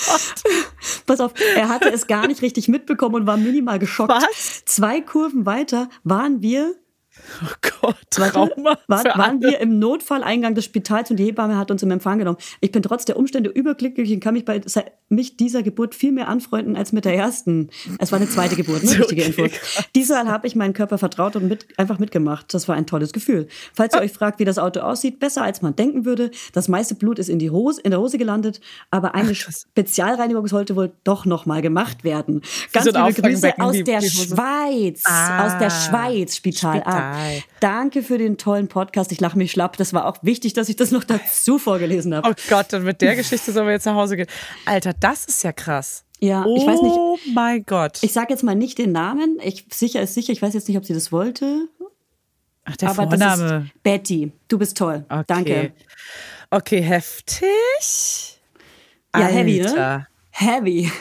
Pass 1.05 1.19
auf, 1.19 1.33
er 1.55 1.69
hatte 1.69 1.91
es 1.91 2.07
gar 2.07 2.27
nicht 2.27 2.41
richtig 2.41 2.67
mitbekommen 2.67 3.15
und 3.15 3.27
war 3.27 3.37
minimal 3.37 3.79
geschockt. 3.79 4.11
Was? 4.11 4.63
Zwei 4.65 5.01
Kurven 5.01 5.45
weiter 5.45 5.89
waren 6.03 6.41
wir 6.41 6.75
Oh 7.41 7.69
Gott, 7.81 7.95
Warte, 8.17 8.33
Trauma 8.33 8.77
war, 8.87 8.99
für 8.99 9.17
waren 9.17 9.41
wir 9.41 9.59
im 9.59 9.79
Notfalleingang 9.79 10.55
des 10.55 10.65
Spitals 10.65 11.09
und 11.09 11.17
die 11.17 11.25
Hebamme 11.25 11.57
hat 11.57 11.71
uns 11.71 11.81
im 11.83 11.91
Empfang 11.91 12.19
genommen. 12.19 12.37
Ich 12.59 12.71
bin 12.71 12.81
trotz 12.83 13.05
der 13.05 13.15
Umstände 13.17 13.49
überglücklich 13.49 14.11
und 14.11 14.19
kann 14.19 14.33
mich 14.33 14.43
bei 14.43 14.59
mich 15.07 15.37
dieser 15.37 15.63
Geburt 15.63 15.95
viel 15.95 16.11
mehr 16.11 16.27
anfreunden 16.27 16.75
als 16.75 16.91
mit 16.91 17.05
der 17.05 17.15
ersten. 17.15 17.69
Es 17.97 18.11
war 18.11 18.19
eine 18.19 18.29
zweite 18.29 18.55
Geburt, 18.55 18.83
ne? 18.83 18.89
Wichtige 18.99 19.21
Okay, 19.25 19.43
Info. 19.45 19.57
Diesmal 19.95 20.27
habe 20.27 20.47
ich 20.47 20.55
meinen 20.55 20.73
Körper 20.73 20.97
vertraut 20.97 21.35
und 21.37 21.47
mit, 21.47 21.67
einfach 21.77 21.97
mitgemacht. 21.99 22.53
Das 22.53 22.67
war 22.67 22.75
ein 22.75 22.85
tolles 22.85 23.13
Gefühl. 23.13 23.47
Falls 23.73 23.93
ihr 23.95 24.01
euch 24.01 24.11
fragt, 24.11 24.39
wie 24.39 24.45
das 24.45 24.57
Auto 24.57 24.81
aussieht, 24.81 25.19
besser 25.19 25.41
als 25.43 25.61
man 25.61 25.75
denken 25.75 26.05
würde. 26.05 26.31
Das 26.53 26.67
meiste 26.67 26.95
Blut 26.95 27.19
ist 27.19 27.29
in, 27.29 27.39
die 27.39 27.49
Hose, 27.51 27.79
in 27.81 27.91
der 27.91 27.99
Hose 28.01 28.17
gelandet, 28.17 28.59
aber 28.91 29.15
eine 29.15 29.33
krass. 29.33 29.65
Spezialreinigung 29.71 30.45
sollte 30.47 30.75
wohl 30.75 30.91
doch 31.05 31.25
noch 31.25 31.45
mal 31.45 31.61
gemacht 31.61 32.03
werden. 32.03 32.41
Ganz 32.73 32.85
so 32.85 32.91
liebe 32.91 33.21
Grüße 33.21 33.53
aus 33.59 33.77
der 33.83 34.01
Hose. 34.01 34.09
Schweiz. 34.09 35.03
aus 35.05 35.57
der 35.57 35.67
Ah, 35.67 35.69
Schweiz, 35.69 36.35
Spital. 36.35 36.83
Ah, 36.85 37.08
Spital. 37.13 37.43
Danke 37.59 38.03
für 38.03 38.17
den 38.17 38.37
tollen 38.37 38.67
Podcast. 38.67 39.11
Ich 39.11 39.19
lache 39.19 39.37
mich 39.37 39.51
schlapp. 39.51 39.77
Das 39.77 39.93
war 39.93 40.05
auch 40.05 40.17
wichtig, 40.21 40.53
dass 40.53 40.69
ich 40.69 40.75
das 40.75 40.91
noch 40.91 41.03
dazu 41.03 41.57
vorgelesen 41.59 42.15
habe. 42.15 42.29
Oh 42.29 42.33
Gott, 42.49 42.67
dann 42.69 42.83
mit 42.83 43.01
der 43.01 43.15
Geschichte 43.15 43.51
sollen 43.51 43.67
wir 43.67 43.73
jetzt 43.73 43.85
nach 43.85 43.95
Hause 43.95 44.17
gehen. 44.17 44.27
Alter, 44.65 44.93
das 44.93 45.25
ist 45.25 45.43
ja 45.43 45.51
krass. 45.51 46.05
Ja, 46.19 46.43
oh 46.45 46.55
ich 46.57 46.65
weiß 46.65 46.81
nicht. 46.81 46.95
Oh 46.95 47.17
mein 47.33 47.65
Gott. 47.65 47.99
Ich 48.01 48.11
sage 48.11 48.27
jetzt 48.31 48.43
mal 48.43 48.55
nicht 48.55 48.77
den 48.77 48.91
Namen. 48.91 49.37
Ich 49.41 49.65
sicher 49.71 50.01
ist 50.01 50.13
sicher. 50.13 50.33
Ich 50.33 50.41
weiß 50.41 50.53
jetzt 50.53 50.67
nicht, 50.67 50.77
ob 50.77 50.85
sie 50.85 50.93
das 50.93 51.11
wollte. 51.11 51.67
Ach, 52.65 52.75
der 52.75 52.89
aber 52.89 53.07
Vorname. 53.07 53.43
das 53.43 53.63
ist 53.63 53.83
Betty. 53.83 54.31
Du 54.47 54.57
bist 54.59 54.77
toll. 54.77 55.05
okay. 55.09 55.23
Danke. 55.27 55.73
Okay, 56.51 56.81
heftig. 56.81 58.39
Ja, 59.15 59.21
heavy, 59.25 59.61
Alter. 59.61 59.97
ne? 59.99 60.07
Heavy. 60.31 60.91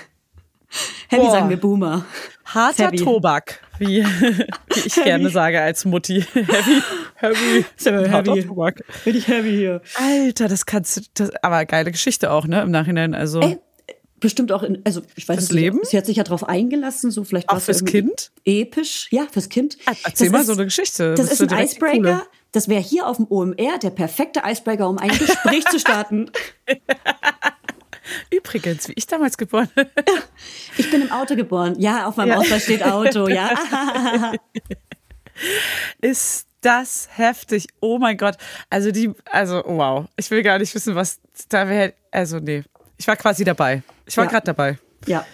Heavy 1.09 1.23
Boah. 1.23 1.31
sagen 1.31 1.49
wir 1.51 1.57
Boomer. 1.57 2.05
Harter 2.45 2.87
Heavy. 2.87 2.97
Tobak, 2.99 3.61
wie, 3.79 4.05
wie 4.75 4.81
ich 4.87 4.95
gerne 4.95 5.29
sage 5.31 5.61
als 5.61 5.85
Mutti. 5.85 6.25
Heavy, 6.33 6.83
heavy, 7.16 7.64
Sehr 7.77 8.11
harter 8.11 8.33
heavy. 8.35 8.47
Tobak. 8.47 8.83
Bin 9.05 9.16
ich 9.16 9.29
heavy 9.29 9.51
hier. 9.51 9.83
Alter, 9.97 10.49
das 10.49 10.64
kannst 10.66 10.97
du, 10.97 11.01
das, 11.14 11.31
aber 11.43 11.64
geile 11.66 11.91
Geschichte 11.91 12.31
auch, 12.31 12.47
ne, 12.47 12.62
im 12.62 12.71
Nachhinein, 12.71 13.14
also. 13.14 13.41
Ey, 13.41 13.59
Bestimmt 14.21 14.51
auch 14.51 14.64
in, 14.64 14.83
also 14.85 15.03
ich 15.14 15.29
weiß 15.29 15.39
es 15.39 15.43
nicht, 15.53 15.61
Leben? 15.61 15.79
Sie 15.85 15.97
hat 15.97 16.05
sich 16.05 16.16
ja 16.16 16.25
drauf 16.25 16.43
eingelassen, 16.49 17.12
so 17.12 17.23
vielleicht 17.23 17.49
Auch 17.51 17.61
fürs 17.61 17.85
Kind? 17.85 18.33
Episch, 18.45 19.07
ja, 19.12 19.27
fürs 19.31 19.49
Kind. 19.49 19.79
Erzähl 19.87 20.27
Das 20.27 20.33
mal 20.33 20.41
ist- 20.41 20.47
so 20.49 20.53
eine 20.55 20.64
Geschichte. 20.64 21.14
Das 21.14 21.29
Bist 21.29 21.41
ist 21.41 21.53
ein. 21.53 21.64
Icebreaker. 21.64 22.27
Das 22.51 22.66
wäre 22.69 22.81
hier 22.83 23.07
auf 23.07 23.19
dem 23.19 23.27
OMR 23.31 23.79
der 23.81 23.91
perfekte 23.91 24.43
Icebreaker, 24.45 24.89
um 24.89 24.99
ein 24.99 25.11
Gespräch 25.11 25.64
zu 25.66 25.79
starten. 25.79 26.33
Üb 28.33 28.49
übrigens, 28.49 28.89
wie 28.89 28.95
ich 28.97 29.07
damals 29.07 29.37
geboren. 29.37 29.69
ich 30.79 30.91
bin 30.91 31.03
im 31.03 31.13
Auto 31.13 31.37
geboren. 31.37 31.77
Ja, 31.79 32.07
auf 32.07 32.17
meinem 32.17 32.31
ja. 32.31 32.37
Ausweis 32.39 32.65
steht 32.65 32.83
Auto, 32.83 33.29
ja. 33.29 33.51
Ist 36.01 36.47
das 36.61 37.09
heftig. 37.13 37.67
Oh 37.81 37.99
mein 37.99 38.17
Gott. 38.17 38.37
Also 38.71 38.91
die, 38.91 39.13
also 39.31 39.63
wow. 39.67 40.07
Ich 40.17 40.31
will 40.31 40.43
gar 40.43 40.59
nicht 40.59 40.75
wissen, 40.75 40.95
was 40.95 41.21
da 41.49 41.69
wäre. 41.69 41.95
Also 42.11 42.39
nee. 42.39 42.65
Ich 42.97 43.07
war 43.07 43.17
quasi 43.17 43.45
dabei. 43.45 43.83
Ich 44.07 44.17
war 44.17 44.25
ja. 44.25 44.31
gerade 44.31 44.47
dabei. 44.47 44.79
Ja. 45.07 45.25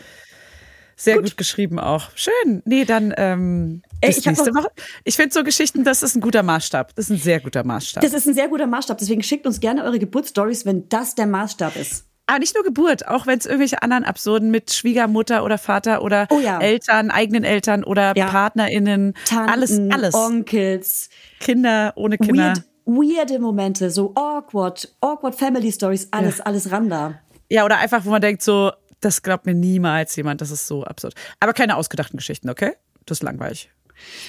Sehr 0.96 1.16
gut. 1.16 1.24
gut. 1.24 1.36
geschrieben 1.36 1.78
auch. 1.78 2.10
Schön. 2.14 2.62
Nee, 2.64 2.84
dann 2.84 3.12
ähm, 3.16 3.82
Ey, 4.00 4.10
ich 4.10 4.24
nächste 4.24 4.54
Woche. 4.54 4.70
Ich 5.02 5.16
finde 5.16 5.32
so 5.32 5.42
Geschichten, 5.42 5.82
das 5.82 6.02
ist 6.02 6.14
ein 6.14 6.20
guter 6.20 6.42
Maßstab. 6.42 6.94
Das 6.94 7.06
ist 7.06 7.10
ein 7.10 7.22
sehr 7.22 7.40
guter 7.40 7.64
Maßstab. 7.64 8.02
Das 8.02 8.12
ist 8.12 8.26
ein 8.26 8.34
sehr 8.34 8.48
guter 8.48 8.66
Maßstab. 8.66 8.98
Deswegen 8.98 9.22
schickt 9.22 9.46
uns 9.46 9.60
gerne 9.60 9.82
eure 9.82 9.98
Geburtsstories, 9.98 10.66
wenn 10.66 10.88
das 10.88 11.14
der 11.14 11.26
Maßstab 11.26 11.76
ist. 11.76 12.04
Aber 12.26 12.38
nicht 12.38 12.54
nur 12.54 12.64
Geburt, 12.64 13.06
auch 13.06 13.26
wenn 13.26 13.38
es 13.38 13.44
irgendwelche 13.44 13.82
anderen 13.82 14.04
Absurden 14.04 14.50
mit 14.50 14.72
Schwiegermutter 14.72 15.44
oder 15.44 15.58
Vater 15.58 16.02
oder 16.02 16.26
oh 16.30 16.40
ja. 16.40 16.58
Eltern, 16.58 17.10
eigenen 17.10 17.44
Eltern 17.44 17.84
oder 17.84 18.16
ja. 18.16 18.28
PartnerInnen, 18.28 19.14
Tanten, 19.26 19.50
alles, 19.50 19.80
alles. 19.90 20.14
Onkels, 20.14 21.10
Kinder 21.40 21.92
ohne 21.96 22.16
Kinder. 22.16 22.54
Weird, 22.86 23.28
weirde 23.28 23.38
Momente, 23.38 23.90
so 23.90 24.12
awkward, 24.14 24.94
awkward 25.02 25.34
Family 25.34 25.70
Stories, 25.70 26.08
alles, 26.12 26.38
ja. 26.38 26.44
alles 26.44 26.72
ran 26.72 26.88
da. 26.88 27.20
Ja, 27.50 27.64
oder 27.66 27.76
einfach, 27.76 28.06
wo 28.06 28.10
man 28.10 28.22
denkt, 28.22 28.42
so, 28.42 28.72
das 29.00 29.22
glaubt 29.22 29.44
mir 29.44 29.54
niemals 29.54 30.16
jemand, 30.16 30.40
das 30.40 30.50
ist 30.50 30.66
so 30.66 30.82
absurd. 30.84 31.14
Aber 31.40 31.52
keine 31.52 31.76
ausgedachten 31.76 32.16
Geschichten, 32.16 32.48
okay? 32.48 32.72
Das 33.04 33.18
ist 33.18 33.22
langweilig. 33.22 33.70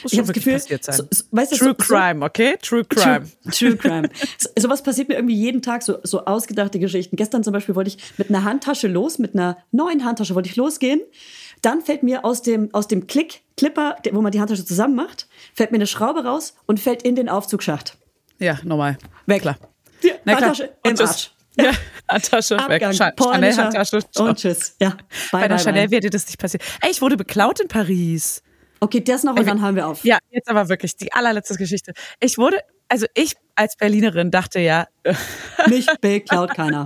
Ich 0.04 0.18
habe 0.18 0.28
das 0.28 0.34
Gefühl, 0.34 0.60
so, 0.60 0.92
so, 0.92 1.24
weißt 1.32 1.54
du, 1.54 1.58
True 1.58 1.76
so, 1.78 1.86
Crime, 1.86 2.26
okay? 2.26 2.56
True 2.62 2.86
Crime. 2.86 3.26
True, 3.52 3.52
True 3.52 3.78
Crime. 3.78 4.10
so, 4.38 4.50
sowas 4.58 4.84
passiert 4.84 5.10
mir 5.10 5.16
irgendwie 5.16 5.36
jeden 5.36 5.62
Tag, 5.62 5.84
so, 5.84 5.98
so 6.04 6.26
ausgedachte 6.26 6.80
Geschichten. 6.80 7.16
Gestern 7.16 7.44
zum 7.44 7.54
Beispiel 7.54 7.76
wollte 7.76 7.90
ich 7.90 7.98
mit 8.18 8.30
einer 8.30 8.44
Handtasche 8.44 8.88
los, 8.88 9.20
mit 9.20 9.34
einer 9.34 9.58
neuen 9.72 10.06
Handtasche 10.06 10.36
wollte 10.36 10.50
ich 10.50 10.56
losgehen. 10.56 11.02
Dann 11.62 11.82
fällt 11.82 12.04
mir 12.04 12.26
aus 12.26 12.42
dem, 12.42 12.74
aus 12.74 12.88
dem 12.88 13.08
Klick, 13.08 13.42
Clipper, 13.58 13.98
wo 14.12 14.22
man 14.22 14.32
die 14.32 14.40
Handtasche 14.40 14.66
zusammen 14.66 14.96
macht, 14.96 15.28
fällt 15.54 15.72
mir 15.72 15.78
eine 15.78 15.88
Schraube 15.88 16.24
raus 16.24 16.56
und 16.66 16.80
fällt 16.80 17.04
in 17.04 17.16
den 17.16 17.30
Aufzugsschacht. 17.30 17.98
Ja, 18.40 18.60
normal. 18.64 18.98
Weg. 19.26 19.42
Klar. 19.42 19.58
Ja, 20.02 20.14
Handtasche 20.26 20.76
im 20.84 21.00
Arsch. 21.00 21.32
Ja, 21.58 21.72
Handtasche 22.10 22.60
Abgang, 22.60 22.92
weg. 22.92 23.16
Chanel 23.18 23.56
Handtasche. 23.56 24.00
Und 24.18 24.38
tschüss. 24.38 24.76
Ja. 24.82 24.90
Bye, 24.90 24.98
Bei 25.32 25.48
der 25.48 25.56
bye, 25.56 25.64
Chanel 25.64 25.90
wird 25.90 26.04
dir 26.04 26.10
das 26.10 26.26
nicht 26.26 26.38
passieren. 26.38 26.66
Ey, 26.82 26.92
ich 26.92 27.02
wurde 27.02 27.16
beklaut 27.16 27.62
in 27.62 27.70
Paris. 27.70 28.44
Okay, 28.86 29.02
das 29.02 29.24
noch 29.24 29.36
und 29.36 29.48
dann 29.48 29.64
hören 29.64 29.76
wir 29.76 29.88
auf. 29.88 30.06
Ja, 30.06 30.20
jetzt 30.30 30.48
aber 30.48 30.70
wirklich 30.70 30.96
die 30.96 31.12
allerletzte 31.12 31.56
Geschichte. 31.56 31.94
Ich 32.20 32.38
wurde, 32.38 32.60
also 32.88 33.08
ich 33.16 33.34
als 33.56 33.76
Berlinerin 33.78 34.30
dachte 34.30 34.60
ja. 34.60 34.86
Mich 35.68 35.88
beklaut 36.02 36.54
keiner. 36.54 36.86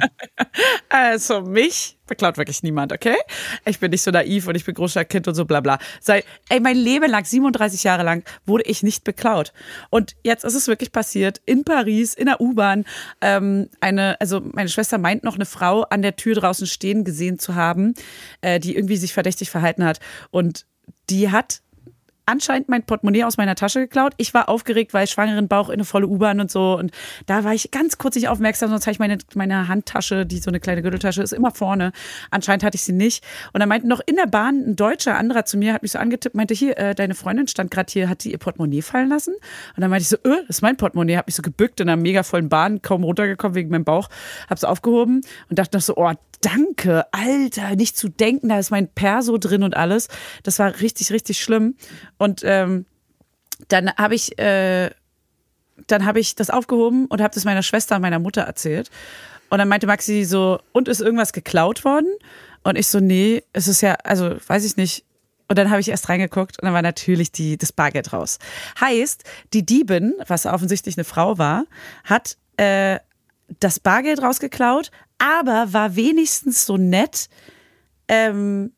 Also 0.88 1.42
mich 1.42 1.98
beklaut 2.08 2.38
wirklich 2.38 2.64
niemand, 2.64 2.94
okay? 2.94 3.18
Ich 3.66 3.80
bin 3.80 3.92
nicht 3.92 4.02
so 4.02 4.12
naiv 4.12 4.48
und 4.48 4.56
ich 4.56 4.64
bin 4.64 4.76
Großstadtkind 4.76 5.28
und 5.28 5.36
so 5.36 5.44
bla 5.44 5.60
bla. 5.60 5.78
Seit, 6.00 6.24
ey, 6.48 6.62
mein 6.62 6.78
Leben 6.78 7.10
lang, 7.12 7.26
37 7.26 7.84
Jahre 7.84 8.04
lang, 8.04 8.24
wurde 8.46 8.64
ich 8.64 8.82
nicht 8.82 9.04
beklaut. 9.04 9.52
Und 9.90 10.16
jetzt 10.24 10.46
ist 10.46 10.56
es 10.56 10.68
wirklich 10.68 10.94
passiert, 10.94 11.42
in 11.46 11.66
Paris, 11.66 12.14
in 12.14 12.28
der 12.28 12.40
U-Bahn, 12.40 12.86
ähm, 13.20 13.68
eine, 13.82 14.20
also 14.22 14.40
meine 14.40 14.70
Schwester 14.70 14.98
meint 15.00 15.26
noch 15.26 15.36
eine 15.36 15.46
Frau 15.46 15.82
an 15.82 16.02
der 16.02 16.16
Tür 16.16 16.36
draußen 16.36 16.66
stehen 16.66 17.04
gesehen 17.04 17.40
zu 17.40 17.56
haben, 17.56 17.94
äh, 18.40 18.62
die 18.62 18.76
irgendwie 18.76 18.98
sich 18.98 19.14
verdächtig 19.14 19.50
verhalten 19.50 19.84
hat. 19.84 20.00
Und 20.32 20.66
die 21.10 21.30
hat 21.32 21.62
anscheinend 22.30 22.70
mein 22.70 22.84
Portemonnaie 22.84 23.24
aus 23.24 23.38
meiner 23.38 23.56
Tasche 23.56 23.80
geklaut. 23.80 24.14
Ich 24.18 24.34
war 24.34 24.50
aufgeregt, 24.50 24.94
weil 24.94 25.08
schwangeren 25.08 25.48
Bauch 25.48 25.70
in 25.70 25.76
eine 25.76 25.86
volle 25.86 26.08
U-Bahn 26.08 26.40
und 26.40 26.52
so. 26.52 26.78
Und 26.78 26.92
da 27.26 27.44
war 27.44 27.54
ich 27.54 27.72
ganz 27.72 27.98
kurz 27.98 28.16
nicht 28.16 28.28
aufmerksam, 28.28 28.70
sonst 28.70 28.86
habe 28.86 28.92
ich 28.92 29.00
meine, 29.00 29.18
meine 29.34 29.68
Handtasche, 29.68 30.26
die 30.26 30.38
so 30.38 30.52
eine 30.52 30.60
kleine 30.60 30.84
Gürteltasche 30.84 31.24
ist, 31.24 31.34
immer 31.34 31.52
vorne. 31.52 31.92
Anscheinend 32.30 32.64
hatte 32.64 32.76
ich 32.76 32.84
sie 32.84 32.94
nicht. 32.94 33.24
Und 33.52 33.62
dann 33.62 33.70
meinte 33.70 33.88
noch 33.88 34.02
in 34.06 34.16
der 34.16 34.28
Bahn 34.28 34.64
ein 34.70 34.76
deutscher 34.76 35.18
anderer 35.18 35.46
zu 35.46 35.58
mir, 35.58 35.74
hat 35.74 35.82
mich 35.82 35.92
so 35.92 36.00
angetippt, 36.00 36.36
meinte, 36.36 36.54
hier, 36.54 36.78
äh, 36.78 36.94
deine 36.94 37.16
Freundin 37.16 37.48
stand 37.48 37.72
gerade 37.72 37.92
hier, 37.92 38.10
hat 38.10 38.22
sie 38.22 38.32
ihr 38.32 38.38
Portemonnaie 38.38 38.82
fallen 38.82 39.10
lassen? 39.10 39.34
Und 39.34 39.82
dann 39.82 39.90
meinte 39.90 40.04
ich 40.04 40.10
so, 40.10 40.18
äh, 40.18 40.42
das 40.48 40.58
ist 40.58 40.62
mein 40.62 40.78
Portemonnaie. 40.78 41.18
Hab 41.18 41.28
mich 41.28 41.36
so 41.36 41.42
gebückt 41.42 41.80
in 41.80 41.90
einer 41.90 42.00
mega 42.00 42.22
vollen 42.24 42.50
Bahn, 42.50 42.82
kaum 42.82 43.04
runtergekommen 43.04 43.56
wegen 43.56 43.70
meinem 43.70 43.86
Bauch. 43.86 44.10
Hab's 44.50 44.64
aufgehoben 44.64 45.22
und 45.50 45.60
dachte 45.60 45.78
noch 45.78 45.82
so, 45.82 45.96
oh, 45.98 46.12
danke, 46.42 47.06
Alter, 47.12 47.76
nicht 47.76 47.98
zu 47.98 48.10
denken, 48.10 48.50
da 48.50 48.60
ist 48.60 48.72
mein 48.72 48.88
Perso 48.88 49.38
drin 49.38 49.64
und 49.64 49.76
alles. 49.76 50.08
Das 50.44 50.60
war 50.60 50.80
richtig, 50.80 51.12
richtig 51.12 51.42
schlimm. 51.42 51.76
Und 52.20 52.42
ähm, 52.44 52.86
dann 53.70 53.92
habe 53.96 54.14
ich, 54.14 54.38
äh, 54.38 54.92
dann 55.88 56.06
habe 56.06 56.20
ich 56.20 56.36
das 56.36 56.52
aufgehoben 56.52 57.08
und 57.08 57.22
habe 57.22 57.34
das 57.34 57.46
meiner 57.46 57.64
Schwester 57.64 57.96
und 57.96 58.04
meiner 58.04 58.20
Mutter 58.20 58.42
erzählt. 58.42 58.92
Und 59.50 59.58
dann 59.58 59.68
meinte 59.68 59.88
Maxi 59.88 60.26
so, 60.26 60.60
und 60.74 60.88
ist 60.88 61.02
irgendwas 61.02 61.34
geklaut 61.34 61.84
worden? 61.84 62.08
Und 62.64 62.78
ich 62.78 62.88
so, 62.88 63.00
nee, 63.00 63.44
es 63.54 63.68
ist 63.68 63.82
ja, 63.82 63.96
also 64.04 64.36
weiß 64.48 64.64
ich 64.66 64.78
nicht. 64.78 65.06
Und 65.48 65.58
dann 65.58 65.72
habe 65.72 65.82
ich 65.82 65.90
erst 65.90 66.10
reingeguckt 66.10 66.60
und 66.60 66.66
dann 66.66 66.74
war 66.74 66.84
natürlich 66.84 67.32
die, 67.32 67.58
das 67.58 67.72
Bargeld 67.72 68.14
raus. 68.14 68.38
Heißt, 68.80 69.24
die 69.54 69.66
Diebin, 69.66 70.14
was 70.28 70.46
offensichtlich 70.46 70.96
eine 70.96 71.06
Frau 71.06 71.40
war, 71.40 71.66
hat 72.04 72.38
äh, 72.58 73.00
das 73.60 73.80
Bargeld 73.80 74.22
rausgeklaut, 74.22 74.92
aber 75.18 75.74
war 75.74 75.96
wenigstens 75.96 76.68
so 76.68 76.78
nett, 76.78 77.30
ähm, 78.08 78.74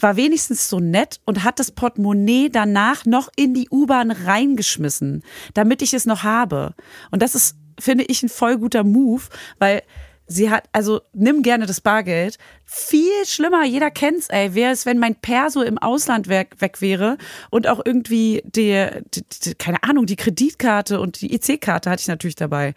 war 0.00 0.16
wenigstens 0.16 0.68
so 0.68 0.80
nett 0.80 1.20
und 1.24 1.44
hat 1.44 1.58
das 1.58 1.70
Portemonnaie 1.70 2.48
danach 2.50 3.04
noch 3.04 3.28
in 3.36 3.54
die 3.54 3.68
U-Bahn 3.70 4.10
reingeschmissen, 4.10 5.22
damit 5.54 5.82
ich 5.82 5.94
es 5.94 6.04
noch 6.04 6.24
habe. 6.24 6.74
Und 7.10 7.22
das 7.22 7.34
ist, 7.34 7.56
finde 7.78 8.04
ich, 8.04 8.22
ein 8.22 8.28
voll 8.28 8.58
guter 8.58 8.84
Move, 8.84 9.22
weil 9.58 9.82
sie 10.26 10.50
hat, 10.50 10.68
also 10.72 11.00
nimm 11.12 11.42
gerne 11.42 11.66
das 11.66 11.80
Bargeld. 11.80 12.38
Viel 12.64 13.24
schlimmer, 13.26 13.64
jeder 13.64 13.90
kennt's, 13.90 14.28
ey. 14.28 14.54
Wäre 14.54 14.72
es, 14.72 14.86
wenn 14.86 14.98
mein 14.98 15.14
Perso 15.14 15.62
im 15.62 15.78
Ausland 15.78 16.28
weg, 16.28 16.56
weg 16.58 16.80
wäre 16.80 17.18
und 17.50 17.68
auch 17.68 17.80
irgendwie 17.84 18.42
die, 18.44 18.88
keine 19.58 19.82
Ahnung, 19.82 20.06
die 20.06 20.16
Kreditkarte 20.16 21.00
und 21.00 21.20
die 21.20 21.34
EC-Karte 21.34 21.90
hatte 21.90 22.00
ich 22.00 22.08
natürlich 22.08 22.36
dabei. 22.36 22.74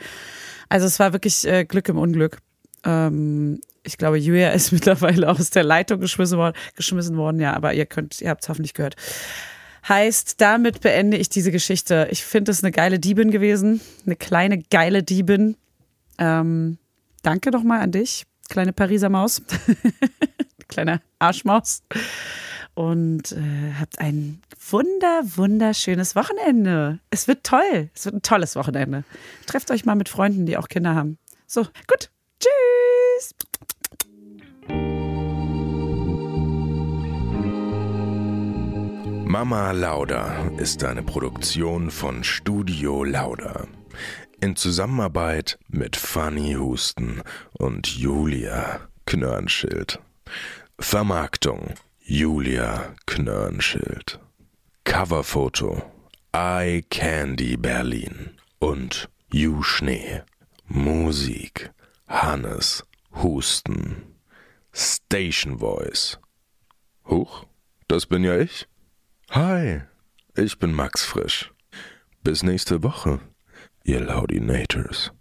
Also 0.70 0.86
es 0.86 1.00
war 1.00 1.14
wirklich 1.14 1.48
äh, 1.48 1.66
Glück 1.66 1.90
im 1.90 1.98
Unglück. 1.98 2.40
Ähm, 2.84 3.62
ich 3.88 3.98
glaube, 3.98 4.18
Julia 4.18 4.50
ist 4.50 4.72
mittlerweile 4.74 5.30
aus 5.30 5.50
der 5.50 5.64
Leitung 5.64 6.00
geschmissen 6.00 6.38
worden, 6.38 6.56
geschmissen 6.76 7.18
worden, 7.18 7.40
ja, 7.40 7.54
aber 7.54 7.74
ihr 7.74 7.86
könnt, 7.86 8.22
ihr 8.22 8.30
habt 8.30 8.44
es 8.44 8.50
hoffentlich 8.50 8.74
gehört. 8.74 8.96
Heißt, 9.88 10.42
damit 10.42 10.82
beende 10.82 11.16
ich 11.18 11.30
diese 11.30 11.52
Geschichte. 11.52 12.10
Ich 12.12 12.26
finde 12.26 12.52
es 12.52 12.62
eine 12.62 12.72
geile 12.72 13.00
Diebin 13.00 13.32
gewesen, 13.32 13.80
eine 14.06 14.18
kleine 14.18 14.60
geile 14.62 15.02
Diebin. 15.02 15.56
Ähm, 16.18 16.78
danke 17.24 17.52
doch 17.52 17.64
mal 17.64 17.80
an 17.80 17.92
dich, 17.92 18.24
kleine 18.50 18.74
Pariser 18.74 19.10
Maus, 19.10 19.42
kleine 20.68 21.02
Arschmaus 21.20 21.84
und 22.78 23.32
äh, 23.32 23.74
habt 23.80 23.98
ein 24.00 24.40
wunder, 24.70 25.22
wunderschönes 25.24 26.16
Wochenende. 26.16 27.00
Es 27.10 27.28
wird 27.28 27.44
toll. 27.44 27.90
Es 27.96 28.06
wird 28.06 28.16
ein 28.16 28.22
tolles 28.22 28.56
Wochenende. 28.56 29.04
Trefft 29.48 29.72
euch 29.72 29.84
mal 29.86 29.96
mit 29.96 30.10
Freunden, 30.10 30.46
die 30.46 30.58
auch 30.58 30.68
Kinder 30.68 30.94
haben. 30.94 31.18
So, 31.48 31.64
gut. 31.88 32.12
Tschüss. 32.40 33.34
Mama 39.28 39.72
Lauda 39.72 40.50
ist 40.58 40.84
eine 40.84 41.04
Produktion 41.04 41.92
von 41.92 42.24
Studio 42.24 43.04
Lauda. 43.04 43.68
In 44.42 44.56
Zusammenarbeit 44.56 45.60
mit 45.68 45.96
Fanny 45.96 46.54
Husten 46.54 47.22
und 47.54 47.88
Julia 47.88 48.80
Knörnschild. 49.06 50.00
Vermarktung 50.80 51.76
Julia 52.00 52.96
Knörnschild. 53.06 54.20
Coverfoto 54.86 55.84
Eye 56.34 56.84
Candy 56.90 57.58
Berlin 57.58 58.32
und 58.60 59.08
You 59.32 59.62
Schnee. 59.62 60.22
Musik 60.68 61.70
Hannes 62.08 62.84
Husten. 63.22 64.17
Station 64.80 65.58
Voice. 65.58 66.20
Huch, 67.10 67.48
das 67.88 68.06
bin 68.06 68.24
ja 68.24 68.38
ich. 68.38 68.68
Hi, 69.32 69.82
ich 70.36 70.60
bin 70.60 70.72
Max 70.72 71.04
Frisch. 71.04 71.52
Bis 72.22 72.44
nächste 72.44 72.84
Woche, 72.84 73.20
ihr 73.84 74.02
Laudinators. 74.02 75.12